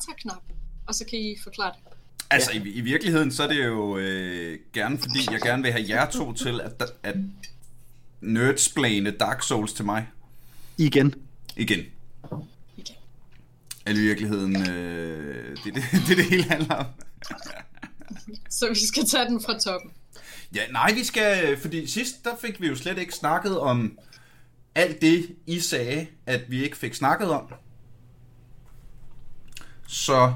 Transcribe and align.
enter-knap, 0.00 0.42
og 0.86 0.94
så 0.94 1.04
kan 1.04 1.18
I 1.18 1.36
forklare 1.42 1.72
det. 1.72 1.92
Altså, 2.30 2.50
ja. 2.52 2.60
i, 2.60 2.68
i 2.68 2.80
virkeligheden, 2.80 3.32
så 3.32 3.42
er 3.42 3.48
det 3.48 3.64
jo 3.64 3.96
øh, 3.96 4.58
gerne, 4.72 4.98
fordi 4.98 5.18
jeg 5.30 5.40
gerne 5.40 5.62
vil 5.62 5.72
have 5.72 5.84
jer 5.88 6.10
to 6.10 6.32
til 6.32 6.60
at, 6.60 6.82
at 7.02 7.16
nerdsplane 8.20 9.10
Dark 9.10 9.42
Souls 9.42 9.72
til 9.72 9.84
mig. 9.84 10.08
Igen. 10.78 11.14
Igen. 11.56 11.78
Igen. 12.76 12.96
Eller 13.86 14.02
i 14.02 14.04
virkeligheden, 14.04 14.68
øh, 14.70 15.56
det, 15.64 15.74
det, 15.74 15.82
det, 16.08 16.16
det 16.16 16.24
hele 16.24 16.42
handler 16.44 16.74
om. 16.74 16.86
Så 18.50 18.68
vi 18.68 18.86
skal 18.86 19.06
tage 19.06 19.24
den 19.24 19.42
fra 19.42 19.58
toppen. 19.58 19.90
Ja, 20.54 20.60
nej, 20.70 20.92
vi 20.94 21.04
skal, 21.04 21.60
fordi 21.60 21.86
sidst, 21.86 22.24
der 22.24 22.36
fik 22.40 22.60
vi 22.60 22.66
jo 22.66 22.76
slet 22.76 22.98
ikke 22.98 23.14
snakket 23.14 23.58
om 23.58 23.98
alt 24.74 25.02
det, 25.02 25.36
I 25.46 25.60
sagde, 25.60 26.06
at 26.26 26.50
vi 26.50 26.64
ikke 26.64 26.76
fik 26.76 26.94
snakket 26.94 27.30
om. 27.30 27.52
Så 29.92 30.32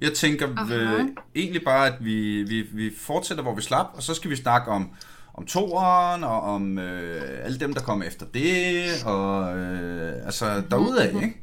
jeg 0.00 0.12
tænker 0.12 0.48
øh, 0.72 1.04
egentlig 1.34 1.64
bare, 1.64 1.86
at 1.86 2.04
vi, 2.04 2.42
vi, 2.42 2.62
vi 2.72 2.90
fortsætter, 2.98 3.42
hvor 3.42 3.54
vi 3.54 3.62
slap, 3.62 3.86
og 3.94 4.02
så 4.02 4.14
skal 4.14 4.30
vi 4.30 4.36
snakke 4.36 4.70
om, 4.70 4.90
om 5.34 5.46
toeren, 5.46 6.24
og 6.24 6.40
om 6.42 6.78
øh, 6.78 7.44
alle 7.44 7.58
dem, 7.60 7.74
der 7.74 7.80
kommer 7.80 8.04
efter 8.04 8.26
det, 8.34 8.84
og 9.04 9.56
øh, 9.58 10.26
altså 10.26 10.62
derudad, 10.70 11.12
Mhm. 11.12 11.22
ikke? 11.22 11.36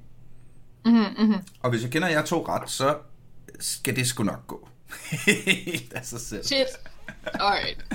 Mm-hmm. 0.85 1.35
Og 1.61 1.69
hvis 1.69 1.83
jeg 1.83 1.91
kender 1.91 2.07
jer 2.07 2.21
to 2.25 2.45
ret, 2.47 2.69
så 2.69 2.97
skal 3.59 3.95
det 3.95 4.07
sgu 4.07 4.23
nok 4.23 4.47
gå. 4.47 4.69
Helt 5.45 5.93
af 5.93 6.05
sig 6.05 6.19
selv. 6.19 6.43
Shit. 6.43 6.65
Alright. 7.33 7.85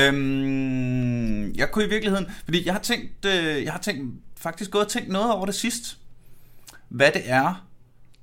Øhm, 0.00 1.52
jeg 1.54 1.70
kunne 1.70 1.84
i 1.84 1.88
virkeligheden, 1.88 2.26
fordi 2.44 2.66
jeg 2.66 2.74
har 2.74 2.80
tænkt, 2.80 3.24
øh, 3.24 3.64
jeg 3.64 3.72
har 3.72 3.80
tænkt, 3.80 4.14
faktisk 4.36 4.70
gået 4.70 4.84
og 4.84 4.90
tænkt 4.90 5.08
noget 5.08 5.32
over 5.32 5.46
det 5.46 5.54
sidst. 5.54 5.98
Hvad 6.88 7.12
det 7.12 7.22
er, 7.24 7.65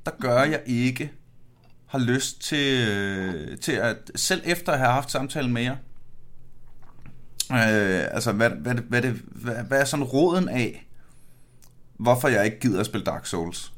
der 0.06 0.12
gør, 0.20 0.38
at 0.38 0.52
jeg 0.52 0.62
ikke 0.66 1.12
har 1.86 2.00
lyst 2.00 2.42
til, 2.42 2.88
øh, 2.90 3.58
til 3.58 3.72
at, 3.72 3.98
selv 4.16 4.42
efter 4.45 4.72
at 4.72 4.80
have 4.80 4.92
haft 4.92 5.12
samtalen 5.12 5.54
med 5.54 5.62
jer, 5.62 5.76
øh, 7.52 8.08
altså 8.12 8.32
hvad, 8.32 8.50
hvad, 8.50 8.76
hvad, 8.76 9.02
det, 9.02 9.22
hvad, 9.26 9.64
hvad 9.64 9.80
er 9.80 9.86
sådan 9.86 10.06
råden 10.06 10.50
af, 10.50 10.88
hvorfor 11.98 12.28
jeg 12.28 12.45
ikke 12.45 12.60
gider 12.60 12.80
at 12.80 12.86
spille 12.86 13.06
Dark 13.06 13.26
Souls? 13.26 13.73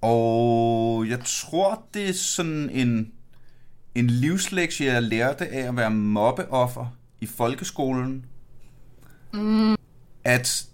Og 0.00 1.08
jeg 1.08 1.20
tror, 1.24 1.84
det 1.94 2.08
er 2.08 2.12
sådan 2.12 2.70
en, 2.70 3.12
en 3.94 4.06
livslektie, 4.06 4.92
jeg 4.92 5.02
lærte 5.02 5.48
af 5.48 5.68
at 5.68 5.76
være 5.76 5.90
mobbeoffer 5.90 6.96
i 7.20 7.26
folkeskolen. 7.26 8.24
Mm. 9.32 9.76
At 10.24 10.66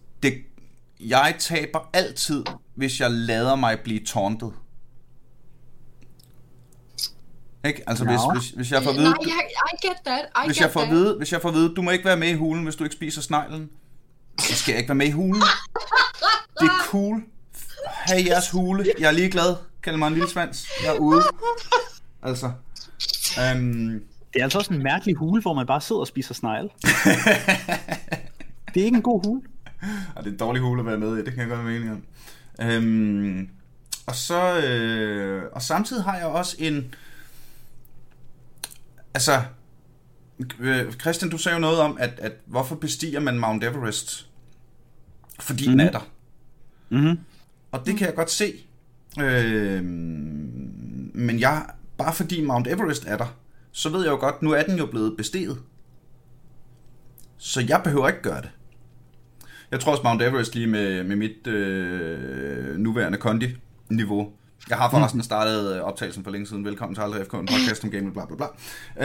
jeg 1.00 1.34
taber 1.38 1.90
altid, 1.92 2.44
hvis 2.74 3.00
jeg 3.00 3.10
lader 3.10 3.56
mig 3.56 3.78
blive 3.84 4.00
tauntet. 4.04 4.52
Ikke? 7.64 7.82
Altså, 7.86 8.04
Nå. 8.04 8.10
hvis, 8.10 8.20
hvis, 8.42 8.50
hvis 8.50 8.72
jeg 8.72 8.82
får 8.82 8.90
at 8.90 8.96
vide, 8.96 9.10
Nej, 9.10 9.16
jeg, 9.26 9.40
I 9.72 9.86
get 9.86 9.96
that. 10.06 10.24
I 10.44 10.46
hvis 10.46 10.56
get 10.56 10.62
jeg 10.62 10.72
får 10.72 10.80
at 10.80 10.86
that. 10.86 10.96
vide, 10.96 11.16
hvis 11.18 11.32
jeg 11.32 11.42
får 11.42 11.48
at 11.48 11.54
vide, 11.54 11.74
du 11.74 11.82
må 11.82 11.90
ikke 11.90 12.04
være 12.04 12.16
med 12.16 12.28
i 12.28 12.34
hulen, 12.34 12.64
hvis 12.64 12.76
du 12.76 12.84
ikke 12.84 12.96
spiser 12.96 13.22
sneglen, 13.22 13.70
så 14.40 14.54
skal 14.54 14.72
jeg 14.72 14.78
ikke 14.78 14.88
være 14.88 14.94
med 14.96 15.06
i 15.06 15.10
hulen. 15.10 15.42
Det 16.60 16.66
er 16.66 16.82
cool. 16.84 17.22
Ha' 17.86 18.22
jeres 18.26 18.50
hule. 18.50 18.84
Jeg 18.98 19.06
er 19.08 19.12
ligeglad. 19.12 19.56
Kald 19.82 19.96
mig 19.96 20.06
en 20.06 20.12
lille 20.14 20.28
svans. 20.30 20.68
Jeg 20.82 20.94
er 20.94 20.98
ude. 20.98 21.22
Altså. 22.22 22.46
Um, 23.54 24.00
Det 24.32 24.40
er 24.40 24.42
altså 24.42 24.58
også 24.58 24.74
en 24.74 24.82
mærkelig 24.82 25.14
hule, 25.16 25.42
hvor 25.42 25.54
man 25.54 25.66
bare 25.66 25.80
sidder 25.80 26.00
og 26.00 26.06
spiser 26.06 26.34
snegl. 26.34 26.64
det 28.74 28.80
er 28.80 28.84
ikke 28.84 28.96
en 28.96 29.02
god 29.02 29.26
hule. 29.26 29.42
og 30.16 30.24
det 30.24 30.26
er 30.26 30.32
en 30.32 30.38
dårlig 30.38 30.62
hule 30.62 30.80
at 30.80 30.86
være 30.86 30.98
med 30.98 31.18
i, 31.18 31.24
det 31.24 31.32
kan 31.32 31.38
jeg 31.38 31.48
godt 31.48 31.66
være 31.66 31.76
enig 31.76 31.90
om. 31.90 32.02
Um, 32.82 33.48
og 34.06 34.14
så, 34.14 34.60
øh, 34.60 35.42
og 35.52 35.62
samtidig 35.62 36.04
har 36.04 36.16
jeg 36.16 36.26
også 36.26 36.56
en, 36.58 36.94
altså, 39.14 39.42
øh, 40.60 40.92
Christian, 40.92 41.30
du 41.30 41.38
sagde 41.38 41.56
jo 41.56 41.60
noget 41.60 41.80
om, 41.80 41.96
at, 42.00 42.20
at 42.20 42.32
hvorfor 42.46 42.76
bestiger 42.76 43.20
man 43.20 43.38
Mount 43.38 43.64
Everest? 43.64 44.28
Fordi 45.40 45.66
mm. 45.66 45.70
den 45.70 45.80
er 45.80 45.90
der. 45.90 46.08
Mm-hmm. 46.88 47.18
Og 47.72 47.86
det 47.86 47.96
kan 47.96 48.06
jeg 48.06 48.14
godt 48.14 48.30
se. 48.30 48.52
Øh, 49.20 49.84
men 51.14 51.40
jeg, 51.40 51.66
bare 51.98 52.14
fordi 52.14 52.44
Mount 52.44 52.66
Everest 52.66 53.04
er 53.06 53.16
der, 53.16 53.36
så 53.72 53.88
ved 53.88 54.02
jeg 54.02 54.10
jo 54.10 54.16
godt, 54.16 54.42
nu 54.42 54.52
er 54.52 54.62
den 54.62 54.78
jo 54.78 54.86
blevet 54.86 55.16
besteget. 55.16 55.58
Så 57.36 57.60
jeg 57.68 57.80
behøver 57.84 58.08
ikke 58.08 58.22
gøre 58.22 58.42
det. 58.42 58.50
Jeg 59.70 59.80
tror 59.80 59.92
også 59.92 60.02
Mount 60.04 60.22
Everest 60.22 60.54
lige 60.54 60.66
med, 60.66 61.04
med 61.04 61.16
mit 61.16 61.46
øh, 61.46 62.76
nuværende 62.76 63.18
kondi-niveau. 63.18 64.32
Jeg 64.68 64.78
har 64.78 64.90
forresten 64.90 65.22
startet 65.22 65.76
øh, 65.76 65.82
optagelsen 65.82 66.24
for 66.24 66.30
længe 66.30 66.46
siden. 66.46 66.64
Velkommen 66.64 66.94
til 66.94 67.02
Aldrig 67.02 67.26
FK, 67.26 67.34
en 67.34 67.46
podcast 67.46 67.84
om 67.84 67.90
gaming, 67.90 68.12
bla 68.12 68.24
bla 68.26 68.36
bla. 68.36 68.46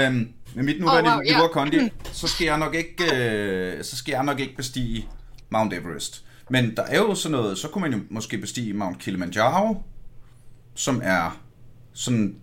Øhm, 0.05 0.29
med 0.55 0.63
mit 0.63 0.79
nuværende 0.79 1.09
Oh, 1.09 1.15
wow, 1.15 1.23
niveau 1.23 1.43
af 1.43 1.51
kondi, 1.51 1.77
så 2.11 2.27
skal 2.27 2.45
jeg 2.45 2.57
nok 2.57 2.75
ikke, 2.75 3.03
øh, 3.15 3.83
så 3.83 3.95
skal 3.97 4.11
jeg 4.11 4.23
nok 4.23 4.39
ikke 4.39 4.55
bestige 4.55 5.07
Mount 5.49 5.73
Everest. 5.73 6.25
Men 6.49 6.75
der 6.75 6.83
er 6.83 6.97
jo 6.97 7.15
sådan 7.15 7.31
noget, 7.37 7.57
så 7.57 7.67
kunne 7.67 7.81
man 7.81 7.93
jo 7.93 7.99
måske 8.09 8.37
bestige 8.37 8.73
Mount 8.73 8.99
Kilimanjaro, 8.99 9.83
som 10.75 11.01
er 11.03 11.41
sådan 11.93 12.35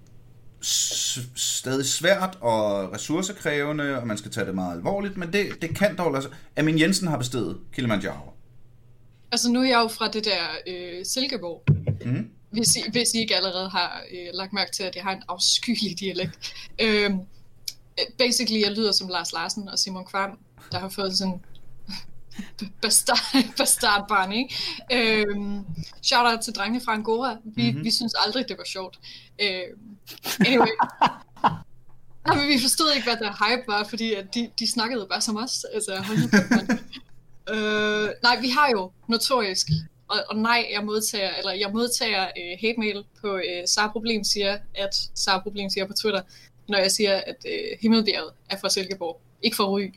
stadig 0.62 1.86
svært 1.86 2.38
og 2.40 2.92
ressourcekrævende, 2.92 4.00
og 4.00 4.06
man 4.06 4.18
skal 4.18 4.30
tage 4.30 4.46
det 4.46 4.54
meget 4.54 4.76
alvorligt, 4.76 5.16
men 5.16 5.32
det, 5.32 5.62
det 5.62 5.76
kan 5.76 5.96
dog 5.96 6.12
lade 6.12 6.22
sig. 6.22 6.32
Amin 6.56 6.78
Jensen 6.80 7.08
har 7.08 7.18
bestedet 7.18 7.58
Kilimanjaro. 7.72 8.30
Altså 9.32 9.50
nu 9.50 9.60
er 9.60 9.68
jeg 9.68 9.80
jo 9.82 9.88
fra 9.88 10.08
det 10.08 10.24
der 10.24 10.42
øh, 10.66 11.04
Silkeborg. 11.06 11.62
Mm. 12.04 12.30
Hvis 12.50 12.76
I, 12.76 12.80
hvis 12.92 13.14
I 13.14 13.18
ikke 13.18 13.36
allerede 13.36 13.68
har 13.68 14.02
øh, 14.12 14.26
lagt 14.34 14.52
mærke 14.52 14.72
til, 14.72 14.82
at 14.82 14.96
jeg 14.96 15.04
har 15.04 15.12
en 15.12 15.22
afskyelig 15.28 16.00
dialekt. 16.00 16.52
Øh, 16.80 17.10
basically, 18.18 18.60
jeg 18.62 18.70
lyder 18.72 18.92
som 18.92 19.08
Lars 19.08 19.32
Larsen 19.32 19.68
og 19.68 19.78
Simon 19.78 20.04
Kvam, 20.04 20.38
der 20.72 20.78
har 20.78 20.88
fået 20.88 21.18
sådan 21.18 21.40
bastard, 22.82 23.18
bastardbarn, 23.56 24.32
ikke? 24.32 24.54
Øhm, 24.92 25.64
shout 26.02 26.26
out 26.32 26.40
til 26.40 26.52
drengene 26.52 26.84
fra 26.84 26.92
Angora. 26.94 27.36
Vi, 27.44 27.62
Mhm. 27.62 27.66
mm-hmm. 27.70 27.84
vi 27.84 27.90
synes 27.90 28.14
aldrig, 28.26 28.44
det 28.48 28.58
var 28.58 28.64
sjovt. 28.64 28.98
Øhm, 29.42 29.96
anyway. 30.46 30.74
Nej, 32.26 32.36
men 32.36 32.48
vi 32.48 32.60
forstod 32.60 32.92
ikke, 32.96 33.06
hvad 33.08 33.16
der 33.16 33.32
hype 33.44 33.62
var, 33.68 33.84
fordi 33.84 34.14
at 34.14 34.34
de, 34.34 34.50
de 34.58 34.70
snakkede 34.72 35.06
bare 35.10 35.20
som 35.20 35.36
os. 35.36 35.64
Altså, 35.74 36.02
hold 36.06 36.18
nu 36.18 36.28
øh, 37.54 38.08
nej, 38.22 38.40
vi 38.40 38.48
har 38.48 38.68
jo 38.70 38.90
notorisk, 39.08 39.66
og, 40.08 40.16
og 40.30 40.36
nej, 40.36 40.66
jeg 40.72 40.84
modtager, 40.84 41.30
eller 41.38 41.52
jeg 41.52 41.70
modtager 41.72 42.22
øh, 42.24 42.58
hate 42.60 42.74
mail 42.78 43.04
på 43.20 43.36
øh, 43.36 43.62
Sara 43.66 43.92
Problem 43.92 44.24
siger, 44.24 44.58
at 44.74 44.94
Sara 45.14 45.42
Problem 45.42 45.70
siger 45.70 45.86
på 45.86 45.92
Twitter, 46.02 46.20
når 46.68 46.78
jeg 46.78 46.90
siger, 46.90 47.16
at 47.26 47.36
øh, 47.46 47.78
Himmelbjerget 47.80 48.30
er 48.50 48.56
fra 48.60 48.68
Silkeborg, 48.68 49.20
ikke 49.42 49.56
fra 49.56 49.64
Ry. 49.64 49.92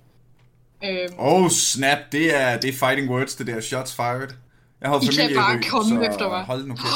Øhm, 0.84 1.14
Oh 1.20 1.50
snap, 1.50 1.98
det 2.12 2.36
er, 2.36 2.58
det 2.60 2.70
er 2.70 2.74
fighting 2.74 3.10
words, 3.10 3.36
det 3.36 3.48
der 3.48 3.62
shots 3.62 3.96
fired. 3.96 4.30
Jeg 4.82 4.90
har 4.90 5.02
I 5.02 5.06
kan 5.06 5.14
familie 5.14 5.36
bare 5.36 5.58
Ry, 5.58 5.62
komme 5.70 6.08
efter 6.08 6.30
mig. 6.30 6.44
hold 6.44 6.66
nu 6.66 6.76
kæft. 6.76 6.88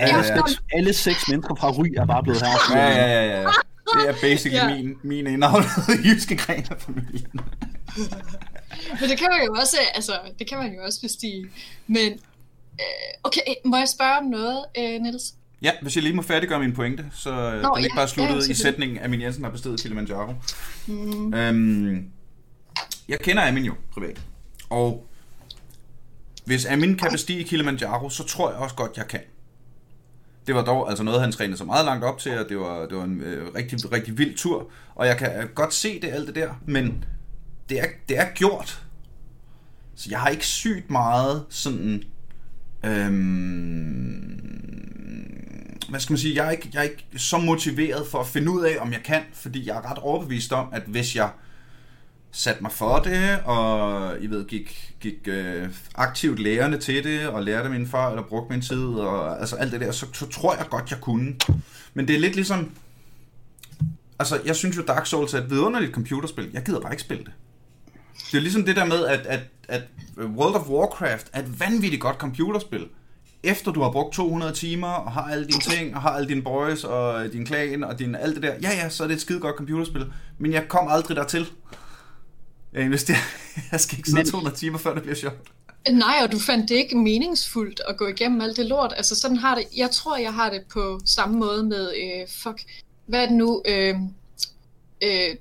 Ja, 0.00 0.16
Ja, 0.16 0.42
alle 0.72 0.92
seks 0.92 1.28
mennesker 1.28 1.54
fra 1.54 1.70
Ry 1.70 1.86
er 1.96 2.06
bare 2.06 2.22
blevet 2.22 2.42
her. 2.42 2.78
ja, 2.78 2.88
ja, 2.88 3.26
ja, 3.26 3.40
ja. 3.40 3.48
Det 3.94 4.08
er 4.08 4.12
basically 4.20 4.56
Ja. 4.70 4.76
min, 4.76 4.94
min 5.02 5.26
indavlede 5.26 5.70
jyske 6.04 6.36
gren 6.36 6.64
af 6.70 6.76
familien. 6.80 7.30
Men 9.00 9.10
det 9.10 9.18
kan 9.18 9.28
man 9.30 9.46
jo 9.46 9.52
også, 9.60 9.76
altså, 9.94 10.12
det 10.38 10.48
kan 10.48 10.58
man 10.58 10.74
jo 10.74 10.82
også 10.84 11.00
bestige. 11.00 11.46
Men, 11.86 12.12
øh, 12.80 12.86
okay, 13.24 13.40
må 13.64 13.76
jeg 13.76 13.88
spørge 13.88 14.18
om 14.18 14.24
noget, 14.24 14.64
øh, 14.78 15.02
Niels? 15.02 15.22
Ja, 15.62 15.70
hvis 15.82 15.96
jeg 15.96 16.02
lige 16.02 16.16
må 16.16 16.22
færdiggøre 16.22 16.60
min 16.60 16.72
pointe, 16.72 17.04
så 17.14 17.30
Nå, 17.62 17.74
den 17.76 17.84
ikke 17.84 17.94
ja, 17.94 18.00
bare 18.00 18.08
sluttet 18.08 18.46
ja, 18.48 18.50
i 18.52 18.54
sætningen, 18.54 18.98
at 18.98 19.10
min 19.10 19.20
Jensen 19.20 19.44
har 19.44 19.50
bestedet 19.50 19.80
Kilimanjaro. 19.80 20.34
Mm. 20.86 21.34
Øhm, 21.34 22.04
jeg 23.08 23.18
kender 23.20 23.48
Amin 23.48 23.64
jo 23.64 23.74
privat, 23.92 24.20
og 24.70 25.06
hvis 26.44 26.66
Amin 26.66 26.96
kan 26.98 27.08
bestige 27.12 27.44
Kilimanjaro, 27.44 28.10
så 28.10 28.24
tror 28.24 28.50
jeg 28.50 28.58
også 28.58 28.76
godt, 28.76 28.96
jeg 28.96 29.08
kan. 29.08 29.20
Det 30.46 30.54
var 30.54 30.64
dog 30.64 30.88
altså 30.88 31.04
noget, 31.04 31.20
han 31.20 31.32
trænede 31.32 31.58
så 31.58 31.64
meget 31.64 31.84
langt 31.84 32.04
op 32.04 32.18
til, 32.18 32.38
og 32.38 32.48
det 32.48 32.58
var, 32.58 32.86
det 32.86 32.96
var 32.96 33.04
en 33.04 33.20
øh, 33.20 33.54
rigtig, 33.54 33.92
rigtig 33.92 34.18
vild 34.18 34.36
tur. 34.36 34.70
Og 34.94 35.06
jeg 35.06 35.16
kan 35.16 35.42
øh, 35.42 35.48
godt 35.54 35.74
se 35.74 36.00
det, 36.00 36.08
alt 36.08 36.26
det 36.26 36.34
der, 36.34 36.50
men 36.66 37.04
det 37.68 37.80
er, 37.80 37.86
det 38.08 38.18
er 38.18 38.26
gjort. 38.34 38.82
Så 39.94 40.08
jeg 40.10 40.20
har 40.20 40.28
ikke 40.28 40.46
sygt 40.46 40.90
meget 40.90 41.44
sådan... 41.48 42.02
Øhm, 42.84 44.36
hvad 45.88 46.00
skal 46.00 46.12
man 46.12 46.18
sige? 46.18 46.34
Jeg 46.34 46.46
er, 46.46 46.50
ikke, 46.50 46.70
jeg 46.72 46.78
er 46.78 46.82
ikke 46.82 47.06
så 47.16 47.38
motiveret 47.38 48.06
for 48.06 48.18
at 48.18 48.26
finde 48.26 48.50
ud 48.50 48.64
af, 48.64 48.76
om 48.80 48.92
jeg 48.92 49.00
kan, 49.04 49.22
fordi 49.32 49.68
jeg 49.68 49.76
er 49.76 49.90
ret 49.90 49.98
overbevist 49.98 50.52
om, 50.52 50.68
at 50.72 50.82
hvis 50.86 51.16
jeg 51.16 51.30
satte 52.36 52.62
mig 52.62 52.72
for 52.72 52.98
det, 52.98 53.38
og 53.44 54.16
I 54.20 54.26
ved, 54.26 54.46
gik, 54.46 54.94
gik 55.00 55.28
øh, 55.28 55.68
aktivt 55.94 56.38
lærende 56.38 56.78
til 56.78 57.04
det, 57.04 57.28
og 57.28 57.42
lærte 57.42 57.68
min 57.68 57.88
far, 57.88 58.10
eller 58.10 58.22
brugte 58.22 58.52
min 58.52 58.62
tid, 58.62 58.86
og 58.86 59.40
altså 59.40 59.56
alt 59.56 59.72
det 59.72 59.80
der, 59.80 59.92
så, 59.92 60.06
så 60.12 60.28
tror 60.28 60.56
jeg 60.56 60.66
godt, 60.70 60.90
jeg 60.90 61.00
kunne. 61.00 61.34
Men 61.94 62.08
det 62.08 62.16
er 62.16 62.20
lidt 62.20 62.34
ligesom, 62.34 62.70
altså 64.18 64.40
jeg 64.44 64.56
synes 64.56 64.76
jo 64.76 64.82
Dark 64.82 65.06
Souls 65.06 65.34
er 65.34 65.38
et 65.38 65.50
vidunderligt 65.50 65.92
computerspil, 65.92 66.50
jeg 66.52 66.62
gider 66.62 66.80
bare 66.80 66.92
ikke 66.92 67.02
spille 67.02 67.24
det. 67.24 67.32
Det 68.30 68.38
er 68.38 68.42
ligesom 68.42 68.64
det 68.64 68.76
der 68.76 68.84
med, 68.84 69.06
at, 69.06 69.26
at, 69.26 69.40
at 69.68 69.82
World 70.18 70.54
of 70.54 70.68
Warcraft 70.68 71.26
er 71.32 71.42
et 71.42 71.60
vanvittigt 71.60 72.02
godt 72.02 72.16
computerspil. 72.16 72.86
efter 73.42 73.72
du 73.72 73.82
har 73.82 73.90
brugt 73.90 74.14
200 74.14 74.52
timer, 74.52 74.88
og 74.88 75.12
har 75.12 75.22
alle 75.22 75.46
dine 75.46 75.60
ting, 75.60 75.96
og 75.96 76.02
har 76.02 76.10
alle 76.10 76.28
dine 76.28 76.42
boys, 76.42 76.84
og 76.84 77.32
din 77.32 77.46
klan, 77.46 77.84
og 77.84 77.98
din, 77.98 78.14
alt 78.14 78.34
det 78.34 78.42
der, 78.42 78.54
ja 78.62 78.70
ja, 78.70 78.88
så 78.88 79.04
er 79.04 79.08
det 79.08 79.14
et 79.14 79.20
skide 79.20 79.40
godt 79.40 79.56
computerspil, 79.56 80.12
men 80.38 80.52
jeg 80.52 80.68
kom 80.68 80.88
aldrig 80.90 81.16
dertil. 81.16 81.46
Jeg 82.76 82.84
investerer, 82.84 83.18
jeg 83.72 83.80
skal 83.80 83.98
ikke 83.98 84.08
sidde 84.08 84.22
Men- 84.22 84.30
200 84.30 84.56
timer, 84.56 84.78
før 84.78 84.94
det 84.94 85.02
bliver 85.02 85.16
sjovt. 85.16 85.36
Nej, 85.90 86.14
og 86.22 86.32
du 86.32 86.38
fandt 86.38 86.68
det 86.68 86.74
ikke 86.74 86.96
meningsfuldt 86.98 87.80
at 87.88 87.96
gå 87.96 88.06
igennem 88.06 88.40
alt 88.40 88.56
det 88.56 88.66
lort. 88.66 88.94
Altså 88.96 89.14
sådan 89.14 89.36
har 89.36 89.54
det, 89.54 89.64
jeg 89.76 89.90
tror, 89.90 90.16
jeg 90.16 90.34
har 90.34 90.50
det 90.50 90.62
på 90.72 91.00
samme 91.04 91.38
måde 91.38 91.62
med, 91.64 91.92
øh, 91.96 92.28
fuck, 92.42 92.62
hvad 93.06 93.22
er 93.22 93.26
det 93.26 93.36
nu? 93.36 93.62
Øh, 93.64 93.94
øh, 95.02 95.36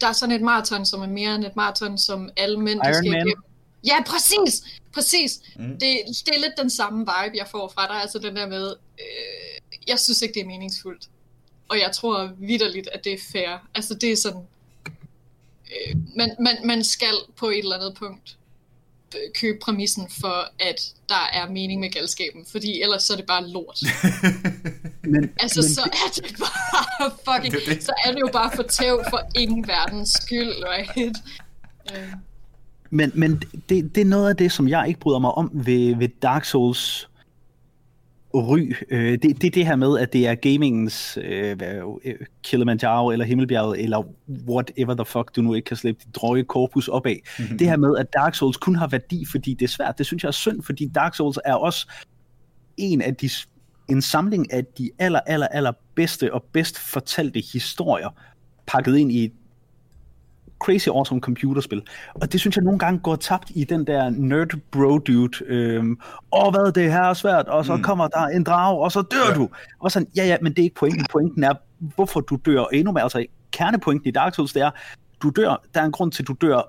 der 0.00 0.08
er 0.08 0.12
sådan 0.12 0.34
et 0.34 0.40
maraton, 0.42 0.86
som 0.86 1.00
er 1.02 1.06
mere 1.06 1.34
end 1.34 1.44
et 1.44 1.56
maraton, 1.56 1.98
som 1.98 2.30
alle 2.36 2.60
mænd 2.60 2.80
Iron 2.84 2.94
skal 2.94 3.10
Man? 3.10 3.16
igennem. 3.26 3.42
Ja, 3.86 4.02
præcis! 4.06 4.62
Præcis. 4.92 5.40
Mm. 5.56 5.68
Det, 5.68 5.80
det 6.26 6.34
er 6.34 6.38
lidt 6.40 6.52
den 6.58 6.70
samme 6.70 6.98
vibe, 6.98 7.36
jeg 7.36 7.46
får 7.50 7.72
fra 7.74 7.86
dig. 7.86 8.02
Altså 8.02 8.18
den 8.18 8.36
der 8.36 8.46
med, 8.48 8.66
øh, 9.00 9.78
jeg 9.88 9.98
synes 9.98 10.22
ikke, 10.22 10.34
det 10.34 10.40
er 10.42 10.46
meningsfuldt. 10.46 11.08
Og 11.68 11.78
jeg 11.78 11.90
tror 11.94 12.30
vidderligt, 12.38 12.88
at 12.92 13.04
det 13.04 13.12
er 13.12 13.18
fair. 13.32 13.68
Altså 13.74 13.94
det 13.94 14.12
er 14.12 14.16
sådan, 14.16 14.42
øh, 15.70 15.96
man, 16.16 16.30
man, 16.40 16.56
man 16.64 16.84
skal 16.84 17.14
på 17.36 17.48
et 17.48 17.58
eller 17.58 17.76
andet 17.76 17.94
punkt 17.98 18.36
øh, 19.14 19.20
købe 19.34 19.58
præmissen 19.62 20.08
for, 20.20 20.52
at 20.58 20.92
der 21.08 21.30
er 21.32 21.50
mening 21.50 21.80
med 21.80 21.90
galskaben, 21.90 22.46
fordi 22.50 22.82
ellers 22.82 23.02
så 23.02 23.12
er 23.12 23.16
det 23.16 23.26
bare 23.26 23.48
lort. 23.48 23.80
Men, 25.12 25.30
Altså, 25.40 25.60
men 25.60 25.68
så 25.74 25.80
er 25.80 26.10
det 26.14 26.36
bare 26.38 27.10
fucking... 27.26 27.54
Det 27.54 27.62
det. 27.66 27.84
Så 27.84 27.92
er 28.06 28.12
det 28.12 28.20
jo 28.20 28.28
bare 28.32 28.50
for 28.54 28.62
tæv 28.62 29.04
for 29.10 29.20
ingen 29.34 29.68
verdens 29.68 30.10
skyld, 30.10 30.52
right? 30.64 31.16
Øh, 31.92 32.12
Men, 32.90 33.12
men 33.14 33.42
det, 33.68 33.94
det 33.94 34.00
er 34.00 34.04
noget 34.04 34.28
af 34.28 34.36
det, 34.36 34.52
som 34.52 34.68
jeg 34.68 34.88
ikke 34.88 35.00
bryder 35.00 35.18
mig 35.18 35.30
om 35.30 35.50
ved, 35.54 35.96
ved 35.96 36.08
Dark 36.22 36.44
Souls 36.44 37.08
ry. 38.40 38.72
Øh, 38.90 39.12
det, 39.12 39.22
det 39.22 39.44
er 39.44 39.50
det 39.50 39.66
her 39.66 39.76
med, 39.76 39.98
at 39.98 40.12
det 40.12 40.26
er 40.26 40.34
gamingens 40.34 41.18
øh, 41.22 41.56
øh, 42.04 42.14
Kilimanjaro 42.42 43.10
eller 43.10 43.24
Himmelbjerget, 43.24 43.82
eller 43.82 44.02
whatever 44.48 44.94
the 44.94 45.04
fuck 45.04 45.36
du 45.36 45.42
nu 45.42 45.54
ikke 45.54 45.66
kan 45.66 45.76
slippe 45.76 46.04
dit 46.06 46.14
drøje 46.14 46.42
korpus 46.42 46.88
op 46.88 47.06
af. 47.06 47.22
Mhm. 47.38 47.58
det 47.58 47.68
her 47.68 47.76
med, 47.76 47.96
at 47.98 48.12
Dark 48.12 48.34
Souls 48.34 48.56
kun 48.56 48.74
har 48.74 48.88
værdi, 48.88 49.24
fordi 49.30 49.54
det 49.54 49.64
er 49.64 49.68
svært, 49.68 49.98
det 49.98 50.06
synes 50.06 50.22
jeg 50.22 50.28
er 50.28 50.32
synd, 50.32 50.62
fordi 50.62 50.90
Dark 50.94 51.14
Souls 51.14 51.38
er 51.44 51.54
også 51.54 51.92
en 52.76 53.02
af 53.02 53.14
de 53.14 53.30
en 53.88 54.02
samling 54.02 54.52
af 54.52 54.64
de 54.78 54.90
aller, 54.98 55.20
aller, 55.26 55.46
aller 55.46 55.72
bedste 55.94 56.34
og 56.34 56.44
bedst 56.52 56.78
fortalte 56.78 57.42
historier, 57.52 58.08
pakket 58.66 58.96
ind 58.96 59.12
i 59.12 59.32
crazy 60.60 60.88
awesome 60.88 61.20
computerspil. 61.20 61.82
Og 62.14 62.32
det 62.32 62.40
synes 62.40 62.56
jeg 62.56 62.64
nogle 62.64 62.78
gange 62.78 62.98
går 63.00 63.16
tabt 63.16 63.50
i 63.54 63.64
den 63.64 63.86
der 63.86 64.10
nerd 64.10 64.50
bro 64.70 64.98
dude. 64.98 65.44
Øhm, 65.46 65.98
Åh, 66.32 66.50
hvad 66.50 66.72
det 66.72 66.92
her 66.92 67.02
er 67.02 67.14
svært, 67.14 67.46
og 67.48 67.64
så 67.64 67.72
Mm. 67.72 67.78
mm. 67.78 67.82
kommer 67.84 68.08
der 68.08 68.26
en 68.26 68.44
drag, 68.44 68.78
og 68.78 68.92
så 68.92 69.02
dør 69.02 69.28
Ja. 69.28 69.34
du. 69.34 69.48
Og 69.80 69.90
sådan, 69.92 70.08
ja, 70.16 70.26
ja, 70.26 70.36
men 70.42 70.52
det 70.52 70.58
er 70.58 70.62
ikke 70.62 70.74
pointen. 70.76 71.06
Pointen 71.12 71.44
er, 71.44 71.52
hvorfor 71.78 72.20
du 72.20 72.38
dør 72.46 72.64
endnu 72.72 72.92
mere. 72.92 73.02
Altså, 73.02 73.24
kernepointen 73.52 74.08
i 74.08 74.12
Dark 74.12 74.34
Souls, 74.34 74.52
det 74.52 74.62
er, 74.62 74.70
du 75.22 75.30
dør, 75.36 75.62
der 75.74 75.80
er 75.80 75.84
en 75.84 75.92
grund 75.92 76.12
til, 76.12 76.22
at 76.22 76.28
du 76.28 76.34
dør, 76.40 76.60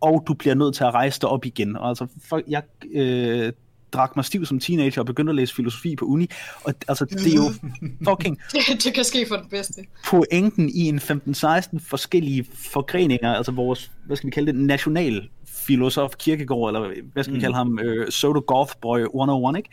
og 0.00 0.24
du 0.26 0.34
bliver 0.34 0.54
nødt 0.54 0.74
til 0.74 0.84
at 0.84 0.94
rejse 0.94 1.20
dig 1.20 1.28
op 1.28 1.44
igen. 1.46 1.76
Og 1.76 1.88
altså, 1.88 2.06
for, 2.28 2.40
jeg 2.48 2.62
øh, 2.94 3.52
drak 3.94 4.16
mig 4.16 4.24
stiv 4.24 4.46
som 4.46 4.58
teenager 4.60 5.00
og 5.02 5.06
begyndte 5.06 5.30
at 5.30 5.36
læse 5.36 5.54
filosofi 5.54 5.96
på 5.96 6.04
uni, 6.04 6.30
og 6.64 6.74
altså, 6.88 7.04
det 7.04 7.26
er 7.26 7.36
jo 7.36 7.52
fucking 8.10 8.38
det, 8.52 8.84
det 8.84 8.94
kan 8.94 9.04
ske 9.04 9.24
for 9.28 9.36
den 9.36 9.48
bedste. 9.50 9.82
pointen 10.06 10.68
i 10.68 10.80
en 10.88 10.98
15-16 10.98 11.78
forskellige 11.88 12.46
forgreninger, 12.72 13.34
altså 13.34 13.52
vores, 13.52 13.90
hvad 14.06 14.16
skal 14.16 14.26
vi 14.26 14.30
kalde 14.30 14.52
det, 14.52 14.60
national 14.60 15.28
filosof 15.46 16.10
Kirkegaard, 16.18 16.68
eller 16.74 16.94
hvad 17.12 17.24
skal 17.24 17.32
vi 17.34 17.38
Mm. 17.38 17.40
kalde 17.42 17.56
ham, 17.56 17.78
øh, 17.78 18.10
Soto 18.10 18.42
Gothboy 18.46 19.00
101, 19.00 19.56
ikke? 19.56 19.68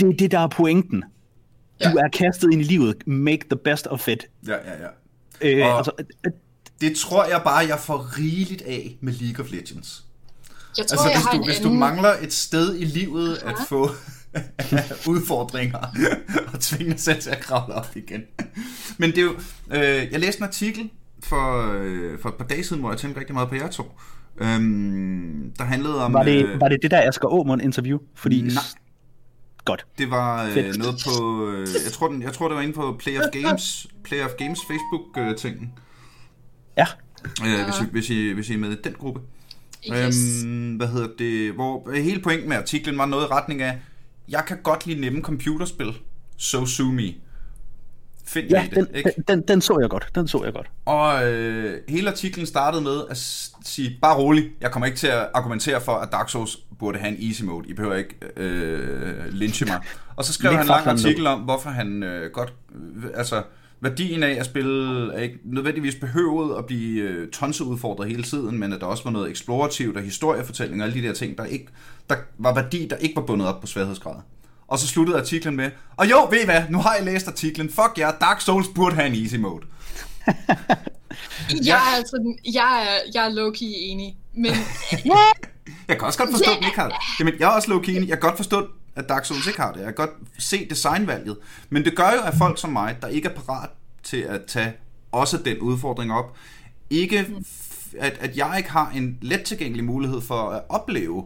Det 0.00 0.08
er 0.08 0.12
det, 0.12 0.30
der 0.30 0.38
er 0.38 0.48
pointen. 0.48 1.02
Du 1.84 1.88
Ja. 1.88 1.94
er 2.04 2.08
kastet 2.12 2.52
ind 2.52 2.60
i 2.60 2.64
livet. 2.64 3.06
Make 3.06 3.42
the 3.50 3.56
best 3.64 3.86
of 3.86 4.08
it. 4.08 4.26
Ja, 4.46 4.52
ja, 4.52 4.82
ja. 4.82 4.88
Øh, 5.40 5.66
Og- 5.66 5.76
altså, 5.76 5.92
øh, 6.26 6.32
Det 6.80 6.96
tror 6.96 7.24
jeg 7.24 7.40
bare, 7.44 7.66
jeg 7.68 7.78
får 7.78 8.18
rigeligt 8.18 8.62
af 8.62 8.96
med 9.00 9.12
League 9.12 9.44
of 9.44 9.50
Legends. 9.52 10.04
Jeg 10.78 10.86
tror, 10.86 11.04
Altså, 11.04 11.08
jeg 11.08 11.16
hvis 11.16 11.24
har 11.24 11.32
du, 11.32 11.38
en 11.38 11.44
hvis 11.44 11.58
du 11.60 11.70
mangler 11.72 12.12
et 12.22 12.32
sted 12.32 12.76
i 12.76 12.84
livet 12.84 13.36
at 13.36 13.54
Aha. 13.54 13.64
få 13.68 13.90
udfordringer 15.12 15.78
og 16.52 16.60
tvinge 16.60 16.92
dig 16.92 17.00
selv 17.00 17.22
til 17.22 17.30
at 17.30 17.40
kravle 17.40 17.74
op 17.74 17.96
igen. 17.96 18.22
Men 18.98 19.10
det 19.10 19.18
er 19.18 19.22
jo... 19.22 19.34
Øh, 19.70 20.12
jeg 20.12 20.20
læste 20.20 20.40
en 20.40 20.44
artikel 20.44 20.90
for, 21.22 21.72
øh, 21.72 22.18
for 22.22 22.28
et 22.28 22.34
par 22.34 22.44
dage 22.44 22.64
siden, 22.64 22.80
hvor 22.80 22.90
jeg 22.90 22.98
tænkte 22.98 23.20
rigtig 23.20 23.34
meget 23.34 23.48
på 23.48 23.54
jer 23.54 23.68
to. 23.68 23.92
Øhm, 24.40 25.52
der 25.58 25.64
handlede 25.64 26.04
om... 26.04 26.12
var, 26.12 26.22
det, 26.22 26.44
øh, 26.46 26.60
var 26.60 26.68
det 26.68 26.78
det 26.82 26.90
der 26.90 27.08
Asger 27.08 27.28
Aumund 27.28 27.62
interview? 27.62 27.98
Fordi, 28.14 28.40
Nej. 28.42 28.52
Godt. 29.64 29.86
Det 29.98 30.10
var 30.10 30.44
øh, 30.44 30.52
Fedt. 30.52 30.78
noget 30.78 31.02
på... 31.06 31.46
Øh, 31.48 31.68
jeg, 31.84 31.92
tror, 31.92 32.08
den, 32.08 32.22
jeg 32.22 32.32
tror, 32.32 32.48
det 32.48 32.56
var 32.56 32.62
inde 32.62 32.74
på 32.74 32.96
Play 32.98 33.18
of 33.18 33.24
Games, 33.32 33.86
Play 34.04 34.24
of 34.24 34.30
Games 34.38 34.58
Facebook-tingen. 34.70 35.72
Ja. 36.76 36.86
Øh, 37.44 37.64
hvis, 37.64 37.80
I, 37.80 37.90
hvis, 37.92 38.10
I, 38.10 38.32
hvis 38.32 38.50
I 38.50 38.54
er 38.54 38.58
med 38.58 38.70
i 38.70 38.76
den 38.84 38.92
gruppe. 38.98 39.20
Yes. 39.90 40.44
Øhm, 40.44 40.76
hvad 40.76 40.86
hedder 40.86 41.08
det? 41.18 41.52
Hvor 41.52 41.92
hele 42.02 42.20
pointen 42.22 42.48
med 42.48 42.56
artiklen 42.56 42.98
var 42.98 43.06
noget 43.06 43.24
i 43.24 43.26
retning 43.26 43.62
af, 43.62 43.78
jeg 44.28 44.44
kan 44.46 44.58
godt 44.62 44.86
lide 44.86 45.00
nemme 45.00 45.22
computerspil. 45.22 45.92
So 46.36 46.66
sue 46.66 46.92
me. 46.92 47.14
Find 48.24 48.48
Ja, 48.48 48.66
det, 48.70 48.76
den, 48.76 48.86
ikke? 48.94 49.12
den, 49.16 49.24
den, 49.28 49.48
den 49.48 49.60
så 49.60 49.78
jeg 49.80 49.90
godt. 49.90 50.08
Den 50.14 50.28
så 50.28 50.44
jeg 50.44 50.52
godt. 50.52 50.70
Og 50.84 51.32
øh, 51.32 51.80
hele 51.88 52.10
artiklen 52.10 52.46
startede 52.46 52.82
med 52.82 53.02
at 53.10 53.16
sige, 53.64 53.98
bare 54.02 54.16
rolig, 54.16 54.50
jeg 54.60 54.70
kommer 54.70 54.86
ikke 54.86 54.98
til 54.98 55.06
at 55.06 55.28
argumentere 55.34 55.80
for, 55.80 55.92
at 55.92 56.12
Dark 56.12 56.28
Souls 56.28 56.58
burde 56.78 56.98
have 56.98 57.16
en 57.18 57.28
easy 57.28 57.42
mode. 57.42 57.68
I 57.68 57.74
behøver 57.74 57.94
ikke 57.94 58.14
øh, 58.36 59.24
lynche 59.32 59.66
mig. 59.66 59.80
Og 60.16 60.24
så 60.24 60.32
skrev 60.32 60.52
han 60.52 60.60
en 60.60 60.66
lang 60.66 60.86
artikel 60.86 61.26
om, 61.26 61.40
hvorfor 61.40 61.70
han 61.70 62.02
øh, 62.02 62.30
godt... 62.30 62.52
Øh, 62.74 63.10
altså, 63.14 63.42
værdien 63.82 64.22
af 64.22 64.36
at 64.40 64.46
spille 64.46 65.12
er 65.14 65.20
ikke 65.20 65.38
nødvendigvis 65.44 65.94
behøvet 65.94 66.58
at 66.58 66.66
blive 66.66 67.02
øh, 67.02 67.30
tonseudfordret 67.30 68.08
hele 68.08 68.22
tiden, 68.22 68.58
men 68.58 68.72
at 68.72 68.80
der 68.80 68.86
også 68.86 69.04
var 69.04 69.10
noget 69.10 69.30
eksplorativt 69.30 69.96
og 69.96 70.02
historiefortælling 70.02 70.82
og 70.82 70.88
alle 70.88 71.02
de 71.02 71.06
der 71.08 71.14
ting, 71.14 71.38
der 71.38 71.44
ikke 71.44 71.66
der 72.10 72.16
var 72.38 72.54
værdi, 72.54 72.86
der 72.90 72.96
ikke 72.96 73.16
var 73.16 73.22
bundet 73.22 73.48
op 73.48 73.60
på 73.60 73.66
sværhedsgrad. 73.66 74.16
Og 74.68 74.78
så 74.78 74.86
sluttede 74.86 75.18
artiklen 75.18 75.56
med, 75.56 75.70
og 75.96 76.10
jo, 76.10 76.28
ved 76.30 76.42
I 76.42 76.44
hvad, 76.44 76.62
nu 76.70 76.78
har 76.78 76.94
jeg 76.94 77.04
læst 77.04 77.28
artiklen, 77.28 77.68
fuck 77.68 77.98
jer, 77.98 78.12
Dark 78.20 78.40
Souls 78.40 78.68
burde 78.74 78.94
have 78.94 79.06
en 79.06 79.22
easy 79.22 79.36
mode. 79.36 79.66
Jeg 81.64 81.76
er, 81.76 81.96
altså, 81.96 82.34
jeg 82.54 82.86
er, 82.86 83.10
jeg 83.14 83.26
er 83.26 83.30
low-key 83.30 83.74
enig, 83.90 84.16
men 84.34 84.52
Jeg 85.88 85.98
kan 85.98 86.06
også 86.06 86.18
godt 86.18 86.30
forstå, 86.30 86.50
at 86.50 86.56
den 86.56 86.64
ikke 86.64 86.80
har. 86.80 87.16
Jamen, 87.20 87.34
jeg 87.38 87.50
er 87.50 87.56
også 87.56 87.68
low 87.68 87.80
key 87.80 87.90
enig. 87.90 88.08
Jeg 88.08 88.20
kan 88.20 88.28
godt 88.28 88.36
forstå, 88.36 88.68
at 88.96 89.08
Dark 89.08 89.24
Souls 89.24 89.46
ikke 89.46 89.60
har 89.60 89.72
det. 89.72 89.78
Jeg 89.78 89.86
kan 89.86 89.94
godt 89.94 90.10
se 90.38 90.66
designvalget. 90.70 91.36
Men 91.70 91.84
det 91.84 91.96
gør 91.96 92.10
jo, 92.10 92.20
at 92.26 92.34
folk 92.38 92.60
som 92.60 92.70
mig, 92.72 92.96
der 93.02 93.08
ikke 93.08 93.28
er 93.28 93.34
parat 93.34 93.68
til 94.02 94.16
at 94.16 94.40
tage 94.46 94.72
også 95.12 95.38
den 95.44 95.58
udfordring 95.58 96.12
op, 96.12 96.36
ikke, 96.90 97.26
at, 97.98 98.16
at 98.20 98.36
jeg 98.36 98.54
ikke 98.58 98.70
har 98.70 98.90
en 98.94 99.18
let 99.22 99.42
tilgængelig 99.42 99.84
mulighed 99.84 100.20
for 100.20 100.50
at 100.50 100.62
opleve, 100.68 101.24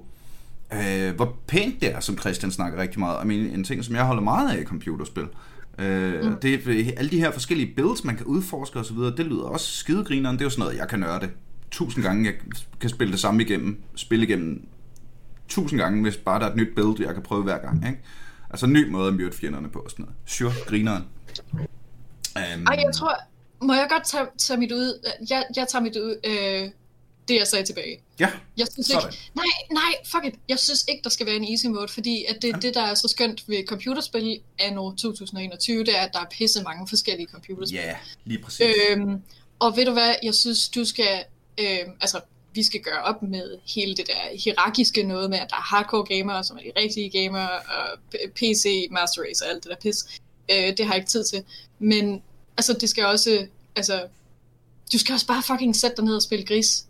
øh, 0.72 1.14
hvor 1.16 1.36
pænt 1.46 1.80
det 1.80 1.92
er, 1.94 2.00
som 2.00 2.18
Christian 2.18 2.52
snakker 2.52 2.82
rigtig 2.82 3.00
meget 3.00 3.16
om. 3.18 3.30
En, 3.30 3.40
en 3.40 3.64
ting, 3.64 3.84
som 3.84 3.94
jeg 3.94 4.04
holder 4.04 4.22
meget 4.22 4.56
af 4.56 4.60
i 4.60 4.64
computerspil. 4.64 5.26
Øh, 5.78 6.24
mm. 6.24 6.36
det, 6.42 6.54
er- 6.54 6.92
alle 6.96 7.10
de 7.10 7.18
her 7.20 7.30
forskellige 7.30 7.74
builds, 7.76 8.04
man 8.04 8.16
kan 8.16 8.26
udforske 8.26 8.78
osv., 8.78 8.96
det 8.96 9.26
lyder 9.26 9.42
også 9.42 9.72
skidegrineren. 9.76 10.36
Det 10.36 10.42
er 10.42 10.46
jo 10.46 10.50
sådan 10.50 10.62
noget, 10.64 10.78
jeg 10.78 10.88
kan 10.88 10.98
nørde 11.00 11.28
tusind 11.70 12.04
gange. 12.04 12.24
Jeg 12.24 12.34
kan 12.80 12.90
spille 12.90 13.12
det 13.12 13.20
samme 13.20 13.42
igennem, 13.42 13.80
spille 13.94 14.24
igennem 14.26 14.66
tusind 15.48 15.80
gange, 15.80 16.02
hvis 16.02 16.16
bare 16.16 16.40
der 16.40 16.46
er 16.46 16.50
et 16.50 16.56
nyt 16.56 16.74
build, 16.76 17.06
jeg 17.06 17.14
kan 17.14 17.22
prøve 17.22 17.42
hver 17.42 17.58
gang. 17.58 17.86
Ikke? 17.86 17.98
Altså 18.50 18.66
en 18.66 18.72
ny 18.72 18.88
måde 18.88 19.08
at 19.08 19.14
myrde 19.14 19.36
fjenderne 19.36 19.68
på 19.68 19.78
og 19.78 19.90
sådan 19.90 20.02
noget. 20.02 20.16
Sure, 20.26 20.52
grineren. 20.66 21.04
Um, 22.36 22.66
Ej, 22.66 22.82
jeg 22.86 22.94
tror... 22.94 23.20
Må 23.62 23.74
jeg 23.74 23.86
godt 23.90 24.04
tage, 24.06 24.26
tage 24.38 24.60
mit 24.60 24.72
ud... 24.72 25.10
Jeg, 25.30 25.44
jeg 25.56 25.68
tager 25.68 25.82
mit 25.82 25.96
ud... 25.96 26.16
Øh, 26.24 26.70
det, 27.28 27.36
jeg 27.38 27.46
sagde 27.46 27.64
tilbage. 27.64 27.98
Ja, 28.20 28.30
Jeg 28.56 28.66
synes 28.72 28.86
Sådan. 28.86 29.08
ikke... 29.08 29.30
Nej, 29.34 29.44
nej, 29.70 29.94
fuck 30.04 30.24
it. 30.24 30.34
Jeg 30.48 30.58
synes 30.58 30.84
ikke, 30.88 31.04
der 31.04 31.10
skal 31.10 31.26
være 31.26 31.36
en 31.36 31.44
easy 31.44 31.66
mode, 31.66 31.88
fordi 31.88 32.24
at 32.28 32.42
det, 32.42 32.62
det, 32.62 32.74
der 32.74 32.82
er 32.82 32.94
så 32.94 33.08
skønt 33.08 33.48
ved 33.48 33.66
computerspil 33.66 34.40
anno 34.58 34.90
2021, 34.90 35.84
det 35.84 35.98
er, 35.98 36.00
at 36.00 36.10
der 36.12 36.20
er 36.20 36.26
pisse 36.30 36.62
mange 36.62 36.88
forskellige 36.88 37.28
computerspil. 37.32 37.78
ja, 37.78 37.96
lige 38.24 38.42
præcis. 38.42 38.66
Øhm, 38.90 39.22
og 39.58 39.76
ved 39.76 39.86
du 39.86 39.92
hvad, 39.92 40.14
jeg 40.22 40.34
synes, 40.34 40.68
du 40.68 40.84
skal... 40.84 41.24
Øhm, 41.60 41.90
altså, 42.00 42.20
vi 42.56 42.62
skal 42.62 42.80
gøre 42.80 43.02
op 43.02 43.22
med 43.22 43.58
hele 43.74 43.96
det 43.96 44.06
der 44.06 44.38
hierarkiske 44.44 45.02
noget 45.02 45.30
med, 45.30 45.38
at 45.38 45.50
der 45.50 45.56
er 45.56 45.60
hardcore 45.60 46.04
gamere, 46.04 46.44
som 46.44 46.56
er 46.56 46.60
de 46.60 46.72
rigtige 46.80 47.10
gamere, 47.10 47.50
og 47.50 47.98
PC, 48.34 48.88
Master 48.90 49.22
Race 49.22 49.44
og 49.44 49.50
alt 49.50 49.64
det 49.64 49.70
der 49.70 49.76
pis. 49.76 50.20
Øh, 50.50 50.76
det 50.76 50.86
har 50.86 50.92
jeg 50.94 50.96
ikke 50.96 51.10
tid 51.10 51.24
til. 51.24 51.44
Men 51.78 52.22
altså, 52.56 52.72
det 52.80 52.88
skal 52.88 53.04
også... 53.04 53.46
Altså, 53.76 54.06
du 54.92 54.98
skal 54.98 55.12
også 55.12 55.26
bare 55.26 55.42
fucking 55.42 55.76
sætte 55.76 55.96
dig 55.96 56.04
ned 56.04 56.14
og 56.16 56.22
spille 56.22 56.46
gris. 56.46 56.86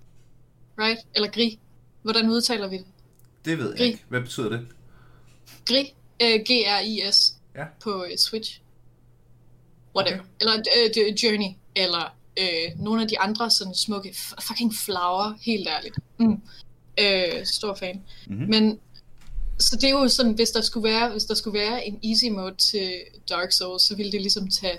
Right? 0.78 1.00
Eller 1.14 1.28
gri. 1.30 1.58
Hvordan 2.02 2.30
udtaler 2.30 2.68
vi 2.68 2.76
det? 2.76 2.86
det 3.44 3.58
ved 3.58 3.68
jeg 3.68 3.78
gri. 3.78 3.86
ikke. 3.86 4.04
Hvad 4.08 4.20
betyder 4.20 4.48
det? 4.48 4.66
Gri. 5.66 5.94
Øh, 6.22 6.40
G-R-I-S. 6.40 7.34
Ja. 7.56 7.64
På 7.80 8.04
øh, 8.04 8.16
Switch. 8.16 8.60
Whatever. 9.96 10.18
Okay. 10.20 10.28
Eller 10.40 10.62
det- 10.94 11.22
Journey. 11.22 11.48
Eller 11.76 12.16
øh, 12.40 12.84
nogle 12.84 13.02
af 13.02 13.08
de 13.08 13.18
andre 13.20 13.50
sådan 13.50 13.74
smukke 13.74 14.08
f- 14.08 14.34
fucking 14.46 14.74
flower. 14.74 15.34
Helt 15.42 15.68
ærligt. 15.68 15.98
Mm. 16.18 16.40
Øh, 17.00 17.46
stor 17.46 17.74
fan. 17.74 18.02
Mhm. 18.26 18.48
Men 18.50 18.78
så 19.58 19.76
det 19.76 19.84
er 19.84 19.90
jo 19.90 20.08
sådan, 20.08 20.32
hvis 20.32 20.50
der 20.50 20.60
skulle 20.60 20.88
være, 20.88 21.10
hvis 21.10 21.24
der 21.24 21.34
skulle 21.34 21.58
være 21.60 21.86
en 21.86 21.98
easy 22.04 22.24
mode 22.30 22.54
til 22.56 22.92
Dark 23.30 23.52
Souls, 23.52 23.82
så 23.82 23.96
ville 23.96 24.12
det 24.12 24.20
ligesom 24.20 24.48
tage 24.50 24.78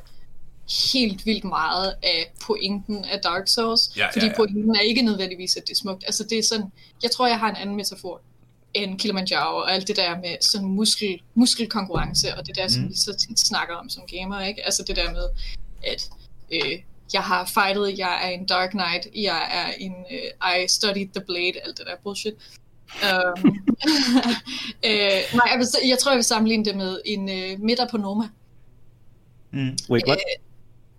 helt 0.93 1.25
vildt 1.25 1.43
meget 1.43 1.93
af 2.03 2.33
pointen 2.45 3.05
af 3.05 3.19
Dark 3.19 3.47
Souls. 3.47 3.91
Ja, 3.97 4.07
fordi 4.13 4.25
ja, 4.25 4.31
ja. 4.31 4.35
pointen 4.37 4.75
er 4.75 4.79
ikke 4.79 5.01
nødvendigvis, 5.01 5.57
at 5.57 5.63
det 5.67 5.71
er 5.71 5.75
smukt. 5.75 6.03
Altså 6.07 6.23
det 6.23 6.37
er 6.39 6.43
sådan, 6.43 6.65
jeg 7.03 7.11
tror, 7.11 7.27
jeg 7.27 7.39
har 7.39 7.49
en 7.49 7.55
anden 7.55 7.75
metafor 7.75 8.21
end 8.73 8.99
Kilimanjaro 8.99 9.57
og 9.57 9.73
alt 9.73 9.87
det 9.87 9.95
der 9.95 10.17
med 10.17 10.35
sådan 10.41 10.67
muskel, 10.67 11.21
muskelkonkurrence, 11.35 12.35
og 12.35 12.47
det 12.47 12.55
der, 12.55 12.67
som 12.67 12.83
Mm. 12.83 12.89
vi 12.89 12.95
så 12.95 13.15
tit 13.27 13.39
snakker 13.39 13.75
om 13.75 13.89
som 13.89 14.03
gamer, 14.11 14.41
ikke? 14.41 14.65
Altså 14.65 14.83
det 14.87 14.95
der 14.95 15.11
med, 15.11 15.29
at 15.83 16.09
øh, 16.51 16.79
jeg 17.13 17.21
har 17.21 17.45
fightet, 17.45 17.99
jeg 17.99 18.19
er 18.23 18.29
en 18.29 18.45
Dark 18.45 18.69
Knight, 18.69 19.07
jeg 19.15 19.47
er 19.51 19.73
en, 19.77 19.93
øh, 20.11 20.61
I 20.63 20.67
studied 20.67 21.07
the 21.15 21.23
blade, 21.25 21.53
alt 21.65 21.77
det 21.77 21.85
der 21.85 21.95
bullshit. 22.03 22.33
Um, 23.03 23.47
øh, 24.87 25.21
nej, 25.33 25.47
jeg, 25.51 25.57
vil, 25.57 25.67
jeg 25.89 25.97
tror, 25.99 26.11
jeg 26.11 26.17
vil 26.17 26.23
sammenligne 26.23 26.65
det 26.65 26.75
med 26.75 27.01
en 27.05 27.29
øh, 27.29 27.59
middag 27.59 27.87
på 27.91 27.97
Noma. 27.97 28.29
Mm. 29.51 29.77
Wait, 29.89 30.07
what? 30.07 30.19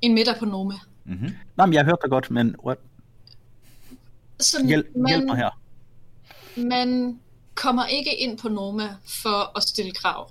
En 0.02 0.14
middag 0.14 0.36
på 0.36 0.44
Noma. 0.44 0.74
Mm-hmm. 1.04 1.30
Nej, 1.56 1.66
men 1.66 1.74
jeg 1.74 1.84
hørte 1.84 1.98
dig 2.02 2.10
godt, 2.10 2.30
men 2.30 2.54
what? 2.64 2.78
Sådan, 4.40 4.66
Hjælp, 4.66 4.86
man, 4.96 5.08
hjælp 5.08 5.24
mig 5.24 5.36
her. 5.36 5.60
man 6.56 7.20
kommer 7.54 7.86
ikke 7.86 8.16
ind 8.16 8.38
på 8.38 8.48
Noma 8.48 8.96
for 9.06 9.56
at 9.56 9.62
stille 9.62 9.92
krav. 9.92 10.30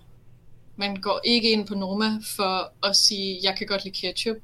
Man 0.75 0.95
går 0.95 1.21
ikke 1.23 1.51
ind 1.51 1.67
på 1.67 1.75
Noma 1.75 2.19
for 2.35 2.87
at 2.87 2.95
sige, 2.95 3.39
jeg 3.43 3.55
kan 3.57 3.67
godt 3.67 3.83
lide 3.83 3.97
ketchup. 3.97 4.37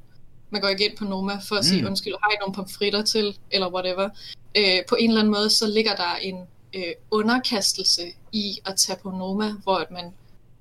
Man 0.53 0.61
går 0.61 0.67
ikke 0.69 0.85
ind 0.89 0.97
på 0.97 1.05
Noma 1.05 1.33
for 1.47 1.55
at 1.55 1.65
sige, 1.65 1.81
Mm. 1.81 1.87
undskyld, 1.87 2.13
har 2.23 2.31
I 2.31 2.35
nogle 2.39 2.53
pomfritter 2.55 3.03
til, 3.03 3.37
eller 3.51 3.73
whatever. 3.73 4.09
Øh, 4.57 4.79
på 4.89 4.95
en 4.99 5.09
eller 5.09 5.21
anden 5.21 5.33
måde, 5.33 5.49
så 5.49 5.67
ligger 5.67 5.95
der 5.95 6.15
en 6.21 6.35
øh, 6.73 6.93
underkastelse 7.11 8.01
i 8.31 8.59
at 8.65 8.75
tage 8.77 8.97
på 9.03 9.09
Noma, 9.11 9.53
hvor 9.63 9.75
at 9.75 9.91
man, 9.91 10.11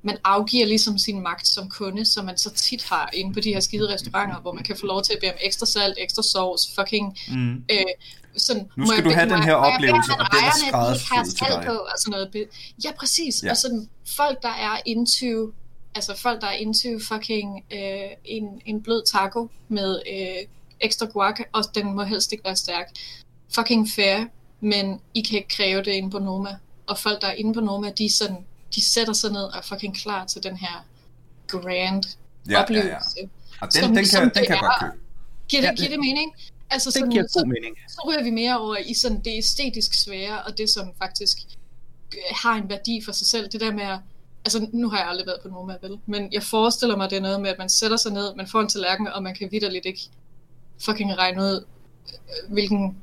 man 0.03 0.17
afgiver 0.25 0.67
ligesom 0.67 0.99
sin 0.99 1.23
magt 1.23 1.49
som 1.49 1.69
kunde, 1.69 2.05
som 2.05 2.25
man 2.25 2.39
så 2.39 2.51
tit 2.51 2.83
har 2.85 3.11
inde 3.13 3.35
på 3.35 3.41
de 3.41 3.53
her 3.55 3.61
skide 3.61 3.95
restauranter, 3.95 4.41
hvor 4.41 4.53
man 4.53 4.65
kan 4.65 4.77
få 4.77 4.87
lov 4.87 5.03
til 5.03 5.13
at 5.13 5.19
bede 5.21 5.31
om 5.33 5.39
ekstra 5.41 5.67
salt, 5.67 5.95
ekstra 5.99 6.23
sovs, 6.23 6.63
fucking 6.79 7.19
Mm. 7.29 7.65
Øh, 7.71 7.83
sådan, 8.37 8.63
Nu 8.77 8.85
må 8.85 8.87
skal 8.87 8.97
jeg 8.97 9.05
du 9.05 9.11
have 9.15 9.29
må 9.29 9.35
den 9.35 9.43
her 9.43 9.57
må 9.57 9.59
oplevelse, 9.59 10.13
og 10.13 10.27
den 10.33 10.45
er 10.45 10.53
skræddersyet 10.69 11.25
til 11.25 11.39
salt 11.39 11.53
dig. 11.53 11.65
På, 11.67 11.73
og 11.73 11.97
sådan 11.99 12.11
noget. 12.11 12.49
Ja, 12.85 12.91
præcis. 12.99 13.43
Ja. 13.43 13.51
Og 13.51 13.57
sådan, 13.57 13.89
folk, 14.17 14.43
der 14.43 14.49
er 14.69 14.81
into, 14.87 15.53
altså 15.95 16.17
folk, 16.17 16.41
der 16.41 16.47
er 16.47 16.53
into 16.53 16.89
fucking 17.09 17.65
øh, 17.73 18.11
en, 18.25 18.63
en 18.67 18.83
blød 18.83 19.03
taco 19.07 19.49
med 19.69 20.03
øh, 20.13 20.47
ekstra 20.81 21.07
guac, 21.07 21.41
og 21.53 21.65
den 21.75 21.95
må 21.95 22.03
helst 22.05 22.33
ikke 22.33 22.45
være 22.45 22.57
stærk. 22.57 22.87
Fucking 23.55 23.89
fair, 23.91 24.25
men 24.61 25.01
I 25.15 25.21
kan 25.21 25.37
ikke 25.37 25.49
kræve 25.49 25.79
det 25.83 25.91
inde 25.93 26.11
på 26.11 26.19
Noma. 26.19 26.57
Og 26.87 26.99
folk, 26.99 27.21
der 27.21 27.27
er 27.29 27.33
inde 27.33 27.55
på 27.55 27.61
Noma, 27.61 27.91
de, 27.99 28.05
er 28.07 28.11
sådan, 28.11 28.37
de 28.75 28.85
sætter 28.85 29.13
sig 29.13 29.33
ned 29.33 29.43
og 29.43 29.59
er 29.59 29.63
fucking 29.63 29.97
klar 29.97 30.27
til 30.27 30.43
den 30.43 30.57
her 30.57 30.87
grand 31.47 32.05
Ja, 32.49 32.53
ja, 32.53 32.63
oplevelse. 32.63 32.91
ja. 33.17 33.23
Og 33.61 33.73
Som- 33.73 33.87
den, 33.89 33.97
den, 33.97 34.07
som 34.07 34.21
kan, 34.21 34.29
den 34.29 34.35
det 34.35 34.47
kan 34.47 34.57
jeg 34.57 34.57
er. 34.57 34.69
godt 34.81 34.93
købe. 34.93 35.03
Giver 35.49 35.63
det, 35.63 35.69
Ja, 35.69 35.75
giver 35.75 35.89
det 35.89 35.99
mening? 35.99 36.33
Altså 36.71 36.87
Det 36.91 36.95
sådan, 36.95 37.11
giver 37.11 37.27
så, 37.27 37.39
god 37.39 37.47
mening. 37.47 37.77
så 37.89 38.01
ryger 38.09 38.23
vi 38.23 38.31
mere 38.31 38.59
over 38.59 38.77
i 38.77 38.95
sådan 38.95 39.21
det 39.21 39.39
æstetisk 39.39 39.95
svære, 40.05 40.43
og 40.43 40.59
det 40.59 40.71
som 40.71 40.93
faktisk 41.03 41.39
øh, 42.15 42.19
har 42.43 42.55
en 42.55 42.69
værdi 42.69 43.03
for 43.05 43.13
sig 43.13 43.27
selv. 43.27 43.49
Det 43.49 43.61
der 43.61 43.73
med 43.73 43.83
at, 43.85 43.99
altså 44.45 44.69
nu 44.73 44.89
har 44.91 44.99
jeg 44.99 45.09
aldrig 45.09 45.27
været 45.27 45.41
på 45.43 45.49
Noma, 45.49 45.75
vel? 45.83 45.99
Men 46.07 46.33
jeg 46.33 46.43
forestiller 46.43 46.97
mig, 46.97 47.11
det 47.11 47.17
er 47.17 47.21
noget 47.21 47.41
med, 47.41 47.51
at 47.51 47.59
man 47.59 47.69
sætter 47.69 47.97
sig 47.97 48.13
ned, 48.13 48.35
man 48.37 48.47
får 48.47 48.61
en 48.61 48.69
tallerken, 48.69 49.09
og 49.09 49.23
man 49.23 49.35
kan 49.35 49.49
vidderligt 49.53 49.87
ikke 49.87 50.01
fucking 50.85 51.19
regne 51.19 51.43
ud, 51.43 51.65
øh, 52.09 52.53
hvilken, 52.53 52.97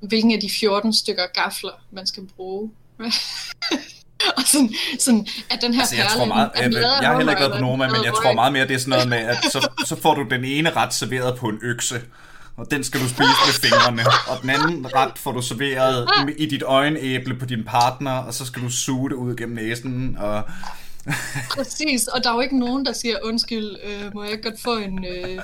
hvilken 0.00 0.32
af 0.32 0.40
de 0.40 0.50
14 0.50 0.92
stykker 0.92 1.26
gafler, 1.34 1.72
man 1.90 2.06
skal 2.06 2.22
bruge. 2.36 2.70
og 4.36 4.42
sådan, 4.42 4.74
sådan, 4.98 5.26
at 5.50 5.62
den 5.62 5.74
her 5.74 5.80
Altså, 5.80 5.96
jeg 5.96 6.04
perle 6.04 6.18
tror 6.18 6.26
meget, 6.26 6.50
er 6.54 6.62
jeg, 6.62 6.72
jeg 6.72 7.08
har 7.08 7.16
heller 7.16 7.32
ikke 7.32 7.40
været 7.40 7.52
på 7.52 7.60
Noma, 7.60 7.88
men 7.88 8.04
jeg 8.04 8.12
tror 8.12 8.32
meget 8.32 8.52
mere, 8.52 8.68
det 8.68 8.74
er 8.74 8.78
sådan 8.78 8.90
noget 8.90 9.08
med, 9.08 9.18
at 9.18 9.36
så, 9.52 9.68
så 9.88 9.96
får 9.96 10.14
du 10.14 10.22
den 10.22 10.44
ene 10.44 10.70
ret 10.70 10.94
serveret 10.94 11.38
på 11.38 11.48
en 11.48 11.58
økse, 11.62 12.02
og 12.56 12.70
den 12.70 12.84
skal 12.84 13.00
du 13.00 13.08
spise 13.08 13.20
med 13.22 13.70
fingrene, 13.70 14.02
og 14.28 14.42
den 14.42 14.50
anden 14.50 14.94
ret 14.94 15.12
får 15.18 15.32
du 15.32 15.42
serveret 15.42 16.08
i 16.38 16.46
dit 16.46 16.62
øjenæble 16.62 17.34
på 17.34 17.46
din 17.46 17.64
partner, 17.64 18.12
og 18.12 18.34
så 18.34 18.44
skal 18.46 18.62
du 18.62 18.70
suge 18.70 19.10
det 19.10 19.16
ud 19.16 19.36
gennem 19.36 19.56
næsen, 19.56 20.16
og 20.20 20.42
Præcis, 21.50 22.06
og 22.06 22.24
der 22.24 22.30
er 22.30 22.34
jo 22.34 22.40
ikke 22.40 22.58
nogen, 22.58 22.86
der 22.86 22.92
siger, 22.92 23.16
undskyld, 23.24 23.76
øh, 23.84 24.14
må 24.14 24.24
jeg 24.24 24.42
godt 24.42 24.60
få 24.64 24.76
en, 24.76 25.04
øh, 25.04 25.38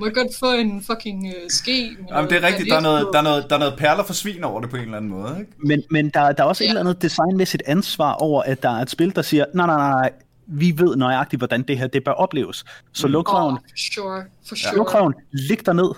må 0.00 0.06
jeg 0.06 0.14
godt 0.14 0.36
få 0.40 0.52
en 0.52 0.82
fucking 0.82 1.26
øh, 1.26 1.50
ske? 1.50 1.96
Jamen, 2.10 2.30
det 2.30 2.36
er 2.36 2.40
noget 2.40 2.42
rigtigt, 2.42 2.70
der 2.70 2.76
er, 2.76 2.80
noget, 2.80 3.08
der, 3.12 3.18
er 3.18 3.22
noget, 3.22 3.46
der 3.50 3.54
er 3.54 3.58
noget 3.58 3.74
perler 3.78 4.04
for 4.04 4.12
svin 4.12 4.44
over 4.44 4.60
det 4.60 4.70
på 4.70 4.76
en 4.76 4.82
eller 4.82 4.96
anden 4.96 5.10
måde, 5.10 5.36
ikke? 5.40 5.52
Men, 5.66 5.82
men 5.90 6.10
der, 6.10 6.32
der 6.32 6.42
er 6.42 6.48
også 6.48 6.64
ja. 6.64 6.68
et 6.68 6.70
eller 6.70 6.80
andet 6.90 7.02
designmæssigt 7.02 7.62
ansvar 7.66 8.12
over, 8.12 8.42
at 8.42 8.62
der 8.62 8.68
er 8.68 8.82
et 8.82 8.90
spil, 8.90 9.16
der 9.16 9.22
siger, 9.22 9.44
nej, 9.54 9.66
nej, 9.66 9.76
nej, 9.76 10.10
vi 10.46 10.74
ved 10.78 10.96
nøjagtigt, 10.96 11.40
hvordan 11.40 11.62
det 11.62 11.78
her 11.78 11.86
det 11.86 12.04
bør 12.04 12.12
opleves. 12.12 12.64
Så 12.92 13.06
Mm. 13.06 13.12
luk 13.12 13.32
røven, 13.34 13.52
Oh, 13.54 13.58
for 13.60 13.76
sure, 13.92 14.22
for 14.48 14.54
sure. 14.54 14.76
luk 14.76 14.94
røven, 14.94 15.14
lig 15.32 15.66
dig 15.66 15.74
ned, 15.74 15.90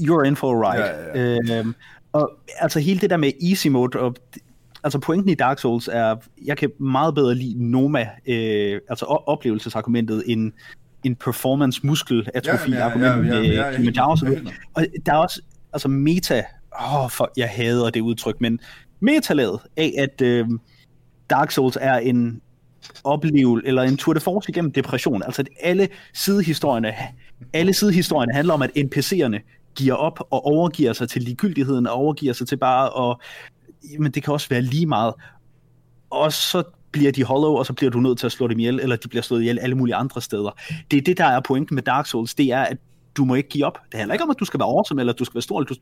you're 0.00 0.24
in 0.26 0.36
for 0.36 0.64
a 0.64 0.70
ride. 0.70 0.84
Ja, 0.84 1.20
ja, 1.20 1.58
Øhm, 1.58 1.74
og 2.12 2.32
altså 2.58 2.80
hele 2.80 3.00
det 3.00 3.10
der 3.10 3.16
med 3.16 3.32
easy 3.50 3.68
mode, 3.68 4.00
og, 4.00 4.16
altså 4.84 4.98
pointen 4.98 5.30
i 5.30 5.34
Dark 5.34 5.58
Souls 5.58 5.88
er, 5.92 6.16
jeg 6.44 6.56
kan 6.56 6.70
meget 6.80 7.14
bedre 7.14 7.34
lide 7.34 7.70
Noma, 7.70 8.08
øh, 8.26 8.80
altså 8.88 9.04
oplevelsesargumentet, 9.04 10.22
end 10.26 10.52
en 11.04 11.16
performance 11.16 11.80
muskel 11.86 12.28
atrofi 12.34 12.70
Ja, 12.70 12.76
ja, 12.76 12.82
ja, 12.82 12.90
argument 12.90 13.26
ja, 13.26 13.34
ja, 13.34 13.40
med 13.40 13.50
ja, 13.50 13.66
ja, 13.66 13.70
Kilimanjaro 13.70 14.16
og 14.74 14.86
der 15.06 15.12
er 15.12 15.16
også, 15.16 15.42
altså 15.72 15.88
meta, 15.88 16.44
åh, 16.80 17.10
for, 17.10 17.32
jeg 17.36 17.48
hader 17.48 17.90
det 17.90 18.00
udtryk, 18.00 18.40
men 18.40 18.60
metalaget 19.00 19.60
af, 19.76 19.94
at 19.98 20.20
øh, 20.22 20.48
Dark 21.30 21.50
Souls 21.50 21.78
er 21.80 21.94
en 21.94 22.40
oplevelse, 23.04 23.66
eller 23.66 23.82
en 23.82 23.96
tour 23.96 24.14
de 24.14 24.20
force 24.20 24.50
igennem 24.50 24.72
depression. 24.72 25.22
Altså 25.22 25.42
at 25.42 25.48
alle 25.62 25.88
sidehistorierne, 26.14 26.94
alle 27.52 27.72
sidehistorierne 27.72 28.32
handler 28.32 28.54
om, 28.54 28.62
at 28.62 28.70
NPC'erne 28.76 29.63
giver 29.76 29.94
op 29.94 30.20
og 30.30 30.46
overgiver 30.46 30.92
sig 30.92 31.08
til 31.08 31.22
ligegyldigheden, 31.22 31.86
og 31.86 31.92
overgiver 31.92 32.32
sig 32.32 32.48
til 32.48 32.56
bare 32.56 32.90
og 32.90 33.20
men 33.98 34.12
det 34.12 34.22
kan 34.22 34.32
også 34.32 34.48
være 34.48 34.62
lige 34.62 34.86
meget. 34.86 35.14
Og 36.10 36.32
så 36.32 36.62
bliver 36.90 37.12
de 37.12 37.24
hollow, 37.24 37.50
og 37.50 37.66
så 37.66 37.72
bliver 37.72 37.90
du 37.90 38.00
nødt 38.00 38.18
til 38.18 38.26
at 38.26 38.32
slå 38.32 38.48
dem 38.48 38.58
ihjel, 38.58 38.80
eller 38.80 38.96
de 38.96 39.08
bliver 39.08 39.22
slået 39.22 39.40
ihjel 39.40 39.58
alle 39.58 39.74
mulige 39.74 39.94
andre 39.94 40.20
steder. 40.20 40.50
Det 40.90 40.96
er 40.96 41.00
det, 41.02 41.18
der 41.18 41.24
er 41.24 41.40
pointen 41.40 41.74
med 41.74 41.82
Dark 41.82 42.06
Souls, 42.06 42.34
det 42.34 42.46
er, 42.52 42.62
at 42.62 42.76
du 43.16 43.24
må 43.24 43.34
ikke 43.34 43.48
give 43.48 43.66
op. 43.66 43.78
Det 43.92 43.98
handler 43.98 44.14
ikke 44.14 44.24
om, 44.24 44.30
at 44.30 44.40
du 44.40 44.44
skal 44.44 44.60
være 44.60 44.68
awesome, 44.68 45.00
eller 45.00 45.12
at 45.12 45.18
du 45.18 45.24
skal 45.24 45.34
være 45.34 45.42
stor, 45.42 45.60
eller 45.60 45.68
du 45.68 45.76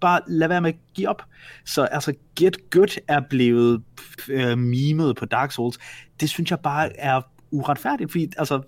bare 0.00 0.20
lad 0.26 0.48
være 0.48 0.60
med 0.60 0.70
at 0.70 0.78
give 0.94 1.08
op. 1.08 1.22
Så 1.64 1.82
altså, 1.84 2.14
Get 2.36 2.70
Good 2.70 3.00
er 3.08 3.20
blevet 3.30 3.82
øh, 4.28 4.58
mimet 4.58 5.16
på 5.16 5.24
Dark 5.24 5.52
Souls. 5.52 5.78
Det 6.20 6.30
synes 6.30 6.50
jeg 6.50 6.60
bare 6.60 6.96
er 6.96 7.20
uretfærdigt, 7.50 8.10
fordi 8.10 8.28
altså, 8.38 8.62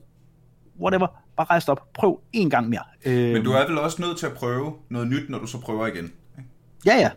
whatever, 0.80 1.21
bare 1.36 1.46
rejs 1.50 1.68
op, 1.68 1.92
prøv 1.94 2.20
en 2.32 2.50
gang 2.50 2.68
mere. 2.68 2.82
Øh, 3.04 3.32
Men 3.32 3.44
du 3.44 3.52
er 3.52 3.66
vel 3.68 3.78
også 3.78 4.02
nødt 4.02 4.18
til 4.18 4.26
at 4.26 4.32
prøve 4.32 4.72
noget 4.88 5.08
nyt, 5.08 5.30
når 5.30 5.38
du 5.38 5.46
så 5.46 5.58
prøver 5.60 5.86
igen. 5.86 6.12
Ja, 6.86 6.96
ja. 6.96 7.10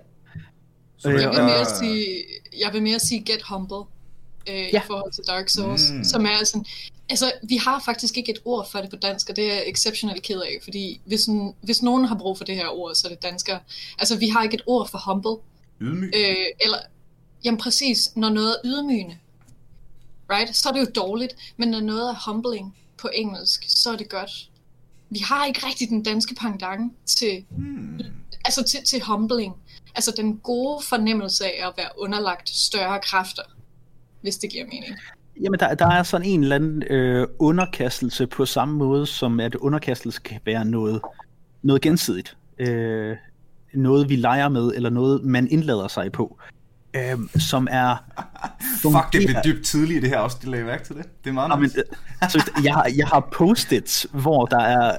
Så 0.97 1.09
Øh, 1.09 1.21
Jeg 1.21 1.29
vil 1.29 1.37
der- 1.37 1.45
mere 1.45 1.65
sige, 1.65 2.23
jeg 2.59 2.73
vil 2.73 2.83
mere 2.83 2.99
sige 2.99 3.23
get 3.23 3.41
humble 3.49 3.77
øh, 4.49 4.55
Ja. 4.55 4.81
i 4.81 4.85
forhold 4.87 5.11
til 5.11 5.23
Dark 5.27 5.49
Souls, 5.49 5.91
Mm. 5.91 6.03
som 6.03 6.25
er 6.25 6.43
sådan, 6.45 6.65
altså 7.09 7.31
vi 7.49 7.57
har 7.57 7.81
faktisk 7.85 8.17
ikke 8.17 8.31
et 8.31 8.39
ord 8.45 8.69
for 8.71 8.79
det 8.79 8.89
på 8.89 8.95
dansk, 8.95 9.29
og 9.29 9.35
det 9.35 9.43
er 9.51 9.53
jeg 9.53 9.63
exceptionelt 9.67 10.23
ked 10.23 10.41
af, 10.41 10.57
fordi 10.63 11.01
hvis, 11.05 11.27
hvis 11.61 11.81
nogen 11.83 12.05
har 12.05 12.15
brug 12.17 12.37
for 12.37 12.43
det 12.45 12.55
her 12.55 12.67
ord, 12.67 12.95
så 12.95 13.07
er 13.07 13.09
det 13.13 13.23
dansker. 13.23 13.59
Altså 13.99 14.17
vi 14.17 14.27
har 14.29 14.43
ikke 14.43 14.55
et 14.55 14.63
ord 14.67 14.89
for 14.89 14.97
humble, 15.11 15.35
Ydmyg. 15.81 16.11
øh, 16.15 16.35
eller, 16.61 16.77
jamen 17.45 17.57
præcis, 17.57 18.15
når 18.15 18.29
noget 18.29 18.49
er 18.49 18.55
ydmygende, 18.65 19.17
right, 20.31 20.55
så 20.55 20.69
er 20.69 20.73
det 20.73 20.79
jo 20.79 20.87
dårligt, 20.95 21.35
men 21.57 21.69
når 21.69 21.79
noget 21.79 22.09
er 22.09 22.31
humbling 22.31 22.75
på 22.97 23.09
engelsk, 23.13 23.65
så 23.67 23.91
er 23.91 23.95
det 23.95 24.09
godt. 24.09 24.31
Vi 25.09 25.19
har 25.19 25.45
ikke 25.45 25.67
rigtig 25.67 25.89
den 25.89 26.03
danske 26.03 26.35
pendant 26.35 26.93
til 27.05 27.45
Hmm. 27.49 27.99
altså 28.45 28.63
til, 28.63 28.83
til 28.83 29.01
humbling. 29.01 29.53
Altså 29.95 30.13
den 30.17 30.37
gode 30.37 30.83
fornemmelse 30.89 31.45
af 31.45 31.67
at 31.67 31.73
være 31.77 31.89
underlagt 31.97 32.49
større 32.49 32.99
kræfter, 33.03 33.43
hvis 34.21 34.37
det 34.37 34.51
giver 34.51 34.65
mening. 34.65 34.95
Jamen, 35.41 35.59
der, 35.59 35.75
der 35.75 35.87
er 35.87 36.03
sådan 36.03 36.27
en 36.27 36.43
eller 36.43 36.55
anden 36.55 36.83
øh, 36.83 37.27
underkastelse 37.39 38.27
på 38.27 38.45
samme 38.45 38.77
måde, 38.77 39.05
som 39.05 39.39
at 39.39 39.55
underkastelse 39.55 40.21
kan 40.21 40.39
være 40.45 40.65
noget, 40.65 41.01
noget 41.61 41.81
gensidigt. 41.81 42.37
Øh, 42.57 43.15
noget, 43.73 44.09
vi 44.09 44.15
leger 44.15 44.49
med, 44.49 44.71
eller 44.75 44.89
noget, 44.89 45.23
man 45.23 45.47
indlader 45.51 45.87
sig 45.87 46.11
på. 46.11 46.39
Øh, 46.95 47.17
som 47.39 47.67
er... 47.71 47.95
Fuck, 48.81 49.13
det 49.13 49.27
blev 49.27 49.35
dybt 49.45 49.65
tidligt 49.65 49.97
i 49.97 50.01
det 50.01 50.09
her 50.09 50.17
også, 50.17 50.37
de 50.41 50.51
lagde 50.51 50.65
mærke 50.65 50.83
til 50.85 50.95
det. 50.95 51.05
Det 51.23 51.29
er 51.29 51.33
meget 51.33 51.49
Ja, 51.49 51.55
men, 51.55 51.63
nice. 51.63 51.79
øh, 52.23 52.29
seriøst, 52.29 52.49
jeg, 52.63 52.73
har, 52.73 52.89
jeg 52.97 53.07
har 53.07 53.29
post-its, 53.33 54.07
hvor 54.11 54.45
der 54.45 54.59
er 54.59 54.97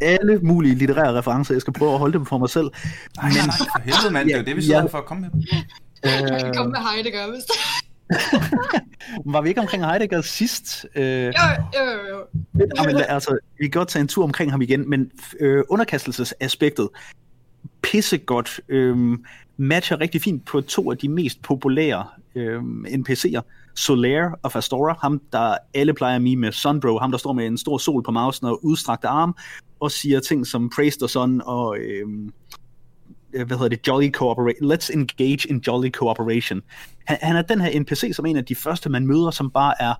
alle 0.00 0.38
mulige 0.42 0.74
litterære 0.74 1.18
referencer. 1.18 1.54
Jeg 1.54 1.60
skal 1.60 1.72
prøve 1.72 1.92
at 1.92 1.98
holde 1.98 2.12
dem 2.18 2.26
for 2.26 2.38
mig 2.38 2.50
selv. 2.50 2.64
Nej, 3.16 3.30
nej, 3.30 3.46
nej, 3.46 3.56
for 3.56 3.80
helvede, 3.84 4.12
mand. 4.12 4.28
Det 4.28 4.34
er 4.34 4.38
jo 4.38 4.44
det, 4.44 4.56
vi 4.56 4.62
sidder 4.62 4.80
Ja. 4.80 4.86
for 4.86 4.98
at 4.98 5.04
komme 5.04 5.20
med. 5.34 5.42
Jeg 6.04 6.40
kan 6.42 6.54
komme 6.54 6.70
med 6.72 6.80
Heidegger, 6.92 7.30
hvis 7.30 7.42
det 7.44 7.54
var 9.32 9.40
vi 9.40 9.48
ikke 9.48 9.60
omkring 9.60 9.86
Heidegger 9.86 10.20
sidst? 10.20 10.86
Øh, 10.94 11.04
jo, 11.04 11.30
jo, 11.76 11.84
jo, 11.84 12.08
jo. 12.10 12.24
Ja, 12.76 12.82
men, 12.86 12.96
altså, 13.08 13.38
vi 13.58 13.64
kan 13.64 13.70
godt 13.70 13.88
tage 13.88 14.00
en 14.00 14.08
tur 14.08 14.24
omkring 14.24 14.50
ham 14.50 14.62
igen, 14.62 14.90
men 14.90 15.10
øh, 15.40 15.64
underkastelsesaspektet, 15.68 16.88
pissegodt, 17.82 18.60
øh, 18.68 19.18
matcher 19.62 20.00
rigtig 20.00 20.22
fint 20.22 20.44
på 20.44 20.60
to 20.60 20.90
af 20.90 20.98
de 20.98 21.08
mest 21.08 21.42
populære 21.42 22.06
øh, 22.34 22.62
NPC'er, 22.86 23.40
Solaire 23.74 24.34
of 24.42 24.56
Astora, 24.56 24.98
ham 25.00 25.20
der 25.32 25.56
alle 25.74 25.94
plejer 25.94 26.16
at 26.16 26.22
med 26.22 26.52
Sunbro, 26.52 26.98
ham 26.98 27.10
der 27.10 27.18
står 27.18 27.32
med 27.32 27.46
en 27.46 27.58
stor 27.58 27.78
sol 27.78 28.02
på 28.02 28.10
mausen 28.10 28.46
og 28.46 28.64
udstrakte 28.64 29.08
arm, 29.08 29.36
og 29.80 29.90
siger 29.90 30.20
ting 30.20 30.46
som 30.46 30.70
Praise 30.76 30.98
the 30.98 31.08
Sun 31.08 31.42
og 31.44 31.78
øhm, 31.78 32.32
øh, 33.32 33.46
hvad 33.46 33.56
hedder 33.56 33.76
det, 33.76 33.88
Jolly 33.88 34.10
Cooperation. 34.10 34.72
Let's 34.72 34.92
engage 34.92 35.48
in 35.48 35.62
Jolly 35.66 35.90
Cooperation. 35.90 36.62
Han, 37.04 37.18
han 37.22 37.36
er 37.36 37.42
den 37.42 37.60
her 37.60 37.80
NPC 37.80 38.12
som 38.14 38.26
en 38.26 38.36
af 38.36 38.44
de 38.44 38.54
første, 38.54 38.90
man 38.90 39.06
møder, 39.06 39.30
som 39.30 39.50
bare 39.50 39.74
er 39.80 39.94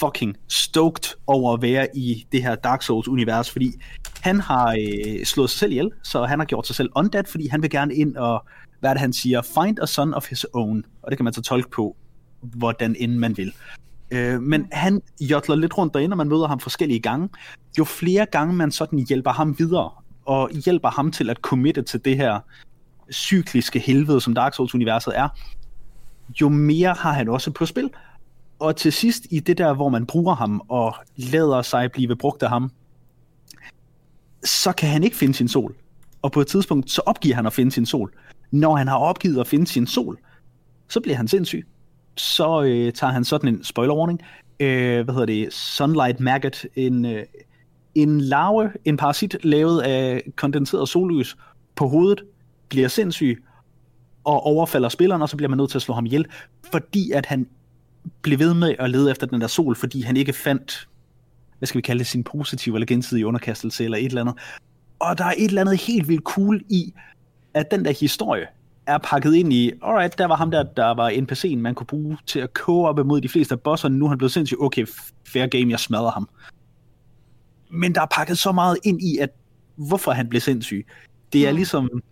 fucking 0.00 0.36
stoked 0.48 1.16
over 1.26 1.54
at 1.54 1.62
være 1.62 1.86
i 1.96 2.26
det 2.32 2.42
her 2.42 2.54
Dark 2.54 2.82
Souls-univers, 2.82 3.50
fordi 3.50 3.72
han 4.20 4.40
har 4.40 4.76
øh, 4.80 5.24
slået 5.24 5.50
sig 5.50 5.58
selv 5.58 5.72
ihjel, 5.72 5.90
så 6.02 6.24
han 6.24 6.38
har 6.38 6.46
gjort 6.46 6.66
sig 6.66 6.76
selv 6.76 6.90
undead, 6.96 7.24
fordi 7.24 7.48
han 7.48 7.62
vil 7.62 7.70
gerne 7.70 7.94
ind 7.94 8.16
og, 8.16 8.44
hvad 8.80 8.90
er 8.90 8.94
det 8.94 9.00
han 9.00 9.12
siger, 9.12 9.42
find 9.42 9.78
a 9.78 9.86
son 9.86 10.14
of 10.14 10.28
his 10.28 10.46
own, 10.52 10.84
og 11.02 11.10
det 11.10 11.18
kan 11.18 11.24
man 11.24 11.32
så 11.32 11.42
tolke 11.42 11.70
på, 11.70 11.96
hvordan 12.40 12.96
end 12.98 13.12
man 13.12 13.36
vil. 13.36 13.52
Øh, 14.10 14.42
men 14.42 14.68
han 14.72 15.02
jotler 15.20 15.56
lidt 15.56 15.78
rundt 15.78 15.94
derinde, 15.94 16.14
og 16.14 16.18
man 16.18 16.28
møder 16.28 16.48
ham 16.48 16.60
forskellige 16.60 17.00
gange. 17.00 17.28
Jo 17.78 17.84
flere 17.84 18.26
gange 18.26 18.54
man 18.54 18.70
sådan 18.70 18.98
hjælper 18.98 19.30
ham 19.30 19.58
videre, 19.58 19.90
og 20.24 20.50
hjælper 20.50 20.90
ham 20.90 21.12
til 21.12 21.30
at 21.30 21.36
committe 21.36 21.82
til 21.82 22.04
det 22.04 22.16
her 22.16 22.40
cykliske 23.12 23.78
helvede, 23.78 24.20
som 24.20 24.34
Dark 24.34 24.54
Souls-universet 24.54 25.18
er, 25.18 25.28
jo 26.40 26.48
mere 26.48 26.94
har 26.98 27.12
han 27.12 27.28
også 27.28 27.50
på 27.50 27.66
spil. 27.66 27.90
Og 28.58 28.76
til 28.76 28.92
sidst 28.92 29.26
i 29.30 29.40
det 29.40 29.58
der, 29.58 29.74
hvor 29.74 29.88
man 29.88 30.06
bruger 30.06 30.34
ham 30.34 30.62
og 30.68 30.94
lader 31.16 31.62
sig 31.62 31.92
blive 31.92 32.16
brugt 32.16 32.42
af 32.42 32.48
ham, 32.48 32.70
så 34.44 34.72
kan 34.72 34.88
han 34.88 35.04
ikke 35.04 35.16
finde 35.16 35.34
sin 35.34 35.48
sol. 35.48 35.74
Og 36.22 36.32
på 36.32 36.40
et 36.40 36.46
tidspunkt, 36.46 36.90
så 36.90 37.02
opgiver 37.06 37.34
han 37.34 37.46
at 37.46 37.52
finde 37.52 37.72
sin 37.72 37.86
sol. 37.86 38.12
Når 38.50 38.76
han 38.76 38.88
har 38.88 38.96
opgivet 38.96 39.40
at 39.40 39.46
finde 39.46 39.66
sin 39.66 39.86
sol, 39.86 40.18
så 40.88 41.00
bliver 41.00 41.16
han 41.16 41.28
sindssyg. 41.28 41.66
Så 42.16 42.62
øh, 42.62 42.92
tager 42.92 43.12
han 43.12 43.24
sådan 43.24 43.54
en 43.54 43.64
spoiler 43.64 43.94
warning, 43.94 44.20
øh, 44.60 45.04
hvad 45.04 45.14
hedder 45.14 45.26
det, 45.26 45.52
Sunlight 45.52 46.20
Maggot, 46.20 46.66
en, 46.76 47.04
øh, 47.04 47.24
en 47.94 48.20
larve, 48.20 48.70
en 48.84 48.96
parasit 48.96 49.36
lavet 49.42 49.80
af 49.80 50.22
kondenseret 50.36 50.88
sollys 50.88 51.36
på 51.74 51.88
hovedet, 51.88 52.22
bliver 52.68 52.88
sindssyg 52.88 53.44
og 54.24 54.46
overfalder 54.46 54.88
spilleren, 54.88 55.22
og 55.22 55.28
så 55.28 55.36
bliver 55.36 55.48
man 55.48 55.56
nødt 55.56 55.70
til 55.70 55.78
at 55.78 55.82
slå 55.82 55.94
ham 55.94 56.06
ihjel, 56.06 56.26
fordi 56.70 57.10
at 57.10 57.26
han 57.26 57.46
blev 58.22 58.38
ved 58.38 58.54
med 58.54 58.74
at 58.78 58.90
lede 58.90 59.10
efter 59.10 59.26
den 59.26 59.40
der 59.40 59.46
sol, 59.46 59.76
fordi 59.76 60.02
han 60.02 60.16
ikke 60.16 60.32
fandt, 60.32 60.88
hvad 61.58 61.66
skal 61.66 61.78
vi 61.78 61.82
kalde 61.82 61.98
det, 61.98 62.06
sin 62.06 62.24
positive 62.24 62.76
eller 62.76 62.86
gensidige 62.86 63.26
underkastelse 63.26 63.84
eller 63.84 63.98
et 63.98 64.04
eller 64.04 64.20
andet. 64.20 64.34
Og 64.98 65.18
der 65.18 65.24
er 65.24 65.34
et 65.36 65.48
eller 65.48 65.60
andet 65.60 65.80
helt 65.80 66.08
vildt 66.08 66.24
cool 66.24 66.62
i, 66.68 66.92
at 67.58 67.70
den 67.70 67.84
der 67.84 67.92
historie 67.92 68.46
er 68.86 68.98
pakket 68.98 69.34
ind 69.34 69.52
i, 69.52 69.72
alright, 69.82 70.18
der 70.18 70.26
var 70.26 70.36
ham 70.36 70.50
der, 70.50 70.62
der 70.62 70.94
var 70.94 71.10
NPC'en, 71.10 71.56
man 71.56 71.74
kunne 71.74 71.86
bruge 71.86 72.18
til 72.26 72.40
at 72.40 72.52
koge 72.52 72.88
op 72.88 72.98
imod 72.98 73.20
de 73.20 73.28
fleste 73.28 73.54
af 73.54 73.60
bosserne, 73.60 73.98
nu 73.98 74.04
er 74.04 74.08
han 74.08 74.18
blevet 74.18 74.32
sindssygt, 74.32 74.60
okay, 74.60 74.86
fair 75.28 75.46
game, 75.46 75.70
jeg 75.70 75.80
smadrer 75.80 76.10
ham. 76.10 76.28
Men 77.70 77.94
der 77.94 78.00
er 78.00 78.06
pakket 78.10 78.38
så 78.38 78.52
meget 78.52 78.78
ind 78.84 79.02
i, 79.02 79.18
at 79.18 79.30
hvorfor 79.76 80.12
han 80.12 80.28
blev 80.28 80.40
sindssyg. 80.40 80.86
Det 81.32 81.46
er 81.46 81.50
mm. 81.50 81.56
ligesom, 81.56 82.02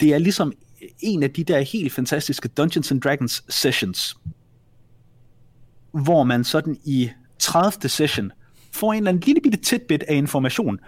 det 0.00 0.14
er 0.14 0.18
ligesom 0.18 0.52
en 1.00 1.22
af 1.22 1.30
de 1.30 1.44
der 1.44 1.60
helt 1.60 1.92
fantastiske 1.92 2.48
Dungeons 2.48 2.92
and 2.92 3.00
Dragons 3.00 3.44
sessions, 3.48 4.16
hvor 5.92 6.24
man 6.24 6.44
sådan 6.44 6.76
i 6.84 7.10
30. 7.38 7.88
session 7.88 8.32
får 8.72 8.92
en 8.92 8.96
eller 8.96 9.08
anden 9.08 9.22
lille 9.26 9.40
bitte 9.40 9.58
tidbit 9.58 10.02
af 10.02 10.14
information, 10.14 10.78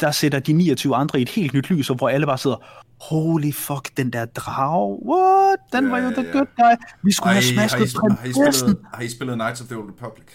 der 0.00 0.10
sætter 0.10 0.38
de 0.38 0.52
29 0.52 0.96
andre 0.96 1.18
i 1.18 1.22
et 1.22 1.28
helt 1.28 1.54
nyt 1.54 1.70
lys, 1.70 1.90
og 1.90 1.96
hvor 1.96 2.08
alle 2.08 2.26
bare 2.26 2.38
sidder, 2.38 2.56
holy 3.00 3.52
fuck, 3.52 3.96
den 3.96 4.12
der 4.12 4.24
drag, 4.24 5.08
what? 5.08 5.58
Den 5.72 5.84
ja, 5.84 5.90
var 5.90 5.98
jo 5.98 6.10
the 6.10 6.26
ja. 6.26 6.32
good 6.32 6.46
guy. 6.56 6.86
Vi 7.02 7.12
skulle 7.12 7.28
Ej, 7.28 7.34
have 7.34 7.42
smasket 7.42 7.92
har 7.92 8.08
I, 8.08 8.32
har 8.32 8.48
I, 8.48 8.52
spillet, 8.52 8.78
har 8.94 9.02
I 9.02 9.08
spillet 9.08 9.36
Knights 9.36 9.60
of 9.60 9.66
the 9.66 9.76
Old 9.76 9.88
Republic? 9.88 10.26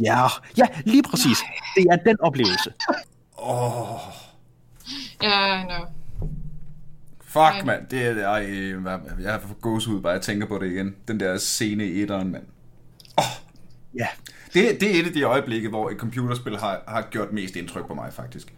Ja, 0.00 0.26
ja, 0.58 0.66
lige 0.84 1.02
præcis. 1.02 1.38
Det 1.76 1.86
er 1.90 1.96
den 1.96 2.20
oplevelse. 2.20 2.72
Åh. 3.38 3.92
Oh. 3.92 4.00
Ja, 5.22 5.62
I 5.62 5.64
know. 5.64 5.86
Fuck, 7.24 7.66
mand. 7.66 7.86
Det 7.90 8.06
er, 8.06 8.28
ej, 8.28 8.40
jeg 9.22 9.32
har 9.32 9.38
fået 9.38 9.60
gåsehud 9.60 10.00
bare 10.00 10.12
jeg 10.12 10.22
tænker 10.22 10.46
på 10.46 10.58
det 10.58 10.72
igen. 10.72 10.94
Den 11.08 11.20
der 11.20 11.38
scene 11.38 11.86
i 11.86 12.02
etteren, 12.02 12.32
mand. 12.32 12.44
Åh. 13.18 13.24
Oh. 13.24 13.30
Ja. 13.94 14.06
Det, 14.54 14.80
det 14.80 14.96
er 14.96 15.00
et 15.00 15.06
af 15.06 15.12
de 15.12 15.22
øjeblikke, 15.22 15.68
hvor 15.68 15.90
et 15.90 15.96
computerspil 15.96 16.58
har, 16.58 16.82
har 16.88 17.02
gjort 17.10 17.32
mest 17.32 17.56
indtryk 17.56 17.86
på 17.86 17.94
mig, 17.94 18.12
faktisk. 18.12 18.54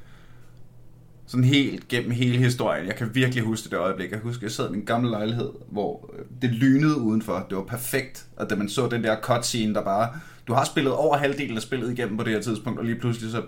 Sådan 1.33 1.45
helt 1.45 1.88
gennem 1.88 2.11
hele 2.11 2.38
historien. 2.38 2.87
Jeg 2.87 2.97
kan 2.97 3.14
virkelig 3.14 3.45
huske 3.45 3.71
det 3.71 3.77
øjeblik. 3.77 4.11
Jeg 4.11 4.18
husker, 4.18 4.47
jeg 4.47 4.53
sad 4.53 4.68
i 4.68 4.73
min 4.73 4.85
gamle 4.85 5.11
lejlighed, 5.11 5.51
hvor 5.71 6.11
øh, 6.18 6.25
det 6.42 6.51
lynede 6.51 6.97
udenfor. 6.97 7.47
Det 7.51 7.57
var 7.57 7.64
perfekt. 7.64 8.27
Og 8.37 8.51
da 8.51 8.55
man 8.55 8.68
så 8.68 8.88
den 8.88 9.05
der 9.05 9.16
cutscene, 9.21 9.75
der 9.75 9.85
bare... 9.85 10.21
Du 10.47 10.53
har 10.53 10.64
spillet 10.64 10.92
over 10.92 11.16
halvdelen 11.16 11.57
af 11.57 11.62
spillet 11.62 11.92
igennem 11.92 12.16
på 12.16 12.25
det 12.25 12.33
her 12.33 12.42
tidspunkt, 12.42 12.79
og 12.79 12.85
lige 12.85 13.01
pludselig 13.01 13.31
så 13.31 13.42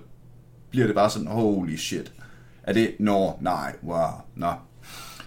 bliver 0.70 0.86
det 0.86 0.94
bare 0.94 1.10
sådan, 1.10 1.28
holy 1.28 1.76
shit. 1.76 2.12
Er 2.62 2.72
det, 2.72 2.94
nå, 2.98 3.12
no, 3.12 3.32
nej, 3.40 3.74
wow, 3.82 4.10
nå. 4.36 4.52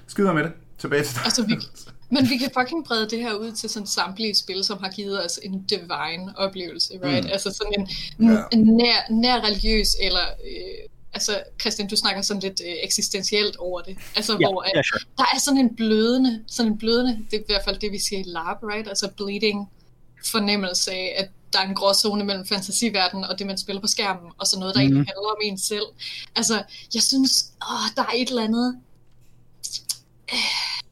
Skider 0.07 0.33
med 0.33 0.43
det. 0.43 0.51
Tilbage 0.77 1.03
til 1.03 1.15
dig. 1.15 1.25
Altså, 1.25 1.45
vi, 1.45 1.55
men 2.11 2.29
vi 2.29 2.37
kan 2.37 2.49
fucking 2.59 2.85
brede 2.85 3.09
det 3.09 3.19
her 3.19 3.33
ud 3.33 3.51
til 3.51 3.69
sådan 3.69 3.87
samtlige 3.87 4.35
spil, 4.35 4.63
som 4.63 4.77
har 4.81 4.89
givet 4.89 5.25
os 5.25 5.39
en 5.43 5.63
divine 5.63 6.37
oplevelse, 6.37 6.93
right? 7.03 7.25
Mm. 7.25 7.31
Altså 7.31 7.51
sådan 7.51 7.73
en, 7.79 7.87
yeah. 8.29 8.43
en 8.51 8.63
nær, 8.63 9.11
nær 9.11 9.45
religiøs 9.45 9.95
eller... 10.01 10.25
Øh, 10.45 10.89
altså 11.17 11.43
Christian, 11.61 11.87
du 11.87 11.95
snakker 11.95 12.21
sådan 12.21 12.41
lidt 12.41 12.61
øh, 12.65 12.75
eksistentielt 12.83 13.55
over 13.55 13.81
det. 13.81 13.97
Altså 14.15 14.31
yeah, 14.33 14.41
hvor 14.41 14.61
at, 14.61 14.71
yeah, 14.75 14.83
sure. 14.83 15.01
der 15.17 15.25
er 15.33 15.39
sådan 15.39 15.59
en 15.59 15.75
blødende, 15.75 16.43
sådan 16.47 16.71
en 16.71 16.77
blødende, 16.77 17.13
det 17.31 17.37
er 17.37 17.41
i 17.41 17.43
hvert 17.45 17.63
fald 17.65 17.79
det, 17.79 17.91
vi 17.91 17.99
siger 17.99 18.19
i 18.19 18.23
lab, 18.25 18.57
right? 18.63 18.87
Altså 18.87 19.07
bleeding 19.17 19.69
fornemmelse 20.25 20.91
af, 20.91 21.15
at 21.17 21.29
der 21.53 21.59
er 21.59 21.67
en 21.67 21.75
gråzone 21.75 22.23
mellem 22.23 22.45
fantasiverdenen 22.45 23.25
og 23.25 23.39
det, 23.39 23.47
man 23.47 23.57
spiller 23.57 23.81
på 23.81 23.87
skærmen, 23.87 24.31
og 24.37 24.47
så 24.47 24.59
noget, 24.59 24.75
der 24.75 24.81
mm. 24.81 24.85
egentlig 24.85 25.05
handler 25.11 25.29
om 25.35 25.41
en 25.43 25.57
selv. 25.57 25.87
Altså, 26.35 26.63
jeg 26.93 27.03
synes, 27.03 27.31
åh, 27.71 27.87
der 27.95 28.01
er 28.01 28.15
et 28.15 28.29
eller 28.29 28.43
andet... 28.43 28.77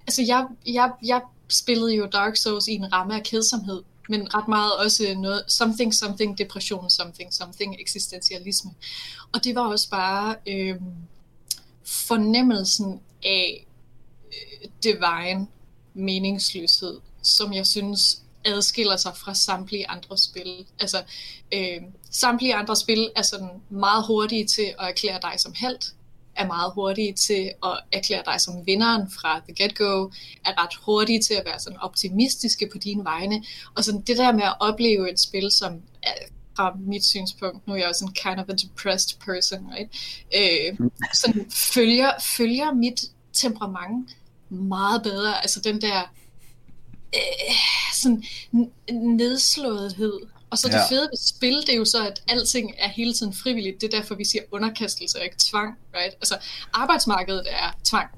Altså, 0.08 0.22
jeg, 0.28 0.46
jeg, 0.68 0.92
jeg 1.06 1.22
spillede 1.50 1.96
jo 1.96 2.06
Dark 2.06 2.36
Souls 2.36 2.68
i 2.68 2.72
en 2.72 2.94
ramme 2.94 3.16
af 3.16 3.24
kedsomhed, 3.24 3.82
men 4.10 4.34
ret 4.34 4.48
meget 4.48 4.72
også 4.74 5.14
noget 5.18 5.44
something, 5.48 5.94
something, 5.94 6.38
depression, 6.38 6.90
something, 6.90 7.34
something, 7.34 7.76
eksistentialisme. 7.80 8.72
Og 9.34 9.44
det 9.44 9.56
var 9.56 9.68
også 9.68 9.90
bare 9.90 10.36
øh, 10.48 10.76
fornemmelsen 11.86 13.02
af 13.24 13.68
øh, 14.28 14.70
divine 14.84 15.48
meningsløshed, 15.94 17.00
som 17.22 17.54
jeg 17.54 17.68
synes 17.68 18.22
adskiller 18.46 18.98
sig 18.98 19.18
fra 19.18 19.34
samtlige 19.34 19.90
andre 19.90 20.18
spil. 20.18 20.66
Altså, 20.80 21.04
øh, 21.54 21.82
samtlige 22.12 22.56
andre 22.56 22.76
spil 22.76 23.12
er 23.16 23.22
sådan 23.22 23.62
meget 23.70 24.06
hurtige 24.08 24.48
til 24.48 24.76
at 24.80 24.90
erklære 24.90 25.20
dig 25.22 25.34
som 25.38 25.54
held, 25.54 25.95
er 26.36 26.48
meget 26.48 26.72
hurtige 26.76 27.14
til 27.14 27.52
at 27.64 27.80
erklære 27.92 28.24
dig 28.26 28.42
som 28.42 28.66
vinderen 28.66 29.12
fra 29.12 29.40
The 29.40 29.64
Get-Go, 29.64 30.10
er 30.46 30.64
ret 30.64 30.76
hurtige 30.86 31.22
til 31.22 31.34
at 31.34 31.46
være 31.46 31.60
sådan 31.60 31.80
optimistiske 31.80 32.70
på 32.72 32.78
dine 32.78 33.04
vegne, 33.04 33.44
og 33.76 33.84
sådan 33.84 34.02
det 34.02 34.18
der 34.18 34.32
med 34.32 34.44
at 34.44 34.56
opleve 34.60 35.12
et 35.12 35.20
spil, 35.20 35.52
som 35.52 35.74
er, 36.04 36.14
fra 36.56 36.76
mit 36.80 37.06
synspunkt, 37.06 37.68
nu 37.68 37.74
er 37.74 37.78
jeg 37.78 37.88
også 37.88 38.06
en 38.06 38.14
kind 38.14 38.40
of 38.40 38.46
a 38.50 38.54
depressed 38.54 39.20
person, 39.20 39.72
right? 39.72 39.90
Øh, 40.36 40.90
sådan 41.14 41.52
følger, 41.52 42.12
følger 42.38 42.74
mit 42.74 43.02
temperament 43.34 44.10
meget 44.50 45.04
bedre, 45.04 45.42
altså 45.42 45.60
den 45.60 45.82
der 45.82 46.02
øh, 47.16 47.56
sådan 47.94 48.24
nedslåethed. 48.92 50.20
Og 50.56 50.60
så 50.60 50.68
det 50.68 50.74
ja. 50.74 50.88
fede 50.90 51.10
ved 51.12 51.18
spil, 51.18 51.62
det 51.62 51.70
er 51.70 51.78
jo 51.78 51.86
så, 51.86 52.08
at 52.08 52.22
alting 52.28 52.76
er 52.78 52.88
hele 52.88 53.14
tiden 53.14 53.34
frivilligt. 53.34 53.82
Det 53.82 53.94
er 53.94 53.98
derfor, 53.98 54.16
vi 54.16 54.26
siger 54.26 54.44
underkastelse 54.52 55.18
og 55.18 55.24
ikke 55.24 55.36
tvang. 55.40 55.78
Right? 55.96 56.14
Altså, 56.14 56.38
arbejdsmarkedet 56.74 57.44
er 57.50 57.78
tvang. 57.84 58.10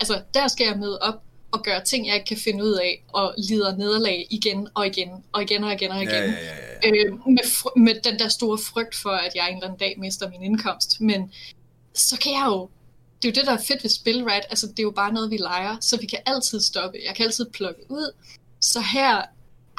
Altså, 0.00 0.22
der 0.34 0.48
skal 0.48 0.66
jeg 0.66 0.78
møde 0.78 0.98
op 0.98 1.22
og 1.52 1.62
gøre 1.62 1.84
ting, 1.84 2.06
jeg 2.06 2.14
ikke 2.14 2.26
kan 2.26 2.36
finde 2.36 2.64
ud 2.64 2.72
af, 2.72 3.04
og 3.12 3.34
lider 3.38 3.76
nederlag 3.76 4.26
igen 4.30 4.68
og 4.74 4.86
igen, 4.86 5.08
og 5.32 5.42
igen 5.42 5.64
og 5.64 5.72
igen 5.72 5.90
og 5.90 6.02
igen. 6.02 6.12
Ja, 6.12 6.24
ja, 6.24 6.32
ja, 6.32 6.88
ja. 6.88 7.04
Øh, 7.06 7.12
med, 7.12 7.76
med 7.76 7.94
den 8.04 8.18
der 8.18 8.28
store 8.28 8.58
frygt 8.58 8.94
for, 8.94 9.10
at 9.10 9.34
jeg 9.34 9.48
en 9.48 9.54
eller 9.54 9.66
anden 9.66 9.78
dag 9.78 9.94
mister 9.98 10.30
min 10.30 10.42
indkomst. 10.42 11.00
Men 11.00 11.32
så 11.94 12.18
kan 12.18 12.32
jeg 12.32 12.44
jo 12.46 12.68
det 13.22 13.28
er 13.28 13.32
jo 13.32 13.40
det, 13.40 13.46
der 13.46 13.52
er 13.52 13.64
fedt 13.68 13.82
ved 13.82 13.90
spil, 13.90 14.24
right? 14.24 14.46
Altså, 14.50 14.66
det 14.66 14.78
er 14.78 14.82
jo 14.82 14.90
bare 14.90 15.12
noget, 15.12 15.30
vi 15.30 15.36
leger, 15.36 15.76
så 15.80 15.96
vi 16.00 16.06
kan 16.06 16.18
altid 16.26 16.60
stoppe. 16.60 16.98
Jeg 17.06 17.14
kan 17.14 17.26
altid 17.26 17.50
plukke 17.50 17.80
ud, 17.88 18.12
så 18.60 18.80
her 18.80 19.22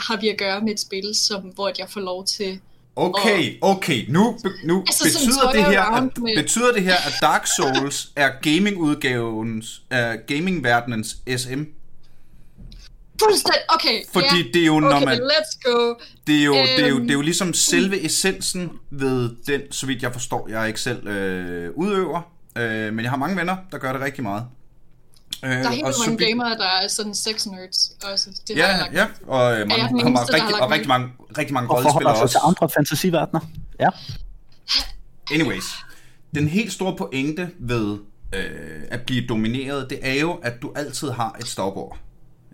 har 0.08 0.18
vi 0.22 0.30
at 0.30 0.38
gøre 0.38 0.62
med 0.62 0.72
et 0.72 0.80
spil, 0.80 1.16
som, 1.16 1.42
hvor 1.42 1.72
jeg 1.80 1.90
får 1.90 2.02
lov 2.02 2.26
til 2.26 2.60
Okay, 2.96 3.58
okay. 3.62 4.06
Nu, 4.08 4.38
nu 4.64 4.80
altså, 4.88 5.04
betyder, 5.04 5.52
det 5.52 5.66
her, 5.66 5.82
at, 5.82 6.04
med... 6.18 6.44
betyder 6.44 6.72
det 6.72 6.84
her, 6.84 6.96
at 6.96 7.14
Dark 7.22 7.48
Souls 7.48 8.12
er 8.16 8.30
gamingudgavens, 8.42 9.82
er 9.90 10.16
gamingverdenens 10.16 11.18
SM? 11.38 11.64
Fuldstændig, 13.24 13.62
okay. 13.70 14.02
Fordi 14.14 14.36
yeah. 14.36 14.54
det 14.54 14.62
er 14.62 14.66
jo, 14.66 14.80
når 14.80 14.96
okay, 14.96 15.06
man... 15.06 15.18
let's 15.18 15.60
go. 15.64 15.94
Det 16.28 16.40
er, 16.40 16.44
jo, 16.44 16.52
um... 16.52 16.68
det, 16.78 16.86
er 16.86 16.90
jo, 16.90 17.00
det 17.00 17.10
er 17.10 17.14
jo 17.14 17.22
ligesom 17.22 17.54
selve 17.54 18.06
essensen 18.06 18.72
ved 18.90 19.30
den, 19.48 19.62
så 19.72 19.86
vidt 19.86 20.04
jeg 20.04 20.14
forstår. 20.14 20.48
Jeg 20.50 20.62
er 20.62 20.66
ikke 20.66 20.82
selv 20.82 21.08
øh, 21.08 21.72
udøver, 21.76 22.22
øh, 22.58 22.94
men 22.94 23.00
jeg 23.00 23.10
har 23.10 23.18
mange 23.18 23.38
venner, 23.38 23.58
der 23.72 23.78
gør 23.78 23.94
det 23.94 24.02
rigtig 24.02 24.24
meget. 24.24 24.46
Øh, 25.44 25.50
Der 25.52 25.58
er 25.58 25.70
helt 25.70 25.86
og 25.86 25.94
mange 26.08 26.18
vi- 26.18 26.26
gamere, 26.26 26.50
der 26.58 26.68
er 26.84 26.88
sådan 26.88 27.14
sex 27.16 27.46
nerds 27.46 27.92
også. 28.12 28.30
Det 28.48 28.58
Ja, 28.58 28.78
lagt. 28.78 28.94
ja, 28.94 29.08
og, 29.28 29.54
øh, 29.60 29.68
mange, 29.68 29.84
og, 29.84 29.90
eneste, 30.08 30.34
har 30.38 30.44
rigtig, 30.44 30.62
og 30.62 30.72
rigtig 30.72 30.88
mange, 30.88 31.10
rigtig 31.38 31.54
mange 31.54 31.70
Og 31.70 31.76
rollespillere 31.78 32.14
også. 32.22 32.34
til 32.34 32.40
andre 32.44 32.70
fantasiverdener. 32.70 33.40
Ja. 33.80 33.90
Anyways, 35.32 35.64
den 36.36 36.48
helt 36.48 36.74
store 36.74 36.96
pointe 36.98 37.50
ved 37.60 37.98
øh, 38.36 38.82
at 38.90 39.02
blive 39.02 39.28
domineret, 39.28 39.90
det 39.90 40.00
er 40.02 40.14
jo, 40.20 40.32
at 40.34 40.54
du 40.62 40.72
altid 40.76 41.10
har 41.10 41.36
et 41.40 41.48
stopord. 41.48 41.98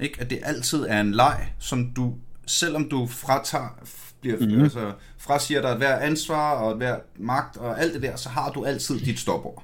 Ikke? 0.02 0.16
At 0.22 0.30
det 0.30 0.40
altid 0.44 0.86
er 0.90 1.02
en 1.02 1.12
leg, 1.12 1.54
som 1.60 1.92
du, 1.96 2.14
selvom 2.48 2.90
du 2.90 3.08
fratager, 3.08 3.80
bliver, 4.22 4.38
Mhm. 4.38 4.46
mm-hmm. 4.48 4.64
altså, 4.64 4.92
frasiger 5.18 5.62
dig 5.62 5.76
hver 5.76 5.96
ansvar 6.00 6.52
og 6.52 6.76
hver 6.76 6.96
magt 7.20 7.58
og 7.58 7.82
alt 7.82 7.94
det 7.94 8.02
der, 8.02 8.16
så 8.16 8.30
har 8.30 8.52
du 8.52 8.66
altid 8.66 9.00
dit 9.00 9.20
stopord. 9.20 9.64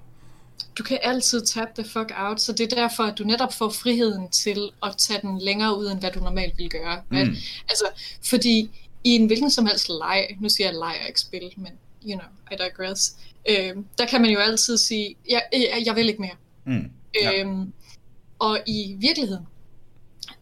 Du 0.78 0.84
kan 0.84 1.00
altid 1.02 1.46
tap 1.46 1.76
the 1.76 1.84
fuck 1.84 2.12
out, 2.16 2.42
så 2.42 2.54
det 2.54 2.72
er 2.72 2.76
derfor, 2.76 3.04
at 3.04 3.18
du 3.18 3.24
netop 3.24 3.54
får 3.54 3.70
friheden 3.70 4.30
til 4.30 4.72
at 4.84 4.98
tage 4.98 5.22
den 5.22 5.40
længere 5.40 5.78
ud, 5.78 5.92
end 5.92 6.00
hvad 6.00 6.12
du 6.12 6.20
normalt 6.20 6.58
ville 6.58 6.70
gøre. 6.70 7.02
Mm. 7.10 7.36
Altså, 7.70 7.86
fordi 8.24 8.70
i 9.04 9.10
en 9.10 9.26
hvilken 9.26 9.52
som 9.52 9.66
helst 9.66 9.90
leg, 9.90 10.28
nu 10.40 10.50
siger 10.50 10.68
jeg 10.68 10.76
leg 10.76 10.98
og 11.02 11.08
ikke 11.08 11.20
spil, 11.20 11.54
men 11.58 11.72
you 12.06 12.20
know, 12.20 12.30
I 12.52 12.56
digress, 12.64 13.16
øh, 13.50 13.76
der 13.98 14.06
kan 14.06 14.22
man 14.22 14.32
jo 14.32 14.40
altid 14.40 14.78
sige, 14.78 15.16
jeg, 15.30 15.44
jeg, 15.54 15.84
jeg 15.86 15.96
vil 15.96 16.10
ikke 16.10 16.22
mere. 16.22 16.36
Mm. 16.66 16.92
Ja. 17.22 17.40
Øhm, 17.40 17.74
og 18.40 18.60
i 18.66 18.96
virkeligheden, 19.00 19.48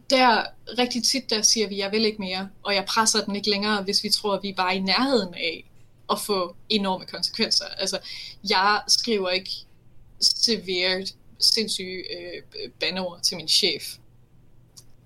der 0.09 0.43
rigtig 0.77 1.03
tit, 1.03 1.29
der 1.29 1.41
siger 1.41 1.67
vi, 1.67 1.77
jeg 1.77 1.91
vil 1.91 2.05
ikke 2.05 2.21
mere, 2.21 2.49
og 2.63 2.75
jeg 2.75 2.85
presser 2.85 3.25
den 3.25 3.35
ikke 3.35 3.49
længere, 3.49 3.83
hvis 3.83 4.03
vi 4.03 4.09
tror, 4.09 4.33
at 4.33 4.43
vi 4.43 4.49
er 4.49 4.55
bare 4.55 4.75
i 4.75 4.79
nærheden 4.79 5.33
af 5.33 5.71
at 6.11 6.19
få 6.19 6.55
enorme 6.69 7.05
konsekvenser. 7.05 7.65
Altså, 7.65 7.99
jeg 8.49 8.81
skriver 8.87 9.29
ikke 9.29 9.51
severe, 10.21 11.05
sindssyge 11.39 12.03
øh, 12.17 12.41
bandeord 12.79 13.19
til 13.23 13.37
min 13.37 13.47
chef. 13.47 13.83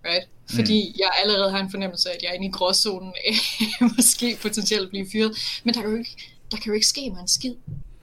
Right? 0.05 0.27
Fordi 0.49 0.89
mm. 0.89 0.99
jeg 0.99 1.11
allerede 1.23 1.51
har 1.51 1.59
en 1.59 1.71
fornemmelse 1.71 2.09
af, 2.09 2.15
at 2.15 2.23
jeg 2.23 2.29
er 2.29 2.33
inde 2.33 2.47
i 2.47 2.51
gråzonen 2.51 3.13
af 3.27 3.35
måske 3.95 4.37
potentielt 4.41 4.89
blive 4.89 5.09
fyret. 5.11 5.37
Men 5.63 5.73
der 5.73 5.81
kan 5.81 5.89
jo 5.89 5.97
ikke, 5.97 6.17
der 6.51 6.57
kan 6.57 6.67
jo 6.67 6.73
ikke 6.73 6.87
ske 6.87 7.09
mig 7.09 7.21
en 7.21 7.27
skid, 7.27 7.55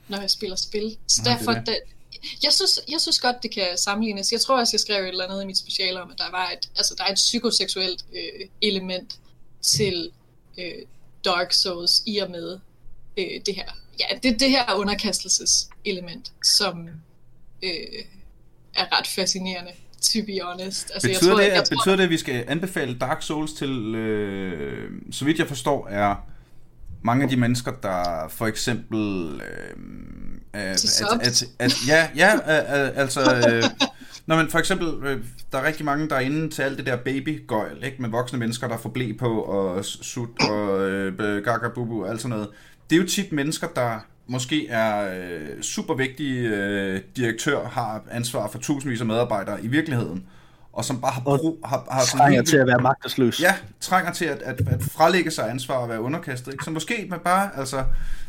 når 0.08 0.20
jeg 0.20 0.30
spiller 0.30 0.56
spil. 0.56 0.96
Så 1.06 1.22
Nej, 1.22 1.32
er 1.32 1.36
derfor, 1.36 1.52
det. 1.52 1.66
da, 1.66 1.76
jeg, 2.42 2.52
synes, 2.52 2.80
jeg 2.90 3.00
synes 3.00 3.20
godt, 3.20 3.36
det 3.42 3.50
kan 3.50 3.78
sammenlignes. 3.78 4.32
Jeg 4.32 4.40
tror 4.40 4.58
også, 4.58 4.70
jeg 4.74 4.80
skrev 4.80 5.02
et 5.02 5.08
eller 5.08 5.24
andet 5.24 5.42
i 5.42 5.46
mit 5.46 5.58
speciale 5.58 6.02
om, 6.02 6.10
at 6.10 6.18
der, 6.18 6.30
var 6.30 6.50
et, 6.50 6.68
altså, 6.76 6.94
der 6.98 7.04
er 7.04 7.08
et 7.08 7.14
psykoseksuelt 7.14 8.04
øh, 8.12 8.48
element 8.60 9.20
til 9.62 10.10
øh, 10.58 10.82
Dark 11.24 11.52
Souls 11.52 12.02
i 12.06 12.18
og 12.18 12.30
med 12.30 12.58
øh, 13.16 13.40
det 13.46 13.54
her. 13.54 13.72
Ja, 14.10 14.16
det, 14.22 14.40
det 14.40 14.50
her 14.50 14.74
underkastelseselement, 14.74 16.32
som 16.58 16.88
øh, 17.62 17.70
er 18.74 18.98
ret 18.98 19.06
fascinerende, 19.06 19.70
to 20.02 20.18
be 20.26 20.32
honest. 20.42 20.90
Altså, 20.94 21.08
Betyder, 21.08 21.28
jeg 21.28 21.36
tror, 21.36 21.40
det, 21.40 21.48
jeg 21.48 21.56
at, 21.56 21.64
tror, 21.64 21.76
betyder 21.76 21.96
det, 21.96 22.04
at 22.04 22.10
vi 22.10 22.16
skal 22.16 22.44
anbefale 22.48 22.98
Dark 22.98 23.22
Souls 23.22 23.52
til, 23.52 23.94
øh, 23.94 24.90
så 25.10 25.24
vidt 25.24 25.38
jeg 25.38 25.48
forstår, 25.48 25.88
er 25.88 26.14
mange 27.02 27.22
af 27.22 27.28
de 27.28 27.36
mennesker, 27.36 27.72
der 27.82 28.28
for 28.28 28.46
eksempel... 28.46 29.34
Øh, 29.40 29.76
at, 30.52 31.02
at, 31.22 31.44
at, 31.58 31.72
ja, 31.88 32.08
ja, 32.16 32.34
øh, 32.34 32.92
altså... 32.96 33.20
Øh, 33.48 33.62
Nå, 34.26 34.36
men 34.36 34.50
for 34.50 34.58
eksempel, 34.58 34.88
øh, 35.04 35.24
der 35.52 35.58
er 35.58 35.66
rigtig 35.66 35.84
mange, 35.84 36.08
der 36.08 36.16
er 36.16 36.20
inde 36.20 36.50
til 36.50 36.62
alt 36.62 36.78
det 36.78 36.86
der 36.86 36.96
babygøjl, 36.96 37.84
ikke? 37.84 38.02
Med 38.02 38.08
voksne 38.08 38.38
mennesker, 38.38 38.68
der 38.68 38.78
får 38.78 38.88
blæ 38.88 39.12
på, 39.18 39.42
og 39.42 39.84
sut, 39.84 40.28
og 40.50 40.90
øh, 40.90 41.44
gaga 41.44 41.68
bubu, 41.74 42.04
og 42.04 42.10
alt 42.10 42.20
sådan 42.20 42.36
noget. 42.36 42.48
Det 42.92 42.98
er 42.98 43.02
jo 43.02 43.08
tit 43.08 43.32
mennesker, 43.32 43.66
der 43.76 43.98
måske 44.26 44.68
er 44.68 45.14
øh, 45.14 45.62
super 45.62 45.94
vigtige 45.94 46.48
øh, 46.48 47.00
direktør, 47.16 47.68
har 47.68 48.02
ansvar 48.10 48.48
for 48.48 48.58
tusindvis 48.58 49.00
af 49.00 49.06
medarbejdere 49.06 49.64
i 49.64 49.66
virkeligheden, 49.66 50.26
og 50.72 50.84
som 50.84 51.00
bare 51.00 51.12
har 51.12 51.20
brug, 51.20 51.58
har, 51.64 51.86
har 51.90 52.04
Trænger 52.04 52.38
helt 52.38 52.48
til 52.48 52.56
at 52.56 52.66
være 52.66 52.78
magtesløs. 52.78 53.40
Ja, 53.40 53.54
trænger 53.80 54.12
til 54.12 54.24
at, 54.24 54.42
at, 54.42 54.60
at 54.68 54.82
frelægge 54.82 55.30
sig 55.30 55.50
ansvar 55.50 55.74
og 55.74 55.88
være 55.88 56.00
underkastet. 56.00 56.52
Ikke? 56.52 56.64
Så 56.64 56.70
måske 56.70 57.06
med 57.10 57.18
bare, 57.18 57.50
altså, 57.56 57.84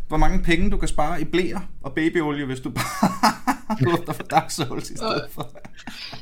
hvor 0.07 0.17
mange 0.17 0.43
penge 0.43 0.71
du 0.71 0.77
kan 0.77 0.87
spare 0.87 1.21
i 1.21 1.23
blæer 1.23 1.59
og 1.81 1.93
babyolie, 1.93 2.45
hvis 2.45 2.59
du 2.59 2.69
bare 2.69 4.01
der 4.07 4.13
for 4.13 4.23
Dark 4.23 4.51
Souls 4.51 4.89
i 4.89 4.95
stedet 4.95 5.27
for. 5.31 5.51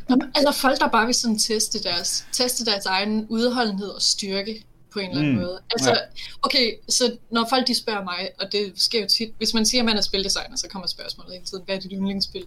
Nå, 0.10 0.16
men, 0.16 0.32
eller 0.36 0.52
folk, 0.52 0.80
der 0.80 0.88
bare 0.90 1.06
vil 1.06 1.16
sådan 1.16 1.38
teste 1.38 1.84
deres, 1.84 2.28
teste 2.32 2.66
deres 2.66 2.86
egen 2.86 3.26
udholdenhed 3.30 3.88
og 3.88 4.02
styrke 4.02 4.66
på 4.94 5.00
en 5.00 5.10
eller 5.10 5.22
anden 5.22 5.36
Mm, 5.36 5.42
måde. 5.42 5.60
Altså, 5.72 5.90
ja. 5.90 5.98
okay, 6.42 6.74
så 6.90 7.18
når 7.30 7.48
folk 7.50 7.68
de 7.68 7.76
spørger 7.76 8.04
mig, 8.04 8.30
og 8.40 8.52
det 8.52 8.74
sker 8.76 9.02
jo 9.02 9.08
tit, 9.08 9.34
hvis 9.38 9.54
man 9.54 9.66
siger, 9.66 9.82
at 9.82 9.86
man 9.86 9.98
er 9.98 10.02
spildesigner, 10.02 10.56
så 10.58 10.68
kommer 10.68 10.88
spørgsmålet 10.88 11.34
hele 11.34 11.46
tiden, 11.46 11.64
hvad 11.66 11.76
er 11.76 11.80
dit 11.80 11.92
yndlingsspil? 11.94 12.46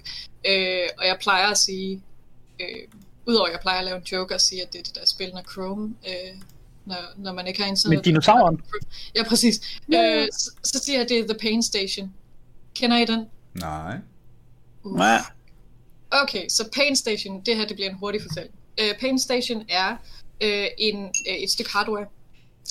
Øh, 0.48 0.88
og 0.98 1.06
jeg 1.06 1.16
plejer 1.20 1.46
at 1.48 1.58
sige, 1.58 2.02
øh, 2.60 2.66
udover 3.26 3.46
at 3.46 3.52
jeg 3.52 3.60
plejer 3.60 3.78
at 3.78 3.84
lave 3.84 3.96
en 3.96 4.02
joke 4.02 4.34
og 4.34 4.40
sige, 4.40 4.62
at 4.62 4.72
det 4.72 4.78
er 4.78 4.82
det 4.82 4.94
der 4.94 5.06
spil, 5.06 5.30
når 5.34 5.42
Chrome, 5.52 5.94
øh, 6.08 6.40
når, 6.84 6.96
når 7.16 7.32
man 7.32 7.46
ikke 7.46 7.62
har 7.62 7.68
en 7.68 7.76
Med 7.88 8.02
dinosauren. 8.02 8.62
Ja, 9.16 9.22
præcis. 9.22 9.60
Øh, 9.94 10.26
så, 10.32 10.50
så 10.64 10.78
siger 10.84 10.96
jeg, 10.96 11.02
at 11.02 11.08
det 11.08 11.18
er 11.18 11.24
The 11.24 11.38
Pain 11.40 11.62
Station. 11.62 12.14
Kender 12.74 12.96
I 12.96 13.04
den? 13.04 13.26
Nej. 13.54 13.96
Uh. 14.82 15.00
Ja. 15.00 15.18
Okay, 16.10 16.48
så 16.48 16.68
Pain 16.74 16.96
Station, 16.96 17.40
det 17.46 17.56
her 17.56 17.66
det 17.66 17.76
bliver 17.76 17.90
en 17.90 17.96
hurtig 17.96 18.22
fortælling. 18.22 18.54
Uh, 18.80 18.98
Pain 19.00 19.18
Station 19.18 19.64
er 19.68 19.90
uh, 20.44 20.66
en, 20.78 21.04
uh, 21.04 21.34
et 21.34 21.50
stykke 21.50 21.70
hardware, 21.72 22.06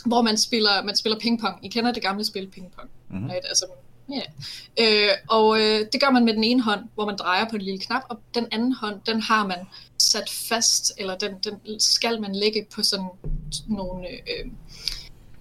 hvor 0.06 0.22
man 0.22 0.38
spiller, 0.38 0.84
man 0.84 0.96
spiller 0.96 1.20
pingpong. 1.20 1.66
I 1.66 1.68
kender 1.68 1.92
det 1.92 2.04
gamle 2.04 2.26
spil 2.26 2.48
pingpong. 2.48 2.90
Mhm. 3.08 3.18
Mm-hmm. 3.18 3.30
Right? 3.30 3.46
Altså, 3.46 3.66
yeah. 4.12 5.12
uh, 5.12 5.38
og 5.38 5.48
uh, 5.48 5.58
det 5.94 6.02
gør 6.02 6.10
man 6.10 6.26
med 6.26 6.34
den 6.34 6.44
ene 6.44 6.62
hånd, 6.62 6.82
hvor 6.94 7.06
man 7.06 7.16
drejer 7.16 7.50
på 7.50 7.56
en 7.56 7.62
lille 7.62 7.80
knap, 7.80 8.02
og 8.10 8.20
den 8.36 8.48
anden 8.52 8.74
hånd, 8.74 9.00
den 9.06 9.22
har 9.22 9.48
man 9.48 9.60
sat 9.98 10.30
fast, 10.30 10.92
eller 10.98 11.18
den, 11.18 11.32
den 11.44 11.80
skal 11.80 12.22
man 12.22 12.36
lægge 12.36 12.68
på 12.76 12.84
sådan 12.84 13.08
nogle, 13.68 14.08
øh, 14.10 14.52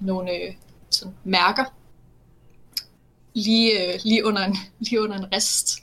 nogle 0.01 0.33
øh, 0.33 0.55
sådan 0.91 1.15
mærker, 1.25 1.65
lige, 3.35 3.95
øh, 3.95 4.01
lige, 4.05 4.25
under 4.25 4.45
en, 4.45 4.57
lige 4.87 5.03
under 5.03 5.19
en 5.19 5.33
rest. 5.33 5.83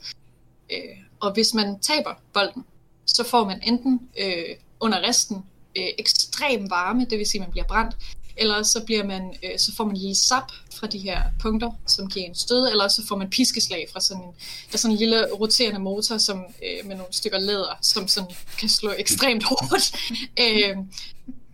Øh, 0.72 0.98
og 1.20 1.34
hvis 1.34 1.54
man 1.54 1.80
taber 1.80 2.14
bolden, 2.34 2.66
så 3.06 3.24
får 3.24 3.46
man 3.46 3.60
enten 3.64 4.10
øh, 4.20 4.56
under 4.80 5.08
resten 5.08 5.38
øh, 5.78 5.88
ekstrem 5.98 6.70
varme, 6.70 7.06
det 7.06 7.18
vil 7.18 7.26
sige, 7.28 7.42
at 7.42 7.48
man 7.48 7.52
bliver 7.52 7.68
brændt, 7.68 7.96
eller 8.40 8.64
så, 8.64 8.84
bliver 8.86 9.04
man, 9.04 9.36
øh, 9.44 9.60
så 9.60 9.76
får 9.76 9.84
man 9.84 9.98
lille 9.98 10.16
sap 10.16 10.52
fra 10.74 10.88
de 10.88 11.00
her 11.00 11.22
punkter, 11.42 11.72
som 11.88 12.10
giver 12.10 12.26
en 12.26 12.36
stød, 12.36 12.68
eller 12.70 12.88
så 12.88 13.06
får 13.08 13.18
man 13.18 13.30
piskeslag 13.30 13.88
fra 13.94 14.00
sådan 14.00 14.24
en, 14.24 14.30
der 14.68 14.74
er 14.74 14.78
sådan 14.78 14.94
en 14.94 15.00
lille 15.00 15.34
roterende 15.34 15.80
motor 15.80 16.18
som, 16.18 16.38
øh, 16.38 16.88
med 16.88 16.96
nogle 16.96 17.14
stykker 17.14 17.40
læder, 17.40 17.78
som 17.82 18.08
sådan 18.08 18.30
kan 18.60 18.70
slå 18.70 18.94
ekstremt 18.98 19.44
hårdt. 19.44 19.96
øh, 20.44 20.78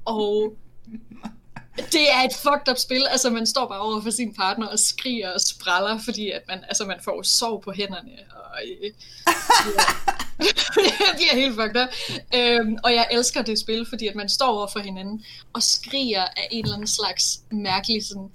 og 0.05 0.53
det 1.77 2.11
er 2.11 2.21
et 2.21 2.35
fucked 2.43 2.71
up 2.71 2.77
spil. 2.77 3.07
Altså, 3.11 3.29
man 3.29 3.47
står 3.47 3.67
bare 3.67 3.79
over 3.79 4.01
for 4.01 4.09
sin 4.09 4.33
partner 4.33 4.67
og 4.67 4.79
skriger 4.79 5.33
og 5.33 5.41
spraller, 5.41 5.99
fordi 6.05 6.31
at 6.31 6.41
man, 6.47 6.63
altså, 6.67 6.85
man 6.85 6.97
får 7.03 7.21
sov 7.23 7.63
på 7.63 7.71
hænderne. 7.71 8.11
Og, 8.31 8.61
øh, 8.65 8.91
det 11.17 11.27
er 11.31 11.35
helt 11.35 11.55
fucked 11.55 11.81
up. 11.81 11.89
Øhm, 12.35 12.77
og 12.83 12.93
jeg 12.93 13.07
elsker 13.11 13.41
det 13.41 13.59
spil, 13.59 13.85
fordi 13.89 14.07
at 14.07 14.15
man 14.15 14.29
står 14.29 14.47
over 14.47 14.67
for 14.73 14.79
hinanden 14.79 15.25
og 15.53 15.63
skriger 15.63 16.23
af 16.23 16.47
en 16.51 16.63
eller 16.63 16.75
anden 16.75 16.87
slags 16.87 17.41
mærkelig 17.51 18.05
sådan, 18.05 18.29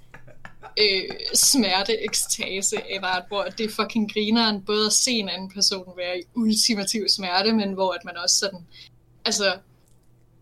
øh, 0.79 1.15
smerte, 1.33 2.03
ekstase, 2.03 2.75
eller 2.89 3.27
hvor 3.27 3.43
det 3.43 3.65
er 3.65 3.69
fucking 3.69 4.13
grineren, 4.13 4.61
både 4.61 4.85
at 4.85 4.93
se 4.93 5.11
en 5.11 5.29
anden 5.29 5.51
person 5.51 5.93
være 5.97 6.19
i 6.19 6.23
ultimativ 6.35 7.07
smerte, 7.07 7.53
men 7.53 7.73
hvor 7.73 7.91
at 7.91 8.05
man 8.05 8.17
også 8.17 8.35
sådan, 8.35 8.65
altså, 9.25 9.57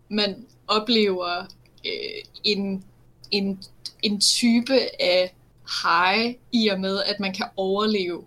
man 0.08 0.46
oplever 0.68 1.46
øh, 1.86 2.22
en, 2.44 2.84
en, 3.30 3.62
en 4.02 4.20
type 4.20 5.02
af 5.02 5.34
high 5.82 6.34
i 6.52 6.68
og 6.68 6.80
med, 6.80 7.02
at 7.02 7.20
man 7.20 7.34
kan 7.34 7.46
overleve. 7.56 8.24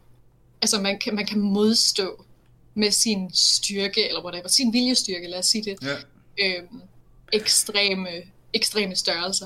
Altså 0.62 0.82
man 0.82 1.00
kan, 1.00 1.16
man 1.16 1.26
kan 1.26 1.40
modstå 1.40 2.23
med 2.76 2.92
sin 2.92 3.30
styrke, 3.34 4.08
eller 4.08 4.24
whatever, 4.24 4.48
sin 4.48 4.74
viljestyrke, 4.74 5.28
lad 5.28 5.40
os 5.40 5.46
sige 5.46 5.64
det, 5.64 5.76
Ja. 5.82 5.96
øhm, 6.46 6.82
ekstreme, 7.34 8.08
ekstreme 8.54 8.96
størrelser. 8.96 9.46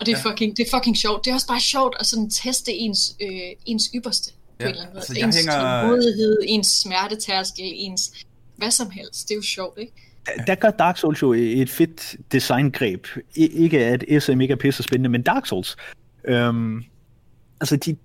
Og 0.00 0.06
det 0.06 0.14
er, 0.14 0.18
Ja. 0.24 0.30
fucking, 0.30 0.56
det 0.56 0.66
er 0.66 0.76
fucking 0.76 0.96
sjovt. 0.96 1.24
Det 1.24 1.30
er 1.30 1.34
også 1.34 1.46
bare 1.46 1.60
sjovt 1.60 1.96
at 2.00 2.06
sådan 2.06 2.30
teste 2.30 2.72
ens, 2.72 3.16
øh, 3.22 3.30
ens 3.66 3.90
ypperste. 3.94 4.32
På 4.32 4.38
Ja, 4.60 4.64
en 4.64 4.70
eller 4.70 4.82
anden 4.82 4.94
måde. 4.94 5.04
altså, 5.10 5.24
ens 5.26 5.36
hænger- 5.36 6.42
ens 6.48 6.66
smertetærskel, 6.66 7.64
ens 7.74 8.12
hvad 8.56 8.70
som 8.70 8.90
helst. 8.90 9.28
Det 9.28 9.34
er 9.34 9.36
jo 9.36 9.42
sjovt, 9.42 9.78
ikke? 9.78 9.92
Der 10.46 10.54
gør 10.54 10.70
Dark 10.70 10.98
Souls 10.98 11.22
jo 11.22 11.32
et 11.32 11.70
fedt 11.70 12.16
designgreb. 12.32 13.06
I- 13.36 13.46
Ikke 13.46 13.84
at 13.84 14.22
SM 14.22 14.40
ikke 14.40 14.52
er 14.52 14.56
pisse 14.56 14.82
spændende, 14.82 15.08
men 15.10 15.22
Dark 15.22 15.46
Souls. 15.46 15.76
Øhm, 16.24 16.84
altså, 17.60 17.76
de, 17.76 17.96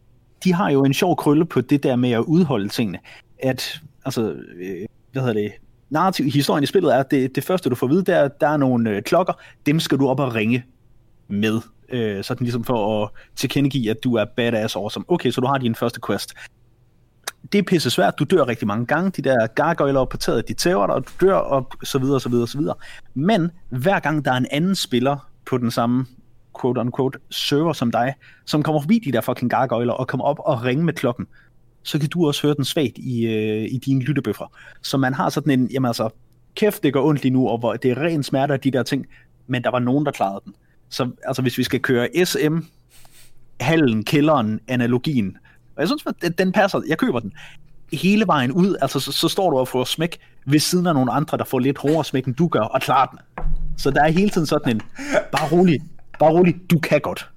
de 0.44 0.54
har 0.54 0.70
jo 0.72 0.84
en 0.84 0.94
sjov 0.94 1.16
krølle 1.16 1.46
på 1.46 1.62
det 1.62 1.84
der 1.84 1.96
med 1.96 2.12
at 2.12 2.20
udholde 2.20 2.70
tingene. 2.70 3.00
At, 3.40 3.80
altså, 4.06 4.22
øh, 4.56 4.86
hvad 5.12 5.22
hedder 5.22 5.42
det, 5.42 5.52
narrativ, 5.90 6.26
historien 6.26 6.64
i 6.64 6.68
spillet 6.68 6.94
er, 6.96 7.00
at 7.00 7.12
det, 7.12 7.36
det 7.36 7.44
første 7.44 7.70
du 7.70 7.76
får 7.76 7.88
at 7.88 7.92
vide, 7.92 8.04
der, 8.04 8.16
er, 8.16 8.28
der 8.28 8.48
er 8.48 8.58
nogle 8.58 8.90
øh, 8.90 9.02
klokker, 9.02 9.34
dem 9.66 9.80
skal 9.80 9.98
du 9.98 10.08
op 10.08 10.20
og 10.20 10.36
ringe 10.36 10.64
med. 11.28 11.62
Øh, 11.90 12.24
sådan 12.24 12.44
ligesom 12.44 12.64
for 12.64 13.04
at 13.04 13.10
tilkendegive, 13.36 13.90
at 13.90 14.04
du 14.04 14.16
er 14.16 14.26
badass 14.26 14.76
awesome. 14.76 15.06
Okay, 15.08 15.32
så 15.32 15.42
du 15.42 15.48
har 15.48 15.58
din 15.58 15.76
første 15.76 16.00
quest. 16.08 16.34
det 17.52 17.60
er 17.60 17.64
pisse 17.64 17.90
svært. 17.90 18.20
Du 18.20 18.24
dør 18.24 18.48
rigtig 18.48 18.68
mange 18.68 18.86
gange. 18.86 19.12
De 19.12 19.22
der 19.22 19.48
gargoyler 19.48 20.06
på 20.06 20.18
taget, 20.18 20.48
de 20.48 20.54
tæver 20.54 20.88
dig, 20.88 20.96
og 20.96 21.06
du 21.08 21.26
dør, 21.26 21.36
og 21.36 21.72
så 21.84 22.00
videre, 22.00 22.20
så 22.20 22.30
videre, 22.30 22.48
så 22.48 22.58
videre. 22.58 22.76
Men 23.14 23.52
hver 23.70 24.00
gang 24.00 24.26
der 24.26 24.32
er 24.32 24.38
en 24.38 24.48
anden 24.52 24.76
spiller 24.76 25.30
på 25.46 25.58
den 25.58 25.72
samme 25.72 26.06
quote-unquote 26.62 27.20
server 27.32 27.74
som 27.74 27.92
dig, 27.92 28.14
som 28.46 28.64
kommer 28.64 28.82
forbi 28.82 29.02
de 29.06 29.12
der 29.12 29.22
fucking 29.22 29.52
gargoyler 29.52 29.94
og 29.94 30.08
kommer 30.08 30.26
op 30.26 30.40
og 30.40 30.64
ringer 30.64 30.86
med 30.86 30.94
klokken, 30.94 31.28
så 31.84 32.00
kan 32.00 32.10
du 32.10 32.28
også 32.28 32.42
høre 32.48 32.56
den 32.56 32.66
svagt 32.66 32.98
i, 32.98 33.26
øh, 33.26 33.64
i 33.72 33.78
dine 33.78 34.02
lyttebøffer. 34.02 34.52
Så 34.82 34.98
man 34.98 35.14
har 35.14 35.30
sådan 35.30 35.60
en, 35.60 35.68
jamen 35.74 35.88
altså, 35.88 36.10
kæft, 36.56 36.84
det 36.84 36.94
går 36.94 37.06
ondt 37.06 37.24
lige 37.24 37.34
nu, 37.34 37.48
og 37.48 37.58
hvor 37.58 37.74
det 37.74 37.92
er 37.92 38.02
ren 38.02 38.24
smerte 38.24 38.54
af 38.54 38.60
de 38.60 38.72
der 38.72 38.84
ting, 38.84 39.06
men 39.48 39.64
der 39.64 39.72
var 39.72 39.80
nogen, 39.80 40.06
der 40.06 40.12
klarede 40.12 40.42
den. 40.46 40.54
Så 40.90 41.10
altså, 41.26 41.42
hvis 41.42 41.58
vi 41.58 41.64
skal 41.64 41.80
køre 41.80 42.26
SM, 42.26 42.58
hallen, 43.60 44.04
kælderen, 44.04 44.60
analogien, 44.68 45.38
og 45.76 45.82
jeg 45.82 45.88
synes, 45.88 46.04
at 46.22 46.38
den 46.38 46.52
passer, 46.52 46.82
jeg 46.88 46.98
køber 46.98 47.20
den, 47.20 47.34
hele 47.94 48.28
vejen 48.28 48.52
ud, 48.52 48.76
altså 48.82 49.00
så, 49.00 49.12
så 49.12 49.28
står 49.28 49.50
du 49.50 49.58
og 49.58 49.68
får 49.68 49.84
smæk 49.84 50.18
ved 50.48 50.60
siden 50.60 50.88
af 50.88 50.94
nogle 50.94 51.12
andre, 51.12 51.38
der 51.38 51.44
får 51.44 51.60
lidt 51.60 51.78
hårdere 51.78 52.06
smæk, 52.06 52.26
end 52.26 52.36
du 52.36 52.48
gør, 52.48 52.62
og 52.62 52.82
klarer 52.82 53.06
den. 53.06 53.20
Så 53.78 53.92
der 53.92 54.04
er 54.04 54.12
hele 54.12 54.30
tiden 54.30 54.48
sådan 54.48 54.76
en, 54.76 54.82
bare 55.32 55.50
rolig, 55.52 55.80
bare 56.20 56.32
rolig, 56.32 56.56
du 56.72 56.80
kan 56.80 57.02
godt. 57.02 57.30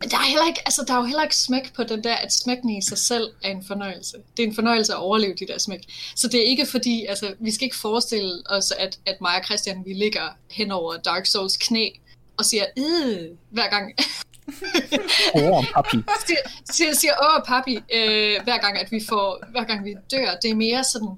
Men 0.00 0.10
der 0.10 0.16
er, 0.16 0.22
heller 0.22 0.46
ikke, 0.46 0.60
altså, 0.64 0.84
der 0.86 0.94
er 0.94 0.98
jo 0.98 1.04
heller 1.04 1.22
ikke 1.22 1.36
smæk 1.36 1.74
på 1.74 1.84
den 1.84 2.04
der, 2.04 2.14
at 2.14 2.32
smækken 2.32 2.70
i 2.70 2.82
sig 2.82 2.98
selv 2.98 3.30
er 3.42 3.50
en 3.50 3.64
fornøjelse. 3.64 4.16
Det 4.36 4.42
er 4.42 4.46
en 4.48 4.54
fornøjelse 4.54 4.92
at 4.92 4.98
overleve 4.98 5.34
de 5.34 5.46
der 5.46 5.58
smæk. 5.58 5.80
Så 6.16 6.28
det 6.28 6.40
er 6.40 6.44
ikke 6.44 6.66
fordi, 6.66 7.06
altså, 7.06 7.34
vi 7.40 7.50
skal 7.50 7.64
ikke 7.64 7.76
forestille 7.76 8.42
os, 8.46 8.70
at, 8.70 8.98
at 9.06 9.20
mig 9.20 9.36
og 9.38 9.44
Christian, 9.44 9.82
vi 9.86 9.92
ligger 9.92 10.28
hen 10.50 10.70
over 10.70 10.96
Dark 10.96 11.26
Souls 11.26 11.56
knæ 11.56 11.88
og 12.36 12.44
siger, 12.44 12.64
øh, 12.78 13.28
hver 13.50 13.70
gang. 13.70 13.94
Åh, 15.34 15.64
papi. 15.74 15.96
siger, 16.26 16.38
siger, 16.70 16.94
siger 16.94 17.12
åh, 17.22 17.42
papi, 17.46 17.74
øh, 17.74 18.42
hver 18.44 18.58
gang, 18.58 18.78
at 18.78 18.92
vi 18.92 19.00
får, 19.08 19.44
hver 19.50 19.64
gang 19.64 19.84
vi 19.84 19.94
dør. 20.10 20.34
Det 20.42 20.50
er 20.50 20.54
mere 20.54 20.84
sådan, 20.84 21.08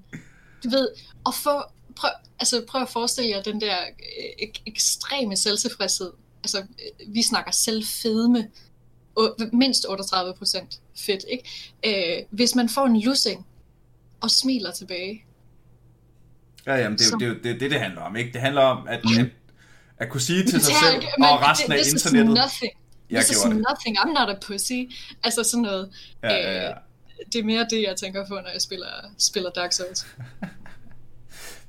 du 0.65 0.71
ved, 0.71 0.89
at 1.27 1.35
få, 1.35 1.63
prøv, 1.97 2.11
altså, 2.41 2.65
prøv 2.69 2.83
at 2.83 2.89
forestille 2.89 3.31
jer 3.31 3.43
den 3.43 3.61
der 3.61 3.77
øh, 3.77 4.49
ek- 4.49 4.63
ekstreme 4.67 5.37
selvtilfredshed. 5.37 6.11
Altså, 6.45 6.59
øh, 6.59 7.15
vi 7.15 7.23
snakker 7.23 7.51
selvfedme, 7.53 8.49
o- 9.21 9.49
mindst 9.53 9.87
38 9.89 10.35
procent 10.35 10.81
fedt, 10.97 11.25
ikke? 11.31 12.19
Øh, 12.19 12.25
hvis 12.31 12.55
man 12.55 12.69
får 12.69 12.87
en 12.87 13.01
lussing 13.01 13.47
og 14.21 14.31
smiler 14.31 14.73
tilbage, 14.73 15.25
Ja, 16.67 16.75
jamen, 16.77 16.99
det 16.99 17.07
er 17.07 17.27
jo 17.27 17.35
det, 17.35 17.45
det, 17.45 17.61
det, 17.61 17.71
det 17.71 17.81
handler 17.81 18.01
om, 18.01 18.17
ikke? 18.17 18.33
Det 18.33 18.41
handler 18.41 18.63
om 18.63 18.89
at, 18.89 19.01
at, 19.19 19.27
at 19.99 20.09
kunne 20.11 20.21
sige 20.21 20.43
til 20.43 20.61
sig 20.61 20.75
Det 20.75 20.83
selv 20.93 21.03
men 21.19 21.29
og 21.29 21.41
resten 21.43 21.73
af 21.73 21.79
this 21.79 21.93
internettet. 21.93 22.35
Nothing. 22.35 22.73
Jeg 23.11 23.23
This 23.25 23.37
is 23.37 23.43
det. 23.43 23.51
nothing. 23.57 23.99
I'm 23.99 24.13
not 24.13 24.29
a 24.37 24.39
pussy. 24.47 24.73
Altså 25.25 25.43
sådan 25.43 25.63
noget. 25.63 25.91
Ja, 26.23 26.29
ja, 26.35 26.53
ja. 26.63 26.69
Øh, 26.71 26.75
det 27.33 27.39
er 27.41 27.45
mere 27.45 27.67
det, 27.71 27.83
jeg 27.83 27.97
tænker 27.97 28.27
på, 28.27 28.35
når 28.35 28.51
jeg 28.53 28.61
spiller, 28.63 28.87
spiller 29.19 29.51
Dark 29.51 29.73
Souls. 29.73 30.07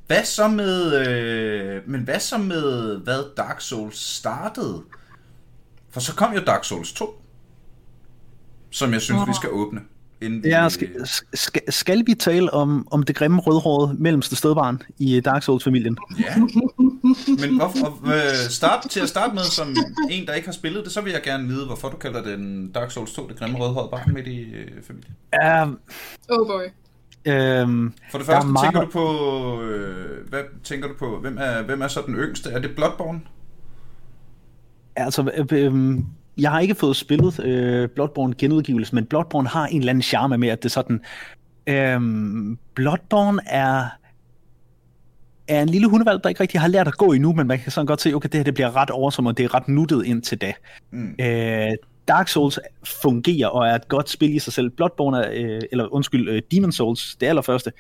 Hvad 0.08 0.26
så 0.26 0.48
med, 0.48 1.08
øh, 1.08 1.82
men 1.90 2.02
hvad 2.02 2.20
så 2.20 2.38
med, 2.38 2.98
hvad 2.98 3.36
Dark 3.38 3.62
Souls 3.62 4.00
startede? 4.00 4.84
For 5.92 6.00
så 6.00 6.16
kom 6.16 6.34
jo 6.34 6.40
Dark 6.48 6.64
Souls 6.64 6.94
2, 6.94 7.22
som 8.70 8.94
jeg 8.94 9.02
synes, 9.02 9.22
Åh. 9.22 9.28
vi 9.28 9.34
skal 9.34 9.50
åbne. 9.52 9.82
Inden 10.22 10.44
vi, 10.44 10.50
Ja, 10.50 10.70
skal, 10.70 10.90
skal, 11.34 11.62
skal 11.70 12.04
vi 12.08 12.14
tale 12.14 12.54
om, 12.54 12.88
om 12.92 13.04
det 13.04 13.16
grimme 13.16 13.42
rødhårede 13.42 13.96
mellemste 14.00 14.36
stedbarn 14.36 14.82
i 14.98 15.20
Dark 15.20 15.44
Souls-familien? 15.44 15.98
Ja. 16.20 16.36
Men 17.42 17.56
hvorfor, 17.58 18.06
øh, 18.06 18.50
start, 18.50 18.86
til 18.90 19.00
at 19.00 19.10
starte 19.10 19.34
med, 19.36 19.44
som 19.44 19.76
en, 20.12 20.28
der 20.28 20.34
ikke 20.34 20.48
har 20.48 20.54
spillet 20.54 20.84
det, 20.86 20.94
så 20.94 21.02
vil 21.02 21.12
jeg 21.14 21.22
gerne 21.24 21.48
vide, 21.48 21.66
hvorfor 21.66 21.90
du 21.90 21.98
kalder 21.98 22.24
den 22.24 22.72
Dark 22.72 22.92
Souls 22.92 23.14
2, 23.14 23.28
det 23.28 23.40
grimme 23.40 23.58
rødhårede 23.58 23.90
barn 23.92 24.14
midt 24.14 24.28
i 24.28 24.42
øh, 24.42 24.84
familien. 24.88 25.16
Uh, 25.44 25.74
Oh 26.30 26.48
boy. 26.48 26.64
Øhm, 27.26 27.94
For 28.12 28.18
det 28.18 28.28
første, 28.28 28.50
meget- 28.50 28.66
tænker 28.66 28.82
du 28.82 28.92
på, 28.92 29.62
øh, 29.62 30.30
hvad 30.30 30.42
tænker 30.64 30.88
du 30.88 30.94
på, 31.00 31.20
hvem 31.22 31.38
er, 31.42 31.62
hvem 31.62 31.82
er 31.82 31.88
så 31.88 32.00
den 32.06 32.16
yngste? 32.16 32.50
Er 32.52 32.60
det 32.60 32.72
Bloodborne? 32.76 33.22
altså, 34.96 35.32
øh, 35.38 35.46
øh, 35.52 35.98
jeg 36.38 36.52
har 36.52 36.60
ikke 36.60 36.76
fået 36.76 36.96
spillet 36.96 37.40
øh, 37.46 37.90
Bloodborne 37.90 38.34
genudgivelse, 38.38 38.96
men 38.96 39.06
Bloodborne 39.06 39.48
har 39.48 39.68
en 39.68 39.80
eller 39.80 39.90
anden 39.90 40.02
charme 40.02 40.38
med, 40.38 40.50
at 40.50 40.64
det 40.64 40.72
sådan... 40.72 41.02
Øh, 41.68 42.02
Bloodborne 42.76 43.42
er 43.48 43.86
er 45.48 45.62
en 45.62 45.70
lille 45.70 45.90
hundevalg, 45.90 46.24
der 46.24 46.30
ikke 46.30 46.42
rigtig 46.42 46.62
har 46.62 46.68
lært 46.68 46.88
at 46.88 46.98
gå 46.98 47.12
endnu, 47.12 47.34
men 47.34 47.48
man 47.48 47.60
kan 47.60 47.72
sådan 47.72 47.86
godt 47.86 48.02
se, 48.02 48.14
okay, 48.14 48.30
det 48.32 48.38
her 48.38 48.44
det 48.44 48.54
bliver 48.54 48.76
ret 48.76 48.90
oversom, 48.90 49.26
og 49.26 49.38
det 49.38 49.44
er 49.44 49.54
ret 49.54 49.68
nuttet 49.68 50.06
indtil 50.06 50.38
da. 50.42 50.54
Mm. 50.92 51.16
Øh, 51.22 51.72
Dark 52.08 52.28
Souls 52.28 52.60
fungerer 52.84 53.48
og 53.48 53.68
er 53.68 53.76
et 53.76 53.88
godt 53.88 54.10
spil 54.10 54.36
i 54.36 54.40
sig 54.40 54.54
selv. 54.54 54.70
Bloodborne, 54.70 55.26
er, 55.26 55.32
øh, 55.34 55.62
eller 55.72 55.94
undskyld, 55.94 56.30
øh, 56.30 56.42
Demon 56.52 56.72
Souls, 56.72 57.16
det 57.16 57.28
allerførste, 57.28 57.72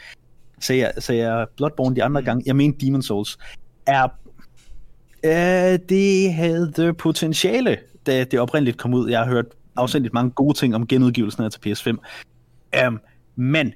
sagde 0.59 0.81
jeg, 0.81 0.93
sagde 0.97 1.29
jeg 1.29 1.47
Bloodborne 1.57 1.95
de 1.95 2.03
andre 2.03 2.21
Mm. 2.21 2.25
gange, 2.25 2.43
jeg 2.45 2.55
mener 2.55 2.77
Demon 2.77 3.01
Souls, 3.01 3.38
er, 3.85 4.07
øh, 5.23 5.79
det 5.89 6.33
havde 6.33 6.93
potentiale, 6.97 7.77
da 8.05 8.23
det 8.23 8.39
oprindeligt 8.39 8.77
kom 8.77 8.93
ud. 8.93 9.09
Jeg 9.09 9.19
har 9.19 9.27
hørt 9.27 9.45
afsendt 9.75 10.13
mange 10.13 10.31
gode 10.31 10.57
ting 10.57 10.75
om 10.75 10.88
genudgivelsen 10.88 11.43
her 11.43 11.49
til 11.49 11.59
PS5. 11.59 11.97
Um, 12.88 12.99
men 13.35 13.73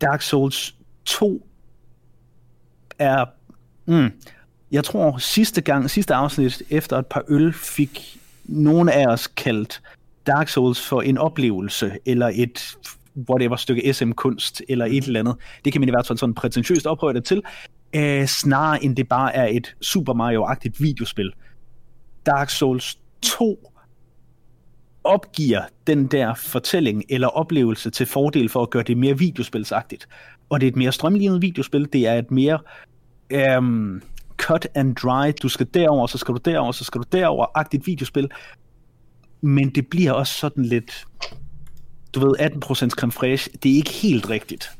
Dark 0.00 0.22
Souls 0.22 0.74
2 1.04 1.46
er... 2.98 3.24
Mm, 3.86 4.12
jeg 4.70 4.84
tror 4.84 5.18
sidste 5.18 5.60
gang, 5.60 5.90
sidste 5.90 6.14
afsnit, 6.14 6.62
efter 6.70 6.98
et 6.98 7.06
par 7.06 7.24
øl, 7.28 7.52
fik 7.52 8.18
nogle 8.44 8.92
af 8.92 9.06
os 9.06 9.26
kaldt 9.26 9.82
Dark 10.26 10.48
Souls 10.48 10.88
for 10.88 11.02
en 11.02 11.18
oplevelse, 11.18 11.92
eller 12.06 12.30
et 12.34 12.76
whatever 13.30 13.56
stykke 13.56 13.94
SM-kunst, 13.94 14.62
eller 14.68 14.86
et 14.86 15.04
eller 15.04 15.20
andet. 15.20 15.36
Det 15.64 15.72
kan 15.72 15.80
man 15.80 15.88
i 15.88 15.92
hvert 15.92 16.06
fald 16.06 16.18
sådan 16.18 16.34
prætentiøst 16.34 16.86
ophøje 16.86 17.14
det 17.14 17.24
til, 17.24 17.42
øh, 17.96 18.26
snarere 18.26 18.84
end 18.84 18.96
det 18.96 19.08
bare 19.08 19.34
er 19.34 19.46
et 19.46 19.74
Super 19.80 20.14
Mario-agtigt 20.14 20.82
videospil. 20.82 21.32
Dark 22.26 22.50
Souls 22.50 22.98
2 23.22 23.72
opgiver 25.04 25.62
den 25.86 26.06
der 26.06 26.34
fortælling 26.34 27.04
eller 27.08 27.28
oplevelse 27.28 27.90
til 27.90 28.06
fordel 28.06 28.48
for 28.48 28.62
at 28.62 28.70
gøre 28.70 28.82
det 28.82 28.96
mere 28.96 29.18
videospilsagtigt. 29.18 30.08
Og 30.48 30.60
det 30.60 30.66
er 30.66 30.70
et 30.70 30.76
mere 30.76 30.92
strømlignet 30.92 31.42
videospil, 31.42 31.88
det 31.92 32.06
er 32.06 32.14
et 32.14 32.30
mere 32.30 32.58
øhm, 33.30 34.02
cut 34.42 34.66
and 34.74 34.96
dry, 34.96 35.32
du 35.42 35.48
skal 35.48 35.66
derover, 35.74 36.06
så 36.06 36.18
skal 36.18 36.34
du 36.34 36.40
derover, 36.44 36.72
så 36.72 36.84
skal 36.84 37.00
du 37.00 37.04
derover-agtigt 37.12 37.86
videospil. 37.86 38.28
Men 39.40 39.74
det 39.74 39.86
bliver 39.86 40.12
også 40.12 40.34
sådan 40.34 40.64
lidt, 40.64 41.04
du 42.14 42.20
ved, 42.20 42.34
18% 42.40 42.88
creme 42.90 43.12
fraiche, 43.12 43.52
det 43.62 43.72
er 43.72 43.76
ikke 43.76 43.90
helt 43.90 44.28
rigtigt. 44.28 44.70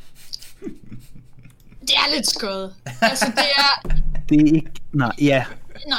Det 1.80 1.90
er 1.96 2.14
lidt 2.14 2.26
skødt. 2.26 2.72
Altså, 3.02 3.26
det 3.26 3.44
er... 3.56 3.88
Det 4.28 4.40
er 4.40 4.54
ikke, 4.54 4.70
nej, 4.92 5.12
ja. 5.20 5.44
Nej. 5.88 5.98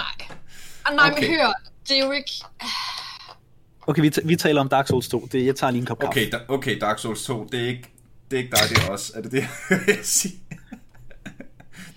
Og 0.86 0.96
nej, 0.96 1.10
Okay. 1.12 1.22
men 1.28 1.30
hør, 1.36 1.54
det 1.90 2.00
er 2.00 2.06
jo 2.06 2.12
ikke... 2.12 2.32
Okay, 3.88 4.02
vi, 4.02 4.12
vi 4.26 4.36
taler 4.36 4.62
om 4.62 4.70
Dark 4.70 4.88
Souls 4.88 5.08
2, 5.08 5.28
det, 5.32 5.46
jeg 5.46 5.56
tager 5.56 5.72
lige 5.72 5.80
en 5.80 5.86
kop 5.86 6.00
kaffe. 6.00 6.10
Okay, 6.10 6.32
da, 6.32 6.40
okay, 6.48 6.80
Dark 6.80 7.00
Souls 7.00 7.24
2, 7.24 7.48
det 7.52 7.60
er 7.64 7.68
ikke, 7.68 7.94
det 8.32 8.38
er 8.40 8.44
ikke 8.44 8.56
dig, 8.56 8.70
det 8.70 8.78
er 8.78 8.90
os. 8.90 9.12
Er 9.16 9.22
det 9.22 9.32
det, 9.32 9.48
jeg 9.70 9.80
vil 9.86 9.98
sige? 10.04 10.34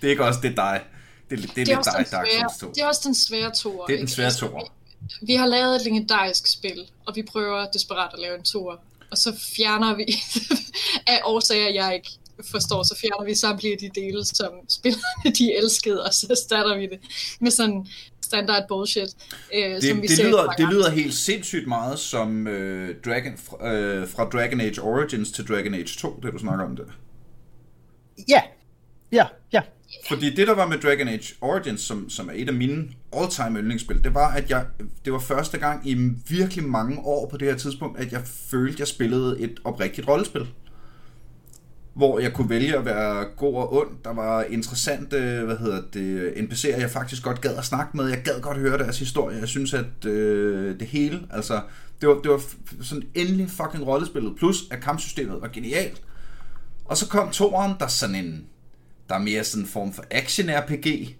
Det 0.01 0.07
er 0.07 0.09
ikke 0.11 0.23
os, 0.23 0.37
det 0.37 0.51
er 0.51 0.55
dig. 0.55 0.81
Det, 1.29 1.39
er- 1.39 1.41
det 1.41 1.49
er 1.49 1.53
Det 1.53 1.61
er, 1.61 1.65
lidt 1.65 1.77
også 1.77 1.91
dig, 1.97 2.05
den 2.05 2.11
Dark 2.11 2.27
svære, 2.31 2.49
Souls 2.49 2.59
2. 2.61 2.71
det 2.75 2.81
er 2.81 2.87
også 2.87 3.01
den 3.05 3.15
svære 3.15 3.51
toer. 3.51 3.85
Det 3.85 3.93
er 3.93 3.97
den 3.99 4.07
svære 4.07 4.25
Altså, 4.25 4.39
toer. 4.39 4.61
Vi, 5.21 5.25
vi 5.27 5.35
har 5.35 5.45
lavet 5.47 5.75
et 5.75 5.81
legendarisk 5.85 6.47
spil, 6.47 6.91
og 7.05 7.15
vi 7.15 7.23
prøver 7.23 7.65
desperat 7.71 8.09
at 8.13 8.19
lave 8.19 8.35
en 8.37 8.43
toer. 8.43 8.75
Og 9.11 9.17
så 9.17 9.33
fjerner 9.57 9.95
vi, 9.95 10.05
af 11.13 11.19
årsager 11.25 11.69
jeg 11.69 11.95
ikke 11.95 12.09
forstår, 12.51 12.83
så 12.83 12.97
fjerner 13.01 13.25
vi 13.25 13.35
samtlige 13.35 13.77
de 13.81 13.89
dele, 14.01 14.25
som 14.25 14.49
spillerne 14.69 15.31
de 15.37 15.53
elskede, 15.57 16.03
og 16.05 16.13
så 16.13 16.41
starter 16.47 16.77
vi 16.77 16.83
det 16.85 16.99
med 17.39 17.51
sådan 17.51 17.87
standard 18.21 18.63
bullshit, 18.67 19.09
øh, 19.55 19.81
som 19.81 19.97
vi 19.97 20.01
Det, 20.01 20.09
det, 20.09 20.17
ser 20.17 20.23
lyder, 20.27 20.45
det 20.47 20.69
lyder 20.69 20.89
helt 20.91 21.13
sindssygt 21.13 21.67
meget 21.67 21.99
som 21.99 22.47
øh, 22.47 22.95
Dragon, 23.05 23.37
fra, 23.37 23.73
øh, 23.73 24.07
fra 24.09 24.23
Dragon 24.25 24.61
Age 24.61 24.81
Origins 24.81 25.31
til 25.31 25.47
Dragon 25.47 25.73
Age 25.73 25.97
2, 25.97 26.19
det 26.23 26.33
du 26.33 26.37
snakker 26.37 26.65
om 26.65 26.75
det. 26.75 26.85
Ja, 28.29 28.41
ja, 29.11 29.25
ja. 29.53 29.61
Fordi 30.07 30.35
det, 30.35 30.47
der 30.47 30.55
var 30.55 30.67
med 30.67 30.77
Dragon 30.77 31.07
Age 31.07 31.33
Origins, 31.41 31.81
som, 31.81 32.09
som 32.09 32.29
er 32.29 32.33
et 32.35 32.47
af 32.47 32.53
mine 32.53 32.87
all-time 33.13 33.59
yndlingsspil, 33.59 34.03
det 34.03 34.13
var, 34.13 34.31
at 34.31 34.49
jeg, 34.49 34.65
det 35.05 35.13
var 35.13 35.19
første 35.19 35.57
gang 35.57 35.89
i 35.89 35.93
virkelig 36.27 36.63
mange 36.63 36.99
år 36.99 37.29
på 37.29 37.37
det 37.37 37.47
her 37.47 37.57
tidspunkt, 37.57 37.99
at 37.99 38.11
jeg 38.11 38.21
følte, 38.25 38.73
at 38.73 38.79
jeg 38.79 38.87
spillede 38.87 39.39
et 39.39 39.59
oprigtigt 39.63 40.07
rollespil. 40.07 40.47
Hvor 41.93 42.19
jeg 42.19 42.33
kunne 42.33 42.49
vælge 42.49 42.77
at 42.77 42.85
være 42.85 43.25
god 43.37 43.55
og 43.55 43.73
ond. 43.73 43.89
Der 44.03 44.13
var 44.13 44.43
interessante, 44.43 45.43
hvad 45.45 45.57
hedder 45.57 45.81
det, 45.93 46.31
NPC'er, 46.31 46.79
jeg 46.79 46.91
faktisk 46.91 47.23
godt 47.23 47.41
gad 47.41 47.55
at 47.55 47.65
snakke 47.65 47.97
med. 47.97 48.07
Jeg 48.07 48.21
gad 48.23 48.41
godt 48.41 48.57
høre 48.57 48.77
deres 48.77 48.99
historie. 48.99 49.37
Jeg 49.37 49.47
synes, 49.47 49.73
at 49.73 50.05
øh, 50.05 50.79
det 50.79 50.87
hele, 50.87 51.21
altså, 51.31 51.61
det 52.01 52.09
var, 52.09 52.15
det 52.15 52.31
var 52.31 52.41
sådan 52.81 53.03
endelig 53.15 53.49
fucking 53.49 53.87
rollespillet. 53.87 54.35
Plus, 54.37 54.63
at 54.71 54.81
kampsystemet 54.81 55.41
var 55.41 55.47
genialt. 55.47 56.01
Og 56.85 56.97
så 56.97 57.07
kom 57.07 57.31
toeren, 57.31 57.73
der 57.79 57.87
sådan 57.87 58.15
en, 58.15 58.45
der 59.09 59.15
er 59.15 59.19
mere 59.19 59.43
sådan 59.43 59.63
en 59.63 59.69
form 59.69 59.93
for 59.93 60.03
action-RPG, 60.11 61.15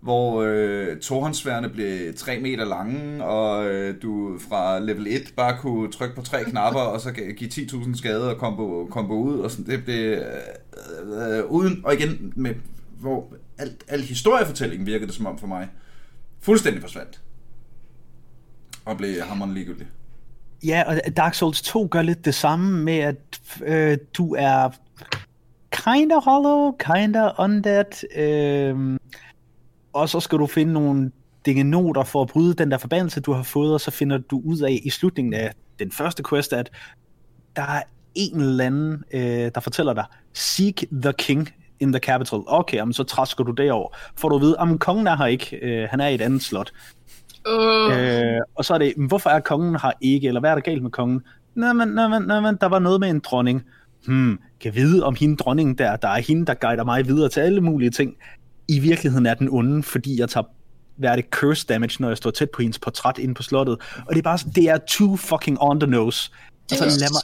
hvor 0.00 0.42
øh, 0.42 1.00
tohåndsværende 1.00 1.68
blev 1.68 2.14
3 2.14 2.40
meter 2.40 2.64
lange, 2.64 3.24
og 3.24 3.66
øh, 3.66 4.02
du 4.02 4.38
fra 4.48 4.78
level 4.78 5.06
1 5.06 5.32
bare 5.36 5.58
kunne 5.58 5.92
trykke 5.92 6.14
på 6.14 6.22
tre 6.22 6.44
knapper, 6.44 6.80
og 6.80 7.00
så 7.00 7.12
give 7.12 7.50
10.000 7.50 7.98
skade 7.98 8.30
og 8.30 8.38
kombo, 8.38 8.88
kombo 8.90 9.14
ud, 9.14 9.38
og 9.38 9.50
sådan, 9.50 9.66
det 9.66 9.84
blev 9.84 10.18
øh, 10.18 11.38
øh, 11.38 11.44
uden, 11.44 11.80
og 11.84 11.94
igen, 11.94 12.32
med, 12.36 12.54
hvor 13.00 13.32
alt, 13.58 13.84
al 13.88 14.00
historiefortællingen 14.00 14.86
virkede 14.86 15.06
det 15.06 15.14
som 15.14 15.26
om 15.26 15.38
for 15.38 15.46
mig, 15.46 15.68
fuldstændig 16.40 16.82
forsvandt. 16.82 17.20
Og 18.84 18.96
blev 18.96 19.22
hammeren 19.22 19.54
ligegyldig. 19.54 19.86
Ja, 20.64 20.82
og 20.86 21.16
Dark 21.16 21.34
Souls 21.34 21.62
2 21.62 21.88
gør 21.90 22.02
lidt 22.02 22.24
det 22.24 22.34
samme 22.34 22.84
med, 22.84 22.98
at 22.98 23.40
øh, 23.64 23.98
du 24.14 24.34
er 24.34 24.70
kinda 25.84 26.18
hollow, 26.18 26.72
kinda 26.72 27.30
undead, 27.38 28.16
øh, 28.16 28.98
og 29.92 30.08
så 30.08 30.20
skal 30.20 30.38
du 30.38 30.46
finde 30.46 30.72
nogle 30.72 31.10
noter 31.46 32.04
for 32.04 32.22
at 32.22 32.28
bryde 32.28 32.54
den 32.54 32.70
der 32.70 32.78
forbandelse, 32.78 33.20
du 33.20 33.32
har 33.32 33.42
fået, 33.42 33.74
og 33.74 33.80
så 33.80 33.90
finder 33.90 34.18
du 34.18 34.42
ud 34.44 34.58
af 34.58 34.80
i 34.84 34.90
slutningen 34.90 35.34
af 35.34 35.52
den 35.78 35.92
første 35.92 36.22
quest, 36.28 36.52
at 36.52 36.70
der 37.56 37.62
er 37.62 37.82
en 38.14 38.40
eller 38.40 38.64
anden, 38.64 39.04
øh, 39.14 39.50
der 39.54 39.60
fortæller 39.60 39.92
dig, 39.92 40.04
seek 40.34 40.84
the 41.02 41.12
king 41.12 41.48
in 41.80 41.92
the 41.92 42.00
capital. 42.00 42.38
Okay, 42.46 42.76
jamen, 42.76 42.92
så 42.92 43.04
træsker 43.04 43.44
du 43.44 43.52
derover. 43.52 43.96
Får 44.16 44.28
du 44.28 44.34
at 44.34 44.40
vide, 44.40 44.56
at 44.60 44.80
kongen 44.80 45.06
er 45.06 45.16
her 45.16 45.26
ikke, 45.26 45.56
øh, 45.56 45.88
han 45.90 46.00
er 46.00 46.08
i 46.08 46.14
et 46.14 46.20
andet 46.20 46.42
slot. 46.42 46.72
Uh. 47.48 47.98
Øh, 47.98 48.40
og 48.54 48.64
så 48.64 48.74
er 48.74 48.78
det, 48.78 48.94
hvorfor 49.08 49.30
er 49.30 49.40
kongen 49.40 49.76
her 49.82 49.92
ikke, 50.00 50.28
eller 50.28 50.40
hvad 50.40 50.50
er 50.50 50.54
der 50.54 50.62
galt 50.62 50.82
med 50.82 50.90
kongen? 50.90 51.22
Nej, 51.54 51.72
men, 51.72 51.88
nej, 51.88 52.08
men, 52.08 52.22
nej, 52.22 52.40
men 52.40 52.56
der 52.60 52.66
var 52.66 52.78
noget 52.78 53.00
med 53.00 53.10
en 53.10 53.20
dronning. 53.20 53.64
Hmm, 54.06 54.38
kan 54.60 54.74
vide 54.74 55.04
om 55.04 55.14
hende 55.14 55.36
dronningen 55.36 55.78
der, 55.78 55.96
der 55.96 56.08
er 56.08 56.20
hende, 56.20 56.46
der 56.46 56.54
guider 56.54 56.84
mig 56.84 57.06
videre 57.06 57.28
til 57.28 57.40
alle 57.40 57.60
mulige 57.60 57.90
ting. 57.90 58.16
I 58.68 58.78
virkeligheden 58.78 59.26
er 59.26 59.34
den 59.34 59.48
onde, 59.50 59.82
fordi 59.82 60.20
jeg 60.20 60.28
tager 60.28 60.46
hvad 60.98 61.10
er 61.10 61.16
det, 61.16 61.24
curse 61.30 61.66
damage, 61.66 61.96
når 62.00 62.08
jeg 62.08 62.16
står 62.16 62.30
tæt 62.30 62.50
på 62.50 62.62
hendes 62.62 62.78
portræt 62.78 63.18
inde 63.18 63.34
på 63.34 63.42
slottet. 63.42 63.78
Og 64.06 64.14
det 64.14 64.18
er 64.18 64.22
bare, 64.22 64.38
det 64.54 64.68
er 64.68 64.78
too 64.88 65.16
fucking 65.16 65.56
on 65.60 65.80
the 65.80 65.90
nose. 65.90 66.30
Det 66.70 66.82
altså, 66.82 67.00
lad 67.00 67.08
mig, 67.12 67.22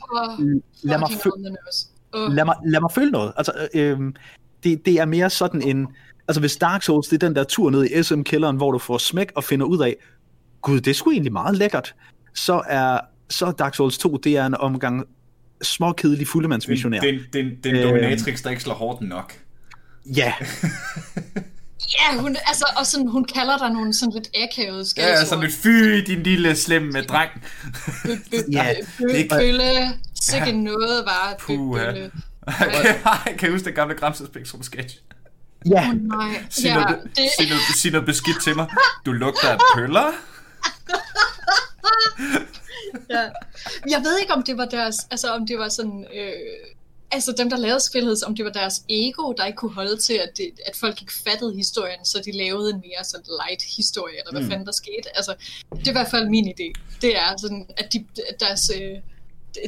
lad 0.83 0.99
mig, 0.99 1.09
uh. 2.17 2.35
lad 2.35 2.45
mig, 2.45 2.55
lad 2.67 2.81
mig 2.81 2.91
føle 2.93 3.11
noget. 3.11 3.33
Altså, 3.37 3.53
øh, 3.75 3.99
det, 4.65 4.87
det 4.87 4.95
er 4.95 5.05
mere 5.05 5.31
sådan 5.31 5.63
en, 5.63 5.89
altså 6.29 6.41
hvis 6.41 6.57
Dark 6.57 6.83
Souls, 6.83 7.09
det 7.09 7.23
er 7.23 7.27
den 7.27 7.37
der 7.37 7.45
tur 7.45 7.71
ned 7.71 7.85
i 7.85 8.03
SM-kælderen, 8.03 8.57
hvor 8.57 8.73
du 8.73 8.79
får 8.79 8.99
smæk 8.99 9.33
og 9.35 9.45
finder 9.45 9.67
ud 9.67 9.79
af, 9.79 9.97
gud, 10.63 10.81
det 10.81 10.91
er 10.91 10.95
sgu 10.95 11.11
egentlig 11.11 11.33
meget 11.33 11.57
lækkert, 11.57 11.95
så 12.35 12.63
er, 12.67 13.01
så 13.31 13.51
Dark 13.51 13.75
Souls 13.75 13.99
2, 13.99 14.17
det 14.17 14.37
er 14.37 14.47
en 14.47 14.55
omgang 14.55 15.05
småkedelig 15.65 16.29
fuldemandsmissionær. 16.29 17.01
Det, 17.01 17.21
det, 17.33 17.45
det, 17.45 17.65
det 17.65 17.73
er 17.73 17.77
en 17.77 17.89
dominatrix, 17.89 18.43
der 18.43 18.51
ikke 18.51 18.63
slår 18.63 18.75
hårdt 18.75 19.01
nok. 19.01 19.35
Ja. 20.07 20.33
ja, 21.95 22.19
hun, 22.21 22.37
altså, 22.47 22.65
og 22.77 22.87
sådan, 22.87 23.09
hun 23.09 23.25
kalder 23.25 23.59
dig 23.59 23.71
nogle 23.71 23.95
sådan 23.95 24.13
lidt 24.15 24.29
akavede 24.35 24.89
skældsord. 24.89 25.19
Ja, 25.19 25.25
sådan 25.25 25.45
lidt 25.45 25.55
fy, 25.55 26.13
din 26.13 26.23
lille 26.23 26.57
slemme 26.57 27.03
dreng. 27.03 27.31
ja, 28.53 28.75
bølle, 29.31 29.93
sikke 30.23 30.53
noget 30.53 31.05
var 31.05 31.45
bølle. 31.47 32.11
kan 33.39 33.43
jeg 33.43 33.51
huske 33.51 33.65
den 33.65 33.75
gamle 33.75 33.97
Spektrum 34.27 34.63
sketch? 34.63 34.97
Ja. 35.71 35.89
Oh, 35.89 35.95
nej. 35.95 36.45
Sig, 36.51 36.65
ja, 36.65 36.75
noget, 36.75 36.99
det... 37.17 37.31
sig, 37.39 37.49
noget, 37.49 37.63
sig 37.77 37.93
noget 37.93 38.07
beskidt 38.07 38.43
til 38.43 38.57
mig. 38.57 38.67
Du 39.07 39.13
lugter 39.13 39.49
af 39.49 39.59
pøller. 39.77 40.13
Ja. 43.11 43.23
Jeg 43.95 44.01
ved 44.05 44.19
ikke, 44.21 44.33
om 44.33 44.43
det 44.43 44.57
var 44.57 44.65
deres, 44.65 44.97
altså 45.11 45.29
om 45.29 45.47
det 45.47 45.59
var 45.59 45.69
sådan, 45.69 46.07
øh, 46.15 46.33
altså 47.11 47.35
dem, 47.39 47.51
der 47.51 47.57
lavede 47.57 47.81
spillet, 47.81 48.23
om 48.23 48.37
det 48.37 48.45
var 48.45 48.51
deres 48.51 48.83
ego, 48.89 49.33
der 49.33 49.45
ikke 49.45 49.57
kunne 49.57 49.75
holde 49.75 49.97
til, 49.97 50.15
at, 50.15 50.31
det, 50.37 50.51
at 50.67 50.77
folk 50.77 51.01
ikke 51.01 51.13
fattede 51.13 51.55
historien, 51.57 52.05
så 52.05 52.23
de 52.25 52.33
lavede 52.33 52.71
en 52.71 52.77
mere 52.77 53.05
sådan 53.05 53.27
light 53.41 53.63
historie, 53.77 54.19
eller 54.19 54.33
hvad 54.33 54.43
mm. 54.43 54.51
fanden 54.51 54.67
der 54.67 54.73
skete. 54.73 55.17
Altså, 55.17 55.35
det 55.71 55.87
er 55.87 55.91
i 55.91 55.99
hvert 56.01 56.11
fald 56.11 56.29
min 56.29 56.49
idé. 56.49 56.73
Det 57.03 57.17
er 57.17 57.37
sådan, 57.39 57.67
at 57.77 57.93
de, 57.93 58.05
deres, 58.41 58.71
øh, 58.71 58.97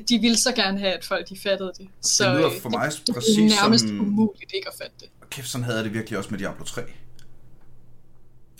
de 0.08 0.18
ville 0.18 0.36
så 0.36 0.52
gerne 0.52 0.78
have, 0.78 0.92
at 0.92 1.04
folk 1.04 1.28
de 1.28 1.38
fattede 1.38 1.72
det. 1.78 1.88
Så 2.02 2.24
det 2.24 2.36
lyder 2.36 2.50
for 2.62 2.70
mig 2.70 2.90
det, 3.06 3.14
præcis 3.14 3.36
det 3.36 3.44
er 3.44 3.62
nærmest 3.62 3.84
som... 3.84 4.00
umuligt 4.00 4.52
ikke 4.54 4.68
at 4.68 4.74
fatte 4.82 4.96
det. 5.00 5.08
Kæft, 5.30 5.48
sådan 5.48 5.64
havde 5.64 5.76
jeg 5.76 5.84
det 5.84 5.94
virkelig 5.94 6.18
også 6.18 6.30
med 6.30 6.38
Diablo 6.38 6.64
3. 6.64 6.82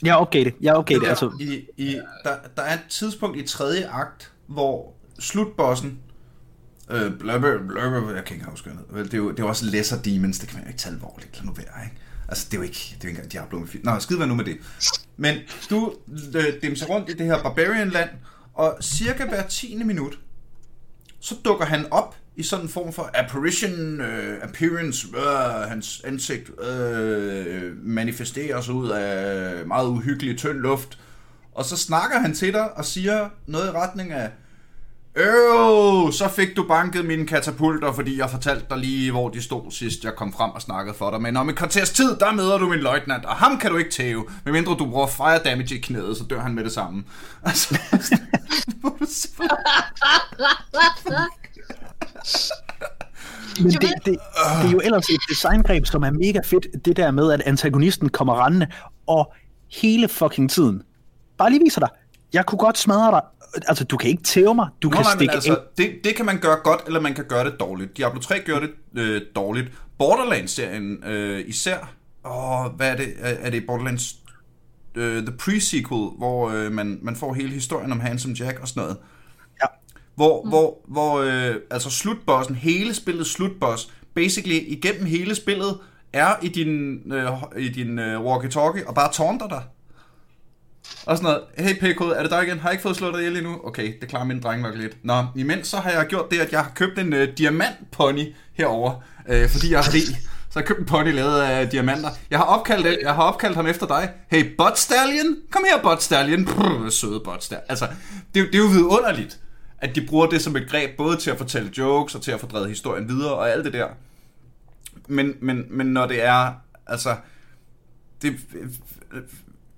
Jeg 0.03 0.17
opgav 0.17 0.45
det. 0.45 0.55
Jeg 0.61 0.75
opgav 0.75 0.99
det. 1.01 1.09
Altså. 1.09 1.31
I, 1.41 1.65
i, 1.77 1.95
der, 2.25 2.37
der 2.57 2.63
er 2.63 2.75
et 2.75 2.85
tidspunkt 2.89 3.39
i 3.39 3.47
tredje 3.47 3.89
akt, 3.89 4.33
hvor 4.47 4.95
slutbossen, 5.19 5.99
øh, 6.91 7.19
blubber, 7.19 7.59
blubber, 7.59 8.15
jeg 8.15 8.25
kan 8.25 8.37
ikke 8.37 8.51
huske 8.51 8.71
det, 8.71 9.05
det 9.05 9.15
er 9.15 9.19
jo, 9.19 9.31
det 9.31 9.39
er 9.39 9.43
jo 9.43 9.49
også 9.49 9.67
Lesser 9.67 10.03
Demons, 10.03 10.39
det 10.39 10.49
kan 10.49 10.57
man 10.57 10.65
jo 10.65 10.69
ikke 10.69 10.81
tage 10.81 10.95
alvorligt, 10.95 11.37
lad 11.37 11.45
nu 11.45 11.53
være, 11.53 11.85
ikke? 11.85 11.97
Altså, 12.29 12.47
det 12.51 12.55
er 12.55 12.59
jo 12.59 12.63
ikke, 12.63 12.75
det 12.75 12.93
er 12.93 12.99
jo 13.05 13.09
ikke 13.09 13.17
engang 13.19 13.33
Diablo 13.33 13.59
med 13.59 13.69
film. 13.69 13.85
Nå, 13.85 13.99
skid 13.99 14.17
være 14.17 14.27
nu 14.27 14.35
med 14.35 14.45
det. 14.45 14.59
Men 15.17 15.39
du 15.71 15.95
øh, 16.35 16.63
dimser 16.63 16.87
rundt 16.87 17.11
i 17.11 17.13
det 17.13 17.27
her 17.27 17.43
Barbarian-land, 17.43 18.11
og 18.55 18.79
cirka 18.81 19.27
hver 19.29 19.47
tiende 19.47 19.85
minut, 19.85 20.19
så 21.21 21.35
dukker 21.45 21.65
han 21.67 21.93
op 21.93 22.17
i 22.37 22.43
sådan 22.43 22.65
en 22.65 22.69
form 22.69 22.93
for 22.93 23.11
apparition, 23.15 24.01
øh, 24.01 24.43
appearance, 24.43 25.09
øh, 25.17 25.69
hans 25.69 26.03
ansigt 26.05 26.51
øh, 26.61 27.87
manifesterer 27.87 28.61
sig 28.61 28.75
ud 28.75 28.89
af 28.91 29.67
meget 29.67 29.89
uhyggelig 29.89 30.39
tynd 30.39 30.59
luft, 30.59 30.99
og 31.57 31.65
så 31.65 31.77
snakker 31.77 32.19
han 32.19 32.35
til 32.35 32.53
dig 32.53 32.77
og 32.79 32.85
siger 32.85 33.29
noget 33.47 33.67
i 33.67 33.71
retning 33.71 34.13
af, 34.13 34.31
Øh, 35.19 36.13
så 36.13 36.29
fik 36.37 36.57
du 36.57 36.65
banket 36.69 37.05
mine 37.05 37.27
katapulter, 37.27 37.93
fordi 37.93 38.19
jeg 38.19 38.31
fortalte 38.31 38.67
dig 38.71 38.79
lige, 38.79 39.11
hvor 39.11 39.29
de 39.29 39.43
stod 39.43 39.71
sidst, 39.71 40.05
jeg 40.05 40.13
kom 40.17 40.33
frem 40.33 40.51
og 40.51 40.63
snakkede 40.63 40.97
for 40.97 41.11
dig. 41.11 41.23
Men 41.23 41.37
om 41.37 41.49
et 41.49 41.57
kvarters 41.57 41.91
tid, 41.91 42.17
der 42.17 42.33
møder 42.33 42.59
du 42.59 42.69
min 42.69 42.79
løjtnant, 42.79 43.25
og 43.25 43.37
ham 43.37 43.59
kan 43.59 43.71
du 43.71 43.77
ikke 43.77 43.91
tæve. 43.91 44.25
Medmindre 44.45 44.73
du 44.73 44.87
bruger 44.91 45.07
fire 45.07 45.39
damage 45.39 45.75
i 45.75 45.81
knæet, 45.81 46.17
så 46.17 46.25
dør 46.25 46.41
han 46.41 46.55
med 46.55 46.65
det 46.65 46.73
samme. 46.73 47.05
Altså, 47.43 47.79
Men 53.63 53.71
det, 53.71 53.81
det, 53.81 54.05
det 54.05 54.19
er 54.65 54.71
jo 54.71 54.81
ellers 54.85 55.09
et 55.09 55.21
designgreb, 55.31 55.87
som 55.87 56.03
er 56.03 56.11
mega 56.11 56.41
fedt, 56.45 56.67
det 56.85 56.97
der 56.97 57.11
med, 57.11 57.33
at 57.33 57.43
antagonisten 57.47 58.09
kommer 58.09 58.45
rendende, 58.45 58.67
og 59.07 59.33
hele 59.71 60.09
fucking 60.09 60.51
tiden 60.51 60.83
bare 61.39 61.51
lige 61.51 61.61
viser 61.65 61.81
dig, 61.81 61.89
jeg 62.33 62.47
kunne 62.47 62.59
godt 62.59 62.79
smadre 62.79 63.11
dig, 63.11 63.21
altså 63.69 63.85
du 63.85 63.97
kan 63.97 64.11
ikke 64.11 64.23
tæve 64.23 64.55
mig, 64.55 64.69
du 64.83 64.89
Nå, 64.89 64.93
kan 64.93 65.03
nej, 65.03 65.15
stikke 65.15 65.35
altså, 65.35 65.61
det, 65.77 65.95
det 66.05 66.17
kan 66.17 66.27
man 66.27 66.39
gøre 66.39 66.57
godt, 66.65 66.81
eller 66.87 67.01
man 67.01 67.15
kan 67.15 67.25
gøre 67.25 67.45
det 67.45 67.61
dårligt. 67.61 67.97
Diablo 67.97 68.21
3 68.21 68.41
gør 68.41 68.61
det 68.61 68.71
øh, 68.95 69.23
dårligt. 69.37 69.73
Borderlands-serien 69.99 71.05
øh, 71.05 71.45
især, 71.49 71.93
åh, 72.25 72.73
hvad 72.77 72.91
er 72.91 72.97
det, 72.97 73.15
er, 73.19 73.35
er 73.41 73.51
det 73.51 73.67
Borderlands 73.67 74.17
øh, 74.95 75.23
The 75.23 75.35
Pre-Sequel, 75.43 76.19
hvor 76.19 76.51
øh, 76.51 76.73
man, 76.73 76.99
man 77.03 77.17
får 77.17 77.35
hele 77.35 77.51
historien 77.51 77.93
om 77.93 78.01
Handsome 78.01 78.35
Jack 78.39 78.61
og 78.61 78.69
sådan 78.69 78.83
noget. 78.83 78.97
Ja. 79.63 79.67
Hvor, 80.15 80.43
mm. 80.43 80.49
hvor, 80.49 80.79
hvor 80.89 81.21
øh, 81.21 81.57
altså 81.71 81.91
slutbossen, 81.91 82.55
hele 82.55 82.95
spillet 82.95 83.27
slutboss, 83.27 83.93
basically 84.15 84.65
igennem 84.67 85.07
hele 85.07 85.35
spillet, 85.35 85.79
er 86.13 86.35
i 86.43 86.49
din, 86.49 87.03
øh, 87.13 87.33
i 87.57 87.69
din 87.69 87.99
øh, 87.99 88.21
walkie-talkie 88.21 88.89
og 88.89 88.95
bare 88.95 89.13
taunter 89.13 89.49
dig. 89.49 89.63
Og 91.07 91.17
sådan 91.17 91.25
noget, 91.25 91.43
hey 91.59 91.75
PK, 91.75 92.01
er 92.01 92.23
det 92.23 92.31
dig 92.31 92.43
igen? 92.43 92.59
Har 92.59 92.69
jeg 92.69 92.75
ikke 92.75 92.83
fået 92.83 92.97
slået 92.97 93.15
dig 93.15 93.21
ihjel 93.21 93.37
endnu? 93.37 93.61
Okay, 93.65 93.95
det 94.01 94.09
klarer 94.09 94.25
min 94.25 94.41
dreng 94.41 94.63
nok 94.63 94.75
lidt. 94.77 95.05
Nå, 95.05 95.25
imens 95.37 95.69
så 95.69 95.77
har 95.77 95.91
jeg 95.91 96.07
gjort 96.07 96.31
det, 96.31 96.39
at 96.39 96.53
jeg 96.53 96.61
har 96.61 96.73
købt 96.75 96.99
en 96.99 97.13
øh, 97.13 97.39
diamantpony 97.39 98.35
herover, 98.53 98.95
øh, 99.29 99.49
fordi 99.49 99.71
jeg 99.73 99.81
har 99.81 99.95
rig. 99.95 100.07
Så 100.51 100.61
jeg 100.61 100.63
har 100.63 100.67
købt 100.67 100.81
en 100.81 100.87
pony 100.87 101.13
lavet 101.13 101.41
af 101.41 101.69
diamanter. 101.69 102.11
Jeg 102.31 102.39
har 102.39 102.45
opkaldt, 102.45 102.99
jeg 103.03 103.15
har 103.15 103.23
opkaldt 103.23 103.57
ham 103.57 103.67
efter 103.67 103.87
dig. 103.87 104.11
Hey, 104.31 104.57
Bot 104.59 104.79
Stallion, 104.79 105.37
kom 105.51 105.65
her, 105.71 105.83
Bot 105.83 106.03
Stallion. 106.03 106.45
Brr, 106.45 106.91
søde 106.91 107.21
Bot 107.25 107.45
Stallion. 107.45 107.67
Altså, 107.69 107.87
det, 108.35 108.47
det 108.47 108.55
er 108.55 108.59
jo 108.59 108.69
vidunderligt, 108.69 109.41
at 109.79 109.95
de 109.95 110.07
bruger 110.07 110.27
det 110.27 110.43
som 110.43 110.57
et 110.57 110.69
greb, 110.71 110.91
både 110.97 111.17
til 111.17 111.31
at 111.31 111.39
fortælle 111.39 111.71
jokes 111.79 112.15
og 112.15 112.23
til 112.23 112.31
at 112.31 112.41
fordrede 112.41 112.69
historien 112.69 113.09
videre 113.09 113.35
og 113.35 113.51
alt 113.51 113.65
det 113.65 113.73
der. 113.73 113.87
Men, 115.09 115.35
men, 115.41 115.65
men 115.71 115.87
når 115.87 116.07
det 116.07 116.25
er, 116.25 116.53
altså, 116.87 117.17
det, 118.23 118.37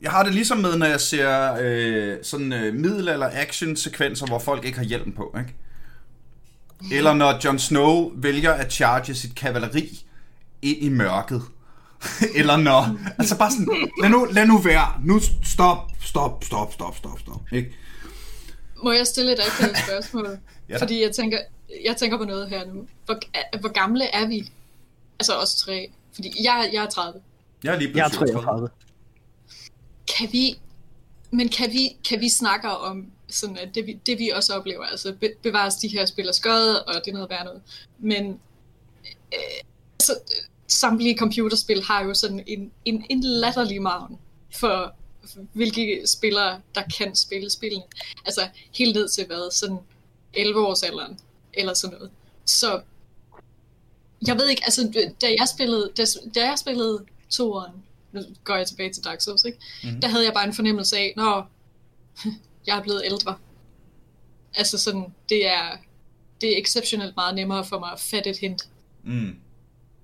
jeg 0.02 0.10
har 0.10 0.22
det 0.22 0.34
ligesom 0.34 0.58
med, 0.58 0.76
når 0.76 0.86
jeg 0.86 1.00
ser 1.00 1.56
øh, 1.60 2.16
sådan 2.22 2.52
øh, 2.52 2.74
middelalder 2.74 3.30
action 3.32 3.76
sekvenser, 3.76 4.26
hvor 4.26 4.38
folk 4.38 4.64
ikke 4.64 4.78
har 4.78 4.84
hjelm 4.84 5.12
på, 5.12 5.36
ikke? 5.38 5.54
Eller 6.92 7.14
når 7.14 7.40
Jon 7.44 7.58
Snow 7.58 8.12
vælger 8.14 8.52
at 8.52 8.72
charge 8.72 9.14
sit 9.14 9.34
kavaleri 9.34 10.04
ind 10.62 10.78
i 10.82 10.88
mørket. 10.88 11.42
Eller 12.38 12.56
når... 12.56 12.98
Altså 13.18 13.38
bare 13.38 13.50
sådan, 13.50 13.90
lad 14.02 14.10
nu, 14.10 14.24
lad 14.24 14.46
nu 14.46 14.58
være. 14.58 14.92
Nu 15.04 15.20
stop, 15.44 15.90
stop, 16.00 16.44
stop, 16.44 16.72
stop, 16.72 16.96
stop, 16.96 17.20
stop. 17.20 17.40
Ikke? 17.52 17.74
Må 18.82 18.92
jeg 18.92 19.06
stille 19.06 19.32
et 19.32 19.40
akavet 19.40 19.78
spørgsmål? 19.78 20.38
ja. 20.68 20.76
Fordi 20.76 21.02
jeg 21.02 21.12
tænker, 21.12 21.38
jeg 21.84 21.96
tænker 21.96 22.18
på 22.18 22.24
noget 22.24 22.48
her 22.48 22.66
nu. 22.66 22.86
Hvor, 23.06 23.18
hvor 23.60 23.72
gamle 23.72 24.04
er 24.04 24.26
vi? 24.26 24.50
Altså 25.20 25.36
os 25.36 25.54
tre. 25.54 25.90
Fordi 26.14 26.32
jeg, 26.44 26.70
jeg 26.72 26.84
er 26.84 26.88
30. 26.88 27.20
Jeg 27.64 27.74
er 27.74 27.78
lige 27.78 27.92
blevet 27.92 28.20
jeg 28.20 28.22
er 28.22 28.42
33 28.42 28.68
kan 30.18 30.32
vi, 30.32 30.58
men 31.30 31.48
kan 31.48 31.72
vi, 31.72 31.96
kan 32.08 32.20
vi 32.20 32.28
snakke 32.28 32.68
om 32.68 33.06
sådan, 33.28 33.58
at 33.58 33.74
det, 33.74 33.86
vi, 33.86 33.98
det 34.06 34.18
vi 34.18 34.28
også 34.28 34.54
oplever, 34.54 34.84
altså 34.84 35.14
be, 35.20 35.32
bevares 35.42 35.74
de 35.74 35.88
her 35.88 36.06
spillere 36.06 36.34
skøde, 36.34 36.84
og 36.84 36.94
det 36.94 37.10
er 37.10 37.14
noget 37.14 37.30
værd 37.30 37.44
noget, 37.44 37.62
men 37.98 38.40
øh, 39.34 39.64
så, 40.00 40.14
samtlige 40.68 41.18
computerspil 41.18 41.82
har 41.82 42.04
jo 42.04 42.14
sådan 42.14 42.44
en, 42.46 42.72
en, 42.84 43.06
en 43.10 43.24
latterlig 43.24 43.82
maven 43.82 44.18
for 44.54 44.94
hvilke 45.52 46.02
spillere, 46.06 46.60
der 46.74 46.82
kan 46.98 47.14
spille 47.14 47.50
spillene. 47.50 47.84
Altså 48.24 48.48
helt 48.78 48.96
ned 48.96 49.08
til 49.08 49.26
hvad, 49.26 49.50
sådan 49.50 49.78
11 50.34 50.66
års 50.66 50.82
alderen, 50.82 51.18
eller 51.54 51.74
sådan 51.74 51.96
noget. 51.96 52.10
Så 52.44 52.80
jeg 54.26 54.36
ved 54.36 54.48
ikke, 54.48 54.62
altså 54.64 55.12
da 55.20 55.26
jeg 55.38 55.48
spillede, 55.48 55.92
da, 55.96 56.04
da 56.34 56.48
jeg 56.48 56.58
spillede 56.58 57.04
toeren, 57.30 57.72
nu 58.12 58.20
går 58.44 58.56
jeg 58.56 58.66
tilbage 58.66 58.92
til 58.92 59.04
Dark 59.04 59.20
Souls, 59.20 59.44
ikke? 59.44 59.58
Mm. 59.84 60.00
der 60.00 60.08
havde 60.08 60.24
jeg 60.24 60.32
bare 60.32 60.46
en 60.46 60.54
fornemmelse 60.54 60.96
af, 60.96 61.12
når 61.16 61.50
jeg 62.66 62.78
er 62.78 62.82
blevet 62.82 63.02
ældre. 63.04 63.36
Altså 64.54 64.78
sådan, 64.78 65.14
det 65.28 65.46
er, 65.46 65.76
det 66.40 66.52
er 66.52 66.60
exceptionelt 66.62 67.16
meget 67.16 67.34
nemmere 67.34 67.64
for 67.64 67.78
mig 67.78 67.92
at 67.92 68.00
fatte 68.00 68.30
et 68.30 68.38
hint. 68.38 68.68
Mm. 69.04 69.36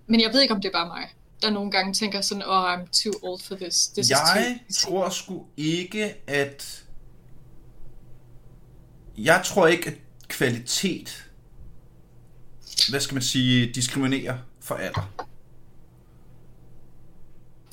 Men 0.07 0.21
jeg 0.21 0.33
ved 0.33 0.41
ikke, 0.41 0.55
om 0.55 0.61
det 0.61 0.69
er 0.69 0.73
bare 0.73 0.87
mig, 0.87 1.09
der 1.43 1.51
nogle 1.51 1.71
gange 1.71 1.95
tænker 1.95 2.21
sådan, 2.21 2.43
oh, 2.47 2.75
I'm 2.75 3.03
too 3.03 3.13
old 3.23 3.41
for 3.41 3.55
this. 3.55 3.87
this 3.87 4.11
Jeg 4.11 4.61
is 4.69 4.77
too... 4.77 4.91
tror 4.91 5.09
sgu 5.09 5.47
ikke, 5.57 6.15
at... 6.27 6.85
Jeg 9.19 9.43
tror 9.45 9.67
ikke, 9.67 9.91
at 9.91 9.97
kvalitet, 10.29 11.31
hvad 12.89 13.01
skal 13.01 13.15
man 13.15 13.23
sige, 13.23 13.73
diskriminerer 13.73 14.39
for 14.61 14.75
alder. 14.75 15.27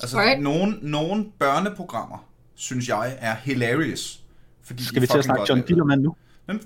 Altså, 0.02 0.18
Right. 0.20 0.42
nogle, 0.42 0.78
nogle 0.82 1.26
børneprogrammer, 1.38 2.24
synes 2.54 2.88
jeg, 2.88 3.16
er 3.20 3.34
hilarious. 3.42 4.20
Fordi 4.64 4.84
Skal 4.84 5.02
vi 5.02 5.06
til 5.06 5.18
at 5.18 5.24
snakke 5.24 5.44
John. 5.48 5.62
Dillermand 5.62 6.00
nu? 6.02 6.16
Men 6.46 6.60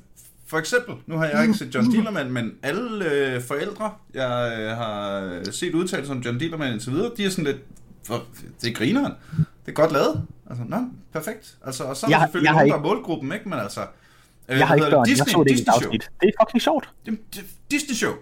for 0.46 0.58
eksempel, 0.58 0.94
nu 1.06 1.16
har 1.18 1.24
jeg 1.26 1.42
ikke 1.42 1.54
set 1.54 1.74
John 1.74 1.90
Dillermand, 1.94 2.30
men 2.30 2.52
alle 2.62 3.10
øh, 3.12 3.42
forældre, 3.42 3.92
jeg 4.14 4.56
øh, 4.60 4.76
har 4.76 5.50
set 5.52 5.74
udtalelser 5.74 6.14
om 6.14 6.20
John 6.20 6.38
Dillermand 6.38 6.72
indtil 6.72 6.92
videre, 6.92 7.10
de 7.16 7.24
er 7.24 7.30
sådan 7.30 7.44
lidt, 7.44 7.56
for, 8.06 8.24
det 8.62 8.70
er 8.70 8.74
grineren. 8.74 9.12
Det 9.36 9.72
er 9.72 9.72
godt 9.72 9.92
lavet. 9.92 10.26
Altså, 10.50 10.64
nå, 10.68 10.76
perfekt. 11.12 11.56
Altså, 11.66 11.84
og 11.84 11.96
så 11.96 12.06
er 12.06 12.10
Jeg- 12.10 12.20
der 12.20 12.26
selvfølgelig 12.26 12.44
jeg 12.46 12.52
har 12.52 12.58
nogen, 12.60 12.70
der 12.70 12.76
ikke- 12.76 12.88
er 12.88 12.94
målgruppen, 12.94 13.32
ikke? 13.32 13.48
Men 13.48 13.58
altså, 13.58 13.80
øh, 14.48 14.58
Jeg 14.58 14.66
har 14.68 14.74
ikke 14.74 14.90
børn, 14.90 15.04
det? 15.04 15.08
jeg 15.10 15.16
så 15.18 15.24
det 15.24 15.50
ikke 15.50 15.58
Disney 15.58 15.72
Show. 15.72 15.86
afsnit. 15.88 16.10
Det 16.20 16.28
er 16.28 16.32
fucking 16.44 16.62
sjovt. 16.62 16.88
Disney 17.70 17.94
Show. 17.94 18.12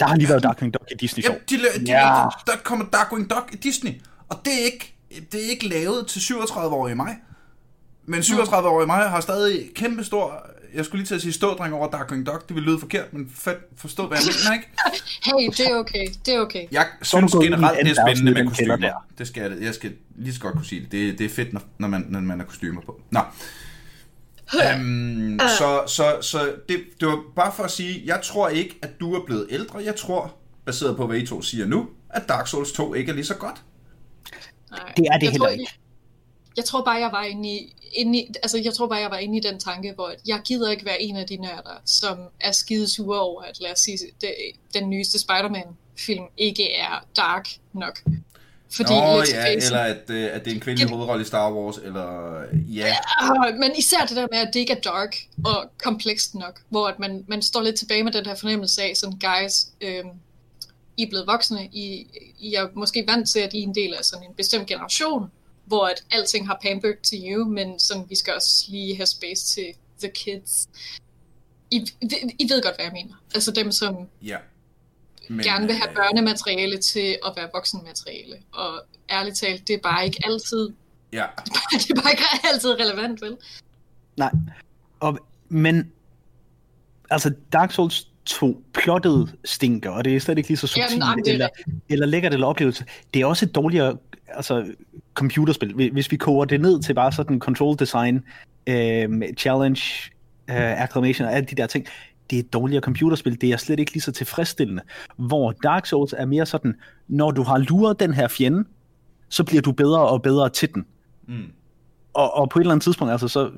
Der 0.00 0.06
har 0.06 0.16
lige 0.16 0.28
været 0.28 0.42
Darkwing 0.42 0.74
Duck 0.74 0.90
i 0.90 0.94
Disney 1.00 1.22
Show. 1.22 1.34
Ja, 1.50 1.56
de, 1.56 1.62
de, 1.86 1.92
Ja. 1.92 2.24
der 2.46 2.52
kommer 2.64 2.84
Darkwing 2.92 3.30
Duck 3.30 3.50
i 3.52 3.56
Disney. 3.56 3.92
Og 4.28 4.40
det 4.44 4.52
er 4.60 4.64
ikke, 4.64 4.94
det 5.32 5.46
er 5.46 5.50
ikke 5.50 5.68
lavet 5.68 6.06
til 6.06 6.20
37-årige 6.20 6.94
mig. 6.96 7.16
Men 8.06 8.20
37-årige 8.20 8.86
mig 8.86 9.10
har 9.10 9.20
stadig 9.20 9.70
kæmpe 9.74 10.04
stor... 10.04 10.46
Jeg 10.74 10.84
skulle 10.84 11.00
lige 11.00 11.06
til 11.06 11.14
at 11.14 11.20
sige 11.22 11.32
stådreng 11.32 11.74
over 11.74 11.90
Darkwing 11.90 12.26
Duck. 12.26 12.48
Det 12.48 12.56
ville 12.56 12.70
lyde 12.70 12.78
forkert, 12.80 13.12
men 13.12 13.30
fedt 13.34 13.58
forstå, 13.76 14.06
hvad 14.06 14.18
jeg 14.18 14.26
mener, 14.26 14.54
ikke? 14.54 14.68
Hey, 15.24 15.50
det 15.56 15.72
er 15.72 15.76
okay, 15.76 16.06
det 16.26 16.34
er 16.34 16.40
okay. 16.40 16.66
Jeg 16.70 16.86
Så 17.02 17.16
synes 17.18 17.32
generelt, 17.32 17.78
en 17.80 17.86
det 17.86 17.98
er 17.98 18.02
spændende 18.06 18.32
med 18.32 18.48
kostymer. 18.48 18.90
Det 19.18 19.26
skal 19.28 19.52
jeg, 19.52 19.62
jeg 19.62 19.74
skal 19.74 19.92
lige 20.16 20.34
så 20.34 20.40
godt 20.40 20.54
kunne 20.54 20.64
sige 20.64 20.80
det. 20.80 20.92
Det, 20.92 21.18
det 21.18 21.24
er 21.24 21.28
fedt, 21.28 21.52
når, 21.52 21.62
når, 21.78 21.88
man, 21.88 22.06
når 22.08 22.20
man 22.20 22.38
har 22.38 22.46
kostymer 22.46 22.80
på. 22.80 23.00
Nå. 23.10 23.20
Um, 24.52 25.40
så 25.58 25.84
så, 25.86 26.18
så 26.20 26.54
det, 26.68 26.84
det 27.00 27.08
var 27.08 27.22
bare 27.36 27.52
for 27.52 27.62
at 27.62 27.70
sige, 27.70 28.02
jeg 28.06 28.20
tror 28.24 28.48
ikke, 28.48 28.78
at 28.82 28.90
du 29.00 29.14
er 29.14 29.24
blevet 29.26 29.46
ældre. 29.50 29.78
Jeg 29.84 29.96
tror, 29.96 30.34
baseret 30.64 30.96
på 30.96 31.06
hvad 31.06 31.18
I 31.18 31.26
to 31.26 31.42
siger 31.42 31.66
nu, 31.66 31.88
at 32.10 32.28
Dark 32.28 32.46
Souls 32.46 32.72
2 32.72 32.94
ikke 32.94 33.10
er 33.10 33.14
lige 33.14 33.24
så 33.24 33.34
godt. 33.34 33.62
Nej. 34.70 34.92
Det 34.96 35.06
er 35.10 35.18
det 35.18 35.22
jeg 35.22 35.30
heller 35.30 35.46
tror, 35.46 35.52
ikke. 35.52 35.72
Jeg 36.56 36.64
tror 36.64 36.84
bare, 36.84 36.94
jeg 36.94 37.12
var 37.12 37.22
inde 37.22 37.48
i, 37.48 37.76
inde 37.92 38.18
i, 38.18 38.30
altså 38.42 38.58
jeg 38.64 38.74
tror 38.74 38.86
bare, 38.86 38.98
jeg 38.98 39.10
var 39.10 39.18
inde 39.18 39.36
i 39.36 39.40
den 39.40 39.58
tanke, 39.60 39.92
hvor 39.94 40.12
jeg 40.26 40.40
gider 40.44 40.70
ikke 40.70 40.84
være 40.84 41.02
en 41.02 41.16
af 41.16 41.26
de 41.26 41.36
nørder, 41.36 41.80
som 41.84 42.18
er 42.40 42.52
skide 42.52 42.88
sure 42.88 43.20
over, 43.20 43.42
at 43.42 43.60
lad 43.60 43.72
os 43.72 43.78
sige, 43.78 43.98
det, 44.20 44.34
den 44.74 44.90
nyeste 44.90 45.18
Spider-Man-film 45.18 46.24
ikke 46.36 46.72
er 46.72 47.06
dark 47.16 47.48
nok. 47.72 48.02
Fordi, 48.76 48.92
Nå 48.92 49.22
let's 49.22 49.34
ja, 49.34 49.54
face 49.54 49.66
eller 49.66 49.78
at, 49.78 50.10
øh, 50.10 50.28
at 50.32 50.44
det 50.44 50.50
er 50.50 50.54
en 50.54 50.60
kvindelig 50.60 50.88
Ja. 50.88 50.94
hovedrolle 50.94 51.22
i 51.22 51.26
Star 51.26 51.52
Wars, 51.52 51.76
eller 51.76 52.40
ja. 52.52 52.96
Ah, 53.20 53.54
men 53.54 53.70
især 53.78 54.06
det 54.08 54.16
der 54.16 54.26
med, 54.32 54.38
at 54.38 54.50
det 54.54 54.60
ikke 54.60 54.72
er 54.72 54.80
dark 54.80 55.16
og 55.44 55.70
komplekst 55.82 56.34
nok, 56.34 56.60
hvor 56.68 56.88
at 56.88 56.98
man, 56.98 57.24
man 57.28 57.42
står 57.42 57.62
lidt 57.62 57.76
tilbage 57.78 58.04
med 58.04 58.12
den 58.12 58.26
her 58.26 58.34
fornemmelse 58.34 58.82
af, 58.82 58.92
sådan, 58.96 59.18
guys, 59.18 59.66
øhm, 59.80 60.08
I 60.96 61.02
er 61.02 61.08
blevet 61.08 61.26
voksne, 61.26 61.68
I, 61.72 62.06
I 62.38 62.54
er 62.54 62.68
måske 62.74 63.04
vant 63.08 63.28
til, 63.30 63.38
at 63.40 63.54
I 63.54 63.58
er 63.58 63.62
en 63.62 63.74
del 63.74 63.94
af 63.94 64.04
sådan 64.04 64.26
en 64.28 64.34
bestemt 64.34 64.66
generation, 64.66 65.30
hvor 65.64 65.86
at 65.86 66.04
alting 66.10 66.46
har 66.46 66.58
pampered 66.62 66.96
to 67.02 67.16
you, 67.26 67.44
men 67.48 67.78
sådan, 67.78 68.04
vi 68.08 68.14
skal 68.16 68.34
også 68.34 68.64
lige 68.68 68.96
have 68.96 69.06
space 69.06 69.46
til 69.46 69.66
the 70.02 70.10
kids. 70.10 70.68
I, 71.70 71.76
I 72.38 72.46
ved 72.50 72.62
godt, 72.62 72.74
hvad 72.76 72.84
jeg 72.84 72.92
mener. 72.92 73.14
Altså 73.34 73.50
dem, 73.50 73.72
som 73.72 73.96
ja. 74.22 74.36
Men, 75.28 75.44
gerne 75.44 75.66
vil 75.66 75.74
have 75.74 75.90
øh, 75.90 75.96
børnemateriale 75.96 76.78
til 76.78 77.18
at 77.26 77.32
være 77.36 77.48
voksenmateriale. 77.54 78.36
Og 78.52 78.80
ærligt 79.10 79.36
talt, 79.36 79.68
det 79.68 79.74
er 79.74 79.80
bare 79.82 80.04
ikke 80.04 80.22
altid, 80.24 80.68
Ja, 81.12 81.24
det 81.72 81.90
er 81.90 82.02
bare 82.02 82.10
ikke 82.10 82.22
altid 82.52 82.70
relevant, 82.80 83.22
vel? 83.22 83.36
Nej. 84.16 84.30
Og, 85.00 85.18
men, 85.48 85.92
altså 87.10 87.32
Dark 87.52 87.72
Souls 87.72 88.08
2 88.24 88.64
plottet 88.74 89.34
stinker, 89.44 89.90
og 89.90 90.04
det 90.04 90.16
er 90.16 90.20
slet 90.20 90.38
ikke 90.38 90.48
lige 90.50 90.56
så 90.58 90.66
subtilt, 90.66 90.98
nej, 90.98 91.14
er 91.14 91.22
eller, 91.26 91.48
eller 91.88 92.06
lækkert 92.06 92.34
eller 92.34 92.46
oplevelse. 92.46 92.84
Det 93.14 93.22
er 93.22 93.26
også 93.26 93.44
et 93.46 93.54
dårligere 93.54 93.96
altså, 94.28 94.72
computerspil. 95.14 95.74
Hvis- 95.74 95.92
Hvis 95.92 96.10
vi 96.10 96.16
koger 96.16 96.44
det 96.44 96.60
ned 96.60 96.82
til 96.82 96.94
bare 96.94 97.12
sådan 97.12 97.38
control 97.38 97.76
design, 97.78 98.22
øh, 98.66 99.22
challenge, 99.38 99.82
øh, 100.50 100.82
acclamation 100.82 101.26
og 101.28 101.34
alle 101.34 101.46
de 101.46 101.54
der 101.56 101.66
ting, 101.66 101.86
det 102.30 102.36
er 102.36 102.40
et 102.40 102.52
dårligere 102.52 102.82
computerspil. 102.82 103.40
Det 103.40 103.52
er 103.52 103.56
slet 103.56 103.80
ikke 103.80 103.92
lige 103.92 104.02
så 104.02 104.12
tilfredsstillende. 104.12 104.82
Hvor 105.16 105.52
Dark 105.62 105.86
Souls 105.86 106.14
er 106.18 106.26
mere 106.26 106.46
sådan, 106.46 106.74
når 107.08 107.30
du 107.30 107.42
har 107.42 107.58
luret 107.58 108.00
den 108.00 108.14
her 108.14 108.28
fjende, 108.28 108.64
så 109.28 109.44
bliver 109.44 109.62
du 109.62 109.72
bedre 109.72 110.08
og 110.08 110.22
bedre 110.22 110.48
til 110.50 110.74
den. 110.74 110.86
mm. 111.28 111.44
Og, 112.14 112.34
og 112.34 112.50
på 112.50 112.58
et 112.58 112.62
eller 112.62 112.72
andet 112.72 112.84
tidspunkt, 112.84 113.12
altså, 113.12 113.28
så, 113.28 113.50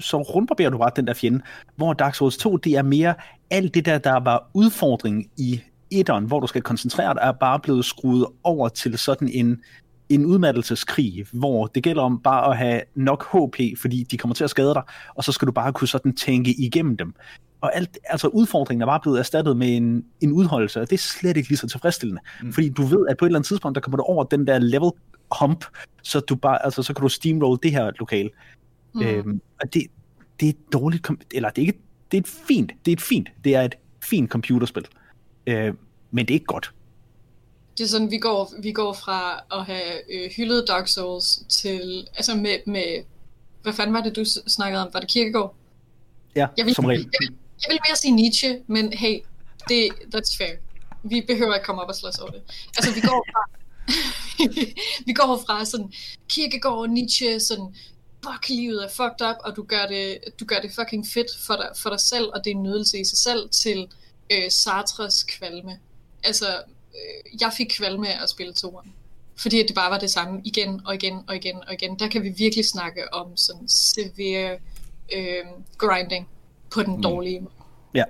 så 0.00 0.22
rundbarberer 0.22 0.70
du 0.70 0.78
bare 0.78 0.90
den 0.96 1.06
der 1.06 1.14
fjende. 1.14 1.40
Hvor 1.76 1.92
Dark 1.92 2.14
Souls 2.14 2.36
2, 2.36 2.56
det 2.56 2.72
er 2.72 2.82
mere 2.82 3.14
alt 3.50 3.74
det 3.74 3.84
der, 3.84 3.98
der 3.98 4.20
var 4.20 4.50
udfordring 4.54 5.30
i 5.36 5.60
etteren, 5.90 6.24
hvor 6.24 6.40
du 6.40 6.46
skal 6.46 6.62
koncentrere 6.62 7.14
dig, 7.14 7.22
er 7.22 7.32
bare 7.32 7.60
blevet 7.60 7.84
skruet 7.84 8.26
over 8.44 8.68
til 8.68 8.98
sådan 8.98 9.28
en, 9.28 9.62
en 10.08 10.26
udmattelseskrig, 10.26 11.26
hvor 11.32 11.66
det 11.66 11.82
gælder 11.82 12.02
om 12.02 12.20
bare 12.22 12.50
at 12.50 12.56
have 12.56 12.80
nok 12.94 13.26
HP, 13.32 13.78
fordi 13.80 14.02
de 14.02 14.16
kommer 14.16 14.34
til 14.34 14.44
at 14.44 14.50
skade 14.50 14.74
dig, 14.74 14.82
og 15.14 15.24
så 15.24 15.32
skal 15.32 15.46
du 15.46 15.52
bare 15.52 15.72
kunne 15.72 15.88
sådan 15.88 16.16
tænke 16.16 16.50
igennem 16.50 16.96
dem. 16.96 17.14
Og 17.60 17.76
alt, 17.76 17.98
altså 18.04 18.28
udfordringen 18.28 18.82
er 18.82 18.86
bare 18.86 19.00
blevet 19.00 19.18
erstattet 19.18 19.56
med 19.56 19.76
en, 19.76 20.04
en 20.20 20.32
udholdelse, 20.32 20.80
og 20.80 20.90
det 20.90 20.96
er 20.96 21.02
slet 21.02 21.36
ikke 21.36 21.48
lige 21.48 21.58
så 21.58 21.68
tilfredsstillende. 21.68 22.22
Mm. 22.42 22.52
Fordi 22.52 22.68
du 22.68 22.82
ved, 22.82 23.06
at 23.08 23.16
på 23.16 23.24
et 23.24 23.28
eller 23.28 23.38
andet 23.38 23.48
tidspunkt, 23.48 23.74
der 23.74 23.80
kommer 23.80 23.96
du 23.96 24.02
over 24.02 24.24
den 24.24 24.46
der 24.46 24.58
level 24.58 24.90
hump, 25.40 25.64
så 26.02 26.20
du 26.20 26.36
bare, 26.36 26.64
altså 26.64 26.82
så 26.82 26.94
kan 26.94 27.02
du 27.02 27.08
steamroll 27.08 27.58
det 27.62 27.70
her 27.70 27.90
lokale. 27.98 28.30
Mm. 28.94 29.02
Øhm, 29.02 29.40
og 29.62 29.74
det, 29.74 29.82
det 30.40 30.46
er 30.46 30.50
et 30.50 30.72
dårligt, 30.72 31.08
eller 31.34 31.50
det 31.50 31.62
er 31.62 31.66
ikke, 31.66 31.80
det 32.10 32.16
er 32.16 32.20
et 32.20 32.28
fint, 32.28 32.72
det 32.84 32.90
er 32.90 32.96
et 32.96 33.02
fint, 33.02 33.28
det 33.44 33.54
er 33.54 33.62
et 33.62 33.74
fint 34.02 34.30
computerspil. 34.30 34.86
Øh, 35.46 35.74
men 36.10 36.26
det 36.26 36.30
er 36.30 36.34
ikke 36.34 36.46
godt. 36.46 36.74
Det 37.78 37.84
er 37.84 37.88
sådan, 37.88 38.10
vi 38.10 38.18
går, 38.18 38.52
vi 38.62 38.72
går 38.72 38.92
fra 38.92 39.40
at 39.52 39.64
have 39.64 40.14
øh, 40.14 40.30
hyldet 40.36 40.64
Dark 40.68 40.88
Souls 40.88 41.42
til, 41.48 42.08
altså 42.14 42.34
med, 42.34 42.58
med, 42.66 43.04
hvad 43.62 43.72
fanden 43.72 43.94
var 43.94 44.00
det, 44.00 44.16
du 44.16 44.24
snakkede 44.46 44.82
om? 44.82 44.88
Var 44.92 45.00
det 45.00 45.08
Kirkegaard? 45.08 45.54
Ja, 46.36 46.46
Jeg 46.56 46.66
vil, 46.66 46.74
som 46.74 46.84
regel. 46.84 47.00
Jeg 47.00 47.28
vil, 47.28 47.36
jeg 47.62 47.68
vil 47.72 47.78
mere 47.88 47.96
sige 47.96 48.14
Nietzsche, 48.14 48.62
men 48.66 48.92
hey, 48.92 49.20
det, 49.68 49.90
that's 50.14 50.36
fair. 50.38 50.56
Vi 51.02 51.24
behøver 51.26 51.54
ikke 51.54 51.64
komme 51.64 51.82
op 51.82 51.88
og 51.88 51.94
slås 51.94 52.18
over 52.18 52.30
det. 52.30 52.42
Altså, 52.76 52.94
vi 52.94 53.00
går 53.00 53.26
fra, 53.32 53.42
vi 55.06 55.12
går 55.12 55.42
fra 55.46 55.64
sådan 55.64 55.92
Kierkegaard 56.28 56.78
og 56.78 56.90
Nietzsche, 56.90 57.40
sådan, 57.40 57.74
fuck, 58.24 58.48
livet 58.48 58.84
er 58.84 58.88
fucked 58.88 59.28
up, 59.28 59.36
og 59.44 59.56
du 59.56 59.62
gør 59.62 59.86
det, 59.86 60.18
du 60.40 60.44
gør 60.44 60.60
det 60.60 60.70
fucking 60.74 61.06
fedt 61.06 61.30
for 61.46 61.56
dig, 61.56 61.68
for 61.76 61.90
dig 61.90 62.00
selv, 62.00 62.30
og 62.34 62.44
det 62.44 62.50
er 62.50 62.54
en 62.54 62.62
nydelse 62.62 62.98
i 63.00 63.04
sig 63.04 63.18
selv, 63.18 63.50
til 63.50 63.88
øh, 64.30 64.50
Sartres 64.50 65.24
kvalme. 65.24 65.78
Altså, 66.24 66.62
øh, 66.94 67.40
jeg 67.40 67.52
fik 67.56 67.66
kvalme 67.66 68.08
af 68.08 68.22
at 68.22 68.30
spille 68.30 68.52
toeren. 68.52 68.92
Fordi 69.36 69.60
at 69.60 69.68
det 69.68 69.74
bare 69.74 69.90
var 69.90 69.98
det 69.98 70.10
samme 70.10 70.40
igen 70.44 70.80
og 70.84 70.94
igen 70.94 71.24
og 71.28 71.36
igen 71.36 71.56
og 71.66 71.74
igen. 71.74 71.98
Der 71.98 72.08
kan 72.08 72.22
vi 72.22 72.28
virkelig 72.28 72.64
snakke 72.64 73.14
om 73.14 73.36
sådan 73.36 73.68
severe 73.68 74.58
øh, 75.12 75.44
grinding 75.78 76.28
på 76.74 76.82
den 76.82 77.02
dårlige 77.02 77.40
måde. 77.40 77.52
Ja. 77.94 78.04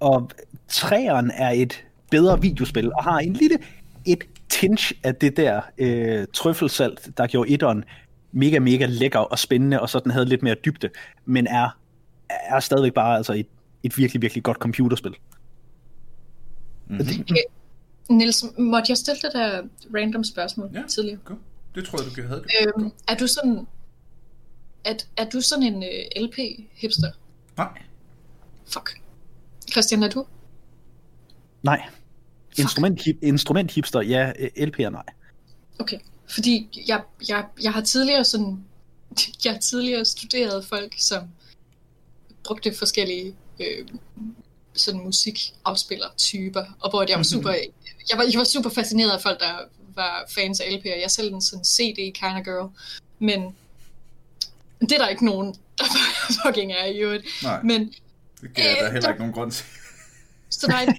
Og 0.00 0.30
træeren 0.68 1.30
er 1.30 1.50
et 1.50 1.84
bedre 2.10 2.40
videospil, 2.40 2.92
og 2.92 3.04
har 3.04 3.18
en 3.18 3.32
lille, 3.32 3.58
et 4.06 4.24
tinge 4.48 4.94
af 5.02 5.14
det 5.14 5.36
der 5.36 5.60
øh, 5.78 6.26
trøffelsalt, 6.32 7.08
der 7.16 7.26
gjorde 7.26 7.50
etteren 7.50 7.84
mega, 8.32 8.58
mega 8.58 8.86
lækker 8.86 9.18
og 9.18 9.38
spændende, 9.38 9.80
og 9.80 9.90
så 9.90 9.98
den 9.98 10.10
havde 10.10 10.26
lidt 10.26 10.42
mere 10.42 10.54
dybde, 10.64 10.90
men 11.24 11.46
er, 11.46 11.78
er 12.28 12.60
stadigvæk 12.60 12.94
bare 12.94 13.16
altså 13.16 13.32
et, 13.32 13.46
et 13.82 13.98
virkelig, 13.98 14.22
virkelig 14.22 14.42
godt 14.42 14.56
computerspil. 14.56 15.14
Mm-hmm. 16.86 17.26
Niels, 18.10 18.44
måtte 18.58 18.90
jeg 18.90 18.96
stille 18.96 19.20
dig 19.22 19.30
der 19.32 19.62
random 19.94 20.24
spørgsmål 20.24 20.70
Ja. 20.74 20.82
tidligere? 20.88 21.18
Cool. 21.24 21.38
Det 21.74 21.84
tror 21.84 21.98
jeg, 22.02 22.16
du 22.16 22.28
havde. 22.28 22.44
Øhm, 22.60 22.92
er 23.08 23.14
du 23.14 23.26
sådan... 23.26 23.66
Er, 24.84 24.94
er 25.16 25.24
du 25.24 25.40
sådan 25.40 25.64
en 25.64 25.76
uh, 25.76 26.22
LP-hipster? 26.22 27.10
Nej. 27.58 27.82
Fuck. 28.66 29.00
Christian, 29.72 30.02
er 30.02 30.08
du? 30.08 30.26
Nej. 31.62 31.82
Instrument, 32.58 33.00
instrument 33.22 33.70
hipster, 33.70 34.00
ja. 34.00 34.32
LP'er, 34.56 34.88
nej. 34.88 35.02
Okay. 35.78 35.98
fordi 36.28 36.84
jeg, 36.88 37.02
jeg, 37.28 37.44
jeg 37.62 37.72
har 37.72 37.80
tidligere 37.80 38.24
sådan, 38.24 38.64
jeg 39.44 39.52
har 39.52 39.60
tidligere 39.60 40.04
studeret 40.04 40.66
folk, 40.66 40.94
som 40.98 41.22
brugte 42.44 42.74
forskellige 42.74 43.34
øh, 43.60 43.88
sådan 44.74 45.00
musikafspiller-typer, 45.00 46.64
og 46.80 46.90
hvor 46.90 47.04
jeg 47.08 47.16
var 47.16 47.22
super, 47.22 47.50
jeg 48.10 48.18
var, 48.18 48.24
jeg 48.32 48.38
var 48.38 48.44
super 48.44 48.70
fascineret 48.70 49.10
af 49.10 49.20
folk, 49.22 49.40
der 49.40 49.54
var 49.94 50.24
fans 50.28 50.60
af 50.60 50.64
LP'er. 50.64 50.88
Jeg 50.88 51.02
er 51.04 51.08
selv 51.08 51.34
en 51.34 51.42
sådan 51.42 51.64
CD 51.64 51.96
kind 51.96 52.38
of 52.38 52.44
girl, 52.44 52.70
men 53.18 53.56
det 54.80 54.92
er 54.92 54.98
der 54.98 55.08
ikke 55.08 55.24
nogen, 55.24 55.54
der 55.78 55.84
fucking 56.46 56.72
er 56.72 56.84
i 56.84 56.98
øvrigt. 56.98 57.26
Nej, 57.42 57.62
Men 57.62 57.80
det 58.40 58.54
giver 58.54 58.74
der 58.74 58.84
øh, 58.86 58.92
heller 58.92 59.00
der- 59.00 59.08
ikke 59.08 59.18
nogen 59.20 59.34
grund 59.34 59.52
til. 59.52 59.64
så 60.50 60.66
der 60.66 60.74
er 60.76 60.92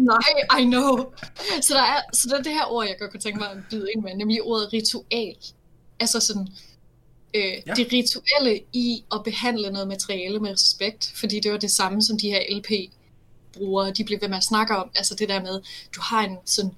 nej, 0.12 0.60
I 0.60 0.64
know. 0.64 1.12
Så 1.60 1.74
der 1.74 1.82
er, 1.82 2.00
så 2.12 2.28
der 2.28 2.38
er 2.38 2.42
det 2.42 2.52
her 2.52 2.64
ord, 2.72 2.86
jeg 2.86 2.96
godt 2.98 3.10
kunne 3.10 3.20
tænke 3.20 3.38
mig 3.38 3.50
at 3.50 3.56
byde 3.70 3.86
ind 3.94 4.02
med, 4.02 4.14
nemlig 4.14 4.42
ordet 4.42 4.72
ritual. 4.72 5.34
Altså 6.00 6.20
sådan, 6.20 6.48
øh, 7.34 7.42
ja. 7.66 7.72
det 7.76 7.92
rituelle 7.92 8.60
i 8.72 9.04
at 9.14 9.20
behandle 9.24 9.70
noget 9.70 9.88
materiale 9.88 10.38
med 10.40 10.52
respekt, 10.52 11.12
fordi 11.16 11.40
det 11.40 11.52
var 11.52 11.58
det 11.58 11.70
samme, 11.70 12.02
som 12.02 12.18
de 12.18 12.28
her 12.30 12.40
LP-brugere, 12.56 13.90
de 13.90 14.04
blev 14.04 14.20
ved 14.20 14.28
med 14.28 14.36
at 14.36 14.44
snakke 14.44 14.76
om. 14.76 14.90
Altså 14.94 15.14
det 15.14 15.28
der 15.28 15.42
med, 15.42 15.60
du 15.96 16.00
har 16.02 16.20
en 16.24 16.36
sådan, 16.44 16.70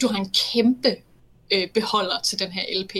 du 0.00 0.08
har 0.08 0.18
en 0.18 0.30
kæmpe 0.52 0.96
øh, 1.50 1.68
beholder 1.74 2.20
til 2.24 2.38
den 2.38 2.52
her 2.52 2.80
LP, 2.82 2.94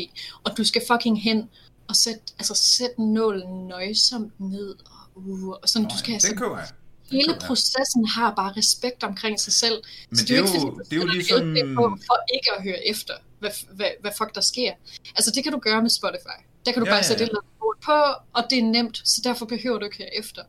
og 0.45 0.57
du 0.57 0.65
skal 0.65 0.83
fucking 0.93 1.23
hen 1.23 1.49
og 1.89 1.97
sætte, 1.97 2.21
altså 2.39 2.55
sætte 2.55 3.03
nålen 3.03 3.69
nøjsomt 3.69 4.41
ned, 4.41 4.75
og, 5.15 5.23
uh, 5.23 5.49
og 5.49 5.61
sådan, 5.65 5.83
Nå, 5.83 5.89
du 5.93 5.99
skal 5.99 6.11
ja, 6.11 6.13
have 6.13 6.21
den 6.21 6.21
sådan, 6.21 6.39
køber 6.39 6.59
jeg. 6.59 6.69
hele 7.11 7.25
køber 7.25 7.37
jeg. 7.41 7.47
processen 7.47 8.07
har 8.17 8.35
bare 8.35 8.53
respekt 8.57 9.03
omkring 9.05 9.41
sig 9.41 9.53
selv. 9.53 9.79
Men 10.11 10.17
Så 10.19 10.25
det 10.25 10.31
er 10.31 10.39
jo 10.39 10.45
ikke, 10.45 10.61
fordi, 10.61 10.89
det 10.91 10.97
er 10.97 11.01
jo 11.01 11.07
ligesom- 11.07 11.55
LP 11.55 11.75
på 11.77 11.85
for 12.07 12.17
ikke 12.35 12.51
at 12.57 12.63
høre 12.63 12.87
efter, 12.89 13.15
hvad, 13.41 13.51
hvad, 13.77 13.91
hvad 14.01 14.11
fuck 14.19 14.35
der 14.35 14.41
sker. 14.41 14.73
Altså 15.17 15.31
det 15.35 15.43
kan 15.45 15.53
du 15.53 15.59
gøre 15.59 15.83
med 15.83 15.91
Spotify. 15.91 16.39
Der 16.67 16.73
kan 16.73 16.81
du 16.83 16.87
Ja, 16.87 16.93
bare 16.93 16.97
ja, 16.97 17.03
sætte 17.03 17.21
ja. 17.23 17.27
et 17.27 17.29
eller 17.31 17.41
andet 17.41 17.85
på, 17.85 17.99
og 18.39 18.43
det 18.51 18.59
er 18.59 18.63
nemt, 18.63 19.01
så 19.05 19.21
derfor 19.25 19.47
behøver 19.47 19.79
du 19.79 19.85
ikke 19.85 19.97
høre 19.99 20.19
efter. 20.19 20.43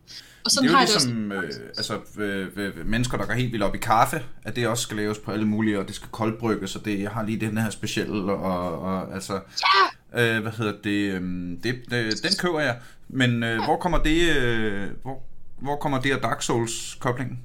Og 0.46 0.52
sådan 0.52 0.68
det 0.70 0.74
er 0.74 0.78
har 0.78 0.86
jo 0.86 0.88
jeg 0.88 0.88
det 0.88 0.96
også. 0.96 1.08
ligesom 1.08 1.32
øh, 1.32 1.74
altså, 1.78 2.22
øh, 2.22 2.78
øh, 2.78 2.88
mennesker, 2.88 3.18
der 3.18 3.26
går 3.26 3.34
helt 3.34 3.52
vildt 3.52 3.64
op 3.64 3.76
i 3.76 3.78
kaffe, 3.78 4.26
at 4.44 4.56
det 4.56 4.68
også 4.68 4.84
skal 4.84 4.98
laves 4.98 5.18
på 5.18 5.32
alle 5.32 5.46
mulige, 5.48 5.80
og 5.80 5.88
det 5.88 5.96
skal 5.96 6.08
koldbrygges, 6.12 6.76
og 6.76 6.86
det 6.86 7.00
jeg 7.02 7.12
har 7.12 7.24
lige 7.24 7.40
den 7.40 7.58
her 7.58 7.70
specielle, 7.70 8.32
og, 8.34 8.80
og 8.80 9.14
altså, 9.14 9.34
Ja! 9.34 9.90
Øh, 10.14 10.42
hvad 10.42 10.52
hedder 10.52 10.74
det, 10.84 11.14
øh, 11.14 11.22
det, 11.64 12.24
den 12.24 12.32
køber 12.40 12.60
jeg, 12.60 12.80
men 13.08 13.44
øh, 13.44 13.64
hvor 13.64 13.78
kommer 13.78 14.04
det, 14.04 14.38
øh, 14.38 14.90
hvor, 15.02 15.24
hvor 15.62 15.76
kommer 15.76 16.02
det 16.02 16.12
af 16.12 16.22
Dark 16.22 16.42
Souls 16.42 16.98
koblingen? 17.00 17.40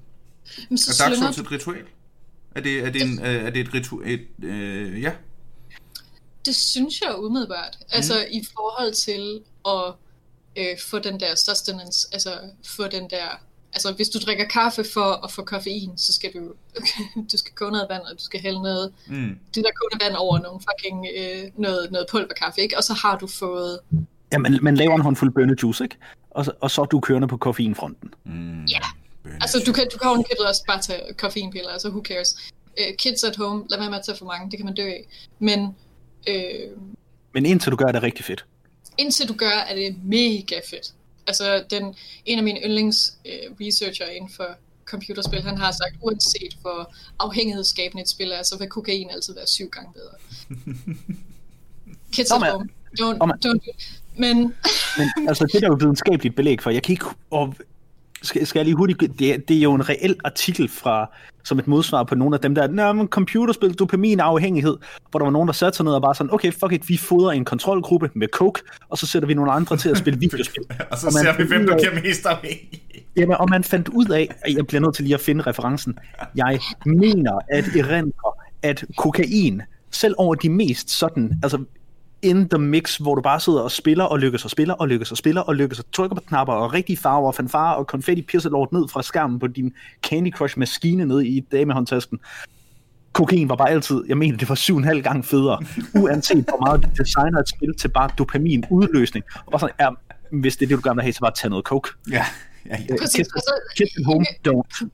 Men 0.69 0.79
så 0.79 1.05
Er 1.05 1.09
Dark 1.09 1.19
Souls 1.19 1.39
et 1.39 1.53
ritual? 1.53 1.85
Er 2.55 2.61
det, 2.61 2.79
er 2.87 2.91
det, 2.91 3.03
en, 3.03 3.19
øh, 3.19 3.45
er 3.45 3.51
det 3.51 3.61
et 3.61 3.75
ritual? 3.75 4.11
Et, 4.11 4.45
øh, 4.45 5.03
ja. 5.03 5.13
Det 6.45 6.55
synes 6.55 7.01
jeg 7.01 7.19
umiddelbart. 7.19 7.77
Mhm. 7.81 7.87
Altså 7.93 8.27
i 8.31 8.45
forhold 8.55 8.95
til 8.95 9.41
at 9.67 9.95
øh, 10.57 10.79
få 10.87 10.99
den 10.99 11.21
der 11.21 11.35
sustenance, 11.35 12.09
altså 12.13 12.41
få 12.67 12.89
den 12.89 13.11
der... 13.11 13.41
Altså 13.75 13.93
hvis 13.93 14.09
du 14.09 14.19
drikker 14.19 14.45
kaffe 14.45 14.85
for 14.95 15.25
at 15.25 15.31
få 15.33 15.43
koffein, 15.45 15.99
så 15.99 16.13
skal 16.13 16.31
du, 16.35 16.53
du 17.33 17.37
skal 17.37 17.55
koge 17.55 17.71
noget 17.71 17.87
vand, 17.91 18.03
og 18.03 18.19
du 18.19 18.25
skal 18.25 18.41
hælde 18.41 18.63
noget, 18.63 18.93
Mm. 19.07 19.39
det 19.55 19.65
der 19.65 19.71
kogende 19.81 20.05
vand 20.05 20.15
over 20.17 20.39
nogle 20.39 20.61
fucking 20.61 21.07
øh, 21.19 21.51
noget, 21.57 21.91
noget 21.93 22.07
pulverkaffe, 22.11 22.61
ikke? 22.61 22.77
Og 22.77 22.85
så 22.85 22.93
har 22.95 23.19
du 23.19 23.27
fået... 23.27 23.79
Ja, 24.33 24.39
man, 24.39 24.59
man 24.63 24.75
laver 24.77 24.95
en 24.95 25.01
håndfuld 25.03 25.33
bønnejuice, 25.33 25.85
ikke? 25.85 25.97
Og, 26.31 26.45
så- 26.45 26.53
og 26.61 26.71
så 26.71 26.81
er 26.83 26.85
du 26.87 27.01
kørende 27.01 27.29
på 27.29 27.37
koffeinfronten. 27.37 28.15
Mm. 28.25 28.65
Ja. 28.65 28.79
Bønne. 29.23 29.37
Altså 29.41 29.63
du 29.67 29.73
kan, 29.73 29.87
du 29.93 29.99
kan 29.99 30.09
ovenikøbet 30.09 30.47
også 30.49 30.63
bare 30.67 30.81
tage 30.83 31.15
koffeinpiller, 31.19 31.71
altså 31.71 31.89
who 31.89 32.03
cares. 32.03 32.37
Øh, 32.81 32.97
kids 32.99 33.25
at 33.25 33.37
home, 33.37 33.65
lad 33.71 33.79
være 33.79 33.91
med 33.91 33.99
at 33.99 34.05
tage 34.05 34.19
for 34.19 34.25
mange, 34.27 34.51
det 34.51 34.59
kan 34.59 34.67
man 34.67 34.75
dø 34.75 34.83
af. 34.87 35.07
Men 35.39 35.77
øh, 36.29 36.71
Men 37.35 37.47
indtil 37.47 37.73
du 37.73 37.77
gør 37.77 37.87
det 37.93 38.03
rigtig 38.03 38.25
fedt. 38.25 38.45
indtil 38.99 39.29
du 39.29 39.35
gør, 39.35 39.51
er 39.69 39.75
det 39.75 39.97
mega 40.05 40.61
fedt. 40.71 40.94
Altså, 41.27 41.65
den, 41.71 41.95
en 42.25 42.39
af 42.39 42.45
mine 42.45 42.61
yndlings 42.65 43.15
øh, 43.27 43.67
researcher 43.67 44.07
inden 44.07 44.31
for 44.37 44.49
computerspil, 44.85 45.43
han 45.43 45.57
har 45.59 45.73
sagt, 45.73 45.95
uanset 46.01 46.57
hvor 46.61 46.95
afhængighedsskabende 47.19 48.03
et 48.03 48.09
spil 48.09 48.31
er, 48.33 48.43
så 48.43 48.59
vil 48.59 48.69
kokain 48.69 49.11
altid 49.11 49.35
være 49.35 49.47
syv 49.47 49.71
gange 49.71 49.93
bedre. 49.93 50.17
Kids 52.13 52.31
at 52.31 52.53
home, 52.53 52.69
don't, 53.01 53.17
don't 53.17 53.39
do 53.45 53.53
it. 53.53 54.01
Men 54.17 54.37
Men 54.99 55.29
altså, 55.29 55.45
det 55.47 55.55
er 55.55 55.61
der 55.61 55.69
jo 55.69 55.77
videnskabeligt 55.81 56.37
belæg 56.37 56.63
for. 56.63 56.71
Jeg 56.71 56.83
kan 56.83 56.93
ikke... 56.93 57.07
Og, 57.31 57.55
skal, 58.27 58.47
skal 58.47 58.59
jeg 58.59 58.65
lige 58.65 58.77
hurtigt... 58.77 59.01
Det, 59.19 59.35
er- 59.35 59.39
det 59.49 59.57
er 59.57 59.61
jo 59.63 59.75
en 59.75 59.89
reel 59.89 60.17
artikel 60.25 60.69
fra, 60.69 61.11
som 61.45 61.59
et 61.59 61.67
modsvar 61.67 62.03
på 62.05 62.15
nogle 62.15 62.35
af 62.37 62.41
dem 62.41 62.55
der, 62.55 62.69
Nå, 62.69 62.93
men 62.93 63.09
computerspil, 63.09 63.75
dopaminafhængighed, 63.75 64.77
hvor 65.11 65.19
der 65.19 65.25
var 65.27 65.33
nogen, 65.33 65.49
der 65.49 65.53
satte 65.53 65.77
sig 65.77 65.85
ned 65.85 65.93
og 65.93 66.03
bare 66.03 66.15
sådan, 66.15 66.35
okay, 66.35 66.53
fuck 66.53 66.73
it, 66.73 66.89
vi 66.89 66.97
fodrer 66.97 67.31
en 67.33 67.45
kontrolgruppe 67.45 68.11
med 68.15 68.29
coke, 68.33 68.61
og 68.89 68.99
så 68.99 69.07
sætter 69.07 69.27
vi 69.27 69.35
nogle 69.35 69.53
andre 69.53 69.77
til 69.77 69.89
at 69.89 69.99
spille 69.99 70.19
videospil. 70.21 70.63
og 70.91 70.99
så 70.99 71.07
og 71.07 71.13
ser 71.13 71.37
vi, 71.37 71.45
hvem 71.49 71.67
der 71.67 71.75
af- 71.75 71.81
giver 71.81 71.93
mest 72.03 72.27
afhængig. 72.27 72.83
Jamen, 73.17 73.37
og 73.37 73.51
man 73.51 73.65
fandt 73.65 73.89
ud 73.89 74.07
af, 74.09 74.35
at 74.45 74.55
jeg 74.55 74.67
bliver 74.67 74.81
nødt 74.81 74.95
til 74.95 75.05
lige 75.05 75.15
at 75.15 75.21
finde 75.21 75.43
referencen. 75.43 75.99
Jeg 76.37 76.59
mener 76.87 77.39
at 77.51 77.65
erindre, 77.77 78.33
at 78.63 78.85
kokain, 78.99 79.63
selv 79.91 80.15
over 80.19 80.35
de 80.35 80.51
mest 80.51 80.91
sådan, 80.91 81.33
altså 81.43 81.65
in 82.25 82.49
the 82.49 82.59
mix, 82.59 82.97
hvor 82.97 83.15
du 83.15 83.23
bare 83.23 83.41
sidder 83.41 83.61
og 83.61 83.71
spiller 83.71 84.05
og 84.05 84.19
lykkes 84.19 84.45
og 84.45 84.51
spiller 84.51 84.75
og 84.75 84.89
lykkes 84.89 85.11
og 85.11 85.17
spiller 85.17 85.41
og 85.41 85.55
lykkes 85.55 85.79
og 85.79 85.85
trykker 85.93 86.15
på 86.15 86.23
knapper 86.29 86.55
og 86.55 86.73
rigtige 86.73 86.97
farver 86.97 87.27
og 87.27 87.35
fanfare 87.35 87.77
og 87.77 87.87
konfetti 87.87 88.23
pisser 88.23 88.51
lort 88.51 88.73
ned 88.73 88.89
fra 88.89 89.03
skærmen 89.03 89.39
på 89.39 89.47
din 89.47 89.73
Candy 90.03 90.33
Crush 90.33 90.59
maskine 90.59 91.05
nede 91.05 91.27
i 91.27 91.41
damehåndtasken. 91.41 92.21
Kokain 93.13 93.49
var 93.49 93.57
bare 93.57 93.71
altid, 93.71 94.05
jeg 94.09 94.19
mener, 94.19 94.39
det 94.39 94.49
var 94.49 94.55
syv 94.55 94.75
og 94.75 94.79
en 94.79 94.85
halv 94.85 95.03
gang 95.03 95.25
federe, 95.25 95.65
uanset 95.95 96.45
hvor 96.45 96.67
meget 96.67 96.83
du 96.83 97.03
designer 97.03 97.41
et 97.41 97.49
spil 97.49 97.75
til 97.75 97.89
bare 97.89 98.11
dopamin 98.19 98.65
udløsning. 98.71 99.25
Og 99.47 99.53
bare 99.53 99.61
sådan, 99.61 99.75
ja, 99.81 99.89
hvis 100.41 100.57
det 100.57 100.65
er 100.65 100.69
det, 100.69 100.77
du 100.77 100.89
gerne 100.89 100.97
vil 100.97 101.03
have, 101.03 101.13
så 101.13 101.21
bare 101.21 101.33
tage 101.35 101.51
noget 101.51 101.65
coke. 101.65 101.91
Ja, 102.11 102.27
ja, 102.67 102.77
ja. 102.89 102.97
præcis, 103.01 103.17
Kids, 103.17 103.35
altså, 103.35 103.55
kids 103.77 103.97
at 103.99 104.05
home, 104.05 104.27
don't. 104.49 104.87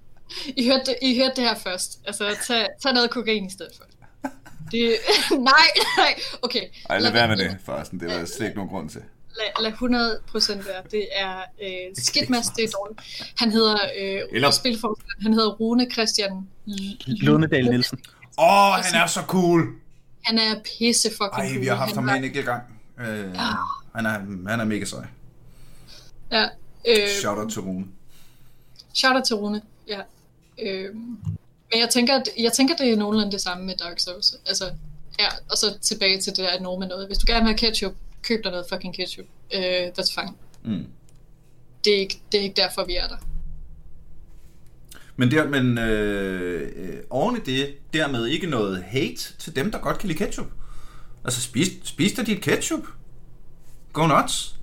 I 0.56 0.66
hørte, 0.66 0.84
det, 0.86 0.94
I 1.02 1.18
hørte 1.18 1.32
det 1.36 1.44
her 1.44 1.54
først. 1.54 2.00
Altså, 2.06 2.24
tag, 2.46 2.66
tag 2.82 2.94
noget 2.94 3.10
kokain 3.10 3.46
i 3.46 3.50
stedet 3.50 3.72
for. 3.76 3.84
Det, 4.72 4.96
nej, 5.30 5.66
nej, 5.96 6.14
okay. 6.42 6.60
Ej, 6.90 6.98
lad 6.98 7.12
være 7.12 7.28
med 7.28 7.36
det, 7.36 7.56
forresten. 7.64 8.00
Det 8.00 8.08
var 8.08 8.24
slet 8.24 8.46
ikke 8.46 8.56
nogen 8.56 8.70
grund 8.70 8.90
til. 8.90 9.00
Lad, 9.36 9.62
lad 9.62 9.72
100% 10.62 10.66
være. 10.66 10.82
Det 10.90 11.06
er 11.12 11.36
øh, 11.62 11.94
skidt 11.98 12.30
Mads, 12.30 12.46
det 12.46 12.64
er 12.64 12.68
dårligt. 12.68 13.32
Han 13.36 13.50
hedder, 13.52 13.78
øh, 14.00 14.20
Eller- 14.32 14.50
spilforskeren, 14.50 15.22
han 15.22 15.32
hedder 15.32 15.50
Rune 15.50 15.90
Christian 15.92 16.32
L- 16.68 16.96
Lundedal 17.06 17.64
Nielsen. 17.64 17.98
Åh, 18.38 18.68
oh, 18.68 18.74
han 18.84 19.02
er 19.02 19.06
så 19.06 19.20
cool! 19.20 19.62
Han 20.22 20.38
er 20.38 20.54
pisse 20.78 21.08
fucking 21.08 21.32
Ej, 21.32 21.48
cool. 21.48 21.60
vi 21.60 21.66
har 21.66 21.74
haft 21.74 21.94
ham 21.94 22.04
med 22.04 22.14
en 22.14 22.24
enkelt 22.24 22.46
gang. 22.46 22.62
Øh, 23.00 23.34
han, 23.94 24.06
er, 24.06 24.48
han 24.50 24.60
er 24.60 24.64
mega 24.64 24.84
sej. 24.84 25.06
Ja, 26.32 26.44
øh, 26.88 27.08
Shout 27.20 27.38
out 27.38 27.52
til 27.52 27.60
Rune. 27.60 27.86
shout 28.94 29.14
out 29.16 29.24
til 29.24 29.36
Rune. 29.36 29.62
Ja. 29.88 30.00
Øh, 30.62 30.94
men 31.72 31.80
jeg 31.80 31.88
tænker, 31.90 32.14
at, 32.14 32.28
jeg 32.38 32.52
tænker, 32.52 32.76
det 32.76 32.92
er 32.92 32.96
nogenlunde 32.96 33.32
det 33.32 33.40
samme 33.40 33.64
med 33.64 33.76
Dark 33.76 33.98
Souls. 34.00 34.34
Altså, 34.46 34.64
ja, 35.18 35.28
og 35.50 35.56
så 35.56 35.78
tilbage 35.82 36.20
til 36.20 36.36
det 36.36 36.38
der 36.38 36.60
noget 36.60 36.78
med 36.78 36.88
noget. 36.88 37.06
Hvis 37.06 37.18
du 37.18 37.24
gerne 37.26 37.40
vil 37.40 37.48
have 37.48 37.58
ketchup, 37.58 37.92
køb 38.22 38.44
dig 38.44 38.52
noget 38.52 38.66
fucking 38.72 38.94
ketchup. 38.94 39.26
Øh, 39.54 39.86
that's 39.98 40.20
fine. 40.20 40.34
Mm. 40.64 40.86
Det 41.84 41.94
er, 41.94 41.98
ikke, 41.98 42.20
det 42.32 42.40
er 42.40 42.44
ikke 42.44 42.62
derfor, 42.62 42.84
vi 42.84 42.96
er 42.96 43.08
der. 43.08 43.16
Men, 45.16 45.30
der, 45.30 45.48
men 45.48 45.78
øh, 45.78 46.72
øh, 46.76 46.98
oven 47.10 47.36
i 47.36 47.40
det, 47.40 47.74
dermed 47.94 48.26
ikke 48.26 48.46
noget 48.46 48.82
hate 48.82 49.38
til 49.38 49.56
dem, 49.56 49.70
der 49.70 49.78
godt 49.78 49.98
kan 49.98 50.08
lide 50.08 50.18
ketchup. 50.18 50.46
Altså, 51.24 51.40
spis, 51.40 51.68
spis 51.84 52.12
da 52.12 52.22
dit 52.22 52.40
ketchup. 52.40 52.82
Go 53.92 54.06
nuts. 54.06 54.59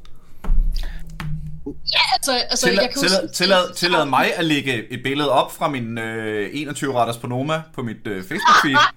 Ja, 1.93 1.99
altså, 2.13 2.31
altså 2.49 2.65
Tillad, 2.65 2.83
jeg 2.83 2.91
kan 2.93 2.99
tillad, 3.01 3.21
huske- 3.21 3.33
tillad, 3.35 3.73
tillad 3.75 4.05
mig 4.05 4.35
at 4.37 4.45
lægge 4.45 4.93
et 4.93 5.03
billede 5.03 5.31
op 5.31 5.51
fra 5.51 5.69
min 5.69 5.97
øh, 5.97 6.49
21-retters 6.53 7.17
på 7.17 7.27
Noma 7.27 7.61
på 7.73 7.83
mit 7.83 8.07
øh, 8.07 8.23
Facebook-feed. 8.23 8.93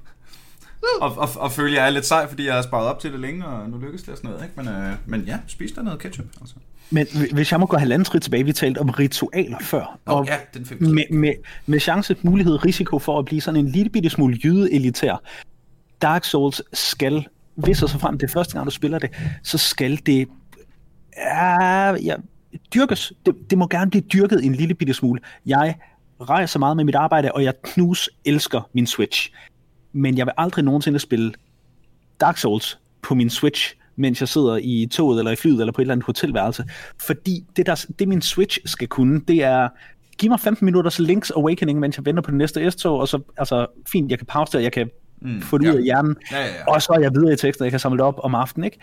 og, 1.01 1.18
og, 1.18 1.28
og 1.36 1.53
føle, 1.53 1.70
at 1.70 1.76
jeg 1.76 1.86
er 1.86 1.91
lidt 1.91 2.07
sej, 2.07 2.28
fordi 2.28 2.47
jeg 2.47 2.55
har 2.55 2.62
sparet 2.62 2.86
op 2.88 3.01
til 3.01 3.12
det 3.12 3.20
længe, 3.20 3.47
og 3.47 3.70
nu 3.70 3.78
lykkes 3.78 4.01
det 4.03 4.09
og 4.11 4.16
sådan 4.16 4.30
noget. 4.30 4.45
Ikke? 4.45 4.55
Men, 4.57 4.68
øh, 4.68 4.93
men 5.07 5.20
ja, 5.20 5.38
spis 5.47 5.72
der 5.72 5.82
noget 5.82 6.01
ketchup. 6.01 6.26
Altså. 6.41 6.55
Men 6.91 7.07
hvis 7.32 7.53
jeg 7.53 7.61
må 7.61 7.66
gå 7.66 7.76
halvanden 7.76 8.05
skridt 8.07 8.22
tilbage, 8.22 8.45
vi 8.45 8.53
talte 8.53 8.78
om 8.78 8.91
ritualer 8.91 9.59
før. 9.61 9.99
Nå, 10.07 10.12
og 10.12 10.26
ja, 10.26 10.36
den 10.55 10.66
fik 10.66 10.80
med, 10.80 11.05
med, 11.11 11.32
med 11.66 11.80
chance, 11.80 12.16
mulighed, 12.22 12.64
risiko 12.64 12.99
for 12.99 13.18
at 13.18 13.24
blive 13.24 13.41
sådan 13.41 13.61
en 13.61 13.68
lille 13.68 13.91
bitte 13.91 14.11
smule 14.11 14.38
jyde-elitær. 14.45 15.22
Dark 16.03 16.24
Souls 16.24 16.62
skal, 16.72 17.26
hvis 17.55 17.82
og 17.82 17.88
så 17.88 17.99
frem 17.99 18.18
det 18.18 18.26
er 18.28 18.32
første 18.32 18.55
gang, 18.55 18.66
du 18.66 18.70
spiller 18.70 18.99
det, 18.99 19.11
så 19.43 19.59
skal 19.59 20.01
det 20.07 20.28
ja, 21.16 21.91
ja, 21.95 22.14
dyrkes. 22.74 23.12
Det, 23.26 23.34
det 23.51 23.59
må 23.59 23.66
gerne 23.66 23.90
blive 23.90 24.03
dyrket 24.03 24.44
en 24.44 24.55
lille 24.55 24.74
bitte 24.74 24.94
smule. 24.94 25.20
Jeg 25.46 25.74
rejser 26.20 26.59
meget 26.59 26.76
med 26.76 26.84
mit 26.84 26.94
arbejde, 26.94 27.32
og 27.32 27.44
jeg 27.44 27.55
knus 27.62 28.11
elsker 28.24 28.68
min 28.72 28.86
Switch. 28.86 29.32
Men 29.92 30.18
jeg 30.18 30.26
vil 30.26 30.32
aldrig 30.36 30.64
nogensinde 30.64 30.98
spille 30.98 31.32
Dark 32.20 32.38
Souls 32.38 32.78
på 33.03 33.14
min 33.14 33.30
Switch, 33.30 33.74
mens 33.96 34.20
jeg 34.20 34.28
sidder 34.28 34.57
i 34.62 34.88
toget 34.90 35.18
eller 35.18 35.32
i 35.32 35.36
flyet 35.36 35.61
eller 35.61 35.72
på 35.72 35.80
et 35.80 35.84
eller 35.84 35.94
andet 35.94 36.07
hotelværelse. 36.07 36.64
Fordi 37.07 37.44
det, 37.57 37.66
der, 37.66 37.86
det 37.98 38.09
min 38.09 38.22
Switch 38.22 38.59
skal 38.64 38.88
kunne, 38.88 39.20
det 39.28 39.42
er 39.42 39.68
giv 40.20 40.30
mig 40.30 40.40
15 40.40 40.64
minutters 40.64 41.01
Link's 41.01 41.30
Awakening, 41.36 41.78
mens 41.78 41.96
jeg 41.96 42.05
venter 42.05 42.22
på 42.22 42.30
det 42.30 42.38
næste 42.38 42.70
S-tog, 42.70 42.98
og 42.98 43.09
så, 43.09 43.20
altså, 43.36 43.66
fint, 43.92 44.11
jeg 44.11 44.18
kan 44.18 44.26
pause 44.26 44.53
det, 44.53 44.59
og 44.59 44.62
jeg 44.62 44.72
kan 44.72 44.90
mm, 45.22 45.42
få 45.42 45.59
det 45.59 45.66
ja. 45.66 45.72
ud 45.72 45.76
af 45.76 45.84
hjernen, 45.84 46.16
Ja, 46.32 46.38
ja, 46.38 46.46
ja. 46.46 46.74
og 46.74 46.82
så 46.82 46.92
er 46.92 47.01
jeg 47.01 47.14
videre 47.14 47.32
i 47.32 47.36
tekster, 47.36 47.64
jeg 47.64 47.70
kan 47.70 47.80
samle 47.80 47.98
det 47.98 48.05
op 48.07 48.20
om 48.22 48.34
aftenen, 48.34 48.64
ikke? 48.64 48.78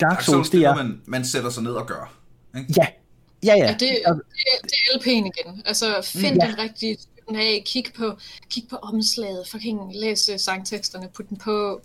Dark 0.00 0.10
Dark 0.10 0.22
Souls, 0.22 0.34
Souls, 0.34 0.50
det 0.50 0.64
er 0.64 0.74
man, 0.74 1.00
man 1.06 1.24
sætter 1.24 1.50
sig 1.50 1.62
ned 1.62 1.72
og 1.72 1.86
gør. 1.86 2.12
Ikke? 2.58 2.74
Ja, 2.76 2.86
ja, 3.44 3.54
ja. 3.56 3.64
Ja, 3.64 3.72
det, 3.72 3.80
det, 3.80 3.90
det 4.62 4.72
er 4.94 4.98
LP'en 4.98 5.08
igen. 5.08 5.62
Altså, 5.64 6.10
find 6.14 6.42
Ja. 6.42 6.46
den 6.46 6.58
rigtige 6.58 6.96
den 7.28 7.36
af, 7.36 7.62
kig 7.66 7.84
på, 7.96 8.16
kig 8.50 8.64
på 8.70 8.76
omslaget, 8.76 9.48
fucking 9.50 9.80
læs 9.94 10.28
øh, 10.32 10.38
sangteksterne, 10.38 11.08
put 11.14 11.28
den 11.28 11.36
på, 11.36 11.80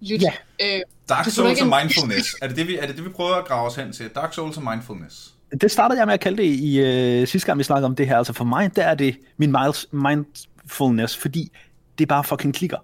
lyt. 0.00 0.22
Ja. 0.22 0.32
Øh, 0.62 0.80
Dark 1.08 1.24
Souls 1.24 1.38
og 1.38 1.50
ikke 1.50 1.62
en- 1.62 1.68
mindfulness. 1.80 2.34
Er 2.42 2.48
det 2.48 2.56
det, 2.56 2.68
vi, 2.68 2.78
er 2.78 2.86
det 2.86 2.96
det, 2.96 3.04
vi 3.04 3.08
prøver 3.10 3.34
at 3.34 3.44
grave 3.46 3.66
os 3.66 3.76
hen 3.76 3.92
til? 3.92 4.08
Dark 4.14 4.34
Souls 4.34 4.56
og 4.56 4.62
mindfulness. 4.62 5.34
Det 5.60 5.70
startede 5.70 5.98
jeg 5.98 6.06
med 6.06 6.14
at 6.14 6.20
kalde 6.20 6.36
det 6.42 6.44
i 6.48 6.78
øh, 6.80 7.26
sidste 7.28 7.46
gang, 7.46 7.58
vi 7.58 7.64
snakkede 7.64 7.86
om 7.86 7.96
det 7.96 8.06
her. 8.06 8.16
Altså 8.16 8.32
for 8.32 8.44
mig, 8.44 8.76
der 8.76 8.82
er 8.84 8.94
det 8.94 9.16
min 9.36 9.50
miles, 9.62 9.86
mindfulness, 9.92 11.16
fordi 11.16 11.52
det 11.98 12.08
bare 12.08 12.24
fucking 12.24 12.54
klikker. 12.54 12.76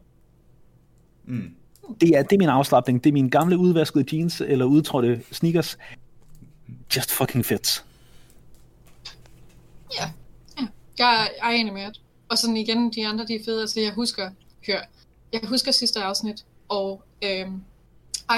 Mm. 1.26 1.50
Det 2.00 2.08
er, 2.08 2.22
det 2.22 2.32
er 2.32 2.38
min 2.38 2.48
afslappning. 2.48 3.04
Det 3.04 3.10
er 3.10 3.14
mine 3.14 3.30
gamle 3.30 3.58
udvaskede 3.58 4.04
jeans 4.16 4.40
eller 4.40 4.64
udtrådte 4.64 5.20
sneakers. 5.32 5.78
Just 6.96 7.10
fucking 7.12 7.44
fits. 7.46 7.84
Ja. 10.00 10.10
ja. 10.60 10.66
Jeg, 10.98 11.30
er 11.42 11.48
enig 11.48 11.72
med 11.72 11.86
det. 11.86 12.00
Og 12.28 12.38
sådan 12.38 12.56
igen, 12.56 12.90
de 12.92 13.06
andre, 13.06 13.26
de 13.26 13.34
er 13.34 13.44
fede. 13.44 13.60
Altså, 13.60 13.80
jeg 13.80 13.92
husker, 13.92 14.30
hør, 14.66 14.80
jeg 15.32 15.40
husker 15.44 15.72
sidste 15.72 16.00
afsnit, 16.02 16.44
og 16.68 17.02
øhm, 17.24 17.62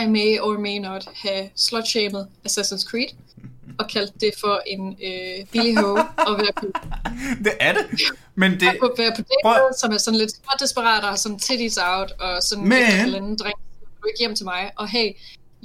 I 0.02 0.06
may 0.06 0.38
or 0.40 0.58
may 0.58 0.78
not 0.78 1.08
have 1.14 1.50
slut-shamed 1.56 2.26
Assassin's 2.48 2.90
Creed, 2.90 3.08
og 3.78 3.88
kaldt 3.88 4.20
det 4.20 4.30
for 4.40 4.60
en 4.66 4.96
øh, 5.02 5.46
billig 5.46 5.78
hoe, 5.78 6.00
og 6.18 6.38
være 6.38 6.52
på 6.56 6.66
Det 7.44 7.52
er 7.60 7.72
det. 7.72 7.86
Men 8.34 8.52
det... 8.52 8.66
at 8.68 8.78
være 8.98 9.12
på 9.16 9.22
Prøv- 9.44 9.54
date, 9.54 9.78
som 9.78 9.92
er 9.92 9.98
sådan 9.98 10.18
lidt 10.18 10.32
desperat 10.60 11.02
og 11.04 11.08
har 11.08 11.16
sådan 11.16 11.38
titties 11.38 11.78
out, 11.82 12.10
og 12.20 12.42
sådan 12.42 12.64
Men- 12.64 12.72
efter 12.78 12.84
halvanden 12.92 13.36
drink, 13.36 13.56
så 13.58 13.86
er 13.96 14.00
du 14.02 14.06
ikke 14.06 14.18
hjem 14.18 14.34
til 14.34 14.44
mig. 14.44 14.70
Og 14.76 14.88
hey, 14.88 15.12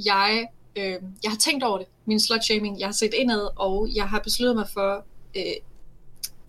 jeg, 0.05 0.47
øh, 0.75 0.95
jeg 1.23 1.31
har 1.31 1.37
tænkt 1.37 1.63
over 1.63 1.77
det, 1.77 1.87
min 2.05 2.19
slut-shaming, 2.19 2.79
jeg 2.79 2.87
har 2.87 2.93
set 2.93 3.13
indad, 3.13 3.49
og 3.55 3.89
jeg 3.95 4.09
har 4.09 4.19
besluttet 4.19 4.55
mig 4.55 4.67
for 4.73 5.05
øh, 5.35 5.43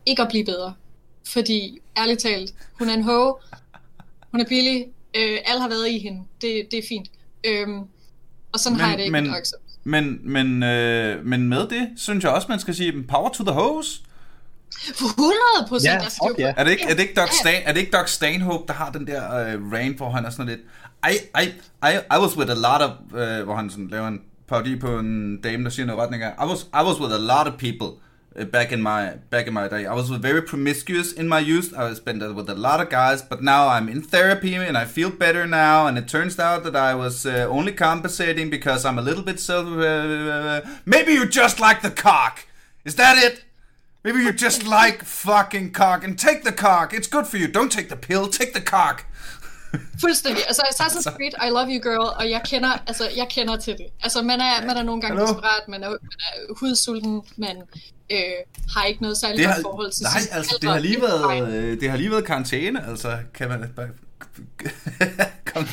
ikke 0.07 0.23
at 0.23 0.29
blive 0.29 0.45
bedre. 0.45 0.75
Fordi, 1.33 1.79
ærligt 1.97 2.21
talt, 2.21 2.55
hun 2.79 2.89
er 2.89 2.95
en 2.95 3.03
hoe, 3.03 3.35
hun 4.31 4.41
er 4.41 4.45
billig, 4.49 4.87
øh, 5.17 5.39
alle 5.45 5.61
har 5.61 5.69
været 5.69 5.89
i 5.89 5.99
hende, 5.99 6.23
det, 6.41 6.67
det 6.71 6.79
er 6.79 6.83
fint. 6.89 7.11
Øhm, 7.47 7.79
og 8.53 8.59
sådan 8.61 8.77
Men- 8.77 8.81
har 8.81 8.89
jeg 8.91 8.99
det 8.99 9.05
ikke 9.05 9.13
men- 9.13 9.25
med. 9.25 9.43
Men, 9.85 10.19
men, 10.23 10.63
øh, 10.63 11.25
men 11.27 11.49
med 11.49 11.69
det, 11.69 11.89
synes 11.97 12.25
jeg 12.25 12.33
også, 12.33 12.47
man 12.51 12.61
skal 12.61 12.75
sige, 12.75 13.03
power 13.03 13.29
to 13.29 13.45
the 13.45 13.53
hose. 13.55 14.01
For 14.95 15.07
100 15.07 15.35
procent! 15.69 15.85
Ja, 16.03 16.29
fuck 16.29 16.39
ja. 16.39 16.55
Er 16.57 16.65
det 16.65 16.71
ikke, 16.71 16.85
er 16.85 16.95
det 16.95 17.01
ikke 17.01 17.15
Doc, 17.15 17.29
Stan, 17.41 17.63
er 17.65 17.73
det 17.73 17.81
ikke 17.81 17.93
Doc 17.93 18.09
Stanhope, 18.09 18.65
der 18.69 18.73
har 18.73 18.91
den 18.91 19.07
der 19.07 19.23
øh, 19.39 19.73
rant, 19.73 19.97
hvor 19.97 20.11
han 20.11 20.25
er 20.25 20.31
sådan 20.31 20.47
lidt... 20.47 20.61
I, 21.11 21.43
I, 21.43 21.47
I, 21.89 21.95
I 22.17 22.19
was 22.21 22.37
with 22.37 22.51
a 22.51 22.55
lot 22.55 22.91
of... 22.91 22.91
Øh, 23.21 23.45
hvor 23.45 23.55
han 23.57 23.71
sådan 23.71 23.89
laver 23.89 24.09
en 24.09 24.21
parodi 24.49 24.77
på 24.77 24.99
en 24.99 25.41
dame, 25.41 25.65
der 25.65 25.71
siger 25.71 25.87
noget 25.87 26.03
retning 26.03 26.23
af... 26.23 26.31
I 26.47 26.49
was, 26.49 26.63
I 26.63 26.83
was 26.87 27.01
with 27.01 27.15
a 27.15 27.19
lot 27.19 27.53
of 27.53 27.59
people 27.59 27.87
uh, 27.87 27.95
back 28.51 28.73
in 28.73 28.83
my 28.83 29.17
back 29.31 29.47
in 29.47 29.55
my 29.55 29.69
day. 29.69 29.87
I 29.87 29.95
was 29.95 30.09
very 30.11 30.43
promiscuous 30.43 31.13
in 31.13 31.29
my 31.29 31.39
youth. 31.39 31.75
I 31.77 31.93
spent 31.95 32.23
with 32.35 32.49
a 32.49 32.55
lot 32.55 32.81
of 32.81 32.89
guys, 32.89 33.23
but 33.23 33.43
now 33.43 33.69
I'm 33.69 33.89
in 33.89 34.03
therapy 34.03 34.55
and 34.55 34.77
I 34.77 34.85
feel 34.85 35.11
better 35.11 35.47
now. 35.47 35.87
And 35.87 35.99
it 35.99 36.09
turns 36.09 36.39
out 36.39 36.65
that 36.65 36.77
I 36.77 36.95
was 36.95 37.27
uh, 37.27 37.47
only 37.51 37.73
compensating 37.73 38.51
because 38.51 38.85
I'm 38.85 38.99
a 38.99 39.03
little 39.03 39.23
bit 39.23 39.41
self. 39.41 39.67
Uh, 39.67 39.81
uh, 39.81 40.61
maybe 40.87 41.13
you 41.13 41.27
just 41.27 41.61
like 41.61 41.83
the 41.83 41.91
cock. 41.91 42.47
Is 42.85 42.97
that 42.97 43.17
it? 43.19 43.45
Maybe 44.05 44.21
you 44.21 44.33
just 44.33 44.67
like 44.79 45.05
fucking 45.05 45.73
cock 45.73 46.05
and 46.05 46.19
take 46.19 46.43
the 46.45 46.53
cock. 46.53 46.93
It's 46.93 47.09
good 47.09 47.27
for 47.27 47.37
you. 47.37 47.49
Don't 47.49 47.71
take 47.71 47.89
the 47.89 47.97
pill. 47.97 48.29
Take 48.29 48.53
the 48.55 48.61
cock. 48.61 49.05
Fuldstændig. 50.01 50.43
Altså 50.47 50.63
Assassin's 50.71 51.17
Creed, 51.17 51.33
I 51.47 51.49
love 51.51 51.69
you 51.75 51.81
girl, 51.81 52.09
og 52.19 52.31
jeg 52.31 52.43
kender, 52.45 52.73
altså, 52.87 53.11
jeg 53.17 53.29
kender 53.31 53.57
til 53.57 53.79
det. 53.79 53.87
Altså 54.03 54.23
man 54.23 54.41
er, 54.41 54.67
man 54.67 54.77
er 54.77 54.83
nogle 54.83 55.01
gange 55.03 55.23
desperat, 55.23 55.69
man 55.69 55.83
er, 55.83 55.89
man 55.89 55.99
er 56.21 56.55
hudsulten, 56.61 57.23
man 57.37 57.63
øh, 58.13 58.73
har 58.75 58.85
ikke 58.85 59.03
noget 59.03 59.17
særligt 59.17 59.39
Det 59.39 59.47
har, 59.47 59.63
forhold 59.63 59.93
til 59.93 60.03
nej, 60.03 60.21
sine 60.21 60.35
altså, 60.35 60.59
det 60.63 60.71
har 60.71 60.79
lige 60.79 61.01
været, 61.01 61.55
øh, 61.55 61.81
det 61.81 61.91
har 61.91 61.97
lige 61.97 62.11
været 62.11 62.25
karantæne, 62.25 62.89
altså, 62.89 63.19
kan 63.35 63.49
man 63.49 63.73
bare... 63.77 63.89
Kom. 65.55 65.67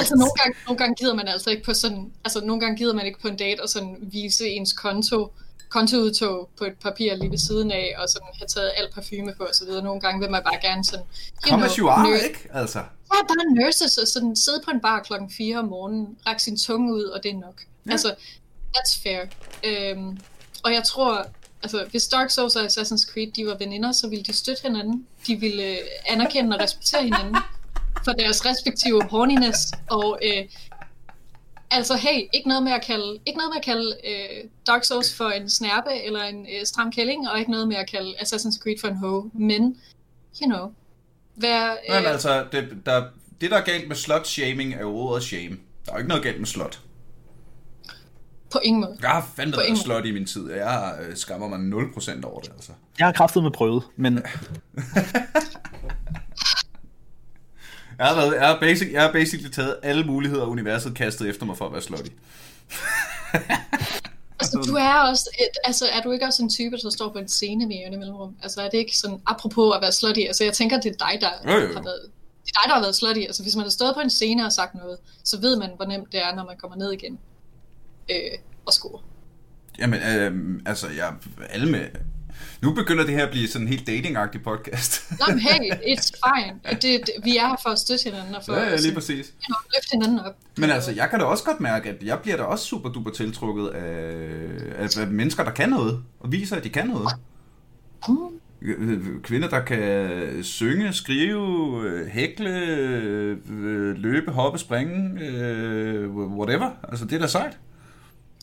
Altså 0.00 0.14
nogle 0.16 0.32
gange, 0.42 0.54
nogle 0.66 0.78
gange 0.78 0.94
gider 0.94 1.14
man 1.14 1.28
altså 1.28 1.50
ikke 1.50 1.64
på 1.64 1.74
sådan, 1.74 2.12
altså 2.24 2.40
nogle 2.44 2.60
gange 2.60 2.76
gider 2.76 2.94
man 2.94 3.06
ikke 3.06 3.20
på 3.20 3.28
en 3.28 3.36
date 3.36 3.60
og 3.62 3.68
sådan 3.68 3.96
vise 4.00 4.48
ens 4.48 4.72
konto, 4.72 5.32
kontoudtog 5.68 6.48
på 6.58 6.64
et 6.64 6.72
papir 6.82 7.14
lige 7.14 7.30
ved 7.30 7.38
siden 7.38 7.70
af, 7.70 7.94
og 7.98 8.08
sådan 8.08 8.28
have 8.38 8.46
taget 8.46 8.72
alt 8.76 8.94
parfume 8.94 9.34
på 9.38 9.46
videre. 9.66 9.82
Nogle 9.82 10.00
gange 10.00 10.20
vil 10.20 10.30
man 10.30 10.42
bare 10.42 10.58
gerne 10.62 10.84
sådan, 10.84 11.04
you 11.46 11.50
Come 11.50 11.64
as 11.64 11.74
you 11.74 11.88
are, 11.88 12.24
ikke? 12.28 12.48
Altså, 12.52 12.80
Ja, 13.14 13.22
bare 13.28 13.64
nurses 13.64 13.98
og 13.98 14.08
sådan 14.08 14.36
sidde 14.36 14.60
på 14.64 14.70
en 14.70 14.80
bar 14.80 15.00
klokken 15.00 15.30
4 15.30 15.58
om 15.58 15.64
morgenen, 15.64 16.18
række 16.26 16.42
sin 16.42 16.58
tunge 16.58 16.94
ud, 16.94 17.04
og 17.04 17.22
det 17.22 17.30
er 17.30 17.34
nok. 17.34 17.62
Ja. 17.86 17.92
Altså, 17.92 18.14
that's 18.76 19.02
fair. 19.02 19.20
Øhm, 19.64 20.18
og 20.64 20.72
jeg 20.72 20.84
tror, 20.84 21.26
altså, 21.64 21.86
hvis 21.90 22.08
Dark 22.08 22.30
Souls 22.30 22.56
og 22.56 22.64
Assassin's 22.64 23.12
Creed, 23.12 23.32
de 23.32 23.46
var 23.46 23.56
veninder, 23.58 23.92
så 23.92 24.08
ville 24.08 24.24
de 24.24 24.32
støtte 24.32 24.62
hinanden. 24.62 25.06
De 25.26 25.36
ville 25.36 25.62
øh, 25.62 25.78
anerkende 26.06 26.56
og 26.56 26.62
respektere 26.62 27.02
hinanden 27.02 27.36
for 28.04 28.12
deres 28.12 28.46
respektive 28.46 29.02
horniness. 29.04 29.58
Og 29.90 30.18
øh, 30.22 30.44
altså, 31.70 31.94
hey, 31.96 32.18
ikke 32.32 32.48
noget 32.48 32.62
med 32.62 32.72
at 32.72 32.84
kalde, 32.86 33.18
ikke 33.26 33.38
noget 33.38 33.50
med 33.50 33.56
at 33.56 33.64
kalde 33.64 33.96
øh, 34.10 34.48
Dark 34.66 34.84
Souls 34.84 35.16
for 35.16 35.28
en 35.28 35.50
snærpe 35.50 35.90
eller 36.04 36.22
en 36.22 36.46
øh, 36.46 36.66
stram 36.66 36.92
kælling, 36.92 37.28
og 37.28 37.38
ikke 37.38 37.50
noget 37.50 37.68
med 37.68 37.76
at 37.76 37.90
kalde 37.90 38.14
Assassin's 38.18 38.58
Creed 38.62 38.76
for 38.80 38.88
en 38.88 38.96
hoe. 38.96 39.30
Men, 39.34 39.62
you 40.42 40.46
know, 40.46 40.72
vær, 41.36 41.76
men 41.88 42.06
altså, 42.06 42.46
det, 42.52 42.68
der, 42.86 43.04
det 43.40 43.50
der 43.50 43.56
er 43.56 43.64
galt 43.64 43.88
med 43.88 43.96
slut-shaming 43.96 44.74
er 44.74 44.80
jo 44.80 44.96
ordet 44.96 45.24
shame. 45.24 45.56
Der 45.86 45.92
er 45.92 45.96
jo 45.96 45.98
ikke 45.98 46.08
noget 46.08 46.24
galt 46.24 46.38
med 46.38 46.46
slut. 46.46 46.80
På 48.54 48.60
ingen 48.62 48.80
måde. 48.80 48.96
Jeg 49.02 49.10
har 49.10 49.28
fandme 49.36 49.56
været 49.56 49.78
slut 49.78 50.06
i 50.06 50.12
min 50.12 50.26
tid, 50.26 50.50
og 50.50 50.56
jeg 50.56 50.94
øh, 51.02 51.16
skammer 51.16 51.48
mig 51.48 51.58
0% 51.58 52.24
over 52.24 52.40
det, 52.40 52.50
altså. 52.52 52.72
Jeg 52.98 53.06
har 53.06 53.12
kraftet 53.12 53.42
med 53.42 53.50
prøvet, 53.50 53.82
men 53.96 54.14
Jeg 57.98 58.06
har, 58.06 58.14
været, 58.14 58.34
jeg, 58.34 58.46
har 58.46 58.60
basic, 58.60 58.92
jeg 58.92 59.02
har 59.02 59.12
basically 59.12 59.50
taget 59.50 59.76
alle 59.82 60.04
muligheder, 60.04 60.44
universet 60.46 60.94
kastet 60.94 61.28
efter 61.28 61.46
mig 61.46 61.56
for 61.56 61.66
at 61.66 61.72
være 61.72 61.82
slutty. 61.82 62.10
Altså, 64.40 64.70
du 64.70 64.74
er 64.74 64.94
også, 65.10 65.30
et, 65.40 65.58
altså, 65.64 65.86
er 65.92 66.02
du 66.02 66.10
ikke 66.10 66.26
også 66.26 66.42
en 66.42 66.50
type, 66.50 66.76
der 66.76 66.90
står 66.90 67.08
på 67.08 67.18
en 67.18 67.28
scene 67.28 67.66
med 67.66 67.76
jævne 67.76 67.96
mellemrum? 67.96 68.36
Altså, 68.42 68.62
er 68.62 68.68
det 68.68 68.78
ikke 68.78 68.96
sådan, 68.96 69.20
apropos 69.26 69.76
at 69.76 69.82
være 69.82 69.92
slutty, 69.92 70.20
altså, 70.20 70.44
jeg 70.44 70.52
tænker, 70.52 70.80
det 70.80 70.90
er 70.90 71.06
dig, 71.06 71.20
der 71.20 71.52
jo, 71.52 71.60
jo. 71.60 71.66
har 71.66 71.82
været, 71.82 72.00
det 72.44 72.50
er 72.50 72.60
dig, 72.60 72.68
der 72.68 72.74
har 72.74 72.80
været 72.80 72.94
slutty. 72.94 73.20
Altså, 73.20 73.42
hvis 73.42 73.56
man 73.56 73.62
har 73.62 73.70
stået 73.70 73.94
på 73.94 74.00
en 74.00 74.10
scene 74.10 74.46
og 74.46 74.52
sagt 74.52 74.74
noget, 74.74 74.98
så 75.24 75.40
ved 75.40 75.56
man, 75.56 75.70
hvor 75.76 75.84
nemt 75.84 76.12
det 76.12 76.22
er, 76.22 76.34
når 76.34 76.44
man 76.44 76.56
kommer 76.56 76.76
ned 76.76 76.92
igen 76.92 77.18
øh, 78.10 78.38
og 78.66 78.72
score. 78.72 79.00
Jamen, 79.78 80.00
øh, 80.00 80.60
altså, 80.66 80.86
jeg, 80.88 81.14
alle 81.50 81.70
med... 81.70 81.86
Nu 82.62 82.74
begynder 82.74 83.04
det 83.04 83.14
her 83.14 83.24
at 83.24 83.30
blive 83.30 83.48
sådan 83.48 83.66
en 83.66 83.68
helt 83.68 83.86
dating 83.86 84.16
podcast. 84.44 85.10
Nå, 85.10 85.26
men 85.28 85.38
hey, 85.38 85.70
it's 85.92 86.10
fine. 86.26 86.60
Det, 86.70 86.82
det, 86.82 87.10
vi 87.24 87.36
er 87.36 87.48
her 87.48 87.56
for 87.62 87.70
at 87.70 87.78
støtte 87.78 88.04
hinanden 88.04 88.34
og 88.34 88.42
for 88.44 88.52
ja, 88.52 88.58
ja, 88.58 88.64
at 88.64 88.70
lige 88.70 88.82
sådan, 88.82 88.94
præcis. 88.94 89.26
you 89.26 89.46
know, 89.46 89.58
løfte 89.74 89.90
hinanden 89.92 90.18
op. 90.20 90.34
Men 90.58 90.70
altså, 90.70 90.92
jeg 90.92 91.10
kan 91.10 91.18
da 91.18 91.24
også 91.24 91.44
godt 91.44 91.60
mærke, 91.60 91.88
at 91.90 92.02
jeg 92.02 92.18
bliver 92.22 92.36
da 92.36 92.42
også 92.42 92.64
super 92.64 92.88
duper 92.88 93.10
tiltrukket 93.10 93.68
af, 93.68 94.82
af, 94.82 94.98
af 95.00 95.06
mennesker, 95.06 95.44
der 95.44 95.50
kan 95.50 95.68
noget, 95.68 96.02
og 96.20 96.32
viser, 96.32 96.56
at 96.56 96.64
de 96.64 96.68
kan 96.68 96.86
noget. 96.86 97.08
Mm. 98.08 99.20
Kvinder, 99.22 99.48
der 99.48 99.60
kan 99.60 100.38
synge, 100.42 100.92
skrive, 100.92 102.08
hækle, 102.08 102.50
øh, 102.50 103.38
løbe, 103.96 104.30
hoppe, 104.30 104.58
springe, 104.58 105.20
øh, 105.20 106.10
whatever. 106.10 106.70
Altså, 106.88 107.04
det 107.04 107.12
er 107.12 107.18
da 107.18 107.26
sejt. 107.26 107.58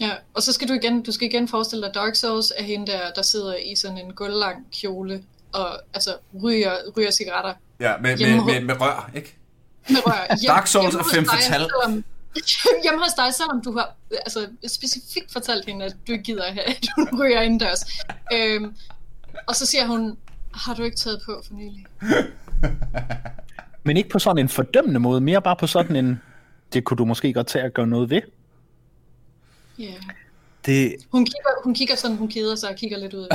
Ja, 0.02 0.12
og 0.34 0.42
så 0.44 0.54
skal 0.54 0.68
du 0.68 0.74
igen, 0.74 1.04
du 1.04 1.12
skal 1.12 1.28
igen 1.28 1.48
forestille 1.48 1.86
dig, 1.86 1.94
Dark 1.94 2.16
Souls 2.16 2.54
er 2.58 2.64
hende 2.64 2.92
der, 2.92 3.12
der 3.16 3.22
sidder 3.22 3.56
i 3.56 3.76
sådan 3.76 3.98
en 3.98 4.14
gulvlang 4.14 4.66
kjole, 4.82 5.24
og 5.54 5.80
altså 5.94 6.16
ryger, 6.44 6.72
ryger 6.98 7.12
cigaretter 7.12 7.54
Ja, 7.80 7.94
med, 8.02 8.18
med, 8.18 8.46
med, 8.46 8.62
med 8.62 8.82
rør, 8.82 9.12
ikke? 9.16 9.38
med 9.90 9.98
rør. 10.08 10.36
Hjem, 10.42 10.50
Dark 10.50 10.68
Souls 10.68 10.96
er 10.96 11.04
hos 11.04 11.14
fem 11.16 11.26
selvom- 11.42 12.04
Hjemme 12.84 13.00
hos 13.04 13.14
dig, 13.18 13.34
selvom 13.34 13.62
du 13.62 13.72
har 13.78 13.96
altså, 14.12 14.48
specifikt 14.68 15.32
fortalt 15.34 15.66
hende, 15.66 15.86
at 15.86 15.96
du 16.08 16.12
ikke 16.12 16.24
gider 16.24 16.44
have, 16.44 16.62
at 16.70 16.82
du 16.98 17.08
ryger 17.24 17.42
indendørs. 17.42 17.86
Øhm, 18.34 18.76
og 19.48 19.56
så 19.56 19.66
siger 19.66 19.88
hun, 19.88 20.18
har 20.54 20.74
du 20.74 20.84
ikke 20.84 20.98
taget 20.98 21.22
på 21.26 21.42
for 21.48 21.54
nylig? 21.54 21.86
Men 23.84 23.98
ikke 23.98 24.10
på 24.10 24.20
sådan 24.20 24.38
en 24.38 24.50
fordømmende 24.50 25.00
måde, 25.00 25.22
mere 25.22 25.42
bare 25.42 25.56
på 25.56 25.68
sådan 25.68 25.96
en, 25.96 26.22
det 26.74 26.84
kunne 26.84 26.98
du 26.98 27.06
måske 27.06 27.34
godt 27.34 27.48
tage 27.48 27.64
at 27.66 27.74
gøre 27.74 27.88
noget 27.88 28.10
ved. 28.10 28.22
Ja. 29.82 29.86
Yeah. 29.86 30.02
Det, 30.66 30.96
Hun 31.12 31.26
kigger, 31.26 31.64
hun 31.64 31.74
kigger 31.74 31.96
sådan, 31.96 32.18
hun 32.18 32.28
keder 32.28 32.56
sig 32.56 32.70
og 32.70 32.76
kigger 32.76 32.98
lidt 32.98 33.14
ud. 33.14 33.24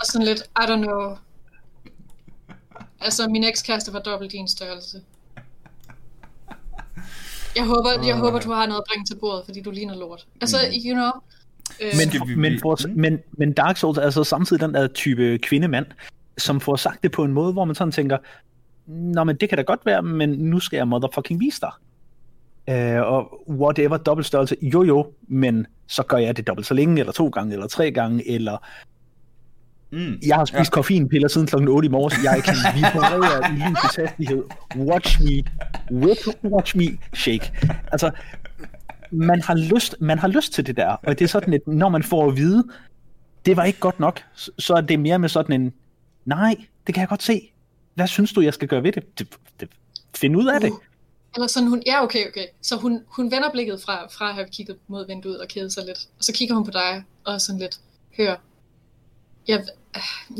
og 0.00 0.06
sådan 0.06 0.26
lidt, 0.26 0.42
I 0.42 0.60
don't 0.62 0.82
know. 0.84 1.16
Altså, 3.00 3.28
min 3.28 3.44
ekskæreste 3.44 3.92
var 3.92 3.98
dobbelt 3.98 4.32
din 4.32 4.48
størrelse. 4.48 5.00
Jeg 7.56 7.64
håber, 7.64 8.06
jeg 8.06 8.16
håber, 8.16 8.40
du 8.40 8.52
har 8.52 8.66
noget 8.66 8.80
at 8.80 8.84
bringe 8.88 9.04
til 9.04 9.16
bordet, 9.20 9.42
fordi 9.44 9.60
du 9.60 9.70
ligner 9.70 9.94
lort. 9.96 10.26
Altså, 10.40 10.56
you 10.86 10.94
know. 10.94 11.10
Øh, 11.80 11.92
men, 11.98 12.38
men, 12.40 12.60
for, 12.60 12.78
Mm. 12.88 12.94
men, 13.00 13.18
men 13.32 13.52
Dark 13.52 13.76
Souls 13.76 13.98
er 13.98 14.02
altså 14.02 14.24
samtidig 14.24 14.60
den 14.60 14.74
der 14.74 14.86
type 14.86 15.38
kvindemand, 15.38 15.86
som 16.38 16.60
får 16.60 16.76
sagt 16.76 17.02
det 17.02 17.12
på 17.12 17.24
en 17.24 17.32
måde, 17.32 17.52
hvor 17.52 17.64
man 17.64 17.74
sådan 17.74 17.92
tænker, 17.92 18.18
nå, 18.86 19.24
men 19.24 19.36
det 19.36 19.48
kan 19.48 19.58
da 19.58 19.62
godt 19.62 19.86
være, 19.86 20.02
men 20.02 20.28
nu 20.30 20.60
skal 20.60 20.76
jeg 20.76 20.88
motherfucking 20.88 21.40
vise 21.40 21.60
dig. 21.60 21.70
Øh, 22.70 23.00
og 23.02 23.40
whatever, 23.50 23.96
dobbeltstørrelse, 23.96 24.56
jo 24.62 24.82
jo, 24.82 25.06
men 25.28 25.66
så 25.86 26.02
gør 26.02 26.16
jeg 26.16 26.36
det 26.36 26.46
dobbelt 26.46 26.66
så 26.66 26.74
længe, 26.74 27.00
eller 27.00 27.12
to 27.12 27.28
gange, 27.28 27.52
eller 27.52 27.66
tre 27.66 27.90
gange, 27.90 28.30
eller 28.30 28.56
Mm. 29.92 30.18
jeg 30.26 30.36
har 30.36 30.44
spist 30.44 30.58
ja. 30.70 30.74
koffeinpiller 30.74 31.28
siden 31.28 31.46
klokken 31.46 31.68
8 31.68 31.86
i 31.86 31.90
morges, 31.90 32.14
jeg 32.24 32.42
kan 32.44 32.54
vibrere 32.74 33.50
i 33.50 33.54
lysets 33.70 33.96
hastighed. 33.96 34.42
Watch 34.76 35.22
me 35.22 35.42
whip, 35.90 36.16
watch 36.44 36.76
me 36.76 36.84
shake. 37.14 37.52
Altså, 37.92 38.10
man 39.10 39.42
har, 39.42 39.54
lyst, 39.54 39.94
man 40.00 40.18
har 40.18 40.28
lyst 40.28 40.52
til 40.52 40.66
det 40.66 40.76
der, 40.76 40.88
og 40.88 41.18
det 41.18 41.22
er 41.24 41.28
sådan 41.28 41.54
et, 41.54 41.60
når 41.66 41.88
man 41.88 42.02
får 42.02 42.28
at 42.28 42.36
vide, 42.36 42.64
det 43.46 43.56
var 43.56 43.64
ikke 43.64 43.78
godt 43.78 44.00
nok, 44.00 44.20
så- 44.34 44.50
så 44.58 44.74
er 44.74 44.80
det 44.80 45.00
mere 45.00 45.18
med 45.18 45.28
sådan 45.28 45.60
en, 45.60 45.72
nej, 46.24 46.54
det 46.86 46.94
kan 46.94 47.00
jeg 47.00 47.08
godt 47.08 47.22
se. 47.22 47.50
Hvad 47.94 48.06
synes 48.06 48.32
du, 48.32 48.40
jeg 48.40 48.54
skal 48.54 48.68
gøre 48.68 48.82
ved 48.82 48.92
det? 48.92 49.18
det, 49.18 49.28
det 49.60 49.68
find 50.16 50.36
ud 50.36 50.46
af 50.46 50.60
det. 50.60 50.70
Uh. 50.70 50.76
Eller 51.36 51.46
sådan, 51.46 51.68
hun, 51.68 51.82
ja 51.86 52.02
okay, 52.02 52.28
okay. 52.28 52.46
Så 52.62 52.76
hun, 52.76 53.04
hun 53.06 53.30
vender 53.30 53.50
blikket 53.50 53.82
fra, 53.82 54.06
fra 54.06 54.28
at 54.28 54.34
have 54.34 54.48
kigget 54.52 54.78
mod 54.88 55.06
vinduet 55.06 55.40
og 55.40 55.48
kædet 55.48 55.72
sig 55.72 55.84
lidt. 55.84 55.98
Og 56.18 56.24
så 56.24 56.32
kigger 56.32 56.54
hun 56.54 56.64
på 56.64 56.70
dig 56.70 57.04
og 57.24 57.40
sådan 57.40 57.58
lidt, 57.58 57.80
hør, 58.16 58.36
jeg, 59.48 59.66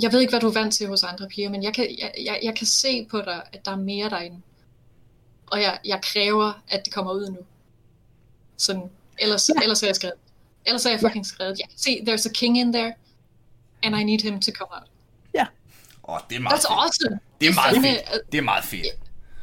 jeg 0.03 0.13
ved 0.13 0.21
ikke, 0.21 0.31
hvad 0.31 0.41
du 0.41 0.49
er 0.49 0.53
vant 0.53 0.75
til 0.75 0.89
hos 0.89 1.03
andre 1.03 1.29
piger, 1.29 1.51
men 1.51 1.63
jeg 1.63 1.75
kan, 1.75 1.97
jeg, 1.99 2.13
jeg, 2.25 2.41
jeg 2.43 2.55
kan 2.55 2.67
se 2.67 3.07
på 3.11 3.19
dig, 3.19 3.43
at 3.53 3.65
der 3.65 3.71
er 3.71 3.77
mere 3.77 4.11
derinde. 4.11 4.41
Og 5.47 5.63
jeg, 5.63 5.79
jeg 5.85 6.01
kræver, 6.03 6.63
at 6.69 6.85
det 6.85 6.95
kommer 6.95 7.13
ud 7.13 7.31
nu. 7.31 7.39
Sådan, 8.57 8.91
ellers, 9.19 9.49
ja. 9.49 9.63
ellers 9.63 9.83
er 9.83 9.87
jeg 9.87 9.97
skrevet. 9.97 10.15
Ellers 10.67 10.87
er 10.87 10.91
jeg 10.91 11.01
fucking 11.01 11.27
skrevet. 11.27 11.59
Jeg 11.59 11.69
kan 11.69 11.79
se, 11.79 12.05
there's 12.09 12.31
a 12.31 12.33
king 12.33 12.59
in 12.59 12.73
there, 12.73 12.95
and 13.83 13.97
I 13.97 14.05
need 14.05 14.21
him 14.21 14.41
to 14.41 14.53
come 14.53 14.75
out. 14.75 14.89
Åh, 16.09 16.15
oh, 16.15 16.21
det 16.31 16.37
er 16.37 16.41
meget 16.41 16.55
That's 16.55 16.69
fedt. 16.69 16.81
awesome. 16.81 17.19
Det 17.41 17.49
er 17.49 17.55
meget 17.55 17.77
fedt. 17.77 18.33
Det 18.33 18.39
er 18.39 18.43
meget 18.43 18.65
fedt. 18.65 18.87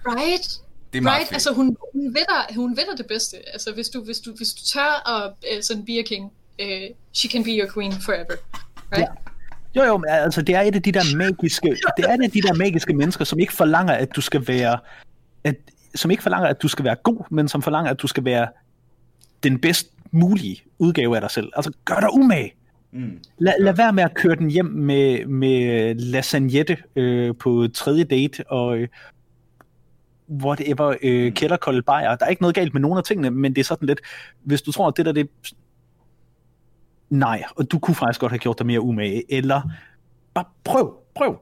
Right? 0.05 0.62
Det 0.93 0.99
er 0.99 1.03
meget 1.03 1.15
right? 1.15 1.27
fedt. 1.27 1.33
Altså 1.33 1.53
hun, 1.53 1.77
hun, 1.93 2.05
ved 2.05 2.25
dig, 2.29 2.55
hun 2.55 2.77
ved 2.77 2.83
dig 2.89 2.97
det 2.97 3.07
bedste. 3.07 3.37
Altså 3.53 3.73
hvis 3.73 3.89
du, 3.89 4.03
hvis 4.03 4.19
du, 4.19 4.33
hvis 4.37 4.53
du 4.53 4.61
tør 4.73 5.09
at 5.15 5.33
uh, 5.57 5.61
sådan 5.61 5.85
be 5.85 5.91
a 5.91 6.01
king, 6.01 6.31
uh, 6.61 6.95
she 7.13 7.29
can 7.29 7.43
be 7.43 7.49
your 7.49 7.69
queen 7.73 7.93
forever. 8.05 8.35
Right? 8.91 8.99
Ja. 8.99 9.05
Jo, 9.75 9.83
jo, 9.83 9.97
men 9.97 10.09
altså, 10.09 10.41
det 10.41 10.55
er 10.55 10.61
et 10.61 10.75
af 10.75 10.81
de 10.81 10.91
der 10.91 11.17
magiske, 11.17 11.77
det 11.97 12.05
er 12.05 12.13
et 12.13 12.23
af 12.23 12.31
de 12.31 12.41
der 12.41 12.53
magiske 12.53 12.93
mennesker, 12.93 13.25
som 13.25 13.39
ikke 13.39 13.53
forlanger, 13.53 13.93
at 13.93 14.15
du 14.15 14.21
skal 14.21 14.47
være, 14.47 14.77
at, 15.43 15.55
som 15.95 16.11
ikke 16.11 16.23
forlanger, 16.23 16.49
at 16.49 16.61
du 16.61 16.67
skal 16.67 16.85
være 16.85 16.95
god, 17.03 17.25
men 17.31 17.47
som 17.47 17.61
forlanger, 17.61 17.91
at 17.91 18.01
du 18.01 18.07
skal 18.07 18.25
være 18.25 18.47
den 19.43 19.59
bedst 19.59 19.87
mulige 20.11 20.63
udgave 20.79 21.15
af 21.15 21.21
dig 21.21 21.31
selv. 21.31 21.51
Altså, 21.55 21.71
gør 21.85 21.99
dig 21.99 22.13
umage. 22.13 22.53
Mm. 22.91 23.19
Lad, 23.37 23.53
lad 23.59 23.73
være 23.73 23.93
med 23.93 24.03
at 24.03 24.13
køre 24.13 24.35
den 24.35 24.49
hjem 24.49 24.65
med, 24.65 25.25
med 25.25 25.95
lasagnette 25.95 26.77
øh, 26.95 27.35
på 27.39 27.67
tredje 27.73 28.03
date, 28.03 28.43
og 28.51 28.77
øh, 28.77 28.87
whatever, 30.29 30.95
øh, 31.03 31.33
kælderkolde 31.33 31.81
bajer. 31.81 32.15
Der 32.15 32.25
er 32.25 32.29
ikke 32.29 32.41
noget 32.41 32.55
galt 32.55 32.73
med 32.73 32.81
nogen 32.81 32.97
af 32.97 33.03
tingene, 33.03 33.31
men 33.31 33.55
det 33.55 33.59
er 33.61 33.65
sådan 33.65 33.87
lidt, 33.87 34.01
hvis 34.43 34.61
du 34.61 34.71
tror, 34.71 34.87
at 34.87 34.97
det 34.97 35.05
der, 35.05 35.11
det 35.11 35.29
nej, 37.09 37.43
og 37.55 37.71
du 37.71 37.79
kunne 37.79 37.95
faktisk 37.95 38.19
godt 38.19 38.31
have 38.31 38.39
gjort 38.39 38.57
dig 38.59 38.65
mere 38.67 38.81
umage, 38.81 39.23
eller 39.33 39.61
bare 40.33 40.45
prøv, 40.63 40.93
prøv. 41.15 41.37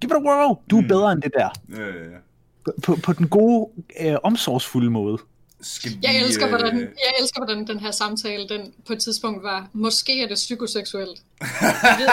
Give 0.00 0.10
it 0.10 0.16
a 0.16 0.28
whirl. 0.28 0.58
Du 0.70 0.76
er 0.78 0.82
Mm. 0.82 0.88
bedre 0.88 1.12
end 1.12 1.22
det 1.22 1.32
der. 1.38 1.48
Ja, 1.76 1.86
ja, 1.86 2.04
ja. 2.04 2.18
På, 2.84 2.96
på 3.04 3.12
den 3.12 3.28
gode, 3.28 3.70
øh, 4.00 4.16
omsorgsfulde 4.22 4.90
måde. 4.90 5.18
Skal 5.60 5.90
vi, 5.90 5.98
Jeg 6.02 6.16
elsker, 6.16 6.44
øh, 6.46 6.50
hvordan, 6.50 6.78
jeg 6.80 7.12
elsker, 7.20 7.44
hvordan 7.44 7.66
den 7.66 7.80
her 7.80 7.90
samtale, 7.90 8.48
den 8.48 8.72
på 8.86 8.92
et 8.92 8.98
tidspunkt 8.98 9.42
var, 9.42 9.68
måske 9.72 10.22
er 10.22 10.26
det 10.28 10.34
psykoseksuelt. 10.34 11.20
Vi 11.40 11.46
ved, 11.46 12.08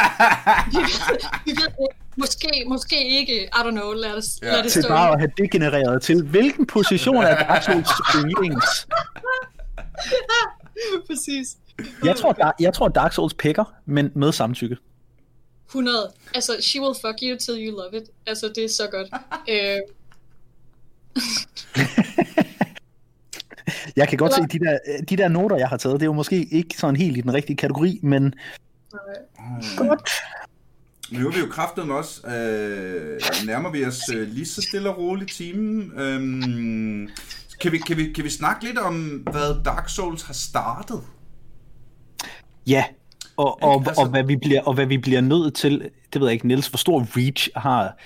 vi 0.72 0.78
ved, 0.78 1.20
vi 1.46 1.52
ved 1.52 1.56
det. 1.68 1.88
Måske, 2.18 2.64
måske 2.68 3.08
ikke. 3.20 3.44
I 3.44 3.48
don't 3.56 3.70
know. 3.72 3.92
Lad, 3.94 4.12
os, 4.14 4.26
Ja. 4.42 4.52
lad 4.52 4.64
det 4.64 4.72
Til 4.72 4.84
stå. 4.84 4.90
bare 4.90 5.12
at 5.14 5.20
have 5.20 5.32
degenereret 5.38 6.02
til, 6.02 6.24
hvilken 6.24 6.66
position 6.66 7.16
er 7.24 7.36
Dark 7.48 7.64
Souls 7.64 7.90
yndlings? 8.16 8.88
Præcis. 11.08 11.48
Jeg 12.04 12.16
tror, 12.16 12.32
Dark, 12.32 12.56
jeg 12.60 12.74
tror 12.74 12.88
Dark 12.88 13.14
Souls 13.14 13.34
pikker, 13.34 13.74
men 13.86 14.12
med 14.16 14.32
samtykke. 14.32 14.78
100. 15.68 16.12
Altså, 16.34 16.56
she 16.62 16.82
will 16.82 16.96
fuck 17.02 17.16
you 17.24 17.38
till 17.40 17.68
you 17.68 17.78
love 17.78 17.98
it. 18.02 18.10
Altså, 18.28 18.52
det 18.56 18.64
er 18.64 18.70
så 18.70 18.88
godt. 18.92 19.08
øh, 19.54 19.78
Jeg 23.96 24.08
kan 24.08 24.18
godt 24.18 24.34
se, 24.34 24.42
Eller- 24.42 24.48
de 24.48 24.60
der, 24.60 24.78
de 25.10 25.18
der 25.18 25.28
noter, 25.28 25.58
jeg 25.58 25.68
har 25.68 25.78
taget, 25.78 25.94
det 25.94 26.02
er 26.02 26.06
jo 26.10 26.14
måske 26.14 26.44
ikke 26.52 26.78
sådan 26.78 26.96
helt 26.96 27.18
i 27.18 27.22
den 27.22 27.34
rigtige 27.34 27.58
kategori, 27.58 28.00
men 28.04 28.34
godt. 29.78 30.10
Nu 31.12 31.28
er 31.28 31.32
vi 31.32 31.40
jo 31.40 31.46
kraftet 31.52 31.88
med 31.88 31.96
os. 31.96 32.22
Øh, 32.26 33.20
nærmer 33.46 33.72
vi 33.72 33.86
os 33.86 34.00
øh, 34.16 34.28
lige 34.28 34.46
så 34.46 34.62
stille 34.62 34.90
og 34.90 34.98
roligt 34.98 35.32
timen. 35.32 35.92
Øhm, 36.00 37.10
kan, 37.62 37.72
vi, 37.72 37.78
kan, 37.78 37.98
vi, 37.98 38.14
kan 38.14 38.24
vi 38.24 38.30
snakke 38.30 38.64
lidt 38.66 38.78
om, 38.78 38.96
hvad 39.32 39.64
Dark 39.66 39.90
Souls 39.90 40.24
har 40.24 40.34
startet? 40.34 41.02
Ja, 42.68 42.84
og, 43.38 43.64
og? 43.64 43.74
Altså- 43.88 44.02
og, 44.02 44.10
hvad 44.10 44.24
vi 44.24 44.36
bliver, 44.36 44.62
og 44.62 44.74
hvad 44.74 44.86
vi 44.86 44.98
bliver 44.98 45.22
nødt 45.22 45.56
til, 45.56 45.90
det 46.14 46.22
ved 46.22 46.28
jeg 46.28 46.34
ikke, 46.34 46.48
Niels, 46.48 46.68
hvor 46.68 46.78
stor 46.78 47.08
reach 47.18 47.50
har 47.56 47.98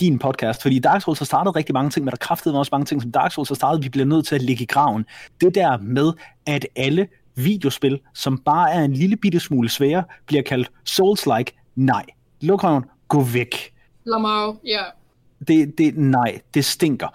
din 0.00 0.18
podcast, 0.18 0.62
fordi 0.62 0.78
Dark 0.78 1.02
Souls 1.02 1.18
har 1.18 1.26
startet 1.26 1.56
rigtig 1.56 1.72
mange 1.72 1.90
ting, 1.90 2.04
men 2.04 2.10
der 2.10 2.16
kraftede 2.16 2.58
også 2.58 2.70
mange 2.72 2.84
ting, 2.84 3.02
som 3.02 3.12
Dark 3.12 3.32
Souls 3.32 3.48
har 3.48 3.54
startet, 3.54 3.84
vi 3.84 3.88
bliver 3.88 4.06
nødt 4.06 4.26
til 4.26 4.34
at 4.34 4.42
ligge 4.42 4.62
i 4.62 4.66
graven. 4.66 5.06
Det 5.40 5.54
der 5.54 5.78
med, 5.78 6.12
at 6.46 6.66
alle 6.76 7.08
videospil, 7.34 8.00
som 8.14 8.38
bare 8.38 8.72
er 8.72 8.80
en 8.80 8.92
lille 8.92 9.16
bitte 9.16 9.40
smule 9.40 9.68
svære, 9.68 10.04
bliver 10.26 10.42
kaldt 10.42 10.70
Souls-like, 10.88 11.72
nej. 11.76 12.04
Luk 12.40 12.64
røven, 12.64 12.84
gå 13.08 13.22
væk. 13.22 13.72
Lamau, 14.04 14.56
ja. 14.64 14.82
det, 15.48 15.78
det, 15.78 15.98
nej, 15.98 16.40
det 16.54 16.64
stinker. 16.64 17.08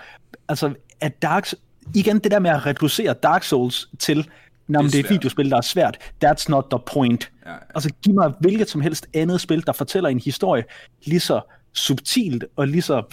Altså, 0.47 0.73
at 1.01 1.21
Dark, 1.21 1.53
igen 1.95 2.19
det 2.19 2.31
der 2.31 2.39
med 2.39 2.51
at 2.51 2.65
reducere 2.65 3.13
Dark 3.13 3.43
Souls 3.43 3.89
til, 3.99 4.29
når 4.67 4.81
det, 4.81 4.91
det 4.91 4.99
er 4.99 5.03
et 5.03 5.09
videospil, 5.09 5.49
der 5.51 5.57
er 5.57 5.61
svært, 5.61 5.97
that's 6.25 6.45
not 6.49 6.65
the 6.71 6.79
point. 6.93 7.31
Ja, 7.45 7.51
ja. 7.51 7.57
Altså, 7.75 7.89
giv 8.03 8.13
mig 8.13 8.33
hvilket 8.39 8.69
som 8.69 8.81
helst 8.81 9.07
andet 9.13 9.41
spil, 9.41 9.65
der 9.65 9.71
fortæller 9.71 10.09
en 10.09 10.19
historie 10.19 10.63
lige 11.05 11.19
så 11.19 11.41
subtilt 11.77 12.45
og 12.55 12.67
lige 12.67 12.81
så 12.81 13.03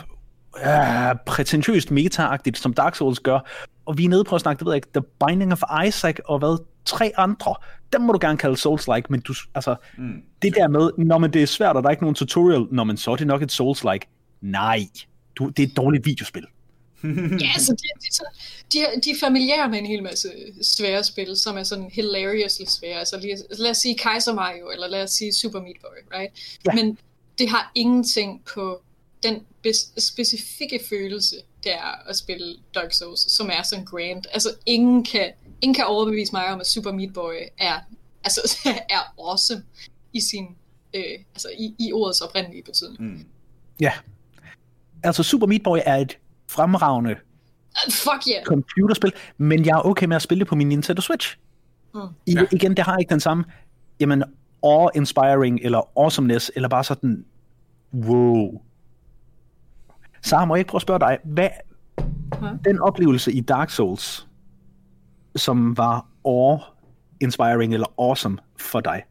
øh, 0.64 1.16
prætentiøst 1.26 1.90
meta 1.90 2.36
som 2.54 2.74
Dark 2.74 2.94
Souls 2.96 3.20
gør. 3.20 3.38
Og 3.86 3.98
vi 3.98 4.04
er 4.04 4.08
nede 4.08 4.24
på 4.24 4.34
at 4.34 4.40
snakke, 4.40 4.58
det 4.58 4.66
ved 4.66 4.72
jeg 4.72 4.76
ikke, 4.76 4.88
The 5.00 5.02
Binding 5.26 5.52
of 5.52 5.62
Isaac 5.86 6.16
og 6.24 6.38
hvad, 6.38 6.62
tre 6.84 7.12
andre. 7.16 7.54
Dem 7.92 8.00
må 8.00 8.12
du 8.12 8.18
gerne 8.20 8.38
kalde 8.38 8.56
Souls-like, 8.56 9.06
men 9.10 9.20
du, 9.20 9.34
altså, 9.54 9.76
Mm. 9.98 10.12
det 10.42 10.54
der 10.54 10.68
med, 10.68 10.90
når 10.98 11.18
man 11.18 11.32
det 11.32 11.42
er 11.42 11.46
svært, 11.46 11.76
og 11.76 11.82
der 11.82 11.88
er 11.88 11.90
ikke 11.90 12.02
nogen 12.02 12.14
tutorial, 12.14 12.66
når 12.70 12.84
man 12.84 12.96
så 12.96 13.10
er 13.10 13.16
det 13.16 13.26
nok 13.26 13.42
et 13.42 13.52
Souls-like. 13.60 14.38
Nej, 14.40 14.80
du, 15.38 15.48
det 15.48 15.62
er 15.62 15.66
et 15.66 15.76
dårligt 15.76 16.06
videospil. 16.06 16.44
Ja, 17.40 17.50
altså, 17.54 17.72
de, 17.72 18.00
de, 18.08 18.14
så- 18.14 18.38
de, 18.72 18.78
er- 18.82 19.00
de 19.00 19.10
er 19.10 19.14
familiære 19.20 19.68
med 19.68 19.78
en 19.78 19.86
hel 19.86 20.02
masse 20.02 20.28
svære 20.62 21.04
spil, 21.04 21.36
som 21.36 21.56
er 21.58 21.62
sådan 21.62 21.90
hilariously 21.92 22.64
svære. 22.68 22.98
Altså, 22.98 23.20
lige, 23.20 23.36
lad 23.58 23.70
os 23.70 23.76
sige 23.76 23.98
Kaiser 23.98 24.34
Mario, 24.34 24.70
eller 24.70 24.88
lad 24.88 25.02
os 25.02 25.10
sige 25.10 25.32
Super 25.32 25.60
Meat 25.60 25.76
Boy, 25.80 26.18
right? 26.18 26.58
Ja. 26.66 26.72
Men 26.74 26.98
det 27.38 27.48
har 27.48 27.72
ingenting 27.74 28.44
på 28.54 28.82
den 29.22 29.42
specifikke 29.98 30.80
følelse, 30.88 31.36
det 31.64 31.72
er 31.72 32.08
at 32.08 32.16
spille 32.16 32.56
Dark 32.74 32.92
Souls, 32.92 33.32
som 33.32 33.50
er 33.52 33.62
sådan 33.62 33.84
grand. 33.84 34.24
Altså, 34.32 34.48
ingen 34.66 35.04
kan, 35.04 35.32
ingen 35.60 35.74
kan 35.74 35.84
overbevise 35.86 36.32
mig 36.32 36.52
om, 36.52 36.60
at 36.60 36.66
Super 36.66 36.92
Meat 36.92 37.12
Boy 37.12 37.34
er, 37.58 37.80
altså, 38.24 38.58
er 38.90 39.14
awesome 39.18 39.62
i 40.12 40.20
sin, 40.20 40.46
øh, 40.94 41.18
altså 41.34 41.48
i, 41.58 41.74
i 41.78 41.92
ordets 41.92 42.20
oprindelige 42.20 42.62
betydning. 42.62 43.00
Mm. 43.00 43.26
Ja. 43.80 43.92
Altså, 45.02 45.22
Super 45.22 45.46
Meat 45.46 45.62
Boy 45.62 45.78
er 45.84 45.96
et 45.96 46.18
fremragende 46.48 47.16
fuck 47.90 48.28
yeah! 48.30 48.44
computerspil, 48.44 49.12
men 49.38 49.66
jeg 49.66 49.72
er 49.72 49.86
okay 49.86 50.06
med 50.06 50.16
at 50.16 50.22
spille 50.22 50.40
det 50.40 50.48
på 50.48 50.54
min 50.54 50.68
Nintendo 50.68 51.02
Switch. 51.02 51.36
Mm. 51.94 52.00
I, 52.26 52.32
Ja. 52.32 52.44
Igen, 52.52 52.76
det 52.76 52.84
har 52.84 52.96
ikke 52.96 53.10
den 53.10 53.20
samme, 53.20 53.44
jamen, 54.00 54.24
awe-inspiring, 54.64 55.60
eller 55.62 55.90
awesomeness, 55.98 56.50
eller 56.54 56.68
bare 56.68 56.84
sådan, 56.84 57.24
wow. 57.94 58.60
Sara, 60.22 60.44
må 60.44 60.54
jeg 60.54 60.58
ikke 60.58 60.68
prøve 60.68 60.78
at 60.78 60.82
spørge 60.82 61.00
dig, 61.00 61.18
hvad 61.24 61.48
Ja. 62.42 62.50
den 62.64 62.80
oplevelse 62.80 63.32
i 63.32 63.40
Dark 63.40 63.70
Souls, 63.70 64.26
som 65.36 65.76
var 65.76 66.06
awe-inspiring 66.24 67.74
eller 67.74 67.86
awesome 67.98 68.38
for 68.60 68.80
dig, 68.80 69.02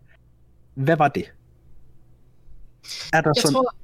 hvad 0.73 0.97
var 0.97 1.07
det? 1.07 1.33
Er 3.13 3.21
der 3.21 3.31
Jeg 3.35 3.41
sådan, 3.41 3.53
tror... 3.53 3.75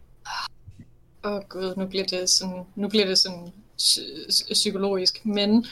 Åh 1.25 1.31
oh, 1.31 1.41
gud, 1.49 1.75
nu 1.77 1.85
bliver 1.87 2.05
det 2.05 2.29
sådan, 2.29 2.63
nu 2.75 2.87
bliver 2.87 3.05
det 3.05 3.17
sådan 3.17 3.47
psy- 3.77 4.53
psykologisk, 4.53 5.25
men 5.25 5.65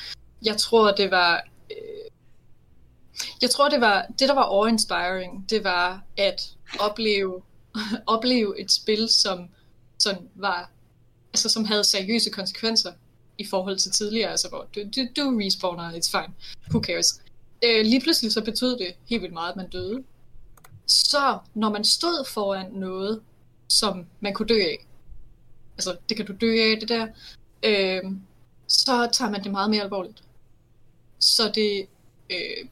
jeg 0.45 0.57
tror, 0.57 0.91
det 0.91 1.11
var... 1.11 1.43
Øh, 1.71 1.77
jeg 3.41 3.49
tror, 3.49 3.69
det 3.69 3.81
var... 3.81 4.05
Det, 4.19 4.29
der 4.29 4.35
var 4.35 4.43
awe-inspiring, 4.43 5.49
det 5.49 5.63
var 5.63 6.03
at 6.17 6.49
opleve, 6.79 7.41
opleve 8.15 8.59
et 8.59 8.71
spil, 8.71 9.09
som 9.09 9.49
sådan 9.97 10.29
var... 10.35 10.69
Altså, 11.33 11.49
som 11.49 11.65
havde 11.65 11.83
seriøse 11.83 12.29
konsekvenser 12.29 12.91
i 13.37 13.45
forhold 13.45 13.77
til 13.77 13.91
tidligere, 13.91 14.29
altså 14.31 14.49
hvor 14.49 14.67
du, 14.75 14.81
du, 14.95 15.07
du 15.15 15.39
respawner, 15.39 15.91
it's 15.91 16.11
fine, 16.11 16.33
who 16.69 16.83
cares. 16.83 17.21
Øh, 17.63 17.85
lige 17.85 18.01
pludselig 18.01 18.31
så 18.31 18.43
betød 18.43 18.77
det 18.77 18.95
helt 19.05 19.21
vildt 19.21 19.33
meget, 19.33 19.49
at 19.49 19.55
man 19.55 19.69
døde. 19.69 20.03
Så 20.85 21.39
når 21.53 21.69
man 21.69 21.83
stod 21.83 22.25
foran 22.27 22.71
noget, 22.71 23.21
som 23.67 24.05
man 24.19 24.33
kunne 24.33 24.47
dø 24.47 24.59
af, 24.59 24.85
altså 25.73 25.97
det 26.09 26.17
kan 26.17 26.25
du 26.25 26.33
dø 26.41 26.51
af, 26.51 26.77
det 26.79 26.89
der, 26.89 27.07
øh, 27.63 28.11
så 28.67 29.09
tager 29.13 29.31
man 29.31 29.43
det 29.43 29.51
meget 29.51 29.69
mere 29.69 29.83
alvorligt. 29.83 30.23
Så 31.19 31.51
det, 31.55 31.87
øh, 32.29 32.67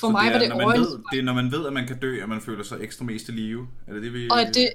for 0.00 0.06
Så 0.06 0.12
mig 0.12 0.24
det 0.24 0.32
var 0.32 0.36
er, 0.36 0.40
det 0.40 0.48
når 0.48 0.68
man 0.68 0.80
ved, 0.80 0.98
det 1.12 1.18
er, 1.18 1.22
når 1.22 1.32
man 1.32 1.52
ved, 1.52 1.66
at 1.66 1.72
man 1.72 1.86
kan 1.86 1.98
dø, 1.98 2.22
at 2.22 2.28
man 2.28 2.40
føler 2.40 2.64
sig 2.64 2.78
ekstra 2.80 3.04
mest 3.04 3.28
i 3.28 3.32
live. 3.32 3.68
Er 3.86 3.92
det 3.92 4.02
det, 4.02 4.14
vi... 4.14 4.28
Og 4.30 4.40
at 4.40 4.54
det, 4.54 4.68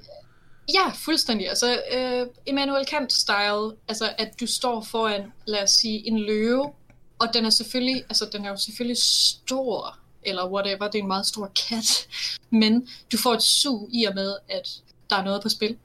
ja, 0.74 0.90
fuldstændig. 0.94 1.48
Altså, 1.48 1.80
øh, 1.92 2.26
Immanuel 2.46 2.86
Kant-style, 2.86 3.76
altså 3.88 4.10
at 4.18 4.40
du 4.40 4.46
står 4.46 4.82
foran, 4.90 5.32
lad 5.46 5.62
os 5.62 5.70
sige, 5.70 6.08
en 6.08 6.18
løve, 6.18 6.72
og 7.18 7.34
den 7.34 7.44
er 7.44 7.50
selvfølgelig, 7.50 8.04
altså 8.08 8.28
den 8.32 8.44
er 8.44 8.50
jo 8.50 8.56
selvfølgelig 8.56 8.96
stor, 9.02 9.98
eller 10.22 10.50
whatever, 10.50 10.88
det 10.88 10.98
er 10.98 11.02
en 11.02 11.08
meget 11.08 11.26
stor 11.26 11.52
kat, 11.68 12.08
men 12.60 12.88
du 13.12 13.18
får 13.18 13.34
et 13.34 13.42
sug 13.42 13.88
i 13.92 14.04
og 14.04 14.14
med, 14.14 14.36
at 14.48 14.68
der 15.10 15.16
er 15.16 15.24
noget 15.24 15.42
på 15.42 15.48
spil. 15.48 15.76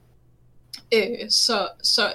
Øh, 0.94 1.30
så, 1.30 1.68
så 1.84 2.14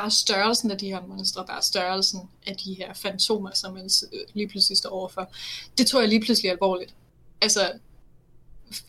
bare 0.00 0.10
størrelsen 0.10 0.70
af 0.70 0.78
de 0.78 0.88
her 0.88 1.06
monstre, 1.06 1.46
bare 1.46 1.62
størrelsen 1.62 2.20
af 2.46 2.56
de 2.56 2.74
her 2.74 2.94
fantomer, 2.94 3.50
som 3.54 3.74
man 3.74 3.90
øh, 4.12 4.20
lige 4.34 4.48
pludselig 4.48 4.78
står 4.78 4.90
overfor, 4.90 5.32
det 5.78 5.86
tog 5.86 6.00
jeg 6.00 6.08
lige 6.08 6.20
pludselig 6.20 6.50
alvorligt. 6.50 6.94
Altså, 7.40 7.72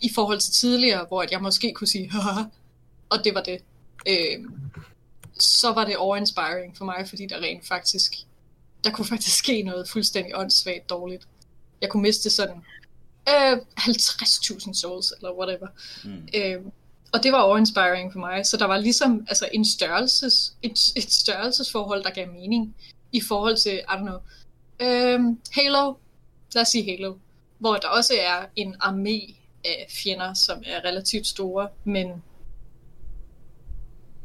i 0.02 0.10
forhold 0.16 0.40
til 0.40 0.54
tidligere, 0.54 1.06
hvor 1.06 1.26
jeg 1.32 1.42
måske 1.42 1.74
kunne 1.74 1.88
sige, 1.88 2.12
haha, 2.12 2.44
og 3.10 3.24
det 3.24 3.36
var 3.36 3.42
det. 3.42 3.62
Øh, 4.08 4.46
så 5.40 5.72
var 5.72 5.86
det 5.86 5.98
over-inspiring 5.98 6.78
for 6.78 6.86
mig, 6.86 7.06
fordi 7.10 7.26
der 7.28 7.42
rent 7.42 7.68
faktisk, 7.68 8.14
der 8.84 8.92
kunne 8.92 9.08
faktisk 9.08 9.38
ske 9.38 9.64
noget 9.64 9.90
fuldstændig 9.90 10.38
åndssvagt 10.38 10.90
dårligt. 10.90 11.28
Jeg 11.82 11.90
kunne 11.90 12.04
miste 12.04 12.30
sådan 12.30 12.64
øh, 13.30 13.58
50.000 13.80 14.74
souls, 14.74 15.14
eller 15.18 15.34
whatever. 15.34 15.68
Mm. 16.04 16.28
Øh, 16.36 16.62
og 17.14 17.24
det 17.24 17.32
var 17.32 17.42
over-inspiring 17.42 18.12
for 18.14 18.20
mig, 18.20 18.46
så 18.46 18.58
der 18.58 18.66
var 18.66 18.78
ligesom 18.78 19.26
altså 19.30 19.50
en 19.54 19.66
størrelses, 19.66 20.56
et, 20.62 20.80
et 20.96 21.12
størrelsesforhold, 21.12 22.04
der 22.04 22.10
gav 22.10 22.28
mening 22.28 22.76
i 23.12 23.22
forhold 23.22 23.58
til, 23.58 23.72
I 23.72 23.82
don't 23.92 23.98
know, 24.02 24.20
øh, 24.82 25.20
Halo, 25.52 25.94
lad 26.54 26.62
os 26.62 26.68
sige 26.68 26.92
Halo, 26.92 27.16
hvor 27.60 27.76
der 27.76 27.88
også 27.88 28.14
er 28.22 28.46
en 28.56 28.76
armé 28.84 29.34
af 29.66 29.88
fjender, 29.90 30.34
som 30.34 30.64
er 30.66 30.86
relativt 30.86 31.28
store, 31.28 31.70
men 31.84 32.24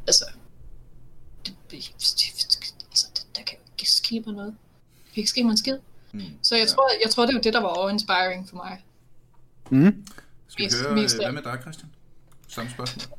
altså, 0.07 0.25
det, 1.47 1.55
det, 1.71 1.93
altså 2.91 3.07
det, 3.17 3.27
der 3.37 3.43
kan 3.43 3.59
jo 3.59 3.65
ikke 3.79 3.91
ske 3.91 4.23
mig 4.27 4.35
noget. 4.35 4.55
Der 5.05 5.11
kan 5.15 5.21
ikke 5.21 5.31
ske 5.31 5.45
mig 5.45 5.51
en 5.51 5.57
skid. 5.57 5.79
Mm. 6.13 6.21
Så 6.43 6.57
jeg, 6.57 6.69
tror, 6.69 6.91
jeg 7.05 7.11
tror, 7.11 7.27
det 7.27 7.35
var 7.35 7.41
det, 7.41 7.55
der 7.55 7.61
var 7.61 7.69
over-inspiring 7.69 8.49
for 8.49 8.57
mig. 8.57 8.85
Mm. 9.71 10.07
Skal 10.49 10.63
vi 10.63 10.67
mest- 10.67 10.83
høre, 10.83 10.95
mest 10.95 11.15
øh, 11.15 11.21
hvad 11.23 11.33
med 11.33 11.43
dig, 11.43 11.59
Christian? 11.63 11.91
Samme 12.55 12.71
spørgsmål. 12.71 13.19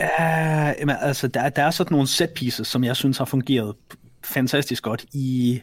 Uh, 0.00 0.80
jamen, 0.80 0.96
altså, 1.00 1.28
der, 1.28 1.48
der 1.48 1.62
er 1.62 1.70
sådan 1.70 1.92
nogle 1.92 2.06
set 2.06 2.30
pieces, 2.30 2.66
som 2.66 2.84
jeg 2.84 2.96
synes 2.96 3.18
har 3.18 3.24
fungeret 3.24 3.74
fantastisk 4.24 4.82
godt 4.82 5.04
i, 5.12 5.60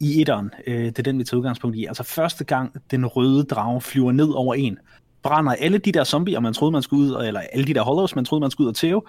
i 0.00 0.20
etteren. 0.20 0.50
Uh, 0.66 0.74
det 0.74 0.98
er 0.98 1.02
den, 1.02 1.18
vi 1.18 1.24
tager 1.24 1.38
udgangspunkt 1.38 1.76
i. 1.76 1.84
Altså 1.84 2.02
første 2.02 2.44
gang, 2.44 2.76
den 2.90 3.06
røde 3.06 3.44
drage 3.44 3.80
flyver 3.80 4.12
ned 4.12 4.28
over 4.28 4.54
en, 4.54 4.78
brænder 5.22 5.52
alle 5.52 5.78
de 5.78 5.92
der 5.92 6.04
zombier, 6.04 6.40
man 6.40 6.54
troede, 6.54 6.72
man 6.72 6.82
skulle 6.82 7.02
ud, 7.02 7.26
eller 7.26 7.40
alle 7.52 7.66
de 7.66 7.74
der 7.74 7.82
hollows, 7.82 8.16
man 8.16 8.24
troede, 8.24 8.40
man 8.40 8.50
skulle 8.50 8.66
ud 8.66 8.70
og 8.72 8.76
tæve, 8.76 9.02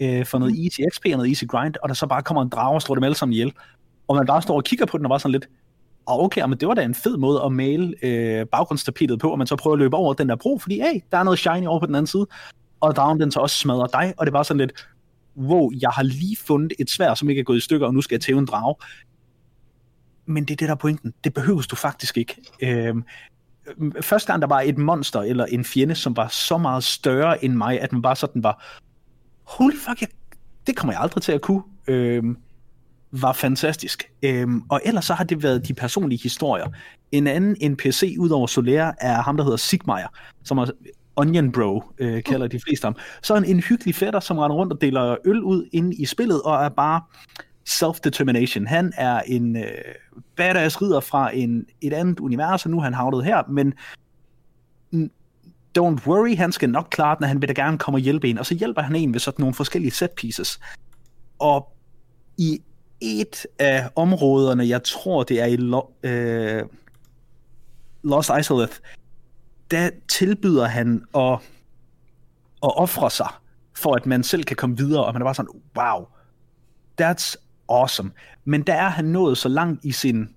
uh, 0.00 0.26
for 0.26 0.38
noget 0.38 0.64
easy 0.64 0.80
XP 0.92 1.04
og 1.04 1.10
noget 1.10 1.28
easy 1.28 1.44
grind, 1.44 1.74
og 1.82 1.88
der 1.88 1.94
så 1.94 2.06
bare 2.06 2.22
kommer 2.22 2.42
en 2.42 2.48
drage 2.48 2.74
og 2.74 2.82
slår 2.82 2.94
dem 2.94 3.04
alle 3.04 3.16
sammen 3.16 3.32
ihjel. 3.32 3.52
Og 4.08 4.16
man 4.16 4.26
bare 4.26 4.42
står 4.42 4.56
og 4.56 4.64
kigger 4.64 4.86
på 4.86 4.98
den 4.98 5.06
og 5.06 5.08
bare 5.08 5.20
sådan 5.20 5.32
lidt, 5.32 5.48
og 6.06 6.22
okay, 6.22 6.42
men 6.42 6.58
det 6.58 6.68
var 6.68 6.74
da 6.74 6.82
en 6.82 6.94
fed 6.94 7.16
måde 7.16 7.42
at 7.44 7.52
male 7.52 7.94
øh, 8.02 8.46
baggrundstapetet 8.46 9.18
på, 9.18 9.30
og 9.30 9.38
man 9.38 9.46
så 9.46 9.56
prøver 9.56 9.74
at 9.74 9.78
løbe 9.78 9.96
over 9.96 10.14
den 10.14 10.28
der 10.28 10.36
bro, 10.36 10.58
fordi 10.58 10.80
hey, 10.80 11.00
der 11.12 11.18
er 11.18 11.22
noget 11.22 11.38
shiny 11.38 11.66
over 11.66 11.80
på 11.80 11.86
den 11.86 11.94
anden 11.94 12.06
side 12.06 12.26
og 12.80 12.96
dragen 12.96 13.20
den 13.20 13.30
så 13.30 13.40
også 13.40 13.58
smadrer 13.58 13.86
dig, 13.86 14.14
og 14.16 14.26
det 14.26 14.32
var 14.32 14.42
sådan 14.42 14.58
lidt, 14.58 14.88
wow, 15.36 15.70
jeg 15.80 15.90
har 15.90 16.02
lige 16.02 16.36
fundet 16.36 16.72
et 16.78 16.90
svær, 16.90 17.14
som 17.14 17.30
ikke 17.30 17.40
er 17.40 17.44
gået 17.44 17.56
i 17.56 17.60
stykker, 17.60 17.86
og 17.86 17.94
nu 17.94 18.00
skal 18.00 18.14
jeg 18.14 18.20
tæve 18.20 18.38
en 18.38 18.46
drage. 18.46 18.74
Men 20.26 20.44
det 20.44 20.50
er 20.50 20.56
det, 20.56 20.68
der 20.68 20.74
er 20.74 20.78
pointen. 20.78 21.14
Det 21.24 21.34
behøves 21.34 21.66
du 21.66 21.76
faktisk 21.76 22.16
ikke. 22.16 22.36
Øhm, 22.62 23.04
første 24.00 24.32
gang, 24.32 24.42
der 24.42 24.48
var 24.48 24.60
et 24.60 24.78
monster 24.78 25.20
eller 25.20 25.46
en 25.46 25.64
fjende, 25.64 25.94
som 25.94 26.16
var 26.16 26.28
så 26.28 26.58
meget 26.58 26.84
større 26.84 27.44
end 27.44 27.54
mig, 27.54 27.80
at 27.80 27.92
man 27.92 28.02
bare 28.02 28.16
sådan 28.16 28.42
var, 28.42 28.64
holy 29.44 29.76
fuck, 29.76 30.00
jeg, 30.00 30.08
det 30.66 30.76
kommer 30.76 30.92
jeg 30.92 31.02
aldrig 31.02 31.22
til 31.22 31.32
at 31.32 31.40
kunne, 31.40 31.62
øhm, 31.86 32.36
var 33.12 33.32
fantastisk. 33.32 34.10
Øhm, 34.22 34.62
og 34.68 34.80
ellers 34.84 35.04
så 35.04 35.14
har 35.14 35.24
det 35.24 35.42
været 35.42 35.68
de 35.68 35.74
personlige 35.74 36.22
historier. 36.22 36.66
En 37.12 37.26
anden 37.26 37.72
NPC 37.72 38.16
ud 38.18 38.30
over 38.30 38.46
Solera 38.46 38.94
er 39.00 39.22
ham, 39.22 39.36
der 39.36 39.44
hedder 39.44 39.56
Sigmeier, 39.56 40.08
som 40.44 40.58
er 40.58 40.66
Onion 41.20 41.52
Bro, 41.52 41.82
øh, 41.98 42.22
kalder 42.22 42.46
de 42.46 42.60
fleste 42.60 42.84
ham. 42.84 42.96
Så 43.22 43.34
er 43.34 43.38
han 43.40 43.48
en 43.48 43.60
hyggelig 43.60 43.94
fætter, 43.94 44.20
som 44.20 44.38
render 44.38 44.56
rundt 44.56 44.72
og 44.72 44.80
deler 44.80 45.16
øl 45.24 45.42
ud 45.42 45.68
inde 45.72 45.94
i 45.94 46.04
spillet, 46.04 46.42
og 46.42 46.64
er 46.64 46.68
bare 46.68 47.02
self-determination. 47.68 48.66
Han 48.66 48.92
er 48.96 49.20
en 49.20 49.56
øh, 49.56 49.64
badass 50.36 50.82
ridder 50.82 51.00
fra 51.00 51.36
en, 51.36 51.66
et 51.80 51.92
andet 51.92 52.20
univers, 52.20 52.64
og 52.64 52.70
nu 52.70 52.78
er 52.78 52.82
han 52.82 52.94
havnet 52.94 53.24
her, 53.24 53.42
men 53.48 53.74
don't 55.78 56.06
worry, 56.06 56.36
han 56.36 56.52
skal 56.52 56.70
nok 56.70 56.88
klare 56.90 57.16
den, 57.16 57.24
og 57.24 57.28
han 57.28 57.40
vil 57.40 57.48
da 57.48 57.62
gerne 57.62 57.78
komme 57.78 57.96
og 57.96 58.00
hjælpe 58.00 58.28
en. 58.28 58.38
Og 58.38 58.46
så 58.46 58.54
hjælper 58.54 58.82
han 58.82 58.96
en 58.96 59.12
ved 59.12 59.20
sådan 59.20 59.42
nogle 59.42 59.54
forskellige 59.54 59.90
set 59.90 60.10
pieces. 60.10 60.60
Og 61.38 61.72
i 62.38 62.62
et 63.00 63.46
af 63.58 63.88
områderne, 63.96 64.68
jeg 64.68 64.82
tror 64.82 65.22
det 65.22 65.40
er 65.40 65.46
i 65.46 65.56
Lo- 65.56 65.92
øh, 66.02 66.62
Lost 68.04 68.30
Isolith, 68.40 68.72
der 69.70 69.90
tilbyder 70.08 70.64
han 70.66 71.04
at, 71.14 71.32
at 72.62 72.78
ofre 72.78 73.10
sig, 73.10 73.28
for 73.76 73.94
at 73.94 74.06
man 74.06 74.22
selv 74.22 74.44
kan 74.44 74.56
komme 74.56 74.76
videre, 74.76 75.04
og 75.04 75.12
man 75.12 75.22
er 75.22 75.26
bare 75.26 75.34
sådan, 75.34 75.60
wow, 75.76 76.04
that's 77.02 77.34
awesome. 77.68 78.10
Men 78.44 78.62
der 78.62 78.74
er 78.74 78.88
han 78.88 79.04
nået 79.04 79.38
så 79.38 79.48
langt 79.48 79.84
i 79.84 79.92
sin, 79.92 80.28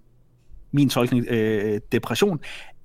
min 0.71 0.89
tolkning, 0.89 1.25
øh, 1.29 1.81
depression, 1.91 2.39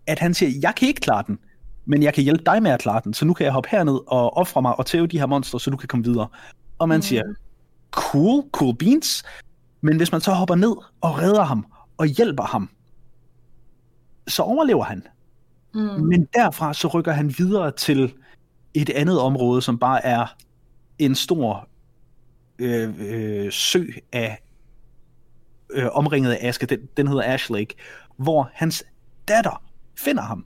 at 0.07 0.18
han 0.18 0.34
siger, 0.34 0.59
jeg 0.62 0.74
kan 0.74 0.88
ikke 0.88 1.01
klare 1.01 1.24
den, 1.26 1.38
men 1.84 2.03
jeg 2.03 2.14
kan 2.14 2.24
hjælpe 2.24 2.44
dig 2.46 2.62
med 2.62 2.70
at 2.70 2.80
klare 2.80 3.01
den, 3.05 3.14
så 3.14 3.24
nu 3.24 3.34
kan 3.34 3.44
jeg 3.44 3.53
hoppe 3.53 3.68
herned 3.72 3.99
og 4.07 4.36
ofre 4.36 4.62
mig 4.62 4.78
og 4.78 4.86
tæve 4.86 5.07
de 5.07 5.18
her 5.18 5.26
monstre, 5.26 5.61
så 5.61 5.70
du 5.70 5.76
kan 5.76 5.88
komme 5.88 6.05
videre. 6.05 6.28
Og 6.78 6.88
man 6.88 6.99
Mm. 6.99 7.03
siger, 7.03 7.22
cool, 7.90 8.44
cool 8.53 8.76
beans, 8.76 9.22
men 9.80 9.96
hvis 9.96 10.12
man 10.12 10.20
så 10.20 10.32
hopper 10.32 10.55
ned 10.55 10.76
og 11.01 11.18
redder 11.18 11.44
ham 11.44 11.66
og 11.96 12.07
hjælper 12.07 12.44
ham, 12.44 12.70
så 14.28 14.42
overlever 14.42 14.84
han. 14.84 15.03
Mm. 15.79 16.03
Men 16.05 16.29
derfra 16.35 16.74
så 16.74 16.89
rykker 16.89 17.12
han 17.12 17.35
videre 17.39 17.70
til 17.70 18.14
et 18.74 18.91
andet 18.91 19.20
område, 19.20 19.62
som 19.62 19.79
bare 19.79 20.05
er 20.05 20.26
en 20.99 21.14
stor 21.14 21.68
øh, 22.59 22.95
øh, 22.99 23.53
sø 23.53 23.85
af 24.12 24.39
øh, 25.70 25.87
omringet 25.93 26.33
af 26.33 26.49
aske. 26.49 26.66
Den, 26.66 26.79
den 26.97 27.09
hedder 27.09 27.22
Ash 27.22 27.53
Lake, 27.53 27.74
hvor 28.16 28.51
hans 28.53 28.85
datter 29.29 29.62
finder 29.99 30.22
ham. 30.22 30.45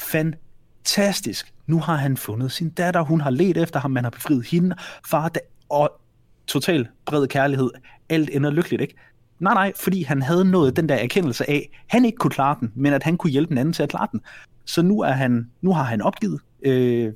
Fantastisk. 0.00 1.54
Nu 1.66 1.80
har 1.80 1.96
han 1.96 2.16
fundet 2.16 2.52
sin 2.52 2.70
datter. 2.70 3.00
Hun 3.00 3.20
har 3.20 3.30
let 3.30 3.56
efter 3.56 3.80
ham. 3.80 3.90
Man 3.90 4.04
har 4.04 4.10
befriet 4.10 4.46
hende. 4.46 4.76
Far 5.06 5.28
da, 5.28 5.40
og 5.68 6.00
total 6.46 6.88
bred 7.06 7.26
kærlighed. 7.26 7.70
Alt 8.08 8.30
ender 8.32 8.50
lykkeligt, 8.50 8.82
ikke? 8.82 8.94
Nej, 9.38 9.54
nej, 9.54 9.72
fordi 9.76 10.02
han 10.02 10.22
havde 10.22 10.44
nået 10.44 10.76
den 10.76 10.88
der 10.88 10.94
erkendelse 10.94 11.50
af, 11.50 11.82
han 11.86 12.04
ikke 12.04 12.16
kunne 12.16 12.30
klare 12.30 12.56
den, 12.60 12.72
men 12.74 12.92
at 12.92 13.02
han 13.02 13.16
kunne 13.16 13.30
hjælpe 13.30 13.50
den 13.50 13.58
anden 13.58 13.72
til 13.72 13.82
at 13.82 13.88
klare 13.88 14.08
den. 14.12 14.20
Så 14.64 14.82
nu, 14.82 15.00
er 15.00 15.12
han, 15.12 15.50
nu 15.60 15.72
har 15.72 15.82
han 15.82 16.02
opgivet 16.02 16.40
øh, 16.62 17.12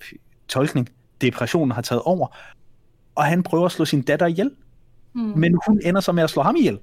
tolkning. 0.49 0.89
Depressionen 1.21 1.71
har 1.71 1.83
taget 1.83 2.03
over. 2.03 2.37
Og 3.15 3.25
han 3.25 3.43
prøver 3.43 3.67
at 3.67 3.73
slå 3.73 3.85
sin 3.85 4.03
datter 4.03 4.27
ihjel. 4.27 4.51
Mm. 5.15 5.21
Men 5.21 5.59
hun 5.69 5.81
ender 5.85 6.01
så 6.01 6.13
med 6.13 6.23
at 6.23 6.31
slå 6.31 6.43
ham 6.43 6.57
ihjel. 6.57 6.79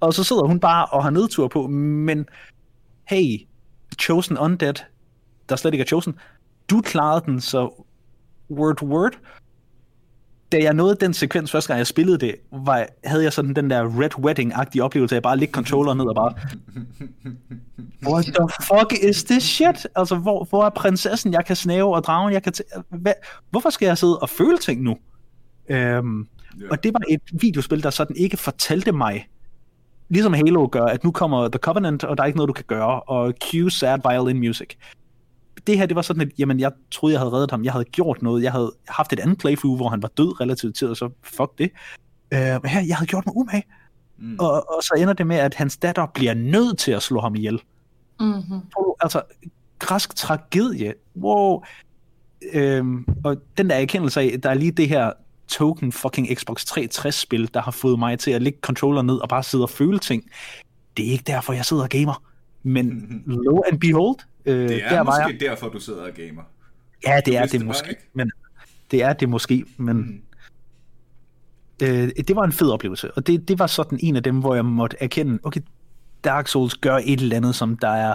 Og 0.00 0.14
så 0.14 0.24
sidder 0.24 0.46
hun 0.46 0.60
bare 0.60 0.86
og 0.86 1.02
har 1.02 1.10
nedtur 1.10 1.48
på, 1.48 1.66
men 1.66 2.26
hey, 3.04 3.46
Chosen 4.00 4.38
Undead, 4.38 4.74
der 5.48 5.56
slet 5.56 5.74
ikke 5.74 5.82
er 5.82 5.86
Chosen, 5.86 6.18
du 6.70 6.80
klarede 6.80 7.22
den, 7.26 7.40
så 7.40 7.84
word 8.50 8.82
word. 8.82 9.12
Da 10.54 10.62
jeg 10.62 10.74
nåede 10.74 10.96
den 11.00 11.14
sekvens 11.14 11.52
første 11.52 11.68
gang, 11.68 11.78
jeg 11.78 11.86
spillede 11.86 12.18
det, 12.18 12.34
var, 12.52 12.86
havde 13.04 13.24
jeg 13.24 13.32
sådan 13.32 13.54
den 13.54 13.70
der 13.70 14.00
Red 14.00 14.18
Wedding-agtige 14.18 14.80
oplevelse 14.80 15.16
af 15.16 15.22
bare 15.22 15.32
at 15.32 15.38
lægge 15.38 15.52
controlleren 15.52 15.98
ned 15.98 16.06
og 16.06 16.14
bare, 16.14 16.34
what 18.12 18.24
the 18.24 18.48
fuck 18.62 19.04
is 19.04 19.24
this 19.24 19.42
shit? 19.42 19.86
Altså, 19.96 20.16
hvor, 20.16 20.44
hvor 20.44 20.64
er 20.64 20.70
prinsessen, 20.70 21.32
jeg 21.32 21.44
kan 21.44 21.56
snæve, 21.56 21.94
og 21.94 22.04
dragen, 22.04 22.32
jeg 22.32 22.42
kan... 22.42 22.52
Hvad? 22.90 23.12
Hvorfor 23.50 23.70
skal 23.70 23.86
jeg 23.86 23.98
sidde 23.98 24.18
og 24.18 24.28
føle 24.28 24.58
ting 24.58 24.82
nu? 24.82 24.96
Øhm, 25.68 26.26
Ja. 26.60 26.64
og 26.70 26.84
det 26.84 26.94
var 26.94 27.00
et 27.08 27.20
videospil, 27.32 27.82
der 27.82 27.90
sådan 27.90 28.16
ikke 28.16 28.36
fortalte 28.36 28.92
mig, 28.92 29.28
ligesom 30.08 30.32
Halo 30.32 30.68
gør, 30.72 30.84
at 30.84 31.04
nu 31.04 31.10
kommer 31.10 31.48
The 31.48 31.58
Covenant, 31.58 32.04
og 32.04 32.16
der 32.16 32.22
er 32.22 32.26
ikke 32.26 32.36
noget, 32.36 32.48
du 32.48 32.52
kan 32.52 32.64
gøre, 32.66 33.00
og 33.00 33.34
cue 33.50 33.70
sad 33.70 33.98
violin 34.10 34.38
music. 34.38 34.68
Det 35.66 35.78
her, 35.78 35.86
det 35.86 35.96
var 35.96 36.02
sådan 36.02 36.22
et, 36.22 36.32
jamen, 36.38 36.60
jeg 36.60 36.72
troede, 36.90 37.12
jeg 37.12 37.20
havde 37.20 37.32
reddet 37.32 37.50
ham, 37.50 37.64
jeg 37.64 37.72
havde 37.72 37.84
gjort 37.84 38.22
noget, 38.22 38.42
jeg 38.42 38.52
havde 38.52 38.72
haft 38.88 39.12
et 39.12 39.20
andet 39.20 39.38
playthrough, 39.38 39.76
hvor 39.76 39.88
han 39.88 40.02
var 40.02 40.08
død 40.16 40.40
relativt 40.40 40.76
tid, 40.76 40.88
og 40.88 40.96
så 40.96 41.10
fuck 41.22 41.58
det. 41.58 41.70
Øh, 42.32 42.62
men 42.62 42.66
her, 42.70 42.80
jeg 42.86 42.96
havde 42.96 43.08
gjort 43.08 43.26
mig 43.26 43.36
umage, 43.36 43.62
Mm. 44.18 44.36
og, 44.38 44.52
og 44.52 44.82
så 44.82 44.94
ender 44.98 45.12
det 45.12 45.26
med, 45.26 45.36
at 45.36 45.54
hans 45.54 45.76
datter 45.76 46.06
bliver 46.14 46.34
nødt 46.34 46.78
til 46.78 46.92
at 46.92 47.02
slå 47.02 47.20
ham 47.20 47.34
ihjel. 47.34 47.60
Mm-hmm. 48.20 48.60
Altså, 49.00 49.22
græsk 49.78 50.16
tragedie. 50.16 50.94
Wow. 51.16 51.62
Øhm, 52.52 53.06
og 53.24 53.36
den 53.58 53.70
der 53.70 53.76
erkendelse 53.76 54.20
af, 54.20 54.40
der 54.42 54.50
er 54.50 54.54
lige 54.54 54.70
det 54.72 54.88
her 54.88 55.12
token 55.48 55.92
fucking 55.92 56.28
Xbox 56.38 56.64
360-spil, 56.64 57.54
der 57.54 57.60
har 57.62 57.70
fået 57.70 57.98
mig 57.98 58.18
til 58.18 58.30
at 58.30 58.42
lægge 58.42 58.58
controller 58.62 59.02
ned 59.02 59.16
og 59.16 59.28
bare 59.28 59.42
sidde 59.42 59.64
og 59.64 59.70
føle 59.70 59.98
ting. 59.98 60.24
Det 60.96 61.06
er 61.06 61.10
ikke 61.10 61.24
derfor, 61.26 61.52
jeg 61.52 61.64
sidder 61.64 61.82
og 61.82 61.88
gamer. 61.88 62.22
Men 62.66 63.22
lo 63.26 63.62
and 63.72 63.80
behold, 63.80 64.16
øh, 64.46 64.68
Det 64.68 64.84
er 64.84 64.88
der 64.88 64.96
var 64.96 65.04
måske 65.04 65.22
jeg. 65.22 65.40
derfor, 65.40 65.68
du 65.68 65.80
sidder 65.80 66.02
og 66.02 66.10
gamer. 66.14 66.42
Ja, 67.06 67.16
det 67.16 67.26
Du 67.26 67.32
er 67.32 67.42
det 67.42 67.52
det 67.52 67.60
bare 67.60 67.66
måske. 67.66 67.90
ikke. 67.90 68.02
Men 68.14 68.30
det 68.90 69.02
er 69.02 69.12
det 69.12 69.28
måske, 69.28 69.64
men 69.76 69.96
Mm. 69.96 70.20
øh, 71.82 72.08
det 72.28 72.36
var 72.36 72.44
en 72.44 72.52
fed 72.52 72.70
oplevelse. 72.70 73.10
Og 73.10 73.26
det, 73.26 73.48
det 73.48 73.58
var 73.58 73.66
sådan 73.66 73.98
en 74.02 74.16
af 74.16 74.22
dem, 74.22 74.40
hvor 74.40 74.54
jeg 74.54 74.64
måtte 74.64 74.96
erkende, 75.00 75.38
okay, 75.42 75.60
Dark 76.24 76.48
Souls 76.48 76.74
gør 76.74 76.98
et 77.04 77.20
eller 77.20 77.36
andet, 77.36 77.54
som 77.54 77.76
der 77.76 77.88
er... 77.88 78.14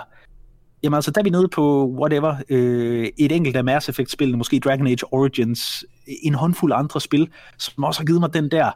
Jamen 0.83 0.95
altså, 0.95 1.11
der 1.11 1.21
er 1.21 1.23
vi 1.23 1.29
nede 1.29 1.47
på 1.47 1.87
whatever, 1.99 2.35
øh, 2.49 3.07
et 3.17 3.31
enkelt 3.31 3.55
af 3.55 3.63
Mass 3.63 3.89
Effect-spillene, 3.89 4.37
måske 4.37 4.59
Dragon 4.59 4.87
Age 4.87 5.13
Origins, 5.13 5.85
en 6.23 6.33
håndfuld 6.35 6.71
andre 6.75 7.01
spil, 7.01 7.29
som 7.57 7.83
også 7.83 7.99
har 8.01 8.05
givet 8.05 8.19
mig 8.19 8.33
den 8.33 8.51
der, 8.51 8.71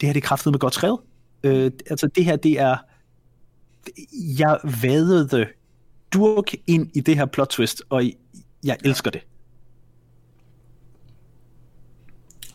det 0.00 0.06
her 0.08 0.12
det 0.12 0.22
er 0.22 0.26
kraftet 0.26 0.52
med 0.52 0.58
godt 0.58 0.74
skrevet. 0.74 0.98
Øh, 1.44 1.70
altså 1.90 2.06
det 2.06 2.24
her, 2.24 2.36
det 2.36 2.60
er, 2.60 2.76
jeg 4.38 4.58
vadede 4.82 5.46
durk 6.12 6.54
ind 6.66 6.90
i 6.94 7.00
det 7.00 7.16
her 7.16 7.26
plot 7.26 7.48
twist, 7.48 7.82
og 7.88 8.02
jeg 8.64 8.78
elsker 8.84 9.10
det. 9.10 9.20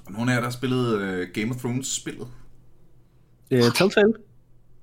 Og 0.05 0.11
nogle 0.11 0.32
af 0.32 0.36
jer, 0.36 0.39
der 0.41 0.47
har 0.47 0.51
spillet 0.51 0.93
uh, 0.95 1.34
Game 1.34 1.51
of 1.55 1.61
Thrones-spillet. 1.61 2.28
Øh, 3.51 3.63
Telltale, 3.75 4.13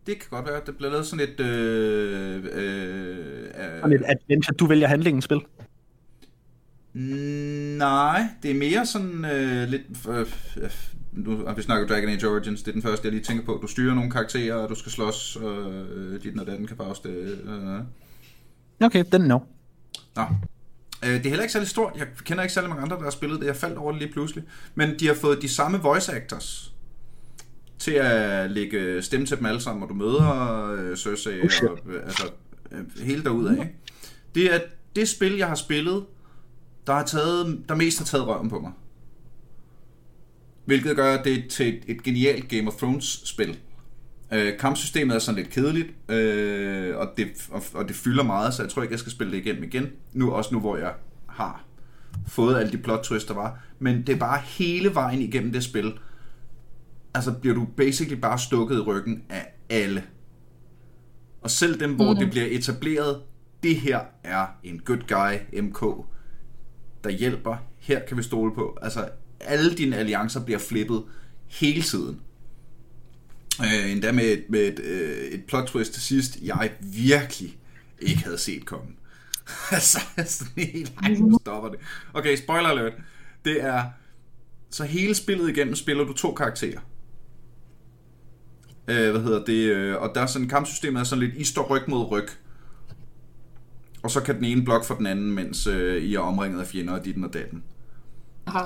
Det 0.07 0.18
kan 0.18 0.26
godt 0.30 0.47
være, 0.47 0.61
det 0.66 0.76
bliver 0.76 0.90
lavet 0.90 1.07
sådan 1.07 1.28
et... 1.28 1.40
Øh, 1.40 2.45
øh, 2.45 3.51
sådan 3.55 3.92
et 3.92 4.03
adventure, 4.07 4.55
du 4.57 4.66
vælger 4.66 4.88
handlingen 4.88 5.22
spil. 5.22 5.40
Mm, 6.92 7.01
Nej, 7.78 8.22
det 8.42 8.51
er 8.51 8.55
mere 8.55 8.86
sådan 8.86 9.24
øh, 9.24 9.68
lidt... 9.68 9.82
Øh, 10.09 10.26
har 11.47 11.55
vi 11.55 11.62
snakket 11.62 11.89
Dragon 11.89 12.09
Age 12.09 12.29
Origins, 12.29 12.62
det 12.62 12.69
er 12.69 12.73
den 12.73 12.83
første, 12.83 13.07
jeg 13.07 13.12
lige 13.12 13.25
tænker 13.25 13.45
på. 13.45 13.59
Du 13.62 13.67
styrer 13.67 13.95
nogle 13.95 14.11
karakterer, 14.11 14.55
og 14.55 14.69
du 14.69 14.75
skal 14.75 14.93
slås, 14.93 15.37
og 15.37 15.73
øh, 15.73 16.23
dit 16.23 16.41
og 16.41 16.47
datten 16.47 16.67
kan 16.67 16.77
bare 16.77 16.89
også 16.89 17.03
det. 17.05 17.39
Øh. 17.49 18.87
Okay, 18.87 19.05
den 19.12 19.21
no. 19.21 19.39
Nå. 20.17 20.23
Øh, 21.05 21.11
det 21.11 21.27
er 21.27 21.29
heller 21.29 21.43
ikke 21.43 21.53
særlig 21.53 21.69
stort. 21.69 21.93
Jeg 21.97 22.07
kender 22.25 22.43
ikke 22.43 22.55
særlig 22.55 22.69
mange 22.69 22.83
andre, 22.83 22.97
der 22.97 23.03
har 23.03 23.11
spillet 23.11 23.41
det. 23.41 23.47
Jeg 23.47 23.57
faldt 23.57 23.79
over 23.79 23.93
det 23.93 24.01
lige 24.01 24.12
pludselig. 24.12 24.45
Men 24.75 24.99
de 24.99 25.07
har 25.07 25.15
fået 25.15 25.43
de 25.43 25.49
samme 25.49 25.79
voice 25.79 26.12
actors 26.12 26.75
til 27.79 27.91
at 27.93 28.51
lægge 28.51 29.03
stemme 29.03 29.27
til 29.27 29.37
dem 29.37 29.47
alle 29.47 29.61
sammen, 29.61 29.83
og 29.83 29.89
du 29.89 29.95
møder 29.95 30.71
øh, 30.73 30.97
Cersei 30.97 31.43
Oh, 31.43 31.49
shit. 31.49 31.69
og 31.69 31.79
øh, 31.87 32.03
altså, 32.05 32.27
øh, 32.73 33.05
hele 33.05 33.25
derudad. 33.25 33.53
Ikke? 33.53 33.75
Det 34.35 34.55
er 34.55 34.59
det 34.97 35.09
spil, 35.09 35.37
jeg 35.37 35.49
har 35.49 35.55
spillet, 35.55 36.05
der 36.87 36.93
har 36.93 37.05
taget, 37.05 37.65
der 37.69 37.75
mest 37.75 37.99
har 37.99 38.05
taget 38.05 38.27
røven 38.27 38.51
på 38.51 38.61
mig. 38.61 38.73
Hvilket 40.65 40.97
gør 40.97 41.23
det 41.23 41.49
til 41.51 41.69
et, 41.69 41.83
et 41.87 42.03
genialt 42.03 42.49
Game 42.49 42.69
of 42.69 42.75
Thrones 42.75 43.21
spil. 43.25 43.59
Øh, 44.33 44.59
kampsystemet 44.59 45.15
er 45.15 45.19
sådan 45.19 45.37
lidt 45.43 45.51
kedeligt, 45.51 45.89
øh, 46.09 46.97
og, 46.97 47.09
det, 47.17 47.29
og, 47.51 47.62
og 47.75 47.89
det 47.89 47.97
fylder 47.97 48.23
meget, 48.23 48.55
så 48.55 48.62
jeg 48.62 48.71
tror 48.71 48.83
ikke, 48.83 48.93
jeg 48.93 48.99
skal 48.99 49.12
spille 49.12 49.33
det 49.33 49.39
igennem 49.39 49.65
igen. 49.65 49.87
Nu 50.12 50.31
også 50.33 50.55
nu, 50.55 50.61
hvor 50.61 50.77
jeg 50.77 50.93
har 51.29 51.65
fået 52.29 52.57
alle 52.59 52.73
de 52.73 52.79
plot 52.79 53.03
twists, 53.05 53.27
der 53.29 53.35
var. 53.35 53.65
Men 53.79 54.03
det 54.07 54.09
er 54.15 54.19
bare 54.19 54.41
hele 54.45 54.95
vejen 54.95 55.21
igennem 55.21 55.53
det 55.53 55.65
spil. 55.65 55.93
Altså 57.15 57.33
bliver 57.33 57.55
du 57.55 57.65
basically 57.77 58.21
bare 58.21 58.39
stukket 58.39 58.77
i 58.77 58.81
ryggen 58.81 59.23
af 59.31 59.47
alle. 59.71 60.05
Og 61.43 61.51
selv 61.51 61.81
dem, 61.81 61.95
hvor 61.95 62.11
Mhm. 62.12 62.19
det 62.19 62.31
bliver 62.31 62.47
etableret, 62.51 63.21
det 63.62 63.77
her 63.77 64.01
er 64.25 64.47
en 64.65 64.79
good 64.85 64.99
guy, 65.09 65.61
MK, 65.62 65.81
der 67.05 67.11
hjælper. 67.11 67.57
Her 67.79 68.01
kan 68.09 68.17
vi 68.17 68.23
stole 68.23 68.55
på. 68.55 68.79
Altså, 68.83 69.09
alle 69.45 69.74
dine 69.74 69.97
alliancer 69.97 70.45
bliver 70.45 70.59
flippet 70.59 71.05
hele 71.47 71.82
tiden. 71.82 72.20
Øh, 73.61 73.92
endda 73.92 74.12
med, 74.12 74.24
et, 74.24 74.45
med 74.49 74.61
et, 74.61 74.80
øh, 74.80 75.26
et 75.26 75.45
plot 75.45 75.66
twist 75.66 75.92
til 75.92 76.03
sidst, 76.03 76.38
jeg 76.42 76.70
virkelig 76.80 77.59
ikke 77.99 78.24
havde 78.24 78.38
set 78.38 78.64
komme. 78.66 78.88
altså, 79.72 80.01
sådan 80.26 80.64
helt, 80.72 80.92
ej, 81.03 81.09
nu 81.09 81.38
stopper 81.40 81.68
det. 81.70 81.78
Okay, 82.14 82.36
spoiler 82.36 82.68
alert. 82.68 82.92
Det 83.45 83.64
er, 83.64 83.84
så 84.70 84.84
hele 84.84 85.14
spillet 85.14 85.49
igennem 85.49 85.74
spiller 85.74 86.05
du 86.05 86.12
to 86.12 86.34
karakterer. 86.34 86.80
Øh, 88.88 89.11
hvad 89.11 89.22
hedder 89.22 89.45
det? 89.45 89.70
øh, 89.70 90.03
Og 90.03 90.11
der 90.14 90.20
er 90.20 90.26
sådan, 90.26 90.49
kampsystemet 90.49 91.01
er 91.01 91.05
sådan 91.05 91.24
lidt, 91.24 91.34
I 91.36 91.45
står 91.45 91.66
ryg 91.70 91.82
mod 91.88 92.11
ryg. 92.11 92.28
Og 94.03 94.11
så 94.11 94.20
kan 94.20 94.36
den 94.36 94.45
ene 94.45 94.64
blokke 94.64 94.86
for 94.86 94.95
den 94.95 95.07
anden, 95.07 95.32
mens 95.32 95.66
øh, 95.66 96.03
I 96.03 96.14
er 96.14 96.20
omringet 96.20 96.61
af 96.61 96.66
fjender 96.66 96.92
og 96.95 97.05
ditten 97.05 97.24
og 97.24 97.32
datten. 97.32 97.62
Aha. 98.47 98.64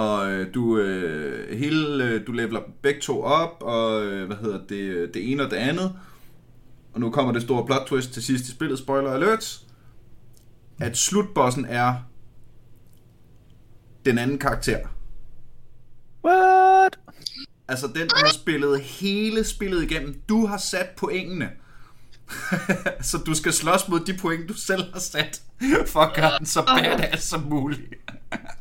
Og 0.00 0.30
øh, 0.30 0.54
du 0.54 0.78
øh, 0.78 1.58
hele 1.58 2.04
øh, 2.04 2.26
du 2.26 2.32
leveler 2.32 2.60
begge 2.82 3.00
to 3.00 3.22
op 3.22 3.56
og 3.60 4.04
øh, 4.04 4.26
hvad 4.26 4.36
hedder 4.36 4.60
det 4.68 4.76
øh, 4.76 5.14
det 5.14 5.32
ene 5.32 5.44
og 5.44 5.50
det 5.50 5.56
andet. 5.56 5.92
Og 6.92 7.00
nu 7.00 7.10
kommer 7.10 7.32
det 7.32 7.42
store 7.42 7.66
plot 7.66 7.86
twist 7.86 8.12
til 8.12 8.22
sidst 8.22 8.44
i 8.44 8.50
spillet, 8.50 8.78
spoiler 8.78 9.12
alert. 9.12 9.60
At 10.80 10.96
slutbossen 10.96 11.64
er 11.64 11.94
den 14.04 14.18
anden 14.18 14.38
karakter. 14.38 14.78
What? 16.24 16.98
Altså 17.68 17.86
den, 17.86 18.08
der 18.08 18.16
har 18.16 18.32
spillet 18.32 18.80
hele 18.80 19.44
spillet 19.44 19.82
igennem. 19.82 20.20
Du 20.28 20.46
har 20.46 20.58
sat 20.58 20.88
pointene. 20.96 21.50
så 23.10 23.18
du 23.26 23.34
skal 23.34 23.52
slås 23.52 23.88
mod 23.88 24.00
de 24.00 24.16
point, 24.18 24.48
du 24.48 24.54
selv 24.54 24.92
har 24.92 25.00
sat. 25.00 25.42
For 25.86 26.00
at 26.00 26.16
gøre 26.16 26.38
den 26.38 26.46
så 26.46 26.62
badass 26.62 27.24
som 27.24 27.40
muligt. 27.40 27.94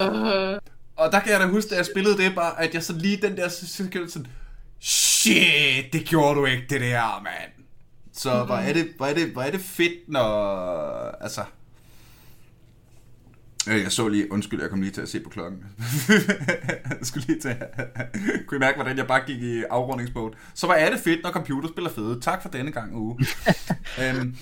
Øh, 0.00 0.58
Og 0.96 1.12
der 1.12 1.20
kan 1.20 1.32
jeg 1.32 1.40
da 1.40 1.46
huske, 1.46 1.70
da 1.70 1.76
jeg 1.76 1.86
spillede 1.86 2.16
det, 2.18 2.34
bare, 2.34 2.62
at 2.62 2.74
jeg 2.74 2.82
så 2.82 2.92
lige 2.92 3.16
den 3.16 3.36
der, 3.36 3.48
så 3.48 3.66
sådan, 3.66 4.26
shit, 4.80 5.92
det 5.92 6.04
gjorde 6.04 6.40
du 6.40 6.46
ikke, 6.46 6.66
det 6.70 6.80
der, 6.80 7.22
mand. 7.22 7.52
Så 8.12 8.32
mm-hmm. 8.32 8.46
hvor, 8.46 8.56
er 8.56 8.72
det, 8.72 8.88
hvor, 8.96 9.06
er 9.06 9.14
det, 9.14 9.28
hvor 9.28 9.42
er 9.42 9.50
det 9.50 9.60
fedt, 9.60 10.08
når, 10.08 10.22
altså, 11.20 11.44
Øh, 13.68 13.82
Jeg 13.82 13.92
så 13.92 14.08
lige, 14.08 14.32
undskyld, 14.32 14.60
jeg 14.60 14.70
kom 14.70 14.80
lige 14.80 14.90
til 14.90 15.00
at 15.00 15.08
se 15.08 15.20
på 15.20 15.30
klokken. 15.30 15.64
jeg 16.90 16.98
skulle 17.02 17.26
lige 17.26 17.40
til 17.40 17.56
Kunne 18.46 18.56
I 18.56 18.60
mærke, 18.60 18.76
hvordan 18.76 18.96
jeg 18.98 19.06
bare 19.06 19.22
gik 19.26 19.42
i 19.42 19.62
afrundingsmode? 19.70 20.34
Så 20.54 20.66
hvor 20.66 20.74
er 20.74 20.90
det 20.90 21.00
fedt, 21.00 21.22
når 21.22 21.30
computerspil 21.30 21.84
er 21.84 21.90
fede. 21.90 22.20
Tak 22.20 22.42
for 22.42 22.48
denne 22.48 22.72
gang, 22.72 22.96
uge. 22.96 23.18
øhm, 24.02 24.36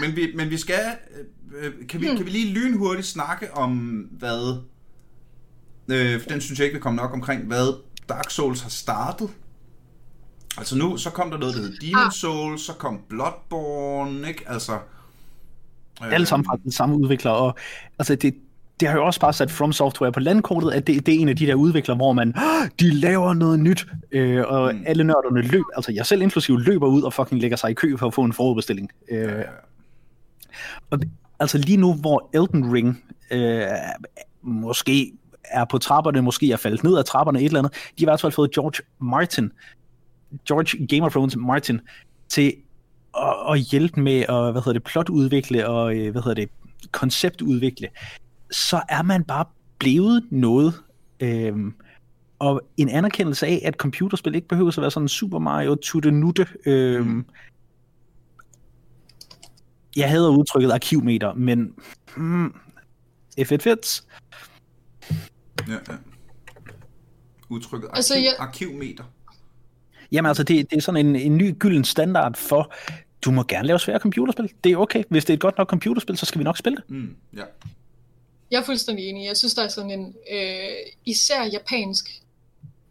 men, 0.00 0.16
vi, 0.16 0.32
men 0.36 0.50
vi 0.50 0.56
skal... 0.56 0.80
Øh, 1.60 1.72
kan, 1.88 2.00
vi, 2.00 2.06
kan 2.06 2.24
vi 2.26 2.30
lige 2.30 2.52
lynhurtigt 2.54 3.06
snakke 3.06 3.54
om, 3.54 3.70
hvad... 4.10 4.56
Øh, 5.88 6.20
for 6.22 6.28
den 6.28 6.40
synes 6.40 6.58
jeg 6.58 6.64
ikke, 6.66 6.74
vi 6.78 6.80
kommer 6.82 7.02
nok 7.02 7.12
omkring, 7.12 7.46
hvad 7.46 7.74
Dark 8.08 8.30
Souls 8.30 8.60
har 8.62 8.70
startet. 8.70 9.28
Altså 10.58 10.78
nu, 10.78 10.96
så 10.96 11.10
kom 11.10 11.30
der 11.30 11.38
noget, 11.38 11.54
der 11.54 11.60
hed 11.60 11.76
Demon 11.76 12.02
Ah. 12.06 12.12
Souls, 12.12 12.62
så 12.62 12.72
kom 12.72 13.00
Bloodborne, 13.08 14.28
ikke? 14.28 14.44
Altså... 14.46 14.72
Øh, 14.72 16.12
Alle 16.12 16.26
sammen 16.26 16.44
fra 16.46 16.58
den 16.64 16.72
samme 16.72 16.96
udvikler, 16.96 17.30
og 17.30 17.56
altså 17.98 18.14
det, 18.14 18.34
det 18.80 18.88
har 18.88 18.96
jo 18.96 19.06
også 19.06 19.20
bare 19.20 19.32
sat 19.32 19.50
From 19.50 19.72
Software 19.72 20.12
på 20.12 20.20
landkortet, 20.20 20.70
at 20.70 20.86
det, 20.86 21.06
det 21.06 21.14
er 21.14 21.18
en 21.18 21.28
af 21.28 21.36
de 21.36 21.46
der 21.46 21.54
udviklere, 21.54 21.96
hvor 21.96 22.12
man, 22.12 22.34
"Åh, 22.36 22.68
de 22.80 22.90
laver 22.94 23.34
noget 23.34 23.60
nyt, 23.60 23.86
øh, 24.12 24.44
og 24.46 24.74
Mm. 24.74 24.82
alle 24.86 25.04
nørderne 25.04 25.42
løb, 25.42 25.64
altså 25.76 25.92
jeg 25.92 26.06
selv 26.06 26.22
inklusiv 26.22 26.58
løber 26.58 26.86
ud 26.86 27.02
og 27.02 27.12
fucking 27.12 27.40
lægger 27.40 27.56
sig 27.56 27.70
i 27.70 27.74
kø 27.74 27.96
for 27.96 28.06
at 28.06 28.14
få 28.14 28.22
en 28.24 28.32
forudbestilling. 28.32 28.90
Øh, 29.10 29.38
Øh, 29.38 29.44
og 30.90 30.98
altså 31.40 31.58
lige 31.58 31.76
nu, 31.76 31.94
hvor 31.94 32.30
Elden 32.34 32.72
Ring 32.72 33.04
øh, 33.30 33.62
måske 34.42 35.12
er 35.44 35.64
på 35.64 35.78
trapperne, 35.78 36.22
måske 36.22 36.52
er 36.52 36.56
faldet 36.56 36.84
ned 36.84 36.96
af 36.98 37.04
trapperne 37.04 37.38
et 37.38 37.44
eller 37.44 37.58
andet, 37.58 37.72
de 37.72 37.78
har 37.98 38.02
i 38.02 38.10
hvert 38.10 38.20
fald 38.20 38.32
fået 38.32 38.50
George 38.50 38.82
Martin, 39.00 39.52
George 40.48 40.86
Game 40.86 41.06
of 41.06 41.12
Thrones 41.12 41.36
Martin, 41.36 41.80
til 42.28 42.54
at, 43.18 43.52
at 43.52 43.60
hjælpe 43.60 44.00
med 44.00 44.20
at, 44.20 44.52
hvad 44.52 44.62
hedder 44.62 44.72
det, 44.72 44.84
plotudvikle 44.84 45.68
og, 45.68 45.96
øh, 45.96 46.12
hvad 46.12 46.22
hedder 46.22 46.34
det, 46.34 46.48
konceptudvikle, 46.92 47.88
så 48.50 48.82
er 48.88 49.02
man 49.02 49.24
bare 49.24 49.44
blevet 49.78 50.24
noget. 50.30 50.74
Øhm, 51.20 51.74
og 52.38 52.62
en 52.76 52.88
anerkendelse 52.88 53.46
af, 53.46 53.62
at 53.64 53.74
computerspil 53.74 54.34
ikke 54.34 54.48
behøver 54.48 54.68
at 54.68 54.80
være 54.80 54.90
sådan 54.90 55.08
Super 55.08 55.38
Mario 55.38 55.74
to 55.74 56.00
the 56.00 56.10
nutte. 56.10 56.46
Øhm, 56.66 57.06
Mm. 57.08 57.24
Jeg 59.96 60.08
hader 60.10 60.28
udtrykket 60.30 60.70
arkivmeter, 60.70 61.34
men 61.34 61.74
mm, 62.16 62.54
if 63.36 63.52
it 63.52 63.62
fits. 63.62 64.06
ja, 65.68 65.72
ja. 65.72 65.96
Udtrykket 67.48 67.86
arkiv, 67.88 67.96
Altså, 67.96 68.14
altså, 68.14 68.24
jeg- 68.24 68.36
arkivmeter. 68.38 69.04
Jamen 70.12 70.28
altså, 70.28 70.42
det, 70.42 70.70
det 70.70 70.76
er 70.76 70.80
sådan 70.80 71.06
en, 71.06 71.16
en 71.16 71.36
ny 71.36 71.58
gylden 71.58 71.84
standard 71.84 72.36
for, 72.36 72.74
du 73.24 73.30
må 73.30 73.42
gerne 73.42 73.66
lave 73.66 73.78
svære 73.78 73.98
computerspil. 73.98 74.52
Det 74.64 74.72
er 74.72 74.76
okay. 74.76 75.04
Hvis 75.10 75.24
det 75.24 75.32
er 75.32 75.34
et 75.36 75.40
godt 75.40 75.58
nok 75.58 75.68
computerspil, 75.68 76.16
så 76.18 76.26
skal 76.26 76.38
vi 76.38 76.44
nok 76.44 76.58
spille 76.58 76.76
det. 76.76 76.90
Mm, 76.90 77.16
ja. 77.36 77.44
Jeg 78.50 78.60
er 78.60 78.64
fuldstændig 78.64 79.04
enig. 79.08 79.26
Jeg 79.26 79.36
synes, 79.36 79.54
der 79.54 79.62
er 79.64 79.68
sådan 79.68 79.90
en 79.90 80.14
øh, 80.32 80.68
især 81.04 81.44
japansk 81.44 82.22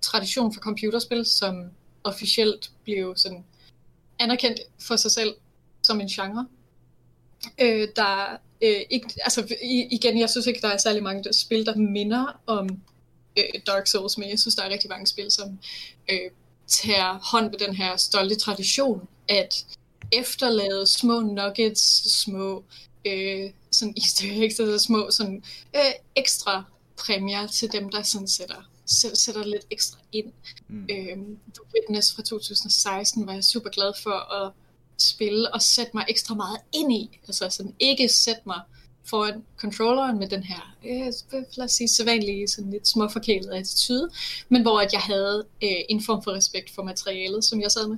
tradition 0.01 0.53
for 0.53 0.61
computerspil, 0.61 1.25
som 1.25 1.63
officielt 2.03 2.71
blev 2.83 3.13
sådan 3.15 3.43
anerkendt 4.19 4.59
for 4.87 4.95
sig 4.95 5.11
selv 5.11 5.33
som 5.83 6.01
en 6.01 6.07
genre. 6.07 6.47
Øh, 7.61 7.87
der 7.95 8.39
Øh, 8.61 8.81
ikke, 8.89 9.07
altså, 9.23 9.55
igen, 9.91 10.19
jeg 10.19 10.29
synes 10.29 10.47
ikke, 10.47 10.61
der 10.61 10.67
er 10.67 10.77
særlig 10.77 11.03
mange 11.03 11.23
der 11.23 11.33
spil, 11.33 11.65
der 11.65 11.75
minder 11.75 12.39
om 12.45 12.69
øh, 13.37 13.61
Dark 13.67 13.87
Souls, 13.87 14.17
men 14.17 14.29
jeg 14.29 14.39
synes, 14.39 14.55
der 14.55 14.63
er 14.63 14.69
rigtig 14.69 14.89
mange 14.89 15.07
spil, 15.07 15.31
som 15.31 15.59
øh, 16.11 16.31
tager 16.67 17.19
hånd 17.31 17.51
ved 17.51 17.59
den 17.67 17.75
her 17.75 17.97
stolte 17.97 18.35
tradition, 18.35 19.07
at 19.27 19.65
efterlade 20.11 20.87
små 20.87 21.19
nuggets, 21.19 22.11
små 22.21 22.63
øh, 23.05 23.49
sådan 23.71 23.93
easter 23.97 24.43
eggs, 24.43 24.59
eller 24.59 24.77
små 24.77 25.11
sådan, 25.11 25.43
øh, 25.75 25.91
ekstra 26.15 26.63
præmier 26.97 27.47
til 27.47 27.71
dem, 27.71 27.89
der 27.89 28.01
sådan 28.01 28.27
sætter, 28.27 28.69
sætter 29.13 29.43
lidt 29.43 29.65
ekstra 29.71 29.99
ind. 30.11 30.31
Mm. 30.67 30.87
Øh, 30.91 31.17
The 31.53 31.63
Witness 31.75 32.15
fra 32.15 32.23
2016 32.23 33.27
var 33.27 33.33
jeg 33.33 33.43
super 33.43 33.69
glad 33.69 33.93
for 34.03 34.33
at 34.33 34.51
spille 35.01 35.53
og 35.53 35.61
sætte 35.61 35.91
mig 35.93 36.05
ekstra 36.09 36.35
meget 36.35 36.57
ind 36.73 36.93
i. 36.93 37.19
Altså 37.27 37.49
sådan 37.49 37.75
ikke 37.79 38.09
sætte 38.09 38.41
mig 38.45 38.61
foran 39.05 39.43
controlleren 39.57 40.19
med 40.19 40.29
den 40.29 40.43
her, 40.43 40.75
øh, 40.85 41.13
lad 41.55 41.65
os 41.65 41.71
sige, 41.71 41.87
sædvanlige, 41.87 42.47
sådan 42.47 42.71
lidt 42.71 42.87
småforkælet 42.87 43.49
attitude, 43.49 44.09
men 44.49 44.61
hvor 44.61 44.79
at 44.79 44.93
jeg 44.93 45.01
havde 45.01 45.45
øh, 45.63 45.81
en 45.89 46.03
form 46.03 46.23
for 46.23 46.31
respekt 46.31 46.75
for 46.75 46.83
materialet, 46.83 47.43
som 47.43 47.61
jeg 47.61 47.71
sad 47.71 47.87
med. 47.87 47.97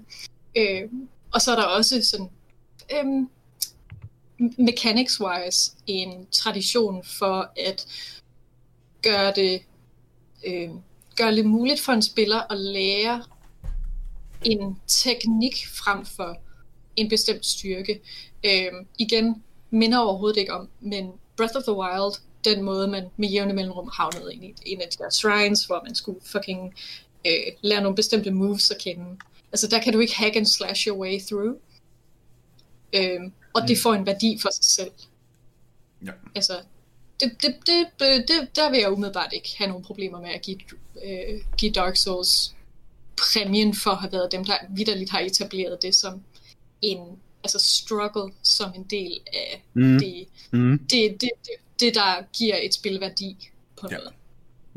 Øh, 0.57 0.89
og 1.33 1.41
så 1.41 1.51
er 1.51 1.55
der 1.55 1.63
også 1.63 2.01
sådan, 2.03 2.29
øh, 2.93 3.27
mechanics-wise, 4.57 5.75
en 5.87 6.27
tradition 6.31 7.03
for 7.03 7.51
at 7.57 7.87
gøre 9.01 9.33
det, 9.35 9.61
øh, 10.47 10.69
gøre 11.15 11.35
det 11.35 11.45
muligt 11.45 11.81
for 11.81 11.91
en 11.91 12.01
spiller 12.01 12.51
at 12.51 12.57
lære 12.57 13.23
en 14.45 14.79
teknik 14.87 15.67
frem 15.67 16.05
for 16.05 16.37
en 16.95 17.09
bestemt 17.09 17.45
styrke. 17.45 18.01
Øh, 18.43 18.71
igen, 18.97 19.43
minder 19.69 19.99
overhovedet 19.99 20.37
ikke 20.37 20.53
om, 20.53 20.69
men 20.79 21.11
Breath 21.37 21.55
of 21.55 21.63
the 21.63 21.73
Wild, 21.73 22.21
den 22.45 22.63
måde, 22.63 22.87
man 22.87 23.09
med 23.17 23.29
jævne 23.29 23.53
mellemrum 23.53 23.89
havnede 23.93 24.33
ind 24.33 24.43
i 24.43 24.53
en 24.65 24.81
af 24.81 24.87
de 24.91 25.03
der 25.03 25.09
shrines, 25.09 25.65
hvor 25.65 25.81
man 25.85 25.95
skulle 25.95 26.19
fucking 26.25 26.73
øh, 27.27 27.53
lære 27.61 27.81
nogle 27.81 27.95
bestemte 27.95 28.31
moves 28.31 28.71
at 28.71 28.77
kende. 28.77 29.17
Altså 29.51 29.67
der 29.67 29.81
kan 29.81 29.93
du 29.93 29.99
ikke 29.99 30.15
hack 30.15 30.35
and 30.35 30.45
slash 30.45 30.87
your 30.87 30.97
way 30.97 31.19
through. 31.19 31.55
Øh, 32.93 33.19
og 33.53 33.61
mm. 33.61 33.67
det 33.67 33.77
får 33.83 33.93
en 33.93 34.05
værdi 34.05 34.39
for 34.41 34.49
sig 34.49 34.65
selv. 34.65 34.91
Ja. 36.05 36.11
Altså, 36.35 36.53
det, 37.19 37.31
det, 37.41 37.55
det, 37.67 37.87
det, 38.27 38.55
der 38.55 38.69
vil 38.69 38.79
jeg 38.79 38.91
umiddelbart 38.91 39.33
ikke 39.33 39.49
have 39.57 39.67
nogen 39.67 39.83
problemer 39.83 40.21
med 40.21 40.29
at 40.29 40.41
give, 40.41 40.59
øh, 41.05 41.41
give 41.57 41.71
Dark 41.71 41.97
Souls 41.97 42.55
præmien 43.17 43.75
for 43.75 43.91
at 43.91 43.97
have 43.97 44.11
været 44.11 44.31
dem, 44.31 44.45
der 44.45 44.53
vidderligt 44.69 45.09
har 45.09 45.19
etableret 45.19 45.81
det 45.81 45.95
som 45.95 46.21
en 46.81 46.99
altså 47.43 47.59
struggle 47.59 48.33
som 48.43 48.71
en 48.75 48.83
del 48.83 49.19
af 49.33 49.63
mm. 49.73 49.99
Det, 49.99 50.27
mm. 50.51 50.79
Det, 50.79 51.21
det, 51.21 51.29
det, 51.45 51.53
det, 51.79 51.95
der 51.95 52.31
giver 52.33 52.55
et 52.63 52.73
spil 52.73 52.99
værdi 53.01 53.49
på 53.81 53.87
ja. 53.91 53.97
noget. 53.97 54.13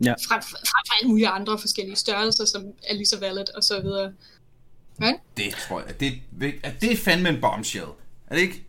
Ja. 0.04 0.12
Frem, 0.12 0.42
frem 0.42 0.84
for 0.86 1.00
alle 1.00 1.08
mulige 1.08 1.28
andre 1.28 1.58
forskellige 1.58 1.96
størrelser, 1.96 2.44
som 2.44 2.64
er 2.88 2.94
lige 2.94 3.06
så 3.06 3.20
valid 3.20 3.56
og 3.56 3.64
så 3.64 3.80
videre. 3.80 4.12
Ja? 5.00 5.12
Det 5.36 5.54
tror 5.68 5.80
jeg, 5.80 6.00
det, 6.00 6.12
er, 6.62 6.70
det 6.80 6.92
er 6.92 6.96
fandme 6.96 7.28
en 7.28 7.40
bombshell. 7.40 7.86
Er 8.26 8.34
det 8.34 8.42
ikke? 8.42 8.64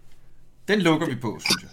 Den 0.68 0.80
lukker 0.80 1.08
vi 1.08 1.16
på, 1.16 1.40
synes 1.40 1.64
jeg. 1.64 1.70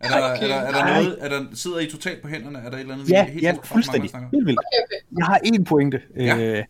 Er 0.00 0.08
der, 0.08 0.34
okay. 0.34 0.44
er 0.44 0.48
der, 0.48 0.54
er 0.54 0.72
der 0.72 0.94
noget, 0.94 1.16
er 1.20 1.28
der, 1.28 1.46
sidder 1.54 1.78
I 1.78 1.90
totalt 1.90 2.22
på 2.22 2.28
hænderne? 2.28 2.58
Er 2.58 2.70
der 2.70 2.76
et 2.76 2.80
eller 2.80 2.94
andet, 2.94 3.10
ja, 3.10 3.24
helt 3.24 3.42
ja, 3.42 3.56
fuldstændig. 3.64 4.10
Helt 4.32 4.46
vildt. 4.46 4.60
Jeg 5.18 5.26
har 5.26 5.40
en 5.44 5.64
pointe. 5.64 6.02
Ja. 6.16 6.36
Øh, 6.36 6.64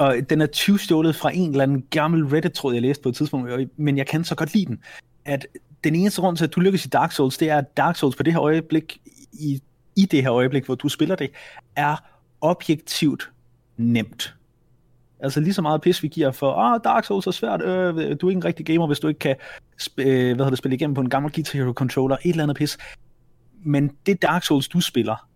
og 0.00 0.16
den 0.30 0.40
er 0.40 0.46
20 0.46 0.78
stjålet 0.78 1.16
fra 1.16 1.30
en 1.34 1.50
eller 1.50 1.62
anden 1.62 1.84
gammel 1.90 2.26
Reddit-tråd, 2.26 2.72
jeg 2.72 2.82
læste 2.82 3.02
på 3.02 3.08
et 3.08 3.14
tidspunkt, 3.14 3.50
men 3.76 3.96
jeg 3.96 4.06
kan 4.06 4.24
så 4.24 4.34
godt 4.34 4.54
lide 4.54 4.66
den, 4.66 4.78
at 5.24 5.46
den 5.84 5.94
eneste 5.94 6.20
grund 6.20 6.36
til, 6.36 6.44
at 6.44 6.54
du 6.54 6.60
lykkes 6.60 6.86
i 6.86 6.88
Dark 6.88 7.12
Souls, 7.12 7.38
det 7.38 7.50
er, 7.50 7.58
at 7.58 7.76
Dark 7.76 7.96
Souls 7.96 8.16
på 8.16 8.22
det 8.22 8.32
her 8.32 8.42
øjeblik, 8.42 9.00
i, 9.32 9.62
i 9.96 10.06
det 10.06 10.22
her 10.22 10.32
øjeblik, 10.32 10.64
hvor 10.64 10.74
du 10.74 10.88
spiller 10.88 11.16
det, 11.16 11.30
er 11.76 11.96
objektivt 12.40 13.30
nemt. 13.76 14.34
Altså 15.20 15.40
lige 15.40 15.54
så 15.54 15.62
meget 15.62 15.80
pis, 15.80 16.02
vi 16.02 16.08
giver 16.08 16.32
for, 16.32 16.52
ah, 16.52 16.80
Dark 16.84 17.04
Souls 17.04 17.26
er 17.26 17.30
svært, 17.30 17.62
øh, 17.62 18.16
du 18.20 18.26
er 18.26 18.30
ikke 18.30 18.38
en 18.38 18.44
rigtig 18.44 18.66
gamer, 18.66 18.86
hvis 18.86 19.00
du 19.00 19.08
ikke 19.08 19.18
kan 19.18 19.36
sp- 19.82 20.02
øh, 20.02 20.36
hvad 20.36 20.46
det, 20.46 20.58
spille 20.58 20.74
igennem 20.74 20.94
på 20.94 21.00
en 21.00 21.10
gammel 21.10 21.32
Guitar 21.32 21.58
Hero 21.58 21.72
controller, 21.72 22.16
et 22.24 22.30
eller 22.30 22.42
andet 22.42 22.56
pis. 22.56 22.78
Men 23.64 23.90
det 24.06 24.22
Dark 24.22 24.44
Souls, 24.44 24.68
du 24.68 24.80
spiller, 24.80 25.29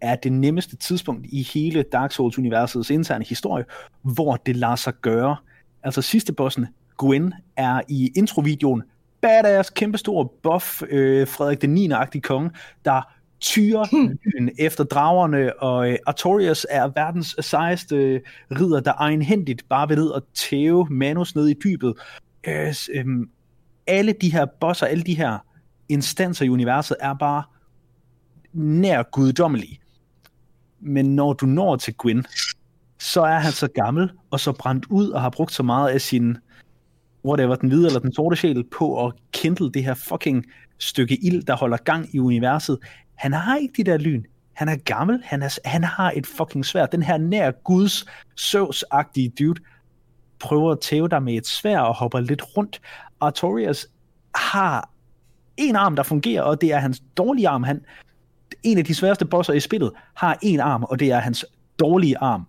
er 0.00 0.16
det 0.16 0.32
nemmeste 0.32 0.76
tidspunkt 0.76 1.26
i 1.28 1.42
hele 1.54 1.82
Dark 1.82 2.12
Souls-universets 2.12 2.90
interne 2.90 3.24
historie, 3.24 3.64
hvor 4.02 4.36
det 4.36 4.56
lader 4.56 4.76
sig 4.76 4.94
gøre. 5.02 5.36
Altså 5.82 6.02
sidste 6.02 6.32
bossen, 6.32 6.66
Gwen, 6.98 7.34
er 7.56 7.80
i 7.88 8.10
introvideoen 8.16 8.82
badass, 9.20 9.70
kæmpestor 9.70 10.34
buff, 10.42 10.82
øh, 10.90 11.28
Frederik 11.28 11.62
den 11.62 11.74
9. 11.74 12.20
konge, 12.22 12.50
der 12.84 13.02
tyrer 13.40 13.86
hmm. 13.90 14.48
efter 14.58 14.84
dragerne, 14.84 15.62
og 15.62 15.90
øh, 15.90 15.98
Artorias 16.06 16.66
er 16.70 16.88
verdens 16.94 17.36
sejeste 17.40 17.96
øh, 17.96 18.20
ridder, 18.50 18.80
der 18.80 18.92
egenhændigt 18.98 19.68
bare 19.68 19.88
ved 19.88 20.12
at 20.16 20.22
tæve 20.34 20.86
Manus 20.90 21.34
ned 21.34 21.48
i 21.48 21.54
dybet. 21.64 21.94
Øh, 22.46 22.74
øh, 22.94 23.06
alle 23.86 24.12
de 24.12 24.32
her 24.32 24.46
bosser, 24.60 24.86
alle 24.86 25.04
de 25.04 25.14
her 25.14 25.38
instanser 25.88 26.44
i 26.44 26.48
universet 26.48 26.96
er 27.00 27.14
bare 27.14 27.42
nær 28.52 29.02
guddommelige. 29.02 29.80
Men 30.80 31.16
når 31.16 31.32
du 31.32 31.46
når 31.46 31.76
til 31.76 31.94
Gwyn, 31.94 32.22
så 32.98 33.22
er 33.22 33.38
han 33.38 33.52
så 33.52 33.68
gammel 33.68 34.10
og 34.30 34.40
så 34.40 34.52
brændt 34.52 34.86
ud 34.90 35.08
og 35.08 35.20
har 35.20 35.30
brugt 35.30 35.52
så 35.52 35.62
meget 35.62 35.88
af 35.88 36.00
sin 36.00 36.36
whatever, 37.24 37.54
den 37.54 37.68
hvide 37.68 37.86
eller 37.86 38.00
den 38.00 38.12
sorte 38.12 38.36
sjæl 38.36 38.64
på 38.78 39.06
at 39.06 39.12
kindle 39.32 39.72
det 39.72 39.84
her 39.84 39.94
fucking 39.94 40.44
stykke 40.78 41.24
ild, 41.24 41.42
der 41.42 41.56
holder 41.56 41.76
gang 41.76 42.14
i 42.14 42.18
universet. 42.18 42.78
Han 43.14 43.32
har 43.32 43.56
ikke 43.56 43.74
de 43.76 43.90
der 43.90 43.96
lyn. 43.96 44.24
Han 44.52 44.68
er 44.68 44.76
gammel. 44.76 45.20
Han, 45.24 45.42
er, 45.42 45.58
han 45.64 45.84
har 45.84 46.12
et 46.16 46.26
fucking 46.26 46.64
svær. 46.64 46.86
Den 46.86 47.02
her 47.02 47.18
nær 47.18 47.50
guds 47.50 48.04
søvs 48.36 48.84
dude 49.38 49.60
prøver 50.38 50.72
at 50.72 50.80
tæve 50.80 51.08
dig 51.08 51.22
med 51.22 51.34
et 51.34 51.46
svær 51.46 51.80
og 51.80 51.94
hopper 51.94 52.20
lidt 52.20 52.56
rundt. 52.56 52.80
Artorias 53.20 53.86
har 54.34 54.90
en 55.56 55.76
arm, 55.76 55.96
der 55.96 56.02
fungerer, 56.02 56.42
og 56.42 56.60
det 56.60 56.72
er 56.72 56.78
hans 56.78 57.02
dårlige 57.16 57.48
arm. 57.48 57.62
Han, 57.62 57.80
en 58.62 58.78
af 58.78 58.84
de 58.84 58.94
sværeste 58.94 59.24
bosser 59.24 59.52
i 59.52 59.60
spillet 59.60 59.92
har 60.14 60.38
en 60.42 60.60
arm, 60.60 60.84
og 60.84 61.00
det 61.00 61.10
er 61.10 61.18
hans 61.18 61.44
dårlige 61.78 62.18
arm. 62.18 62.42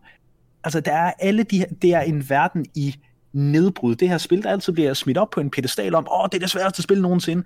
Altså, 0.63 0.79
der 0.79 0.93
er 0.93 1.13
alle 1.19 1.43
de 1.43 1.57
her, 1.57 1.65
det 1.81 1.93
er 1.93 2.01
en 2.01 2.29
verden 2.29 2.65
i 2.75 2.95
nedbrud. 3.33 3.95
Det 3.95 4.09
her 4.09 4.17
spil, 4.17 4.43
der 4.43 4.49
altid 4.49 4.73
bliver 4.73 4.93
smidt 4.93 5.17
op 5.17 5.29
på 5.29 5.39
en 5.39 5.49
pedestal 5.49 5.95
om, 5.95 6.07
åh, 6.11 6.25
det 6.25 6.33
er 6.33 6.39
det 6.39 6.49
sværeste 6.49 6.81
spil 6.81 7.01
nogensinde. 7.01 7.43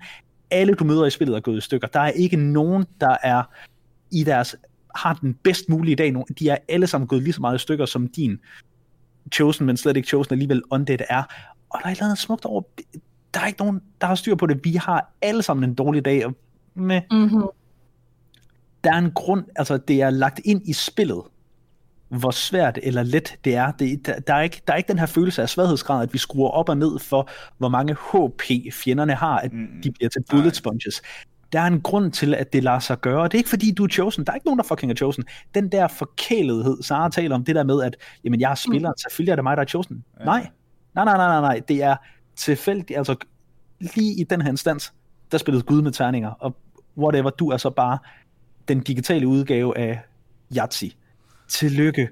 Alle, 0.50 0.74
du 0.74 0.84
møder 0.84 1.06
i 1.06 1.10
spillet, 1.10 1.36
er 1.36 1.40
gået 1.40 1.58
i 1.58 1.60
stykker. 1.60 1.88
Der 1.88 2.00
er 2.00 2.10
ikke 2.10 2.36
nogen, 2.36 2.84
der 3.00 3.16
er 3.22 3.42
i 4.10 4.24
deres 4.24 4.56
har 4.94 5.14
den 5.14 5.34
bedst 5.34 5.68
mulige 5.68 5.96
dag. 5.96 6.14
De 6.38 6.48
er 6.48 6.56
alle 6.68 6.86
sammen 6.86 7.08
gået 7.08 7.22
lige 7.22 7.32
så 7.32 7.40
meget 7.40 7.54
i 7.54 7.58
stykker, 7.58 7.86
som 7.86 8.08
din 8.08 8.40
Chosen, 9.32 9.66
men 9.66 9.76
slet 9.76 9.96
ikke 9.96 10.08
Chosen 10.08 10.32
alligevel 10.32 10.62
Undead 10.70 10.98
er. 11.08 11.22
Og 11.70 11.80
der 11.82 11.86
er 11.86 11.90
et 11.90 11.96
eller 11.96 12.04
andet 12.04 12.18
smukt 12.18 12.44
over, 12.44 12.62
der 13.34 13.40
er 13.40 13.46
ikke 13.46 13.58
nogen, 13.58 13.80
der 14.00 14.06
har 14.06 14.14
styr 14.14 14.34
på 14.34 14.46
det. 14.46 14.64
Vi 14.64 14.72
har 14.72 15.12
alle 15.22 15.42
sammen 15.42 15.70
en 15.70 15.74
dårlig 15.74 16.04
dag, 16.04 16.26
og 16.26 16.34
med, 16.74 17.00
mm-hmm 17.10 17.42
der 18.84 18.92
er 18.92 18.98
en 18.98 19.10
grund, 19.10 19.44
altså 19.56 19.76
det 19.76 20.02
er 20.02 20.10
lagt 20.10 20.40
ind 20.44 20.62
i 20.68 20.72
spillet, 20.72 21.22
hvor 22.08 22.30
svært 22.30 22.78
eller 22.82 23.02
let 23.02 23.38
det 23.44 23.54
er. 23.54 23.72
Det, 23.72 24.06
der, 24.06 24.20
der, 24.20 24.34
er 24.34 24.42
ikke, 24.42 24.62
der 24.66 24.72
er 24.72 24.76
ikke 24.76 24.88
den 24.88 24.98
her 24.98 25.06
følelse 25.06 25.42
af 25.42 25.48
svaghedsgrad, 25.48 26.02
at 26.02 26.12
vi 26.12 26.18
skruer 26.18 26.50
op 26.50 26.68
og 26.68 26.76
ned 26.76 26.98
for, 26.98 27.28
hvor 27.58 27.68
mange 27.68 27.94
HP 27.94 28.72
fjenderne 28.72 29.14
har, 29.14 29.38
at 29.38 29.52
mm. 29.52 29.66
de 29.84 29.90
bliver 29.90 30.08
til 30.08 30.24
bullet 30.30 30.56
sponges. 30.56 31.02
Der 31.52 31.60
er 31.60 31.66
en 31.66 31.80
grund 31.80 32.12
til, 32.12 32.34
at 32.34 32.52
det 32.52 32.64
lader 32.64 32.78
sig 32.78 33.00
gøre. 33.00 33.24
Det 33.24 33.34
er 33.34 33.38
ikke 33.38 33.50
fordi, 33.50 33.72
du 33.72 33.84
er 33.84 33.88
chosen. 33.88 34.24
Der 34.24 34.32
er 34.32 34.34
ikke 34.34 34.46
nogen, 34.46 34.58
der 34.58 34.64
fucking 34.64 34.92
er 34.92 34.96
chosen. 34.96 35.24
Den 35.54 35.72
der 35.72 35.88
forkælethed, 35.88 36.82
Sara 36.82 37.08
taler 37.08 37.34
om, 37.34 37.44
det 37.44 37.54
der 37.54 37.64
med, 37.64 37.82
at 37.82 37.96
jamen, 38.24 38.40
jeg 38.40 38.50
er 38.50 38.54
spiller, 38.54 38.90
mm. 38.90 38.98
selvfølgelig 38.98 39.32
er 39.32 39.36
det 39.36 39.44
mig, 39.44 39.56
der 39.56 39.62
er 39.62 39.66
chosen. 39.66 40.04
Ja. 40.20 40.24
Nej. 40.24 40.48
Nej, 40.94 41.04
nej, 41.04 41.16
nej, 41.16 41.26
nej, 41.26 41.40
nej. 41.40 41.60
Det 41.68 41.82
er 41.82 41.96
tilfældigt. 42.36 42.98
Altså, 42.98 43.16
lige 43.80 44.20
i 44.20 44.24
den 44.24 44.42
her 44.42 44.50
instans, 44.50 44.92
der 45.32 45.38
spillede 45.38 45.64
Gud 45.64 45.82
med 45.82 45.92
terninger, 45.92 46.30
og 46.30 46.56
whatever, 46.98 47.30
du 47.30 47.48
er 47.48 47.56
så 47.56 47.70
bare 47.70 47.98
den 48.68 48.80
digitale 48.80 49.26
udgave 49.26 49.78
af 49.78 50.00
Yahtzee. 50.56 50.90
Tillykke. 51.48 52.08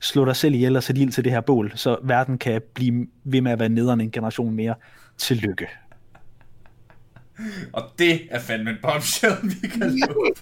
Slå 0.00 0.24
dig 0.24 0.36
selv 0.36 0.54
ihjel 0.54 0.76
og 0.76 0.82
sæt 0.82 0.98
ild 0.98 1.12
til 1.12 1.24
det 1.24 1.32
her 1.32 1.40
bål, 1.40 1.72
så 1.74 1.96
verden 2.02 2.38
kan 2.38 2.62
blive 2.74 3.06
ved 3.24 3.40
med 3.40 3.52
at 3.52 3.58
være 3.58 3.68
nederen 3.68 4.00
en 4.00 4.10
generation 4.10 4.54
mere. 4.54 4.74
Tillykke. 5.18 5.68
Og 7.72 7.82
det 7.98 8.20
er 8.30 8.40
fandme 8.40 8.70
en 8.70 8.76
bombshell, 8.82 9.36
vi 9.42 9.68
kan 9.68 9.80
lave. 9.80 10.34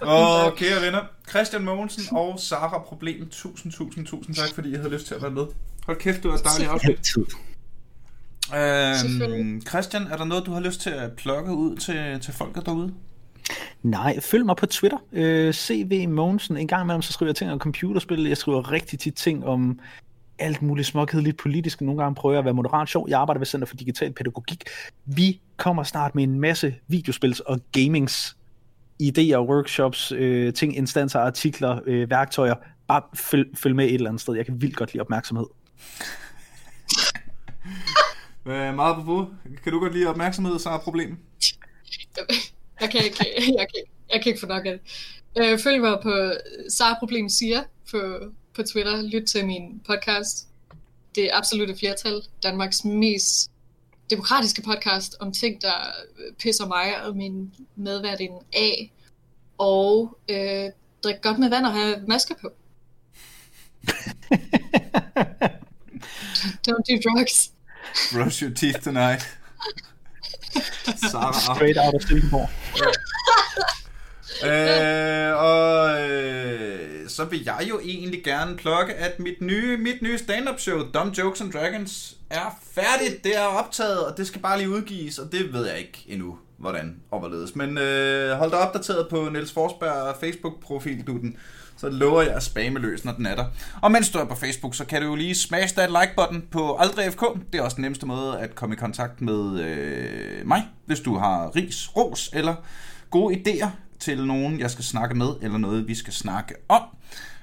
Og 0.00 0.56
kære 0.56 0.82
venner, 0.82 1.00
Christian 1.28 1.64
Mogensen 1.64 2.16
og 2.16 2.40
Sara 2.40 2.78
Problem, 2.78 3.28
tusind, 3.28 3.72
tusind, 3.72 4.06
tusind 4.06 4.34
tak, 4.34 4.48
fordi 4.54 4.70
I 4.70 4.74
havde 4.74 4.90
lyst 4.90 5.06
til 5.06 5.14
at 5.14 5.22
være 5.22 5.30
med. 5.30 5.46
Hold 5.86 5.96
kæft, 5.96 6.22
det 6.22 6.30
var 6.30 6.36
et 6.36 6.44
dejligt 6.44 6.70
afsnit. 6.70 7.14
Øhm, 8.54 9.60
Christian, 9.68 10.02
er 10.02 10.16
der 10.16 10.24
noget, 10.24 10.46
du 10.46 10.52
har 10.52 10.60
lyst 10.60 10.80
til 10.80 10.90
at 10.90 11.12
plukke 11.12 11.52
ud 11.52 11.76
til, 11.76 12.20
til 12.20 12.32
folket 12.34 12.66
derude? 12.66 12.94
Nej, 13.82 14.20
følg 14.20 14.46
mig 14.46 14.56
på 14.56 14.66
Twitter. 14.66 14.98
Øh, 15.12 15.52
CV 15.54 16.08
Mogensen. 16.08 16.56
En 16.56 16.68
gang 16.68 16.82
imellem 16.82 17.02
så 17.02 17.12
skriver 17.12 17.28
jeg 17.28 17.36
ting 17.36 17.52
om 17.52 17.58
computerspil. 17.58 18.26
Jeg 18.26 18.36
skriver 18.36 18.72
rigtig 18.72 18.98
tit 18.98 19.14
ting 19.14 19.44
om 19.44 19.80
alt 20.38 20.62
muligt 20.62 20.86
småkedeligt 20.86 21.36
politisk. 21.36 21.80
Nogle 21.80 22.02
gange 22.02 22.14
prøver 22.14 22.34
jeg 22.34 22.38
at 22.38 22.44
være 22.44 22.54
moderat 22.54 22.88
sjov. 22.88 23.06
Jeg 23.08 23.20
arbejder 23.20 23.38
ved 23.38 23.46
Center 23.46 23.66
for 23.66 23.76
Digital 23.76 24.12
Pædagogik. 24.12 24.64
Vi 25.04 25.40
kommer 25.56 25.82
snart 25.82 26.14
med 26.14 26.24
en 26.24 26.40
masse 26.40 26.74
videospils 26.88 27.40
og 27.40 27.60
gamings 27.72 28.36
idéer, 29.02 29.38
workshops, 29.38 30.12
øh, 30.12 30.52
ting, 30.52 30.76
instanser, 30.76 31.20
artikler, 31.20 31.80
øh, 31.86 32.10
værktøjer. 32.10 32.54
Bare 32.88 33.02
følg, 33.14 33.48
følg 33.58 33.76
med 33.76 33.84
et 33.84 33.94
eller 33.94 34.08
andet 34.08 34.20
sted. 34.20 34.34
Jeg 34.34 34.46
kan 34.46 34.62
vildt 34.62 34.76
godt 34.76 34.92
lide 34.92 35.00
opmærksomhed. 35.00 35.46
Øh, 38.46 38.74
meget 38.74 39.04
på. 39.04 39.26
Kan 39.62 39.72
du 39.72 39.80
godt 39.80 39.94
lide 39.94 40.06
opmærksomhed, 40.06 40.58
så 40.58 40.68
er 40.68 40.78
problem? 40.78 41.18
Jeg 42.80 42.90
kan 42.90 43.04
ikke, 43.04 43.24
jeg 43.58 43.66
kan, 43.74 43.82
jeg 44.12 44.22
kan 44.22 44.30
ikke 44.30 44.40
få 44.40 44.46
nok 44.46 44.66
af 44.66 44.72
det. 44.72 44.80
Øh, 45.38 45.58
følg 45.58 45.80
mig 45.80 45.98
på 46.02 46.32
Sara 46.68 46.98
Problem 46.98 47.28
siger 47.28 47.62
på, 47.90 48.18
på 48.54 48.62
Twitter. 48.62 49.02
Lyt 49.02 49.26
til 49.26 49.46
min 49.46 49.80
podcast. 49.86 50.48
Det 51.14 51.24
er 51.24 51.36
absolutte 51.38 51.76
flertal. 51.76 52.22
Danmarks 52.42 52.84
mest 52.84 53.50
demokratiske 54.10 54.62
podcast 54.62 55.16
om 55.20 55.32
ting, 55.32 55.62
der 55.62 55.92
pisser 56.38 56.66
mig 56.66 57.02
og 57.02 57.16
min 57.16 57.54
medværdind 57.76 58.34
af. 58.52 58.92
Og 59.58 60.18
øh, 60.28 60.70
drik 61.04 61.20
godt 61.22 61.38
med 61.38 61.50
vand 61.50 61.66
og 61.66 61.72
have 61.72 61.96
masker 62.08 62.34
på. 62.40 62.48
Don't 66.68 66.84
do 66.88 66.96
drugs. 67.04 67.55
Brush 68.12 68.42
your 68.42 68.50
teeth 68.50 68.82
tonight. 68.82 69.22
Sarah. 71.10 71.34
Straight 71.34 71.78
out 71.78 71.94
of 71.94 72.02
Silkeborg. 72.02 72.48
Øh, 74.44 75.36
og 75.36 76.00
øh, 76.10 77.08
så 77.08 77.24
vil 77.24 77.42
jeg 77.44 77.66
jo 77.68 77.80
egentlig 77.84 78.24
gerne 78.24 78.56
plukke, 78.56 78.94
at 78.94 79.20
mit 79.20 79.40
nye, 79.40 79.76
mit 79.76 80.02
nye 80.02 80.18
stand-up 80.18 80.60
show, 80.60 80.78
Dumb 80.94 81.18
Jokes 81.18 81.40
and 81.40 81.52
Dragons, 81.52 82.16
er 82.30 82.58
færdigt. 82.72 83.24
Det 83.24 83.36
er 83.36 83.44
optaget, 83.44 84.06
og 84.06 84.16
det 84.16 84.26
skal 84.26 84.40
bare 84.40 84.58
lige 84.58 84.70
udgives, 84.70 85.18
og 85.18 85.32
det 85.32 85.52
ved 85.52 85.66
jeg 85.66 85.78
ikke 85.78 86.04
endnu, 86.06 86.38
hvordan 86.56 86.96
og 87.10 87.18
hvorledes. 87.18 87.56
Men 87.56 87.78
øh, 87.78 88.30
hold 88.38 88.50
dig 88.50 88.58
opdateret 88.58 89.08
på 89.08 89.28
Niels 89.28 89.52
Forsberg 89.52 90.16
Facebook-profil, 90.20 91.06
du 91.06 91.12
den. 91.12 91.36
Så 91.76 91.88
lover 91.88 92.22
jeg 92.22 92.34
at 92.34 92.42
spamme 92.42 92.78
løs, 92.78 93.04
når 93.04 93.12
den 93.12 93.26
er 93.26 93.34
der. 93.34 93.44
Og 93.82 93.92
mens 93.92 94.10
du 94.10 94.18
er 94.18 94.24
på 94.24 94.34
Facebook, 94.34 94.74
så 94.74 94.84
kan 94.84 95.02
du 95.02 95.08
jo 95.08 95.14
lige 95.14 95.34
smash 95.34 95.74
that 95.74 95.90
like-button 95.90 96.42
på 96.50 96.76
Aldrig 96.76 97.12
FK. 97.12 97.24
Det 97.52 97.58
er 97.58 97.62
også 97.62 97.74
den 97.74 97.82
nemmeste 97.82 98.06
måde 98.06 98.38
at 98.38 98.54
komme 98.54 98.74
i 98.74 98.78
kontakt 98.78 99.20
med 99.20 99.60
øh, 99.60 100.46
mig, 100.46 100.68
hvis 100.86 101.00
du 101.00 101.18
har 101.18 101.56
ris, 101.56 101.96
ros 101.96 102.30
eller 102.32 102.54
gode 103.10 103.34
idéer 103.34 103.68
til 103.98 104.26
nogen, 104.26 104.60
jeg 104.60 104.70
skal 104.70 104.84
snakke 104.84 105.14
med, 105.14 105.28
eller 105.42 105.58
noget, 105.58 105.88
vi 105.88 105.94
skal 105.94 106.12
snakke 106.12 106.54
om. 106.68 106.82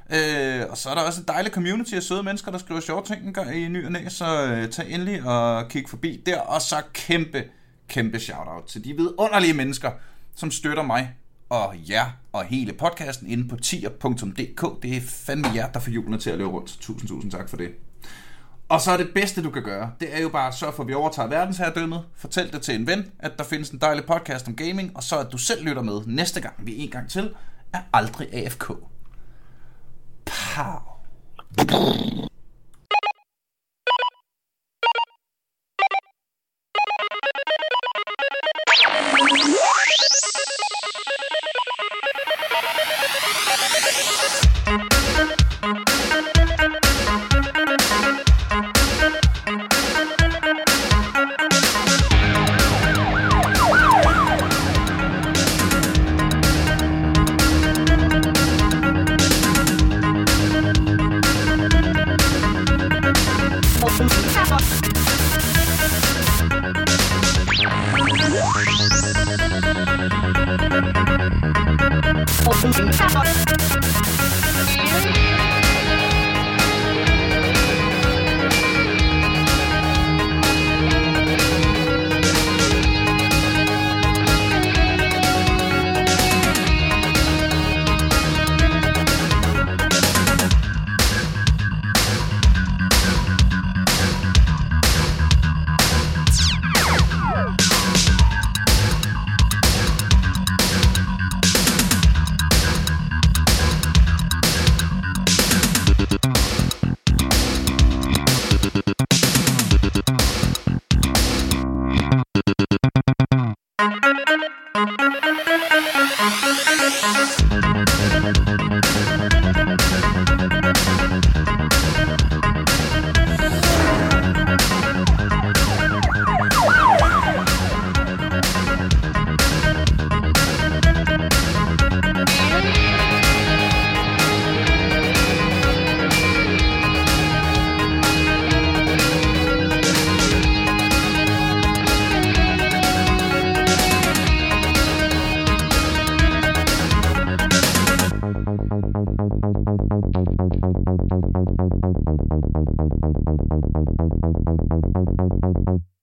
Øh, 0.10 0.66
og 0.70 0.78
så 0.78 0.90
er 0.90 0.96
der 0.96 1.02
også 1.02 1.22
et 1.22 1.28
dejligt 1.28 1.56
community 1.56 1.94
af 1.94 2.04
søde 2.04 2.24
mennesker, 2.24 2.52
der 2.52 2.58
skriver 2.58 2.82
sjove 2.82 3.04
ting 3.04 3.38
i 3.54 3.68
ny 3.68 3.86
og 3.86 3.92
næ, 3.92 4.10
så 4.10 4.46
øh, 4.46 4.70
tag 4.70 4.92
endelig 4.92 5.24
og 5.24 5.70
kig 5.70 5.90
forbi 5.90 6.24
der. 6.26 6.40
Og 6.40 6.62
så 6.62 6.76
kæmpe, 6.94 7.44
kæmpe 7.88 8.20
shout-out 8.20 8.64
til 8.64 8.84
de 8.84 8.94
vidunderlige 8.94 9.54
mennesker, 9.54 9.92
som 10.36 10.52
støtter 10.52 10.84
mig 10.84 11.16
og 11.54 11.76
jer 11.90 12.06
og 12.32 12.44
hele 12.44 12.74
podcasten 12.74 13.30
inde 13.30 13.48
på 13.48 13.56
tier.dk. 13.56 14.84
Det 14.84 14.98
er 14.98 15.02
fandme 15.02 15.48
jer, 15.56 15.72
der 15.72 15.80
får 15.80 15.92
hjulene 15.92 16.18
til 16.18 16.30
at 16.30 16.38
løbe 16.38 16.50
rundt. 16.50 16.78
Tusind, 16.82 17.10
tusind 17.10 17.32
tak 17.32 17.50
for 17.50 17.58
det. 17.58 17.72
Og 18.70 18.82
så 18.82 18.92
er 18.92 18.98
det 18.98 19.12
bedste, 19.16 19.44
du 19.44 19.50
kan 19.50 19.64
gøre, 19.64 19.92
det 20.00 20.16
er 20.16 20.22
jo 20.22 20.30
bare 20.30 20.48
at 20.48 20.54
sørge 20.54 20.74
for, 20.74 20.84
at 20.84 20.90
vi 20.90 20.94
overtager 20.94 21.30
verdensherredømmet. 21.30 22.04
Fortæl 22.16 22.52
det 22.52 22.62
til 22.62 22.76
en 22.76 22.88
ven, 22.88 23.12
at 23.20 23.32
der 23.38 23.44
findes 23.44 23.70
en 23.70 23.80
dejlig 23.80 24.06
podcast 24.06 24.48
om 24.48 24.56
gaming, 24.56 24.98
og 24.98 25.04
så 25.04 25.20
at 25.20 25.32
du 25.32 25.38
selv 25.38 25.66
lytter 25.66 25.82
med 25.82 26.02
næste 26.06 26.42
gang, 26.42 26.54
vi 26.58 26.78
en 26.78 26.90
gang 26.90 27.10
til 27.10 27.34
er 27.74 27.80
aldrig 27.94 28.34
AFK. 28.34 28.68
Pow. 30.26 30.80